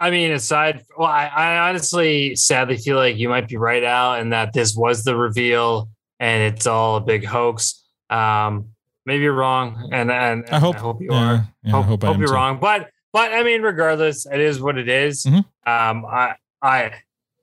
I 0.00 0.10
mean, 0.10 0.32
aside, 0.32 0.84
well, 0.96 1.06
I, 1.08 1.26
I 1.26 1.68
honestly 1.68 2.34
sadly 2.34 2.78
feel 2.78 2.96
like 2.96 3.16
you 3.18 3.28
might 3.28 3.46
be 3.48 3.56
right 3.58 3.84
out 3.84 4.18
and 4.20 4.32
that 4.32 4.52
this 4.54 4.74
was 4.74 5.04
the 5.04 5.14
reveal 5.14 5.90
and 6.18 6.42
it's 6.54 6.66
all 6.66 6.96
a 6.96 7.00
big 7.00 7.24
hoax. 7.24 7.84
Um, 8.08 8.68
maybe 9.04 9.22
you're 9.24 9.34
wrong, 9.34 9.90
and 9.92 10.10
and, 10.10 10.44
and 10.46 10.54
I 10.54 10.58
hope- 10.58 11.00
you 11.00 11.08
yeah, 11.12 11.16
are. 11.18 11.48
yeah, 11.62 11.76
I 11.76 11.82
hope, 11.82 11.84
hope 11.86 12.04
I 12.04 12.06
hope 12.08 12.14
am 12.14 12.20
you're 12.20 12.28
too. 12.28 12.34
wrong, 12.34 12.58
but 12.60 12.90
but 13.12 13.32
I 13.32 13.42
mean, 13.42 13.62
regardless, 13.62 14.24
it 14.26 14.40
is 14.40 14.60
what 14.60 14.78
it 14.78 14.88
is. 14.88 15.24
Mhm. 15.26 15.44
Um, 15.66 16.04
I 16.06 16.34
I 16.62 16.92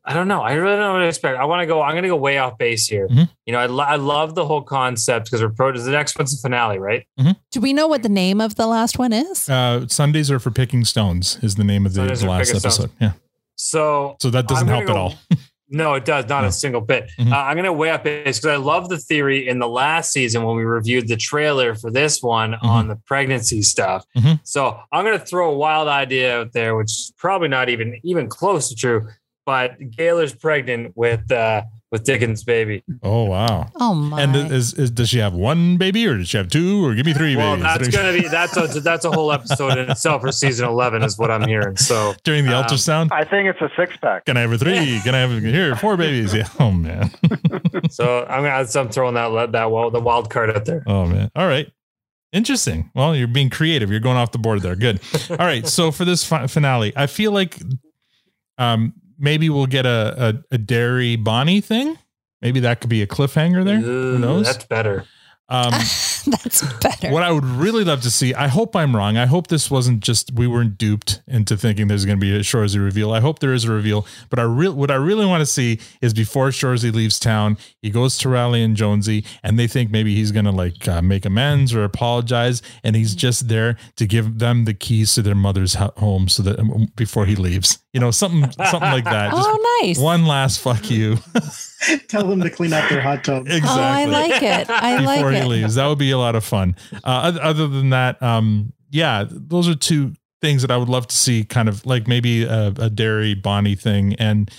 I 0.07 0.13
don't 0.13 0.27
know. 0.29 0.41
I 0.41 0.53
really 0.53 0.77
don't 0.77 0.79
know 0.79 0.93
what 0.93 0.99
to 0.99 1.07
expect. 1.07 1.37
I 1.37 1.43
want 1.45 1.61
to 1.61 1.65
go. 1.67 1.81
I'm 1.81 1.91
going 1.91 2.03
to 2.03 2.09
go 2.09 2.15
way 2.15 2.37
off 2.37 2.57
base 2.57 2.87
here. 2.87 3.07
Mhm. 3.09 3.29
You 3.45 3.51
know, 3.53 3.59
I, 3.59 3.65
lo- 3.65 3.83
I 3.83 3.97
love 3.97 4.35
the 4.35 4.45
whole 4.45 4.61
concept 4.61 5.25
because 5.25 5.41
we're 5.41 5.49
pro. 5.49 5.77
The 5.77 5.91
next 5.91 6.17
one's 6.17 6.31
the 6.35 6.41
finale, 6.41 6.79
right? 6.79 7.05
Do 7.51 7.59
we 7.59 7.73
know 7.73 7.87
what 7.87 8.03
the 8.03 8.09
name 8.09 8.39
of 8.39 8.55
the 8.55 8.67
last 8.67 8.97
one 8.97 9.11
is? 9.11 9.49
Uh, 9.49 9.85
Sundays 9.89 10.31
are 10.31 10.39
for 10.39 10.49
picking 10.49 10.85
stones 10.85 11.37
is 11.43 11.55
the 11.55 11.63
name 11.65 11.85
of 11.85 11.93
the, 11.93 12.03
the 12.05 12.25
last 12.25 12.47
picking 12.47 12.59
stones. 12.61 12.65
episode. 12.79 12.91
Yeah. 13.01 13.11
So 13.55 14.15
So 14.21 14.29
that 14.29 14.47
doesn't 14.47 14.67
help 14.67 14.85
gonna 14.85 14.97
at 14.99 15.01
all. 15.01 15.15
No, 15.69 15.95
it 15.95 16.05
does 16.05 16.29
not 16.29 16.45
a 16.45 16.51
single 16.53 16.79
bit. 16.79 17.11
Mhm. 17.19 17.29
Uh, 17.29 17.35
I'm 17.35 17.55
going 17.55 17.65
to 17.65 17.73
weigh 17.73 17.89
up 17.89 18.05
base 18.05 18.39
because 18.39 18.45
I 18.53 18.55
love 18.55 18.87
the 18.87 18.97
theory 18.97 19.45
in 19.49 19.59
the 19.59 19.67
last 19.67 20.13
season 20.13 20.43
when 20.43 20.55
we 20.55 20.63
reviewed 20.63 21.09
the 21.09 21.17
trailer 21.17 21.75
for 21.75 21.91
this 21.91 22.23
one 22.23 22.53
on 22.55 22.87
the 22.87 22.95
pregnancy 22.95 23.61
stuff. 23.61 24.05
Mhm. 24.15 24.39
So 24.45 24.79
I'm 24.93 25.03
going 25.03 25.19
to 25.19 25.25
throw 25.25 25.51
a 25.51 25.57
wild 25.57 25.89
idea 25.89 26.39
out 26.39 26.53
there, 26.53 26.77
which 26.77 26.85
is 26.91 27.13
probably 27.17 27.49
not 27.49 27.67
even 27.67 27.99
even 28.05 28.29
close 28.29 28.69
to 28.69 28.75
true. 28.75 29.09
But 29.47 29.91
Gaylor's 29.91 30.35
pregnant 30.35 30.91
with 30.97 31.31
uh, 31.31 31.61
with 31.89 32.03
Dickens' 32.03 32.43
baby. 32.43 32.83
Oh 33.01 33.23
wow. 33.23 33.67
Oh 33.79 33.93
my! 33.93 34.21
And 34.21 34.35
is, 34.35 34.73
is 34.73 34.91
does 34.91 35.07
she 35.07 35.19
have 35.19 35.33
one 35.33 35.77
baby 35.77 36.05
or 36.05 36.17
does 36.17 36.27
she 36.27 36.35
have 36.35 36.49
two 36.49 36.85
or 36.85 36.93
give 36.93 37.05
me 37.05 37.13
three 37.13 37.37
Well, 37.37 37.55
babies? 37.55 37.63
that's 37.63 37.87
going 37.87 38.13
to 38.13 38.21
be 38.21 38.27
that's 38.27 38.57
a 38.57 38.67
that's 38.81 39.05
a 39.05 39.09
whole 39.11 39.31
episode 39.31 39.77
in 39.77 39.89
itself 39.89 40.21
for 40.21 40.33
season 40.33 40.67
11 40.67 41.01
is 41.01 41.17
what 41.17 41.31
I'm 41.31 41.47
hearing. 41.47 41.77
So 41.77 42.13
during 42.25 42.43
the 42.43 42.57
um, 42.57 42.65
ultrasound. 42.65 43.13
I 43.13 43.23
think 43.23 43.47
it's 43.47 43.61
a 43.61 43.71
six 43.77 43.95
pack. 43.95 44.25
Can 44.25 44.35
I 44.35 44.41
have 44.41 44.51
a 44.51 44.57
three? 44.57 44.99
Can 45.05 45.15
I 45.15 45.19
have 45.19 45.41
here 45.41 45.77
four 45.77 45.95
babies? 45.95 46.33
Yeah. 46.33 46.49
Oh 46.59 46.71
man. 46.71 47.09
so 47.89 48.25
I'm 48.25 48.43
gonna 48.43 48.67
so 48.67 48.81
I'm 48.81 48.89
throwing 48.89 49.13
that 49.13 49.53
that 49.53 49.71
well 49.71 49.89
the 49.89 50.01
wild 50.01 50.29
card 50.29 50.49
out 50.49 50.65
there. 50.65 50.83
Oh 50.85 51.05
man. 51.05 51.31
All 51.37 51.47
right. 51.47 51.71
Interesting. 52.33 52.91
Well, 52.93 53.15
you're 53.15 53.29
being 53.29 53.49
creative. 53.49 53.89
You're 53.89 54.01
going 54.01 54.17
off 54.17 54.33
the 54.33 54.39
board 54.39 54.61
there. 54.61 54.75
Good. 54.75 54.99
All 55.29 55.37
right. 55.37 55.65
So 55.65 55.91
for 55.91 56.03
this 56.03 56.25
fi- 56.25 56.47
finale, 56.47 56.91
I 56.97 57.07
feel 57.07 57.31
like 57.31 57.57
um 58.57 58.93
maybe 59.17 59.49
we'll 59.49 59.65
get 59.65 59.85
a 59.85 60.41
a, 60.51 60.55
a 60.55 60.57
dairy 60.57 61.15
Bonnie 61.15 61.61
thing. 61.61 61.97
Maybe 62.41 62.59
that 62.61 62.81
could 62.81 62.89
be 62.89 63.01
a 63.01 63.07
cliffhanger 63.07 63.65
there. 63.65 63.79
Who 63.79 64.19
knows? 64.19 64.45
That's 64.45 64.65
better. 64.65 65.05
Um, 65.49 65.71
That's 66.31 66.61
better. 66.79 67.09
What 67.09 67.23
I 67.23 67.31
would 67.31 67.45
really 67.45 67.85
love 67.85 68.01
to 68.01 68.11
see, 68.11 68.33
I 68.33 68.47
hope 68.47 68.75
I'm 68.75 68.95
wrong. 68.95 69.15
I 69.15 69.25
hope 69.25 69.47
this 69.47 69.71
wasn't 69.71 70.01
just 70.01 70.33
we 70.33 70.45
weren't 70.45 70.77
duped 70.77 71.21
into 71.25 71.55
thinking 71.55 71.87
there's 71.87 72.05
going 72.05 72.19
to 72.19 72.21
be 72.21 72.35
a 72.35 72.39
Shoresy 72.39 72.83
reveal. 72.83 73.13
I 73.13 73.21
hope 73.21 73.39
there 73.39 73.53
is 73.53 73.63
a 73.63 73.71
reveal. 73.71 74.05
But 74.29 74.39
I 74.39 74.43
real 74.43 74.73
what 74.73 74.91
I 74.91 74.95
really 74.95 75.25
want 75.25 75.41
to 75.41 75.45
see 75.45 75.79
is 76.01 76.13
before 76.13 76.49
Shoresy 76.49 76.93
leaves 76.93 77.17
town, 77.17 77.57
he 77.81 77.89
goes 77.89 78.17
to 78.19 78.29
Reilly 78.29 78.61
and 78.61 78.75
Jonesy, 78.75 79.23
and 79.41 79.57
they 79.57 79.67
think 79.67 79.89
maybe 79.89 80.15
he's 80.15 80.31
going 80.31 80.45
to 80.45 80.51
like 80.51 80.85
uh, 80.87 81.01
make 81.01 81.25
amends 81.25 81.73
or 81.73 81.83
apologize, 81.83 82.61
and 82.83 82.95
he's 82.95 83.15
just 83.15 83.47
there 83.47 83.77
to 83.95 84.05
give 84.05 84.39
them 84.39 84.65
the 84.65 84.73
keys 84.73 85.15
to 85.15 85.21
their 85.21 85.35
mother's 85.35 85.75
home 85.75 86.27
so 86.27 86.43
that 86.43 86.59
um, 86.59 86.87
before 86.95 87.25
he 87.25 87.35
leaves, 87.35 87.79
you 87.97 88.01
know, 88.01 88.11
something 88.11 88.51
something 88.51 88.91
like 88.91 89.05
that. 89.05 89.31
Just 89.31 89.49
Oh, 89.49 89.79
nice. 89.81 89.97
One 89.97 90.27
last 90.27 90.59
fuck 90.59 90.91
you. 90.91 91.17
Tell 92.07 92.27
them 92.27 92.41
to 92.41 92.49
clean 92.51 92.71
out 92.73 92.87
their 92.91 93.01
hot 93.01 93.23
tub. 93.23 93.47
Exactly. 93.47 93.69
Oh, 93.69 93.81
I 93.81 94.05
like 94.05 94.43
it. 94.43 94.69
I 94.69 94.99
like 94.99 95.19
it. 95.19 95.23
before 95.23 95.31
he 95.31 95.41
leaves. 95.43 95.75
That 95.75 95.87
would 95.87 95.97
be 95.97 96.11
a 96.11 96.17
lot 96.19 96.35
of 96.35 96.43
fun. 96.43 96.75
Uh, 97.03 97.37
other 97.41 97.67
than 97.67 97.89
that, 97.89 98.21
um, 98.21 98.71
yeah, 98.91 99.25
those 99.27 99.67
are 99.67 99.73
two 99.75 100.13
things 100.41 100.61
that 100.61 100.69
I 100.69 100.77
would 100.77 100.89
love 100.89 101.07
to 101.07 101.15
see. 101.15 101.43
Kind 101.43 101.67
of 101.69 101.83
like 101.87 102.07
maybe 102.07 102.43
a, 102.43 102.67
a 102.77 102.89
Dairy 102.91 103.33
Bonnie 103.33 103.73
thing 103.75 104.13
and 104.19 104.51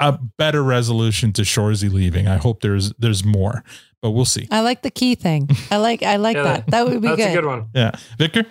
a 0.00 0.18
better 0.38 0.64
resolution 0.64 1.32
to 1.34 1.42
Shoresy 1.42 1.92
leaving. 1.92 2.26
I 2.26 2.38
hope 2.38 2.60
there's 2.62 2.92
there's 2.98 3.24
more, 3.24 3.62
but 4.02 4.10
we'll 4.10 4.24
see. 4.24 4.48
I 4.50 4.60
like 4.62 4.82
the 4.82 4.90
key 4.90 5.14
thing. 5.14 5.48
I 5.70 5.76
like 5.76 6.02
I 6.02 6.16
like 6.16 6.36
Yeah, 6.36 6.42
that. 6.42 6.66
That 6.68 6.86
would 6.88 7.00
be 7.00 7.08
that's 7.08 7.16
good. 7.18 7.26
That's 7.26 7.36
a 7.36 7.40
good 7.40 7.46
one. 7.46 7.68
Yeah, 7.74 7.90
Victor. 8.18 8.46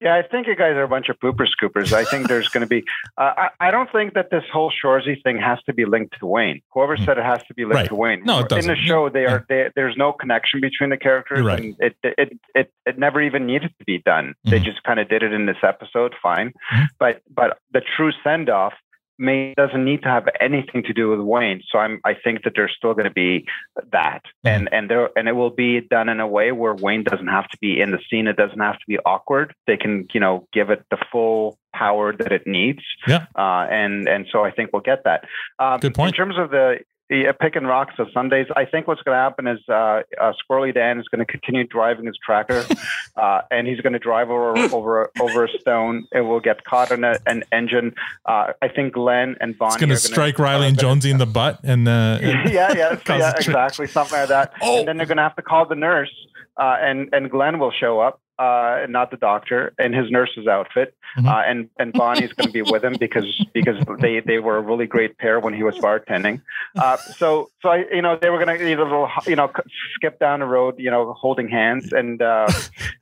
Yeah, 0.00 0.14
I 0.14 0.22
think 0.22 0.46
you 0.46 0.54
guys 0.54 0.72
are 0.76 0.82
a 0.82 0.88
bunch 0.88 1.08
of 1.08 1.18
pooper 1.20 1.46
scoopers. 1.46 1.92
I 1.92 2.04
think 2.04 2.28
there's 2.28 2.48
going 2.48 2.62
to 2.62 2.66
be. 2.68 2.84
Uh, 3.18 3.32
I, 3.60 3.68
I 3.68 3.70
don't 3.70 3.90
think 3.90 4.12
that 4.12 4.30
this 4.30 4.42
whole 4.52 4.70
Shoresy 4.70 5.22
thing 5.22 5.38
has 5.38 5.58
to 5.64 5.72
be 5.72 5.86
linked 5.86 6.18
to 6.20 6.26
Wayne. 6.26 6.60
Whoever 6.74 6.98
said 6.98 7.16
it 7.16 7.24
has 7.24 7.38
to 7.48 7.54
be 7.54 7.62
linked. 7.64 7.74
Right. 7.76 7.88
to 7.88 7.94
Wayne. 7.94 8.22
No, 8.24 8.40
it 8.40 8.42
In 8.42 8.48
doesn't. 8.48 8.70
In 8.70 8.76
the 8.76 8.82
show, 8.84 9.08
they 9.08 9.24
are. 9.24 9.46
They, 9.48 9.70
there's 9.74 9.96
no 9.96 10.12
connection 10.12 10.60
between 10.60 10.90
the 10.90 10.98
characters, 10.98 11.40
right. 11.46 11.58
and 11.58 11.74
it, 11.78 11.96
it 12.02 12.38
it 12.54 12.70
it 12.84 12.98
never 12.98 13.22
even 13.22 13.46
needed 13.46 13.72
to 13.78 13.84
be 13.86 13.98
done. 14.04 14.34
They 14.44 14.56
Mm-hmm. 14.56 14.64
just 14.66 14.82
kind 14.82 15.00
of 15.00 15.08
did 15.08 15.22
it 15.22 15.32
in 15.32 15.46
this 15.46 15.56
episode, 15.62 16.14
fine. 16.22 16.52
But 17.00 17.22
but 17.34 17.56
the 17.72 17.80
true 17.96 18.12
send 18.22 18.50
off 18.50 18.74
may 19.18 19.54
doesn't 19.56 19.84
need 19.84 20.02
to 20.02 20.08
have 20.08 20.28
anything 20.40 20.82
to 20.84 20.92
do 20.92 21.10
with 21.10 21.20
Wayne. 21.20 21.62
So 21.70 21.78
I'm 21.78 22.00
I 22.04 22.14
think 22.14 22.44
that 22.44 22.52
there's 22.54 22.74
still 22.76 22.94
going 22.94 23.06
to 23.06 23.10
be 23.10 23.46
that, 23.92 24.22
and 24.44 24.68
and 24.72 24.90
there 24.90 25.10
and 25.16 25.28
it 25.28 25.32
will 25.32 25.50
be 25.50 25.80
done 25.80 26.08
in 26.08 26.20
a 26.20 26.26
way 26.26 26.52
where 26.52 26.74
Wayne 26.74 27.04
doesn't 27.04 27.28
have 27.28 27.48
to 27.48 27.58
be 27.58 27.80
in 27.80 27.90
the 27.90 27.98
scene. 28.10 28.26
It 28.26 28.36
doesn't 28.36 28.60
have 28.60 28.78
to 28.78 28.84
be 28.86 28.98
awkward. 28.98 29.54
They 29.66 29.76
can 29.76 30.06
you 30.12 30.20
know 30.20 30.46
give 30.52 30.70
it 30.70 30.84
the 30.90 30.98
full 31.10 31.58
power 31.74 32.16
that 32.16 32.32
it 32.32 32.46
needs. 32.46 32.82
Yeah. 33.06 33.26
Uh, 33.36 33.66
and 33.70 34.08
and 34.08 34.26
so 34.30 34.44
I 34.44 34.50
think 34.50 34.70
we'll 34.72 34.82
get 34.82 35.04
that. 35.04 35.24
Um, 35.58 35.80
Good 35.80 35.94
point. 35.94 36.14
In 36.14 36.16
terms 36.16 36.38
of 36.38 36.50
the 36.50 36.78
the 37.08 37.28
uh, 37.28 37.32
pick 37.32 37.54
and 37.54 37.66
rocks 37.68 37.94
of 37.98 38.08
Sundays, 38.12 38.46
I 38.56 38.64
think 38.64 38.88
what's 38.88 39.02
going 39.02 39.14
to 39.14 39.20
happen 39.20 39.46
is 39.46 39.60
uh, 39.68 40.02
uh, 40.20 40.32
Squirrely 40.42 40.74
Dan 40.74 40.98
is 40.98 41.06
going 41.08 41.24
to 41.24 41.30
continue 41.30 41.64
driving 41.64 42.06
his 42.06 42.18
tractor, 42.24 42.64
uh, 43.16 43.42
and 43.50 43.66
he's 43.66 43.80
going 43.80 43.92
to 43.92 43.98
drive 43.98 44.28
over 44.28 44.58
over 44.58 45.02
a, 45.02 45.08
over 45.20 45.44
a 45.44 45.48
stone. 45.60 46.06
It 46.12 46.22
will 46.22 46.40
get 46.40 46.64
caught 46.64 46.90
in 46.90 47.04
a, 47.04 47.18
an 47.26 47.44
engine. 47.52 47.94
Uh, 48.24 48.52
I 48.60 48.68
think 48.68 48.94
Glenn 48.94 49.36
and 49.40 49.56
Bonnie 49.56 49.74
It's 49.74 49.80
going 49.80 49.90
to 49.90 49.96
strike 49.96 50.38
Reilly 50.38 50.68
and 50.68 50.78
Jonesy 50.78 51.10
in 51.10 51.18
the 51.18 51.26
butt, 51.26 51.60
and 51.62 51.86
uh, 51.86 52.18
yeah, 52.22 52.48
yeah, 52.48 52.72
yeah, 53.08 53.34
exactly, 53.36 53.86
something 53.86 54.18
like 54.18 54.28
that. 54.28 54.52
Oh. 54.60 54.80
And 54.80 54.88
then 54.88 54.96
they're 54.96 55.06
going 55.06 55.18
to 55.18 55.22
have 55.22 55.36
to 55.36 55.42
call 55.42 55.66
the 55.66 55.76
nurse, 55.76 56.12
uh, 56.56 56.76
and 56.80 57.08
and 57.12 57.30
Glenn 57.30 57.60
will 57.60 57.72
show 57.72 58.00
up, 58.00 58.20
uh, 58.38 58.80
and 58.82 58.92
not 58.92 59.10
the 59.10 59.16
doctor, 59.16 59.72
in 59.78 59.92
his 59.92 60.10
nurse's 60.10 60.46
outfit, 60.46 60.94
Mm-hmm. 61.16 61.28
uh, 61.28 61.40
and 61.46 61.70
and 61.78 61.92
Bonnie's 61.94 62.32
going 62.34 62.48
to 62.48 62.52
be 62.52 62.60
with 62.60 62.84
him 62.84 62.94
because 63.00 63.24
because 63.54 63.76
they 64.00 64.20
they 64.20 64.38
were 64.38 64.58
a 64.58 64.60
really 64.60 64.86
great 64.86 65.16
pair 65.16 65.40
when 65.40 65.54
he 65.54 65.62
was 65.62 65.74
bartending. 65.76 66.42
Uh, 66.76 66.96
so 66.98 67.48
so 67.62 67.70
I 67.70 67.84
you 67.90 68.02
know 68.02 68.18
they 68.20 68.28
were 68.28 68.44
going 68.44 68.58
to 68.58 68.68
you 68.68 68.76
know 68.76 69.08
you 69.26 69.36
know 69.36 69.50
skip 69.94 70.18
down 70.18 70.40
the 70.40 70.46
road, 70.46 70.74
you 70.78 70.90
know, 70.90 71.14
holding 71.14 71.48
hands, 71.48 71.92
and 71.92 72.20
uh, 72.20 72.48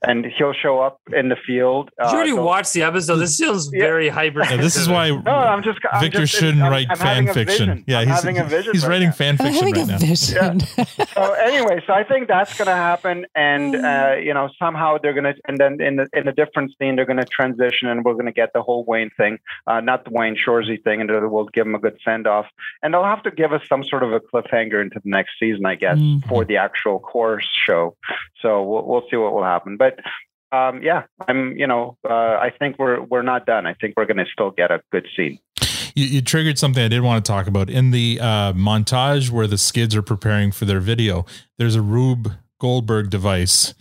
and 0.07 0.27
he'll 0.27 0.53
show 0.53 0.81
up 0.81 1.01
in 1.13 1.29
the 1.29 1.35
field. 1.45 1.91
Uh, 2.01 2.09
you 2.11 2.15
already 2.15 2.31
so- 2.33 2.45
watch 2.45 2.73
the 2.73 2.83
episode? 2.83 3.17
This 3.17 3.37
sounds 3.37 3.67
very 3.69 4.09
hyper. 4.11 4.45
Yeah, 4.45 4.59
this 4.59 4.77
is 4.77 4.89
why 4.89 5.09
no, 5.11 5.33
I'm 5.33 5.63
just. 5.65 5.81
I'm 5.91 6.01
Victor 6.03 6.21
just, 6.21 6.35
shouldn't 6.35 6.63
I'm, 6.63 6.71
write 6.71 6.87
I'm 6.91 6.97
fan 6.97 7.33
fiction. 7.35 7.85
Yeah, 7.89 8.05
he's 8.05 8.15
having 8.15 8.39
a 8.39 8.45
vision. 8.45 8.75
he's 8.75 8.83
right 8.85 8.91
writing 8.91 9.09
now. 9.09 9.15
fan 9.15 9.37
fiction 9.39 9.55
having 9.55 9.75
right 9.75 9.89
a 9.89 9.93
now. 9.93 9.99
vision. 9.99 10.61
so 11.15 11.33
anyway, 11.33 11.83
so 11.87 11.93
I 11.95 12.05
think 12.05 12.29
that's 12.29 12.57
going 12.57 12.67
to 12.67 12.77
happen, 12.77 13.27
and 13.35 13.75
uh, 13.85 14.15
you 14.23 14.35
know 14.35 14.51
somehow 14.59 14.99
they're 15.03 15.15
going 15.15 15.24
to, 15.25 15.35
and 15.47 15.59
then 15.59 15.81
in 15.81 15.97
the 15.97 16.09
in 16.13 16.29
a 16.29 16.33
different 16.33 16.73
scene 16.79 16.97
they're 16.97 17.05
going 17.05 17.19
to 17.19 17.25
transition, 17.25 17.89
and 17.89 18.05
we're 18.05 18.15
going 18.15 18.27
to 18.27 18.33
get 18.33 18.53
the 18.53 18.63
whole 18.63 18.85
Wayne 18.85 19.11
thing, 19.17 19.39
uh, 19.67 19.81
not 19.81 20.05
the 20.05 20.11
Wayne 20.11 20.37
Shoresy 20.37 20.83
thing, 20.83 21.01
and 21.01 21.11
we'll 21.31 21.47
give 21.47 21.67
him 21.67 21.75
a 21.75 21.79
good 21.79 21.99
send 22.05 22.27
off, 22.27 22.47
and 22.83 22.93
they'll 22.93 23.05
have 23.05 23.23
to 23.25 23.31
give 23.31 23.53
us 23.53 23.63
some 23.69 23.85
sort 23.85 24.03
of 24.03 24.13
a 24.13 24.21
cliffhanger 24.21 24.83
into 24.83 25.01
the 25.03 25.11
next 25.11 25.33
season, 25.39 25.67
I 25.67 25.75
guess, 25.75 25.99
for 26.29 26.45
the 26.45 26.57
actual 26.57 26.99
course 26.99 27.49
show. 27.67 27.97
So 28.41 28.63
we'll 28.63 28.87
we'll 28.87 29.05
see 29.11 29.17
what 29.17 29.33
will 29.33 29.45
happen, 29.45 29.77
but. 29.77 29.99
Um, 30.53 30.85
yeah, 30.85 31.03
I'm. 31.27 31.57
You 31.57 31.67
know, 31.67 31.99
uh, 32.09 32.13
I 32.15 32.53
think 32.57 32.79
we're 32.79 33.01
we're 33.03 33.23
not 33.23 33.45
done. 33.45 33.67
I 33.67 33.75
think 33.75 33.95
we're 33.97 34.05
going 34.05 34.19
to 34.19 34.27
still 34.33 34.53
get 34.53 34.71
a 34.71 34.81
good 34.93 35.09
scene. 35.17 35.41
You, 35.95 36.07
you 36.07 36.23
triggered 36.23 36.59
something 36.59 36.83
I 36.83 36.89
did 36.89 37.01
want 37.01 37.25
to 37.25 37.29
talk 37.29 37.49
about 37.49 37.71
in 37.71 37.91
the 37.91 38.19
uh, 38.21 38.53
montage 38.53 39.31
where 39.31 39.49
the 39.49 39.59
skids 39.59 39.97
are 39.97 40.03
preparing 40.03 40.53
for 40.53 40.65
their 40.65 40.79
video. 40.79 41.25
There's 41.59 41.75
a 41.75 41.83
Rube 41.83 42.33
Goldberg 42.61 43.11
device 43.11 43.75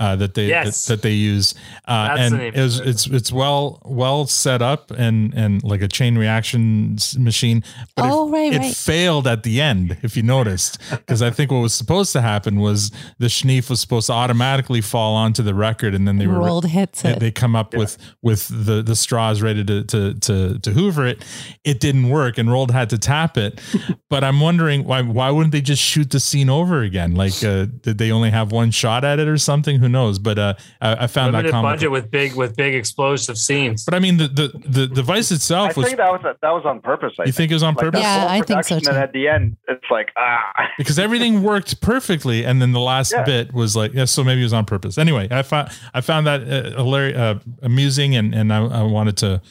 uh, 0.00 0.16
that 0.16 0.34
they 0.34 0.48
Yes. 0.48 0.86
that, 0.86 0.96
that 0.96 1.02
they 1.02 1.12
use, 1.12 1.54
uh, 1.86 2.08
That's 2.08 2.20
and 2.20 2.32
the 2.34 2.38
name 2.38 2.54
it 2.54 2.60
was, 2.60 2.80
it's 2.80 3.06
it's 3.06 3.30
well 3.32 3.80
well 3.84 4.26
set 4.26 4.62
up 4.62 4.90
and 4.90 5.32
and 5.34 5.62
like 5.62 5.82
a 5.82 5.88
chain 5.88 6.18
reaction 6.18 6.96
machine. 7.18 7.62
But 7.94 8.06
Oh, 8.06 8.26
it, 8.28 8.32
right, 8.32 8.52
it 8.54 8.58
right. 8.58 8.74
failed 8.74 9.26
at 9.28 9.42
the 9.44 9.60
end, 9.60 9.98
if 10.02 10.16
you 10.16 10.22
noticed, 10.24 10.78
because 10.90 11.22
I 11.22 11.30
think 11.30 11.50
what 11.52 11.60
was 11.60 11.74
supposed 11.74 12.12
to 12.14 12.20
happen 12.22 12.58
was 12.60 12.90
the 13.18 13.26
schneef 13.26 13.70
was 13.70 13.80
supposed 13.80 14.06
to 14.08 14.12
automatically 14.14 14.80
fall 14.80 15.14
onto 15.14 15.42
the 15.42 15.54
record, 15.54 15.94
and 15.94 16.08
then 16.08 16.16
they 16.18 16.26
were 16.26 16.34
Roald 16.38 16.64
hits 16.64 17.02
they- 17.02 17.12
it. 17.12 17.20
They 17.20 17.30
come 17.30 17.54
up 17.54 17.74
with 17.74 17.98
with 18.22 18.48
the 18.48 18.82
the 18.82 18.96
straws 18.96 19.42
ready 19.42 19.62
to 19.64 19.84
to 19.84 20.14
to 20.14 20.58
to 20.58 20.70
hoover 20.72 21.06
it. 21.06 21.22
It 21.64 21.78
didn't 21.80 22.08
work, 22.08 22.38
and 22.38 22.48
Roald 22.48 22.70
had 22.70 22.88
to 22.90 22.98
tap 22.98 23.36
it. 23.36 23.60
but 24.08 24.24
I'm 24.24 24.40
wondering 24.40 24.84
why 24.84 25.02
why 25.02 25.30
wouldn't 25.30 25.52
they 25.52 25.60
just 25.60 25.82
shoot 25.82 26.10
the 26.10 26.20
scene 26.20 26.48
over 26.48 26.80
again? 26.82 27.14
Like, 27.14 27.44
uh, 27.44 27.66
did 27.82 27.98
they 27.98 28.10
only 28.10 28.30
have 28.30 28.50
one 28.52 28.70
shot 28.70 29.04
at 29.04 29.18
it 29.18 29.28
or 29.28 29.36
something? 29.38 29.78
Who 29.80 29.88
knows? 29.90 30.18
But 30.18 30.38
uh, 30.38 30.54
I, 30.80 31.04
I 31.04 31.06
found 31.06 31.34
that 31.34 31.38
Limited 31.38 31.52
comment. 31.52 31.74
budget 31.76 31.90
with 31.90 32.10
big 32.10 32.34
with 32.34 32.56
big 32.56 32.74
explosive 32.74 33.36
scenes. 33.36 33.84
But 33.84 33.94
I 33.94 33.98
mean, 33.98 34.16
the 34.16 34.28
the 34.28 34.48
the 34.68 34.86
device 34.86 35.30
I 35.30 35.34
itself 35.36 35.76
was 35.76 35.86
think 35.86 35.98
that 35.98 36.10
was 36.10 36.20
that 36.22 36.50
was 36.50 36.64
on 36.64 36.80
purpose. 36.80 37.14
I 37.18 37.24
You 37.24 37.32
think 37.32 37.50
it 37.50 37.54
was 37.54 37.62
on 37.62 37.74
Like, 37.74 37.84
purpose? 37.84 38.00
that 38.02 38.26
Yeah, 38.28 38.32
I 38.32 38.40
think 38.42 38.64
so, 38.64 38.74
production, 38.76 38.76
And 38.76 38.84
too. 38.86 38.92
at 39.02 39.12
the 39.12 39.28
end, 39.28 39.56
it's 39.68 39.84
like 39.90 40.10
ah. 40.16 40.68
because 40.78 40.98
everything 40.98 41.42
worked 41.52 41.80
perfectly, 41.80 42.44
and 42.44 42.60
then 42.62 42.72
the 42.72 42.80
last 42.80 43.12
Yeah. 43.12 43.24
bit 43.24 43.52
was 43.52 43.76
like, 43.76 43.92
yeah, 43.94 44.04
so 44.06 44.24
maybe 44.24 44.40
it 44.40 44.44
was 44.44 44.52
on 44.52 44.64
purpose. 44.64 44.96
Anyway, 44.98 45.28
I 45.30 45.42
found 45.42 45.70
I 45.94 46.00
found 46.00 46.26
that 46.26 46.40
uh, 46.42 46.76
hilarious, 46.76 47.16
uh, 47.16 47.38
amusing, 47.62 48.16
and 48.16 48.34
and 48.34 48.52
I, 48.52 48.64
I 48.64 48.82
wanted 48.82 49.16
to 49.18 49.42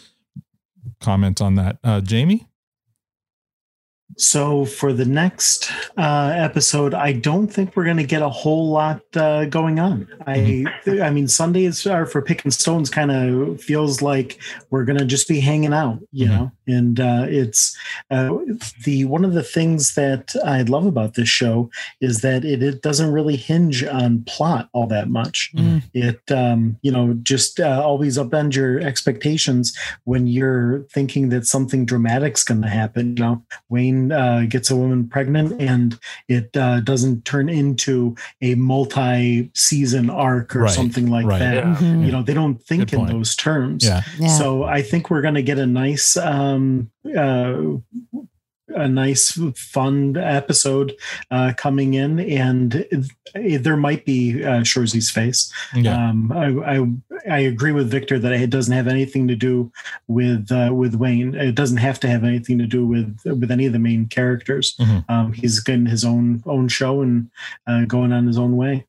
comment 1.02 1.42
on 1.42 1.56
that. 1.56 1.78
Uh, 1.84 2.02
Jamie, 2.02 2.48
So 4.20 4.66
for 4.66 4.92
the 4.92 5.06
next 5.06 5.72
uh, 5.98 6.34
episode, 6.36 6.94
I 6.94 7.14
don't 7.14 7.48
think 7.48 7.74
we're 7.78 7.86
going 7.86 7.96
to 7.98 8.04
get 8.04 8.22
a 8.22 8.28
whole 8.28 8.70
lot 8.70 9.02
uh, 9.16 9.46
going 9.46 9.80
on. 9.80 10.10
I, 10.28 10.66
I 11.02 11.10
mean, 11.10 11.30
Sundays 11.30 11.88
are 11.88 12.06
for 12.06 12.22
picking 12.22 12.52
stones. 12.52 12.90
Kind 12.90 13.12
of 13.12 13.62
feels 13.62 14.02
like 14.02 14.38
we're 14.72 14.84
going 14.84 15.00
to 15.00 15.06
just 15.06 15.30
be 15.30 15.40
hanging 15.40 15.74
out, 15.74 16.00
you 16.12 16.28
Mhm. 16.28 16.30
know. 16.32 16.52
And 16.70 17.00
uh, 17.00 17.26
it's 17.28 17.76
uh, 18.12 18.30
the 18.86 19.06
one 19.06 19.26
of 19.26 19.34
the 19.34 19.44
things 19.44 19.96
that 19.96 20.34
I 20.46 20.62
love 20.62 20.86
about 20.86 21.16
this 21.16 21.28
show 21.30 21.70
is 22.00 22.22
that 22.22 22.46
it, 22.46 22.62
it 22.62 22.82
doesn't 22.82 23.12
really 23.12 23.36
hinge 23.36 23.84
on 23.84 24.24
plot 24.26 24.70
all 24.74 24.88
that 24.88 25.10
much. 25.10 25.52
It, 25.94 26.22
um, 26.32 26.78
you 26.82 26.92
know, 26.92 27.14
just 27.24 27.60
uh, 27.60 27.82
always 27.84 28.18
upend 28.18 28.56
your 28.56 28.80
expectations 28.80 29.76
when 30.06 30.28
you're 30.28 30.84
thinking 30.92 31.30
that 31.30 31.46
something 31.46 31.86
dramatic's 31.86 32.44
going 32.44 32.62
to 32.62 32.70
happen. 32.70 33.18
You 33.18 33.24
know, 33.24 33.44
Wayne 33.70 34.12
uh, 34.12 34.46
gets 34.48 34.70
a 34.72 34.76
woman 34.76 35.08
pregnant, 35.08 35.60
and 35.62 35.98
it 36.28 36.56
uh, 36.56 36.80
doesn't 36.82 37.26
turn 37.26 37.50
into 37.50 38.16
a 38.42 38.56
multi-season 38.56 40.10
arc 40.10 40.56
or 40.56 40.60
Right, 40.64 40.72
something 40.72 41.08
like 41.10 41.26
right. 41.26 41.40
that. 41.40 41.56
Yeah. 41.56 41.76
Mhm. 41.80 42.06
You 42.06 42.12
know, 42.12 42.24
they 42.24 42.34
don't 42.34 42.62
think 42.62 42.82
Good 42.90 42.94
in 42.94 43.00
point. 43.00 43.12
those 43.12 43.36
terms. 43.36 43.86
yeah, 43.86 44.02
Yeah. 44.20 44.28
So 44.38 44.64
I 44.64 44.82
think 44.82 45.10
we're 45.10 45.22
going 45.28 45.36
to 45.42 45.48
get 45.52 45.58
a 45.58 45.66
nice, 45.66 46.18
um, 46.18 46.59
uh, 47.18 47.62
a 48.76 48.88
nice, 48.88 49.40
fun 49.56 50.16
episode 50.16 50.94
uh, 51.32 51.54
coming 51.58 51.96
in, 51.96 52.20
and 52.20 52.86
it, 53.34 53.64
there 53.64 53.78
might 53.78 54.06
be 54.06 54.44
uh, 54.44 54.64
Shoresy's 54.64 55.10
face. 55.10 55.52
yeah, 55.76 56.10
Um, 56.10 56.32
I, 56.32 56.76
I 56.76 56.88
I 57.28 57.40
agree 57.40 57.72
with 57.72 57.90
Victor 57.92 58.20
that 58.20 58.32
it 58.32 58.50
doesn't 58.50 58.74
have 58.74 58.88
anything 58.88 59.28
to 59.28 59.36
do 59.36 59.72
with 60.08 60.52
uh, 60.52 60.72
with 60.74 60.96
Wayne. 60.96 61.34
It 61.36 61.56
doesn't 61.56 61.78
have 61.78 62.00
to 62.02 62.08
have 62.08 62.24
anything 62.24 62.58
to 62.60 62.66
do 62.68 62.86
with 62.86 63.18
with 63.26 63.50
any 63.52 63.66
of 63.66 63.74
the 63.74 63.80
main 63.80 64.08
characters. 64.08 64.76
Mhm. 64.80 65.04
Um, 65.10 65.34
he's 65.34 65.60
getting 65.60 65.88
his 65.88 66.06
own 66.06 66.44
own 66.46 66.68
show 66.68 67.02
and 67.02 67.30
uh, 67.68 67.86
going 67.86 68.12
on 68.14 68.28
his 68.28 68.38
own 68.38 68.56
way. 68.56 68.86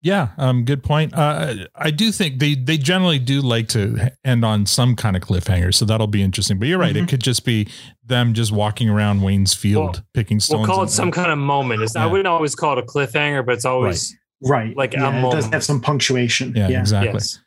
Yeah. 0.00 0.28
Um, 0.38 0.64
good 0.64 0.82
point. 0.82 1.12
Uh, 1.14 1.66
I 1.74 1.90
do 1.90 2.12
think 2.12 2.38
they 2.38 2.54
they 2.54 2.78
generally 2.78 3.18
do 3.18 3.40
like 3.40 3.68
to 3.68 4.12
end 4.24 4.44
on 4.44 4.66
some 4.66 4.94
kind 4.96 5.16
of 5.16 5.22
cliffhanger, 5.22 5.74
so 5.74 5.84
that'll 5.84 6.06
be 6.06 6.22
interesting. 6.22 6.58
But 6.58 6.68
you're 6.68 6.78
right; 6.78 6.96
it 6.96 7.08
could 7.08 7.20
just 7.22 7.44
be 7.44 7.68
them 8.04 8.32
just 8.34 8.52
walking 8.52 8.88
around 8.88 9.22
Wayne's 9.22 9.54
field 9.54 9.96
Well, 9.96 10.04
picking 10.14 10.40
stones. 10.40 10.66
We'll 10.66 10.76
call 10.76 10.84
it 10.84 10.90
some 10.90 11.10
kind 11.10 11.30
of 11.32 11.38
moment. 11.38 11.82
It's, 11.82 11.96
I 11.96 12.06
wouldn't 12.06 12.28
always 12.28 12.54
call 12.54 12.78
it 12.78 12.84
a 12.84 12.86
cliffhanger, 12.86 13.44
but 13.44 13.54
it's 13.54 13.64
always 13.64 14.16
Right. 14.40 14.66
right. 14.68 14.76
Like 14.76 14.94
a 14.94 14.98
yeah, 14.98 15.26
it 15.26 15.32
does 15.32 15.46
have 15.46 15.64
some 15.64 15.80
punctuation. 15.80 16.54
Yeah, 16.54 16.68
exactly. 16.68 17.14
yes. 17.14 17.40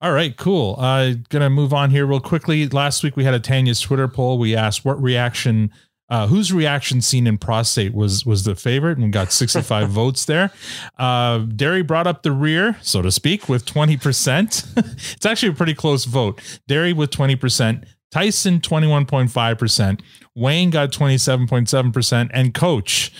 All 0.00 0.12
right, 0.12 0.36
cool. 0.36 0.76
Uh, 0.78 1.12
gonna 1.28 1.50
move 1.50 1.72
on 1.72 1.90
here 1.90 2.06
real 2.06 2.20
quickly. 2.20 2.66
Last 2.68 3.04
week 3.04 3.16
we 3.16 3.24
had 3.24 3.34
a 3.34 3.40
Tanya's 3.40 3.80
Twitter 3.80 4.08
poll. 4.08 4.38
We 4.38 4.56
asked 4.56 4.84
what 4.84 5.00
reaction, 5.00 5.70
uh, 6.12 6.26
whose 6.26 6.52
reaction 6.52 7.00
scene 7.00 7.26
in 7.26 7.38
prostate 7.38 7.94
was 7.94 8.26
was 8.26 8.44
the 8.44 8.54
favorite, 8.54 8.98
and 8.98 9.14
got 9.14 9.32
65 9.32 9.88
votes 9.90 10.26
there. 10.26 10.52
Uh, 10.98 11.38
Derry 11.38 11.80
brought 11.80 12.06
up 12.06 12.22
the 12.22 12.32
rear, 12.32 12.76
so 12.82 13.00
to 13.00 13.10
speak, 13.10 13.48
with 13.48 13.64
20 13.64 13.96
percent. 13.96 14.64
it's 14.76 15.24
actually 15.24 15.48
a 15.48 15.54
pretty 15.54 15.72
close 15.72 16.04
vote. 16.04 16.60
Derry 16.68 16.92
with 16.92 17.10
20 17.10 17.34
percent. 17.36 17.84
Tyson 18.10 18.60
21.5 18.60 19.58
percent. 19.58 20.02
Wayne 20.34 20.70
got 20.70 20.90
27.7%, 20.90 22.30
and 22.32 22.54
Coach, 22.54 23.12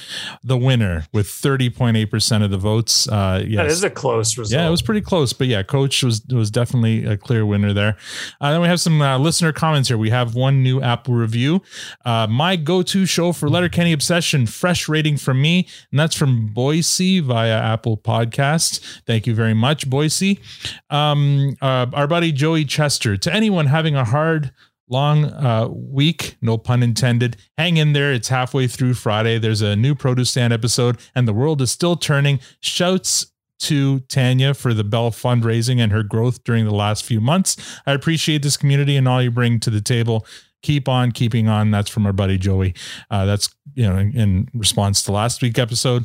the 0.42 0.56
winner, 0.56 1.06
with 1.12 1.26
30.8% 1.26 2.44
of 2.44 2.50
the 2.50 2.56
votes. 2.56 3.06
Uh, 3.06 3.44
yes. 3.46 3.56
That 3.56 3.66
is 3.66 3.84
a 3.84 3.90
close 3.90 4.38
result. 4.38 4.58
Yeah, 4.58 4.66
it 4.66 4.70
was 4.70 4.80
pretty 4.80 5.02
close, 5.02 5.32
but 5.34 5.46
yeah, 5.46 5.62
Coach 5.62 6.02
was 6.02 6.22
was 6.30 6.50
definitely 6.50 7.04
a 7.04 7.16
clear 7.16 7.44
winner 7.44 7.72
there. 7.74 7.96
Uh, 8.40 8.52
then 8.52 8.62
we 8.62 8.68
have 8.68 8.80
some 8.80 9.02
uh, 9.02 9.18
listener 9.18 9.52
comments 9.52 9.88
here. 9.88 9.98
We 9.98 10.10
have 10.10 10.34
one 10.34 10.62
new 10.62 10.80
Apple 10.80 11.14
review. 11.14 11.62
Uh, 12.04 12.26
my 12.28 12.56
go-to 12.56 13.04
show 13.04 13.32
for 13.32 13.50
Letterkenny 13.50 13.92
Obsession, 13.92 14.46
fresh 14.46 14.88
rating 14.88 15.18
from 15.18 15.42
me, 15.42 15.68
and 15.90 16.00
that's 16.00 16.16
from 16.16 16.46
Boise 16.46 17.20
via 17.20 17.58
Apple 17.58 17.98
Podcast. 17.98 19.02
Thank 19.06 19.26
you 19.26 19.34
very 19.34 19.54
much, 19.54 19.88
Boise. 19.88 20.40
Um, 20.88 21.56
uh, 21.60 21.86
our 21.92 22.06
buddy 22.06 22.32
Joey 22.32 22.64
Chester. 22.64 23.16
To 23.18 23.32
anyone 23.32 23.66
having 23.66 23.94
a 23.96 24.04
hard 24.04 24.52
long 24.92 25.24
uh, 25.24 25.68
week, 25.68 26.36
no 26.40 26.58
pun 26.58 26.82
intended. 26.82 27.36
Hang 27.58 27.78
in 27.78 27.94
there. 27.94 28.12
It's 28.12 28.28
halfway 28.28 28.68
through 28.68 28.94
Friday. 28.94 29.38
There's 29.38 29.62
a 29.62 29.74
new 29.74 29.94
produce 29.94 30.30
stand 30.30 30.52
episode, 30.52 30.98
and 31.14 31.26
the 31.26 31.32
world 31.32 31.60
is 31.60 31.72
still 31.72 31.96
turning. 31.96 32.38
Shouts 32.60 33.26
to 33.60 34.00
Tanya 34.00 34.54
for 34.54 34.74
the 34.74 34.84
Bell 34.84 35.10
fundraising 35.10 35.78
and 35.80 35.92
her 35.92 36.02
growth 36.02 36.44
during 36.44 36.64
the 36.64 36.74
last 36.74 37.04
few 37.04 37.20
months. 37.20 37.56
I 37.86 37.92
appreciate 37.92 38.42
this 38.42 38.56
community 38.56 38.96
and 38.96 39.08
all 39.08 39.22
you 39.22 39.30
bring 39.30 39.60
to 39.60 39.70
the 39.70 39.80
table. 39.80 40.26
Keep 40.62 40.88
on 40.88 41.12
keeping 41.12 41.48
on. 41.48 41.70
That's 41.70 41.88
from 41.88 42.06
our 42.06 42.12
buddy 42.12 42.38
Joey. 42.38 42.74
Uh, 43.10 43.24
that's 43.24 43.48
you 43.74 43.88
know 43.88 43.96
in, 43.98 44.16
in 44.16 44.48
response 44.54 45.02
to 45.04 45.12
last 45.12 45.42
week 45.42 45.58
episode. 45.58 46.04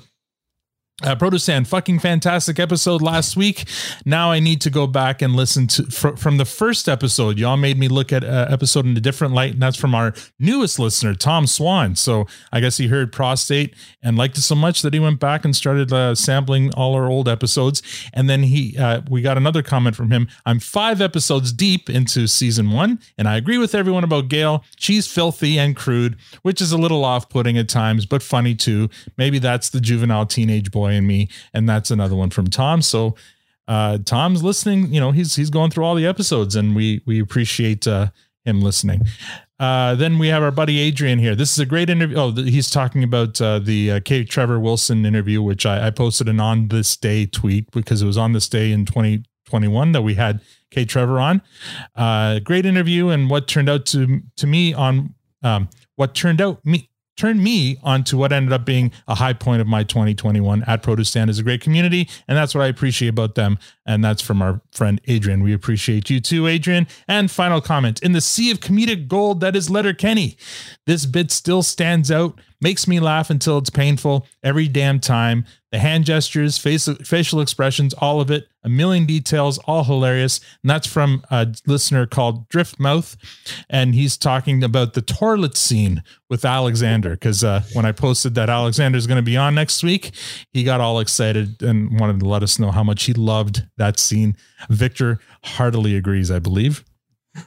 Uh, 1.04 1.16
Protestant, 1.16 1.68
fucking 1.68 2.00
fantastic 2.00 2.58
episode 2.58 3.04
last 3.04 3.38
week. 3.38 3.66
Now 4.04 4.32
I 4.32 4.40
need 4.40 4.62
to 4.62 4.72
go 4.72 4.88
back 4.88 5.22
and 5.22 5.36
listen 5.36 5.68
to 5.68 5.84
fr- 5.84 6.16
from 6.16 6.38
the 6.38 6.46
first 6.46 6.90
episode. 6.90 7.38
Y'all 7.38 7.56
made 7.56 7.78
me 7.78 7.88
look 7.88 8.12
at 8.12 8.24
uh, 8.24 8.48
episode 8.50 8.88
in 8.88 8.98
a 8.98 9.00
different 9.00 9.36
light, 9.36 9.54
and 9.54 9.62
that's 9.62 9.78
from 9.78 9.94
our 9.94 10.16
newest 10.40 10.80
listener, 10.80 11.14
Tom 11.14 11.46
Swan. 11.46 11.96
So 11.96 12.26
I 12.52 12.62
guess 12.62 12.78
he 12.78 12.88
heard 12.88 13.14
prostate 13.14 13.76
and 14.02 14.18
liked 14.18 14.40
it 14.40 14.42
so 14.42 14.56
much 14.56 14.82
that 14.82 14.92
he 14.92 15.00
went 15.00 15.20
back 15.20 15.46
and 15.46 15.56
started 15.56 15.94
uh, 15.94 16.16
sampling 16.16 16.74
all 16.74 16.96
our 16.96 17.08
old 17.08 17.30
episodes. 17.30 17.84
And 18.12 18.28
then 18.28 18.42
he, 18.42 18.76
uh, 18.76 19.02
we 19.08 19.22
got 19.22 19.38
another 19.38 19.62
comment 19.62 19.96
from 19.96 20.10
him. 20.10 20.28
I'm 20.48 20.60
five 20.60 21.00
episodes 21.00 21.54
deep 21.54 21.92
into 21.92 22.26
season 22.26 22.72
one, 22.72 22.98
and 23.20 23.28
I 23.28 23.38
agree 23.38 23.60
with 23.60 23.76
everyone 23.76 24.04
about 24.04 24.30
Gail. 24.30 24.64
She's 24.78 25.06
filthy 25.06 25.60
and 25.60 25.76
crude, 25.76 26.18
which 26.42 26.60
is 26.60 26.72
a 26.72 26.78
little 26.78 27.06
off-putting 27.06 27.56
at 27.56 27.70
times, 27.70 28.08
but 28.08 28.24
funny 28.24 28.56
too. 28.56 28.90
Maybe 29.16 29.38
that's 29.38 29.70
the 29.70 29.80
juvenile 29.80 30.26
teenage 30.26 30.72
boy 30.72 30.87
in 30.92 31.08
me, 31.08 31.30
and 31.54 31.68
that's 31.68 31.92
another 31.92 32.16
one 32.16 32.30
from 32.30 32.48
Tom. 32.48 32.82
So 32.82 33.16
uh 33.68 33.98
Tom's 34.06 34.44
listening, 34.44 34.94
you 34.94 35.00
know, 35.00 35.12
he's 35.12 35.36
he's 35.36 35.50
going 35.50 35.72
through 35.72 35.84
all 35.84 35.96
the 35.96 36.06
episodes 36.06 36.56
and 36.56 36.76
we 36.76 37.02
we 37.06 37.20
appreciate 37.20 37.88
uh 37.88 38.08
him 38.46 38.62
listening. 38.62 39.02
Uh 39.60 39.96
then 39.96 40.20
we 40.20 40.30
have 40.30 40.42
our 40.42 40.52
buddy 40.52 40.80
Adrian 40.80 41.20
here. 41.20 41.36
This 41.36 41.52
is 41.52 41.60
a 41.60 41.66
great 41.66 41.90
interview. 41.90 42.18
Oh, 42.18 42.32
he's 42.32 42.70
talking 42.70 43.04
about 43.04 43.42
uh 43.42 43.60
the 43.60 43.92
uh, 43.92 44.00
Kate 44.00 44.30
Trevor 44.30 44.60
Wilson 44.60 45.06
interview 45.06 45.42
which 45.42 45.66
I, 45.66 45.88
I 45.88 45.90
posted 45.90 46.30
an 46.30 46.40
on 46.40 46.70
this 46.70 46.96
day 46.96 47.26
tweet 47.26 47.70
because 47.72 48.02
it 48.02 48.06
was 48.06 48.18
on 48.18 48.32
this 48.32 48.48
day 48.48 48.72
in 48.72 48.86
2021 48.86 49.92
that 49.92 50.02
we 50.02 50.14
had 50.14 50.40
Kate 50.72 50.88
Trevor 50.88 51.20
on. 51.20 51.42
Uh 51.96 52.40
great 52.40 52.66
interview 52.66 53.10
and 53.10 53.30
what 53.30 53.50
turned 53.50 53.70
out 53.70 53.86
to 53.88 54.22
to 54.38 54.48
me 54.48 54.74
on 54.74 55.14
um 55.44 55.68
what 55.98 56.16
turned 56.16 56.40
out 56.40 56.66
me 56.66 56.90
turned 57.18 57.44
me 57.44 57.78
onto 57.84 58.18
what 58.18 58.32
ended 58.32 58.54
up 58.54 58.66
being 58.66 58.92
a 59.08 59.16
high 59.16 59.34
point 59.34 59.60
of 59.60 59.68
my 59.68 59.84
2021 59.84 60.64
at 60.64 60.82
Produce 60.82 61.10
Stand 61.10 61.30
is 61.30 61.40
a 61.40 61.44
great 61.44 61.62
community, 61.62 62.08
and 62.28 62.38
that's 62.38 62.56
what 62.56 62.64
I 62.64 62.68
appreciate 62.68 63.10
about 63.10 63.36
them. 63.36 63.60
And 63.88 64.04
that's 64.04 64.22
from 64.22 64.42
our 64.42 64.62
friend 64.72 65.02
Adrian. 65.08 65.42
We 65.42 65.54
appreciate 65.54 66.10
you 66.10 66.20
too, 66.20 66.46
Adrian. 66.46 66.88
And 67.08 67.32
final 67.32 67.62
comment 67.62 68.04
in 68.04 68.12
the 68.12 68.22
sea 68.22 68.52
of 68.52 68.60
comedic 68.60 69.08
gold 69.08 69.40
that 69.40 69.56
is 69.56 69.70
Letterkenny. 69.70 70.38
This 70.86 71.06
bit 71.06 71.32
still 71.32 71.64
stands 71.64 72.12
out, 72.12 72.40
makes 72.62 72.88
me 72.88 73.00
laugh 73.00 73.30
until 73.30 73.58
it's 73.58 73.70
painful 73.70 74.28
every 74.44 74.68
damn 74.68 75.00
time. 75.00 75.46
The 75.72 75.80
hand 75.80 76.06
gestures, 76.06 76.58
face, 76.58 76.88
facial 77.04 77.42
expressions, 77.42 77.94
all 77.96 78.22
of 78.22 78.32
it, 78.32 78.48
a 78.64 78.70
million 78.70 79.06
details, 79.06 79.58
all 79.60 79.84
hilarious. 79.84 80.40
And 80.64 80.70
that's 80.70 80.88
from 80.88 81.24
a 81.30 81.54
listener 81.66 82.06
called 82.06 82.48
Driftmouth. 82.48 83.18
And 83.70 83.94
he's 83.94 84.18
talking 84.18 84.64
about 84.64 84.94
the 84.94 85.02
toilet 85.02 85.58
scene 85.58 86.04
with 86.30 86.46
Alexander. 86.46 87.12
Because 87.12 87.44
uh, 87.44 87.64
when 87.74 87.86
I 87.86 87.92
posted 87.92 88.34
that 88.36 88.50
Alexander 88.50 88.98
is 88.98 89.08
going 89.08 89.18
to 89.18 89.22
be 89.22 89.36
on 89.36 89.56
next 89.56 89.84
week, 89.84 90.12
he 90.54 90.64
got 90.64 90.80
all 90.80 91.00
excited 91.02 91.62
and 91.62 92.00
wanted 92.00 92.22
to 92.22 92.26
let 92.28 92.44
us 92.44 92.60
know 92.60 92.72
how 92.72 92.84
much 92.84 93.04
he 93.04 93.14
loved 93.14 93.68
that 93.78 94.00
scene. 94.00 94.36
Victor 94.70 95.20
heartily 95.44 95.96
agrees, 95.96 96.30
I 96.30 96.40
believe. 96.40 96.84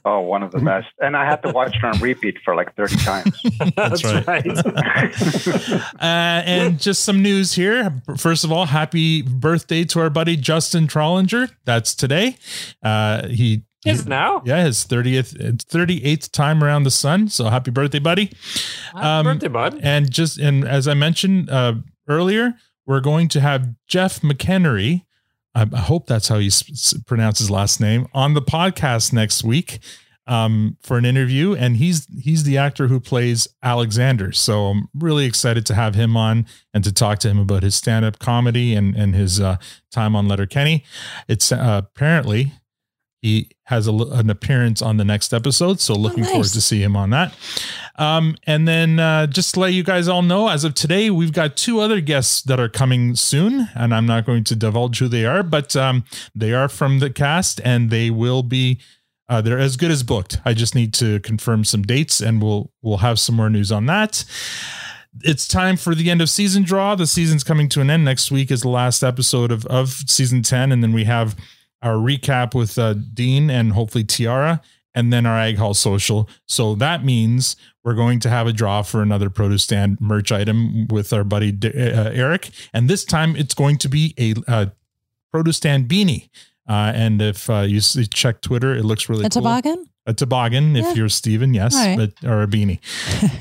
Oh, 0.05 0.21
one 0.21 0.43
of 0.43 0.53
the 0.53 0.59
best. 0.59 0.89
And 1.01 1.17
I 1.17 1.25
had 1.25 1.43
to 1.43 1.51
watch 1.51 1.75
it 1.77 1.85
on 1.85 1.99
repeat 2.01 2.39
for 2.45 2.55
like 2.55 2.75
30 2.77 2.97
times. 2.97 3.43
That's 3.77 4.05
right. 4.05 4.47
uh, 6.01 6.43
and 6.47 6.79
just 6.79 7.05
some 7.05 7.23
news 7.23 7.55
here. 7.55 8.03
First 8.17 8.45
of 8.45 8.53
all, 8.53 8.67
happy 8.67 9.23
birthday 9.23 9.85
to 9.85 10.01
our 10.01 10.11
buddy 10.11 10.37
Justin 10.37 10.87
Trollinger. 10.87 11.51
That's 11.65 11.95
today. 11.95 12.37
Uh, 12.83 13.27
he 13.29 13.65
Is 13.85 14.07
now? 14.07 14.43
Yeah, 14.45 14.65
his 14.65 14.85
30th, 14.87 15.65
38th 15.65 16.31
time 16.31 16.63
around 16.63 16.85
the 16.85 16.91
sun. 16.91 17.29
So 17.29 17.49
happy 17.49 17.71
birthday, 17.71 17.99
buddy. 17.99 18.33
Happy 18.95 19.25
birthday, 19.25 19.49
bud. 19.49 19.81
And 19.83 20.11
just, 20.11 20.39
and 20.39 20.67
as 20.67 20.87
I 20.87 20.95
mentioned 20.95 21.51
uh, 21.51 21.75
earlier, 22.09 22.55
we're 22.87 23.01
going 23.01 23.29
to 23.29 23.41
have 23.41 23.75
Jeff 23.87 24.21
McHenry. 24.21 25.05
I 25.55 25.67
I 25.73 25.79
hope 25.81 26.07
that's 26.07 26.29
how 26.29 26.37
you 26.37 26.49
s- 26.49 26.65
s- 26.71 26.95
pronounce 27.07 27.39
his 27.39 27.51
last 27.51 27.81
name 27.81 28.07
on 28.15 28.35
the 28.35 28.43
podcast 28.43 29.13
next 29.13 29.43
week 29.45 29.79
um, 30.27 30.77
for 30.83 30.97
an 30.97 31.05
interview. 31.05 31.55
And 31.55 31.77
he's 31.77 32.07
he's 32.23 32.45
the 32.45 32.57
actor 32.59 32.87
who 32.89 33.01
plays 33.01 33.49
Alexander. 33.63 34.33
So 34.33 34.67
I'm 34.67 34.89
really 34.95 35.27
excited 35.27 35.67
to 35.67 35.75
have 35.75 35.95
him 35.95 36.17
on 36.17 36.47
and 36.73 36.85
to 36.85 36.93
talk 36.93 37.19
to 37.21 37.29
him 37.29 37.39
about 37.39 37.63
his 37.63 37.75
stand 37.75 38.05
up 38.05 38.19
comedy 38.19 38.75
and 38.75 38.95
and 38.95 39.15
his 39.15 39.41
uh, 39.41 39.57
time 39.91 40.15
on 40.15 40.29
Letterkenny. 40.29 40.85
It's 41.29 41.51
uh, 41.51 41.83
apparently 41.85 42.53
he 43.23 43.51
has 43.65 43.87
a, 43.87 43.93
an 43.93 44.31
appearance 44.31 44.81
on 44.81 44.97
the 44.97 45.05
next 45.05 45.33
episode. 45.33 45.81
So 45.81 45.95
looking 45.95 46.25
forward 46.25 46.39
nice. 46.41 46.53
to 46.53 46.61
see 46.61 46.83
him 46.83 46.97
on 46.97 47.11
that. 47.11 47.35
Um, 47.97 48.37
and 48.47 48.67
then 48.67 48.99
uh, 48.99 49.27
just 49.27 49.55
to 49.55 49.61
let 49.61 49.75
you 49.75 49.83
guys 49.83 50.09
all 50.09 50.23
know, 50.23 50.49
as 50.49 50.65
of 50.65 50.75
today, 50.75 51.11
we've 51.11 51.33
got 51.33 51.57
two 51.57 51.81
other 51.81 52.01
guests 52.01 52.43
that 52.43 52.59
are 52.59 52.69
coming 52.69 53.15
soon, 53.15 53.69
and 53.75 53.95
I'm 53.95 54.07
not 54.07 54.25
going 54.25 54.45
to 54.45 54.57
divulge 54.57 54.99
who 54.99 55.09
they 55.09 55.27
are, 55.27 55.43
but 55.43 55.77
um, 55.77 56.05
they 56.35 56.55
are 56.55 56.69
from 56.69 56.99
the 56.99 57.11
cast, 57.11 57.61
and 57.65 57.91
they 57.91 58.11
will 58.11 58.43
be. 58.43 58.81
Uh, 59.29 59.41
they're 59.41 59.61
as 59.61 59.77
good 59.77 59.93
as 59.93 60.03
booked. 60.03 60.41
I 60.45 60.55
just 60.55 60.75
need 60.75 60.93
to 60.95 61.21
confirm 61.21 61.65
some 61.65 61.83
dates, 61.83 62.21
and 62.21 62.43
we'll 62.43 62.73
we'll 62.83 62.97
have 62.97 63.21
some 63.21 63.37
more 63.37 63.49
news 63.49 63.71
on 63.71 63.87
that. 63.87 64.25
It's 65.23 65.47
time 65.47 65.77
for 65.77 65.95
the 65.95 66.11
end 66.11 66.21
of 66.21 66.29
season 66.29 66.65
draw. 66.65 66.97
The 66.97 67.07
season's 67.07 67.45
coming 67.45 67.69
to 67.69 67.81
an 67.81 67.91
end. 67.91 68.05
Next 68.05 68.33
week 68.33 68.51
is 68.51 68.63
the 68.63 68.71
last 68.71 69.05
episode 69.05 69.53
of 69.53 69.67
of 69.67 69.91
season 69.91 70.43
ten, 70.43 70.73
and 70.73 70.83
then 70.83 70.93
we 70.93 71.05
have 71.05 71.37
our 71.83 71.95
recap 71.95 72.55
with 72.55 72.79
uh, 72.79 72.95
Dean 72.95 73.51
and 73.51 73.73
hopefully 73.73 74.05
Tiara, 74.05 74.61
and 74.95 75.13
then 75.13 75.25
our 75.27 75.39
Ag 75.39 75.57
Hall 75.57 75.75
social. 75.75 76.29
So 76.47 76.75
that 76.77 77.05
means 77.05 77.57
we're 77.85 77.95
going 77.95 78.21
to 78.21 78.29
have 78.29 78.47
a 78.47 78.53
draw 78.53 78.83
for 78.83 79.03
another 79.03 79.31
produce 79.31 79.63
stand 79.65 80.01
merch 80.01 80.31
item 80.33 80.87
with 80.89 81.13
our 81.13 81.25
buddy 81.25 81.53
D- 81.53 81.69
uh, 81.69 82.11
Eric, 82.11 82.51
and 82.75 82.89
this 82.91 83.05
time 83.05 83.37
it's 83.37 83.55
going 83.55 83.79
to 83.79 83.89
be 83.89 84.15
a 84.19 84.35
uh, 84.51 84.67
produce 85.33 85.57
stand 85.59 85.89
beanie. 85.89 86.29
Uh, 86.69 86.93
and 86.95 87.21
if 87.23 87.49
uh, 87.51 87.61
you 87.61 87.79
s- 87.79 87.97
check 88.13 88.41
Twitter, 88.43 88.75
it 88.75 88.85
looks 88.85 89.09
really 89.09 89.25
A 89.25 89.31
cool. 89.31 89.43
toboggan? 89.43 89.87
A 90.07 90.15
toboggan, 90.15 90.77
if 90.77 90.85
Yeah. 90.87 90.95
you're 90.95 91.09
Steven, 91.11 91.53
yes, 91.53 91.75
right. 91.75 91.97
but 91.97 92.29
or 92.29 92.43
a 92.43 92.47
beanie. 92.47 92.79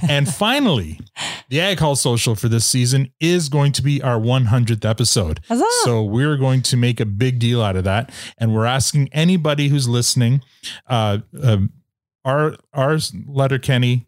and 0.10 0.28
finally, 0.32 1.00
the 1.50 1.62
Ag 1.62 1.80
Hall 1.80 1.96
social 1.96 2.36
for 2.36 2.50
this 2.50 2.66
season 2.66 3.12
is 3.20 3.48
going 3.48 3.72
to 3.72 3.82
be 3.82 4.02
our 4.02 4.20
100th 4.20 4.84
episode. 4.84 5.40
Huzzah! 5.48 5.64
So 5.84 6.04
we're 6.04 6.36
going 6.36 6.62
to 6.64 6.76
make 6.78 7.00
a 7.00 7.06
big 7.06 7.40
deal 7.40 7.62
out 7.62 7.76
of 7.78 7.86
that, 7.86 8.12
and 8.38 8.54
we're 8.54 8.66
asking 8.66 9.08
anybody 9.14 9.70
who's 9.70 9.88
listening, 9.88 10.42
uh, 10.88 11.20
um, 11.42 11.72
our 12.26 12.56
our 12.74 13.00
letter 13.26 13.58
Kenny, 13.58 14.06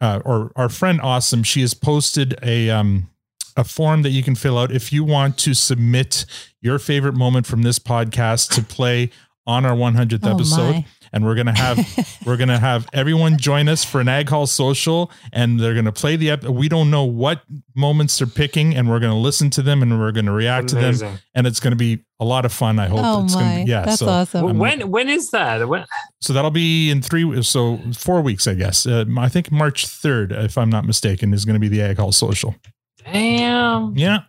uh, 0.00 0.20
or 0.24 0.52
our 0.54 0.68
friend 0.68 1.00
Awesome, 1.02 1.42
she 1.42 1.62
has 1.62 1.74
posted 1.74 2.38
a 2.44 2.70
um 2.70 3.10
a 3.56 3.64
form 3.64 4.02
that 4.02 4.10
you 4.10 4.22
can 4.22 4.34
fill 4.36 4.56
out 4.56 4.70
if 4.72 4.92
you 4.92 5.04
want 5.04 5.36
to 5.38 5.52
submit 5.52 6.24
your 6.62 6.78
favorite 6.78 7.14
moment 7.14 7.44
from 7.44 7.62
this 7.62 7.78
podcast 7.78 8.50
to 8.54 8.62
play 8.62 9.10
on 9.46 9.66
our 9.66 9.76
100th 9.76 10.20
Oh, 10.22 10.30
episode 10.34 10.72
my. 10.76 10.86
And 11.12 11.24
we're 11.24 11.34
gonna 11.34 11.56
have 11.56 11.78
we're 12.26 12.36
gonna 12.36 12.58
have 12.58 12.86
everyone 12.92 13.36
join 13.38 13.68
us 13.68 13.84
for 13.84 14.00
an 14.00 14.08
ag 14.08 14.28
hall 14.28 14.46
social 14.46 15.10
and 15.32 15.60
they're 15.60 15.74
gonna 15.74 15.92
play 15.92 16.16
the 16.16 16.30
ep- 16.30 16.44
we 16.44 16.68
don't 16.68 16.90
know 16.90 17.04
what 17.04 17.42
moments 17.76 18.18
they're 18.18 18.26
picking 18.26 18.74
and 18.74 18.88
we're 18.88 19.00
gonna 19.00 19.18
listen 19.18 19.50
to 19.50 19.62
them 19.62 19.82
and 19.82 19.98
we're 19.98 20.12
gonna 20.12 20.32
react 20.32 20.68
to 20.68 20.76
them. 20.76 21.18
And 21.34 21.46
it's 21.46 21.60
gonna 21.60 21.76
be 21.76 22.04
a 22.20 22.24
lot 22.24 22.44
of 22.44 22.52
fun 22.52 22.78
i 22.78 22.86
hope. 22.86 23.00
Oh 23.02 23.24
it's 23.24 23.34
gonna 23.34 23.46
my, 23.46 23.64
be 23.64 23.70
yeah 23.70 23.84
that's 23.84 23.98
so 23.98 24.08
awesome. 24.08 24.46
I'm- 24.46 24.58
When 24.58 24.90
when 24.90 25.08
is 25.08 25.30
that? 25.30 25.68
When, 25.68 25.84
so 26.20 26.32
that'll 26.32 26.50
be 26.50 26.90
in 26.90 27.02
three 27.02 27.42
so 27.42 27.78
four 27.94 28.20
weeks 28.22 28.46
i 28.46 28.54
guess. 28.54 28.86
Uh, 28.86 29.04
i 29.18 29.28
think 29.28 29.50
march 29.50 29.86
3rd 29.86 30.44
if 30.44 30.56
i'm 30.56 30.70
not 30.70 30.84
mistaken 30.84 31.34
is 31.34 31.44
gonna 31.44 31.58
be 31.58 31.68
the 31.68 31.82
ag 31.82 31.98
hall 31.98 32.12
social 32.12 32.54
damn. 33.04 33.96
yeah. 33.96 34.20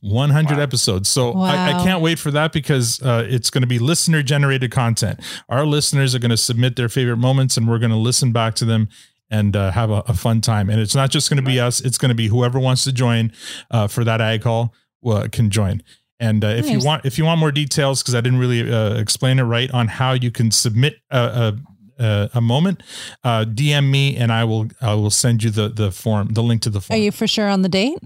100 0.00 0.58
episodes. 0.58 1.08
So 1.08 1.32
I, 1.32 1.68
I 1.68 1.84
can't 1.84 2.02
wait 2.02 2.18
for 2.18 2.30
that 2.30 2.52
because 2.52 3.02
uh, 3.02 3.26
it's 3.28 3.50
going 3.50 3.62
to 3.62 3.66
be 3.66 3.78
listener 3.78 4.22
generated 4.22 4.70
content. 4.70 5.20
Our 5.48 5.64
listeners 5.64 6.14
are 6.14 6.18
going 6.18 6.30
to 6.30 6.36
submit 6.36 6.76
their 6.76 6.88
favorite 6.88 7.16
moments 7.16 7.56
and 7.56 7.66
we're 7.66 7.78
going 7.78 7.90
to 7.90 7.96
listen 7.96 8.32
back 8.32 8.54
to 8.56 8.64
them 8.64 8.88
and 9.30 9.56
uh, 9.56 9.70
have 9.70 9.90
a, 9.90 10.02
a 10.06 10.14
fun 10.14 10.40
time. 10.40 10.68
And 10.68 10.80
it's 10.80 10.94
not 10.94 11.10
just 11.10 11.30
going 11.30 11.42
to 11.42 11.48
be 11.48 11.58
us 11.58 11.80
it's 11.80 11.98
going 11.98 12.10
to 12.10 12.14
be 12.14 12.28
whoever 12.28 12.60
wants 12.60 12.84
to 12.84 12.92
join 12.92 13.32
uh, 13.70 13.86
for 13.88 14.04
that 14.04 14.20
ag 14.20 14.42
call 14.42 14.74
uh, 15.06 15.28
can 15.30 15.50
join. 15.50 15.82
And 16.20 16.44
uh, 16.44 16.48
if 16.48 16.68
you 16.70 16.78
want 16.78 17.04
if 17.04 17.18
you 17.18 17.24
want 17.24 17.40
more 17.40 17.50
details 17.52 18.02
because 18.02 18.14
i 18.14 18.20
didn't 18.20 18.38
really 18.38 18.72
uh, 18.72 18.94
explain 18.94 19.38
it 19.38 19.42
right 19.42 19.70
on 19.72 19.88
how 19.88 20.12
you 20.12 20.30
can 20.30 20.50
submit 20.50 20.96
a, 21.10 21.18
a 21.18 21.58
a, 21.98 22.30
a 22.34 22.40
moment 22.40 22.82
uh 23.22 23.44
dm 23.44 23.90
me 23.90 24.16
and 24.16 24.32
i 24.32 24.44
will 24.44 24.66
i 24.80 24.94
will 24.94 25.10
send 25.10 25.42
you 25.42 25.50
the 25.50 25.68
the 25.68 25.90
form 25.90 26.28
the 26.34 26.42
link 26.42 26.62
to 26.62 26.70
the 26.70 26.80
form 26.80 26.98
Are 26.98 27.02
you 27.02 27.12
for 27.12 27.26
sure 27.26 27.48
on 27.48 27.62
the 27.62 27.68
date? 27.68 27.98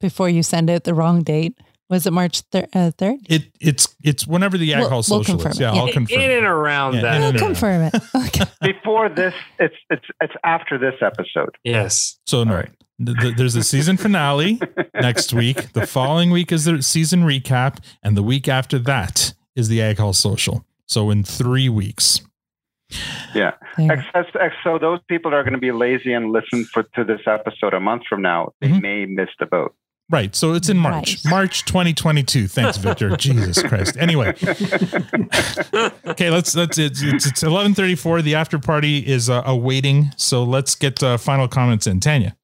Before 0.00 0.28
you 0.28 0.42
send 0.42 0.68
out 0.68 0.84
the 0.84 0.92
wrong 0.92 1.22
date. 1.22 1.58
Was 1.88 2.04
it 2.06 2.12
March 2.12 2.40
thir- 2.52 2.66
uh, 2.74 2.90
3rd? 2.98 3.18
It 3.30 3.44
it's 3.60 3.96
it's 4.02 4.26
whenever 4.26 4.58
the 4.58 4.74
ag 4.74 4.80
We'll- 4.80 4.88
hall 4.90 4.96
we'll 5.08 5.22
social 5.24 5.36
confirm 5.36 5.52
is. 5.52 5.58
it, 5.58 5.62
Yeah, 5.62 5.72
yeah. 5.74 5.80
I'll 5.80 5.92
confirm. 5.92 6.20
In 6.20 6.30
and 6.32 6.46
around 6.46 6.94
Yeah, 6.94 7.00
that. 7.02 7.14
in 7.14 7.20
We'll 7.20 7.28
and 7.30 7.40
around. 7.40 7.46
confirm 7.46 7.82
it. 7.82 7.94
Okay. 8.26 8.44
Before 8.72 9.08
this, 9.08 9.34
it's 9.58 9.74
it's 9.88 10.04
it's 10.20 10.34
after 10.44 10.76
this 10.78 10.94
episode. 11.00 11.56
Yes. 11.64 12.18
So 12.26 12.44
no, 12.44 12.62
th- 13.04 13.16
th- 13.20 13.36
there's 13.36 13.54
a 13.56 13.62
season 13.62 13.96
finale 13.96 14.60
next 14.94 15.32
week. 15.32 15.72
The 15.72 15.86
following 15.86 16.30
week 16.30 16.50
is 16.52 16.64
the 16.64 16.82
season 16.82 17.20
recap, 17.22 17.78
and 18.02 18.16
the 18.16 18.22
week 18.22 18.48
after 18.48 18.78
that 18.80 19.32
is 19.54 19.68
the 19.68 19.80
ag 19.80 19.98
hall 19.98 20.12
social. 20.12 20.64
So 20.86 21.10
in 21.10 21.22
three 21.24 21.68
weeks. 21.68 22.20
Yeah. 23.34 23.52
There. 23.76 23.92
Ex- 24.14 24.28
ex- 24.40 24.54
so 24.64 24.78
those 24.78 25.00
people 25.08 25.34
are 25.34 25.42
going 25.42 25.52
to 25.54 25.58
be 25.58 25.72
lazy 25.72 26.12
and 26.12 26.32
listen 26.32 26.64
for 26.64 26.84
to 26.94 27.04
this 27.04 27.20
episode 27.26 27.74
a 27.74 27.80
month 27.80 28.02
from 28.08 28.22
now. 28.22 28.52
They 28.60 28.68
Mhm. 28.68 28.82
may 28.82 29.06
miss 29.06 29.28
the 29.38 29.46
boat. 29.46 29.74
Right. 30.08 30.36
So 30.36 30.54
it's 30.54 30.68
in 30.68 30.76
March, 30.78 31.16
Right. 31.24 31.30
March 31.30 31.64
2022. 31.64 32.46
Thanks, 32.46 32.76
Victor. 32.76 33.16
Jesus 33.16 33.60
Christ. 33.62 33.96
Anyway. 33.98 34.28
okay, 36.06 36.30
let's 36.30 36.54
let's 36.54 36.78
it's 36.78 37.02
it's, 37.02 37.26
it's 37.26 37.42
11:34. 37.42 38.22
The 38.22 38.34
after 38.36 38.58
party 38.58 38.98
is 38.98 39.28
uh, 39.28 39.42
awaiting. 39.44 40.12
So 40.16 40.44
let's 40.44 40.74
get 40.74 41.02
uh, 41.02 41.16
final 41.16 41.48
comments 41.48 41.86
in. 41.86 42.00
Tanya. 42.00 42.36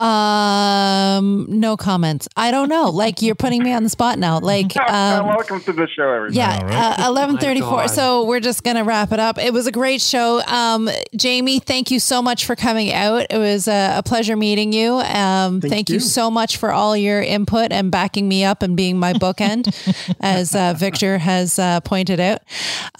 Um, 0.00 1.46
no 1.48 1.76
comments. 1.76 2.28
I 2.36 2.50
don't 2.50 2.68
know. 2.68 2.90
Like 2.90 3.22
you're 3.22 3.34
putting 3.34 3.62
me 3.62 3.72
on 3.72 3.82
the 3.82 3.88
spot 3.88 4.18
now. 4.18 4.38
Like, 4.40 4.76
um, 4.90 5.26
Welcome 5.26 5.60
to 5.62 5.72
the 5.72 5.88
show, 5.88 6.08
everybody. 6.10 6.36
yeah, 6.36 6.58
All 6.60 6.68
right. 6.68 7.00
uh, 7.00 7.06
eleven 7.08 7.38
thirty 7.38 7.60
My 7.60 7.68
four. 7.68 7.78
God. 7.80 7.86
So 7.90 8.24
we're 8.24 8.40
just 8.40 8.62
gonna 8.64 8.84
wrap 8.84 9.12
it 9.12 9.20
up. 9.20 9.38
It 9.38 9.52
was 9.52 9.66
a 9.66 9.72
great 9.72 10.00
show. 10.00 10.40
Um, 10.42 10.88
Jamie, 11.16 11.58
thank 11.58 11.90
you 11.90 12.00
so 12.00 12.20
much 12.22 12.44
for 12.46 12.56
coming 12.56 12.92
out. 12.92 13.26
It 13.30 13.38
was 13.38 13.68
a, 13.68 13.98
a 13.98 14.02
pleasure 14.02 14.36
meeting 14.36 14.72
you. 14.72 14.94
Um, 14.94 15.60
thank, 15.60 15.88
you. 15.88 15.94
you. 15.94 16.00
so 16.00 16.30
much 16.30 16.56
for 16.56 16.72
all 16.72 16.96
your 16.96 17.22
input 17.22 17.72
and 17.72 17.90
backing 17.90 18.28
me 18.28 18.44
up 18.44 18.62
and 18.62 18.76
being 18.76 18.98
my 18.98 19.12
bookend, 19.14 19.72
as 20.20 20.54
uh, 20.54 20.74
Victor 20.76 21.18
has 21.18 21.58
uh, 21.58 21.80
pointed 21.80 22.20
out. 22.20 22.40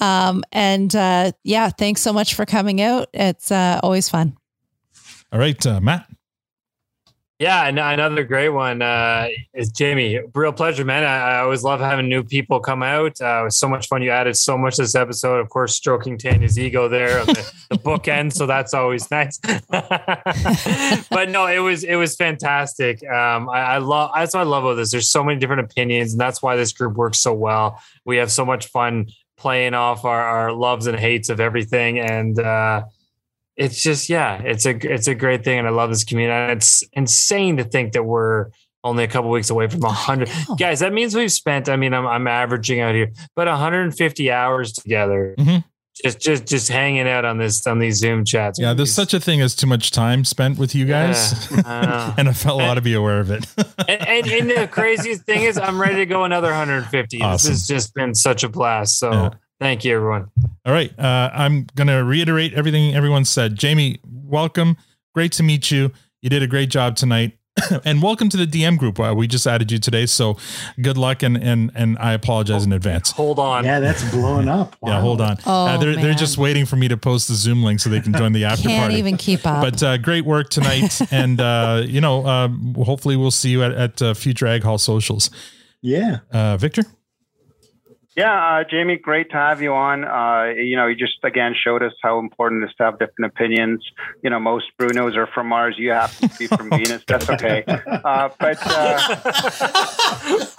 Um, 0.01 0.43
and 0.53 0.95
uh, 0.95 1.33
yeah, 1.43 1.69
thanks 1.71 2.01
so 2.01 2.13
much 2.13 2.35
for 2.35 2.47
coming 2.47 2.81
out. 2.81 3.09
It's 3.13 3.51
uh, 3.51 3.81
always 3.83 4.09
fun. 4.09 4.37
All 5.33 5.39
right, 5.39 5.65
uh, 5.67 5.81
Mat. 5.81 6.07
Yeah, 7.45 7.67
and 7.67 7.79
another 7.79 8.25
great 8.25 8.49
one 8.49 8.81
uh, 8.81 9.29
is 9.53 9.69
Jamie. 9.69 10.19
Real 10.35 10.51
pleasure, 10.51 10.83
man. 10.83 11.05
I, 11.05 11.17
I 11.17 11.41
always 11.41 11.63
love 11.63 11.79
having 11.79 12.09
new 12.09 12.25
people 12.25 12.59
come 12.59 12.83
out. 12.83 13.21
Uh, 13.21 13.41
it 13.43 13.45
was 13.45 13.59
so 13.59 13.69
much 13.69 13.87
fun. 13.87 14.01
You 14.01 14.13
added 14.13 14.35
so 14.39 14.57
much 14.57 14.77
to 14.77 14.83
this 14.83 14.95
episode. 14.95 15.41
Of 15.41 15.51
course, 15.51 15.77
stroking 15.77 16.17
Tanya's 16.17 16.59
ego 16.59 16.89
there 16.89 17.21
on 17.21 17.27
the, 17.27 17.53
the 17.69 17.77
bookend, 17.77 18.33
so 18.33 18.47
that's 18.47 18.73
always 18.73 19.11
nice. 19.11 19.37
but 21.11 21.29
no, 21.29 21.47
it 21.47 21.59
was 21.59 21.85
it 21.85 21.97
was 21.97 22.17
fantastic. 22.17 23.07
Um, 23.07 23.51
I, 23.51 23.75
I 23.75 23.77
love 23.77 24.13
that's 24.15 24.33
what 24.33 24.41
I 24.41 24.45
love 24.45 24.65
about 24.65 24.77
this. 24.77 24.93
There's 24.93 25.11
so 25.11 25.23
many 25.23 25.39
different 25.39 25.71
opinions, 25.71 26.13
and 26.13 26.21
that's 26.23 26.41
why 26.41 26.57
this 26.57 26.73
group 26.73 26.95
works 26.95 27.19
so 27.19 27.35
well. 27.35 27.79
We 28.07 28.17
have 28.17 28.33
so 28.33 28.47
much 28.47 28.69
fun 28.69 29.09
playing 29.37 29.75
off 29.75 30.07
our, 30.07 30.23
our 30.23 30.53
loves 30.53 30.87
and 30.87 30.99
hates 30.99 31.29
of 31.29 31.41
everything, 31.41 31.99
and 31.99 32.39
uh, 32.39 32.85
it's 33.57 33.83
just 33.83 34.09
yeah, 34.09 34.41
it's 34.43 34.67
a 34.67 34.71
it's 34.71 35.07
a 35.07 35.15
great 35.15 35.45
thing, 35.45 35.59
and 35.59 35.69
I 35.69 35.71
love 35.71 35.91
this 35.91 36.05
community. 36.05 36.53
It's 36.53 36.83
insane 36.93 37.57
to 37.59 37.65
think 37.65 37.93
that 37.93 38.05
we're 38.05 38.51
only 38.83 39.05
a 39.05 39.09
couple 39.09 39.31
weeks 39.31 39.49
away 39.51 39.69
from 39.69 39.81
100 39.81 40.29
guys. 40.59 40.81
That 40.81 40.93
means 40.93 41.15
we've 41.15 41.33
spent. 41.33 41.69
I 41.69 41.77
mean, 41.77 41.95
I'm 41.95 42.07
I'm 42.07 42.27
averaging 42.27 42.81
out 42.81 42.95
here, 42.95 43.13
but 43.37 43.47
150 43.47 44.31
hours 44.31 44.73
together. 44.73 45.35
Mm-hmm. 45.39 45.59
Just, 46.03 46.21
just, 46.21 46.47
just 46.47 46.69
hanging 46.71 47.07
out 47.09 47.25
on 47.25 47.39
this 47.39 47.65
on 47.69 47.79
these 47.79 47.99
Zoom 47.99 48.25
chats. 48.25 48.59
Yeah, 48.59 48.75
there's 48.75 48.93
such 48.93 49.15
a 49.15 49.21
thing 49.21 49.41
as 49.41 49.55
too 49.55 49.69
much 49.69 49.93
time 49.93 50.25
spent 50.25 50.59
with 50.59 50.75
you 50.75 50.87
guys, 50.87 51.49
Yeah, 51.53 52.13
and 52.19 52.29
I 52.29 52.33
felt 52.33 52.61
a 52.61 52.65
lot 52.65 52.75
to 52.75 52.81
be 52.81 52.95
aware 52.95 53.21
of 53.21 53.31
it. 53.31 53.47
and, 53.89 54.09
and, 54.09 54.27
and 54.27 54.51
the 54.51 54.67
craziest 54.67 55.23
thing 55.23 55.43
is, 55.43 55.57
I'm 55.57 55.81
ready 55.81 55.95
to 55.95 56.07
go 56.07 56.25
another 56.25 56.49
150. 56.49 57.23
Awesome. 57.23 57.49
This 57.49 57.61
has 57.61 57.69
just 57.69 57.95
been 57.95 58.13
such 58.13 58.43
a 58.43 58.49
blast. 58.49 58.99
So 58.99 59.31
thank 59.61 59.85
you, 59.85 59.95
everyone. 59.97 60.31
All 60.65 60.73
right. 60.73 60.97
Uh, 60.99 61.31
I'm 61.33 61.67
going 61.75 61.89
to 61.89 62.05
reiterate 62.05 62.55
everything 62.55 62.95
everyone 62.95 63.25
said. 63.25 63.57
Jamie, 63.57 64.01
welcome. 64.05 64.77
Great 65.15 65.33
to 65.33 65.43
meet 65.43 65.71
you. 65.71 65.93
You 66.23 66.31
did 66.31 66.43
a 66.43 66.47
great 66.47 66.71
job 66.71 66.97
tonight. 66.97 67.39
and 67.85 68.03
welcome 68.03 68.29
to 68.29 68.37
the 68.37 68.47
DM 68.47 68.77
group. 68.77 68.99
Uh, 68.99 69.15
we 69.17 69.29
just 69.29 69.47
added 69.47 69.71
you 69.71 69.79
today. 69.79 70.07
So 70.07 70.37
good 70.81 70.99
luck. 70.99 71.23
And, 71.23 71.37
and, 71.37 71.71
and 71.75 71.97
I 71.99 72.13
apologize 72.13 72.65
in 72.65 72.73
advance. 72.73 73.13
Hold 73.13 73.39
on. 73.39 73.65
Yeah, 73.65 73.79
that's 73.79 74.03
blowing 74.11 74.49
up. 74.49 74.77
Yeah, 74.85 75.01
hold 75.01 75.21
on. 75.21 75.39
Oh, 75.47 75.67
uh, 75.67 75.77
they're, 75.79 75.95
they're 75.97 76.15
just 76.15 76.37
waiting 76.37 76.67
for 76.67 76.77
me 76.77 76.89
to 76.89 76.97
post 76.97 77.29
the 77.29 77.35
Zoom 77.35 77.63
link 77.63 77.81
so 77.81 77.89
they 77.91 78.01
can 78.01 78.13
join 78.13 78.33
the 78.33 78.45
after 78.45 78.69
Can't 78.69 78.83
party. 78.83 78.97
even 78.97 79.17
keep 79.17 79.47
up. 79.47 79.63
But 79.63 79.83
uh, 79.83 79.97
great 79.99 80.25
work 80.25 80.51
tonight. 80.51 81.01
and, 81.13 81.41
uh, 81.41 81.83
you 81.87 82.01
know, 82.01 82.27
um, 82.27 82.75
hopefully 82.75 83.17
we'll 83.17 83.31
see 83.31 83.51
you 83.51 83.63
at, 83.63 83.73
at 83.73 84.03
uh, 84.03 84.15
future 84.15 84.47
Ag 84.47 84.63
Hall 84.63 84.79
socials. 84.79 85.31
Yeah. 85.81 86.19
Uh, 86.33 86.57
Victor? 86.57 86.83
Yeah, 88.17 88.33
uh, 88.61 88.65
Jamie, 88.71 88.97
great 88.97 89.31
to 89.31 89.37
have 89.37 89.61
you 89.61 89.73
on. 89.73 90.05
Uh, 90.05 90.53
you 90.57 90.77
know, 90.77 90.87
you 90.87 90.95
just 90.95 91.19
again 91.25 91.53
showed 91.61 91.83
us 91.83 91.93
how 92.01 92.21
important 92.21 92.63
it 92.63 92.67
is 92.71 92.75
to 92.77 92.85
have 92.85 92.99
different 93.01 93.33
opinions. 93.33 93.85
You 94.23 94.31
know, 94.31 94.39
most 94.39 94.67
Brunos 94.79 95.17
are 95.17 95.27
from 95.27 95.49
Mars. 95.49 95.75
You 95.79 95.91
happen 95.91 96.29
to 96.29 96.39
be 96.39 96.47
from 96.47 96.71
Venus. 96.71 97.03
That's 97.09 97.29
okay. 97.29 97.65
Uh, 97.67 98.29
but 98.39 98.59
uh, 98.65 99.17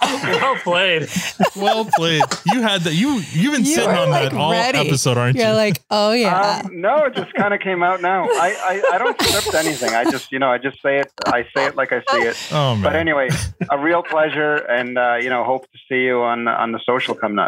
well 0.02 0.56
played. 0.56 1.08
Well 1.56 1.86
played. 1.96 2.22
You 2.46 2.60
had 2.60 2.82
that. 2.82 2.94
You 2.94 3.22
you've 3.32 3.52
been 3.54 3.64
You 3.64 3.74
sitting 3.74 3.90
on 3.90 4.10
like, 4.10 4.30
that 4.32 4.36
all 4.38 4.52
ready. 4.52 4.78
episode, 4.78 5.16
aren't 5.16 5.36
You're 5.38 5.48
you? 5.48 5.54
like, 5.54 5.82
oh 5.90 6.12
yeah. 6.12 6.62
Um, 6.64 6.80
no, 6.80 7.04
it 7.06 7.14
just 7.14 7.32
kind 7.34 7.54
of 7.54 7.60
came 7.60 7.82
out 7.82 8.02
now. 8.02 8.24
I, 8.24 8.82
I, 8.90 8.94
I 8.94 8.98
don't 8.98 9.20
script 9.22 9.54
anything. 9.54 9.90
I 9.94 10.04
just, 10.10 10.30
you 10.30 10.38
know, 10.38 10.50
I 10.50 10.58
just 10.58 10.80
say 10.82 10.98
it. 10.98 11.10
I 11.24 11.44
say 11.56 11.66
it 11.66 11.76
like 11.76 11.92
I 11.92 12.00
see 12.10 12.18
it. 12.22 12.36
Oh, 12.52 12.74
man. 12.74 12.82
But 12.82 12.96
anyway, 12.96 13.28
a 13.70 13.78
real 13.78 14.02
pleasure, 14.02 14.56
and 14.56 14.98
uh, 14.98 15.14
you 15.20 15.30
know, 15.30 15.42
hope 15.44 15.62
to 15.72 15.78
see 15.88 16.02
you 16.04 16.20
on 16.22 16.48
on 16.48 16.72
the 16.72 16.80
social 16.84 17.14
coming 17.14 17.38
up. 17.38 17.45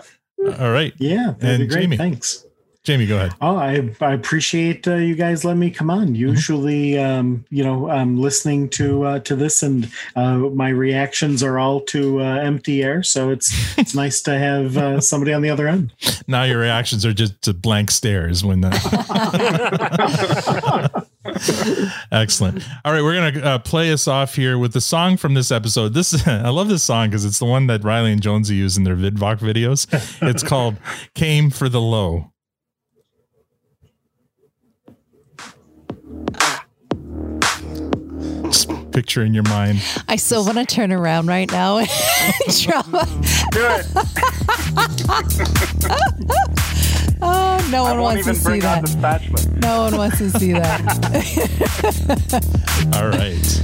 All 0.59 0.71
right. 0.73 0.93
Yeah, 0.99 1.35
that'd 1.39 1.41
be 1.41 1.47
And 1.49 1.69
great. 1.71 1.81
Jamie. 1.83 1.97
Thanks. 1.97 2.45
Jamie, 2.85 3.07
go 3.07 3.17
ahead. 3.17 3.33
Oh, 3.43 3.57
I, 3.57 3.91
I 4.01 4.13
appreciate 4.15 4.89
uh, 4.89 4.95
you 4.95 5.15
guys 5.15 5.45
letting 5.45 5.61
me 5.61 5.71
come 5.71 5.89
Mm-hmm. 5.89 6.01
on. 6.01 6.15
Usually, 6.15 6.99
um, 6.99 7.45
you 7.51 7.63
know, 7.63 7.91
I'm 7.91 8.17
listening 8.19 8.71
to 8.71 9.03
uh, 9.05 9.19
to 9.21 9.37
this, 9.37 9.63
and 9.63 9.91
uh, 10.17 10.39
my 10.39 10.71
reactions 10.71 11.43
are 11.43 11.59
all 11.59 11.83
to 11.83 12.21
uh, 12.23 12.25
empty 12.37 12.83
air. 12.83 13.03
So 13.03 13.29
it's 13.31 13.53
it's 13.77 13.95
nice 14.03 14.23
to 14.23 14.39
have 14.39 14.79
uh, 14.79 15.01
somebody 15.03 15.35
on 15.35 15.43
the 15.43 15.51
other 15.51 15.69
end. 15.69 15.93
Now 16.29 16.45
your 16.45 16.61
reactions 16.61 17.05
are 17.05 17.13
just 17.13 17.43
to 17.43 17.53
blank 17.53 17.91
stares 17.91 18.43
when 18.43 18.63
that. 18.63 18.79
Excellent. 22.13 22.65
All 22.85 22.93
right, 22.93 23.03
we're 23.03 23.15
gonna 23.15 23.47
uh, 23.47 23.59
play 23.59 23.93
us 23.93 24.09
off 24.09 24.35
here 24.35 24.59
with 24.59 24.73
the 24.73 24.81
song 24.81 25.17
from 25.17 25.35
this 25.35 25.51
episode. 25.51 25.95
This 25.95 26.27
I 26.27 26.49
love 26.51 26.69
this 26.69 26.83
song 26.83 27.09
because 27.09 27.25
it's 27.25 27.39
the 27.39 27.45
one 27.45 27.67
that 27.69 27.85
Reilly 27.85 28.13
and 28.13 28.23
Jonesy 28.23 28.55
use 28.57 28.77
in 28.77 28.85
their 28.85 28.97
VidVok 28.97 29.39
videos. 29.39 29.87
It's 30.29 30.43
called 30.43 30.77
"Came 31.15 31.51
for 31.51 31.69
the 31.69 31.81
Low." 31.81 32.33
Just 38.45 38.71
picture 38.93 39.23
in 39.23 39.35
your 39.35 39.43
mind. 39.45 39.83
I 40.09 40.17
still 40.17 40.45
want 40.45 40.59
to 40.59 40.65
turn 40.65 40.93
around 40.93 41.27
right 41.27 41.51
now 41.51 41.79
and 41.79 41.89
drama. 42.61 43.07
Oh, 47.23 47.69
no 47.71 47.83
one 47.85 48.01
wants 48.01 48.27
to 48.27 48.35
see 48.35 48.61
that. 48.61 49.59
No 49.61 49.83
one 49.83 49.97
wants 49.97 50.19
to 50.19 50.31
see 50.31 50.53
that. 50.53 50.81
All 52.95 53.09
right. 53.09 53.63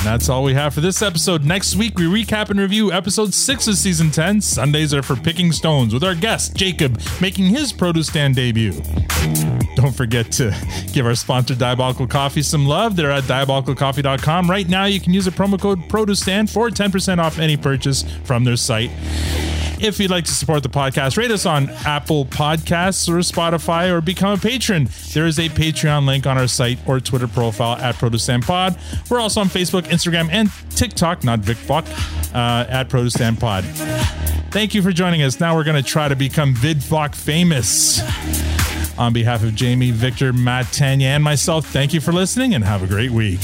And 0.00 0.06
that's 0.06 0.30
all 0.30 0.42
we 0.44 0.54
have 0.54 0.72
for 0.72 0.80
this 0.80 1.02
episode. 1.02 1.44
Next 1.44 1.76
week, 1.76 1.98
we 1.98 2.04
recap 2.04 2.48
and 2.48 2.58
review 2.58 2.90
episode 2.90 3.34
six 3.34 3.68
of 3.68 3.74
season 3.76 4.10
10. 4.10 4.40
Sundays 4.40 4.94
are 4.94 5.02
for 5.02 5.14
picking 5.14 5.52
stones 5.52 5.92
with 5.92 6.02
our 6.02 6.14
guest, 6.14 6.56
Jacob, 6.56 6.98
making 7.20 7.46
his 7.46 7.70
produce 7.70 8.06
stand 8.06 8.34
debut. 8.34 8.72
Don't 9.76 9.94
forget 9.94 10.32
to 10.32 10.56
give 10.94 11.04
our 11.04 11.14
sponsor, 11.14 11.54
Diabolical 11.54 12.06
Coffee, 12.06 12.40
some 12.40 12.66
love. 12.66 12.96
They're 12.96 13.10
at 13.10 13.24
diabolicalcoffee.com. 13.24 14.50
Right 14.50 14.68
now, 14.70 14.86
you 14.86 15.00
can 15.00 15.12
use 15.12 15.26
a 15.26 15.30
promo 15.30 15.60
code 15.60 15.86
produce 15.90 16.20
stand 16.20 16.48
for 16.48 16.70
10% 16.70 17.18
off 17.18 17.38
any 17.38 17.58
purchase 17.58 18.02
from 18.24 18.44
their 18.44 18.56
site. 18.56 18.90
If 19.82 19.98
you'd 19.98 20.10
like 20.10 20.26
to 20.26 20.32
support 20.34 20.62
the 20.62 20.68
podcast, 20.68 21.16
rate 21.16 21.30
us 21.30 21.46
on 21.46 21.70
Apple 21.86 22.26
Podcasts 22.26 23.08
or 23.08 23.14
Spotify 23.20 23.90
or 23.90 24.02
become 24.02 24.32
a 24.32 24.36
patron. 24.36 24.90
There 25.14 25.26
is 25.26 25.38
a 25.38 25.48
Patreon 25.48 26.06
link 26.06 26.26
on 26.26 26.36
our 26.36 26.48
site 26.48 26.78
or 26.86 27.00
Twitter 27.00 27.26
profile 27.26 27.76
at 27.78 27.94
Pod. 27.96 28.78
We're 29.08 29.20
also 29.20 29.40
on 29.40 29.48
Facebook, 29.48 29.84
Instagram, 29.84 30.28
and 30.30 30.50
TikTok, 30.76 31.24
not 31.24 31.40
VidVok, 31.40 31.86
uh, 32.34 32.66
at 32.68 32.90
Pod. 33.40 33.64
Thank 34.50 34.74
you 34.74 34.82
for 34.82 34.92
joining 34.92 35.22
us. 35.22 35.40
Now 35.40 35.56
we're 35.56 35.64
going 35.64 35.82
to 35.82 35.88
try 35.88 36.08
to 36.08 36.16
become 36.16 36.54
VidVok 36.54 37.14
famous. 37.14 38.00
On 38.98 39.14
behalf 39.14 39.42
of 39.42 39.54
Jamie, 39.54 39.92
Victor, 39.92 40.34
Mat, 40.34 40.66
Tanya, 40.72 41.08
and 41.08 41.24
myself, 41.24 41.66
thank 41.66 41.94
you 41.94 42.02
for 42.02 42.12
listening 42.12 42.54
and 42.54 42.64
have 42.64 42.82
a 42.82 42.86
great 42.86 43.12
week. 43.12 43.40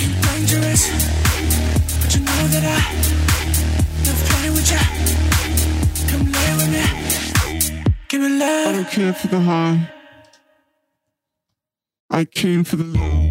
Love. 8.28 8.66
I 8.69 8.73
don't 8.73 8.90
care 8.90 9.12
for 9.12 9.28
the 9.28 9.40
high. 9.40 9.93
I 12.11 12.24
came 12.24 12.65
for 12.65 12.77
the 12.77 12.85
low. 12.85 13.27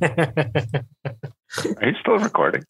Are 1.76 1.86
you 1.86 1.94
still 2.00 2.18
recording? 2.18 2.64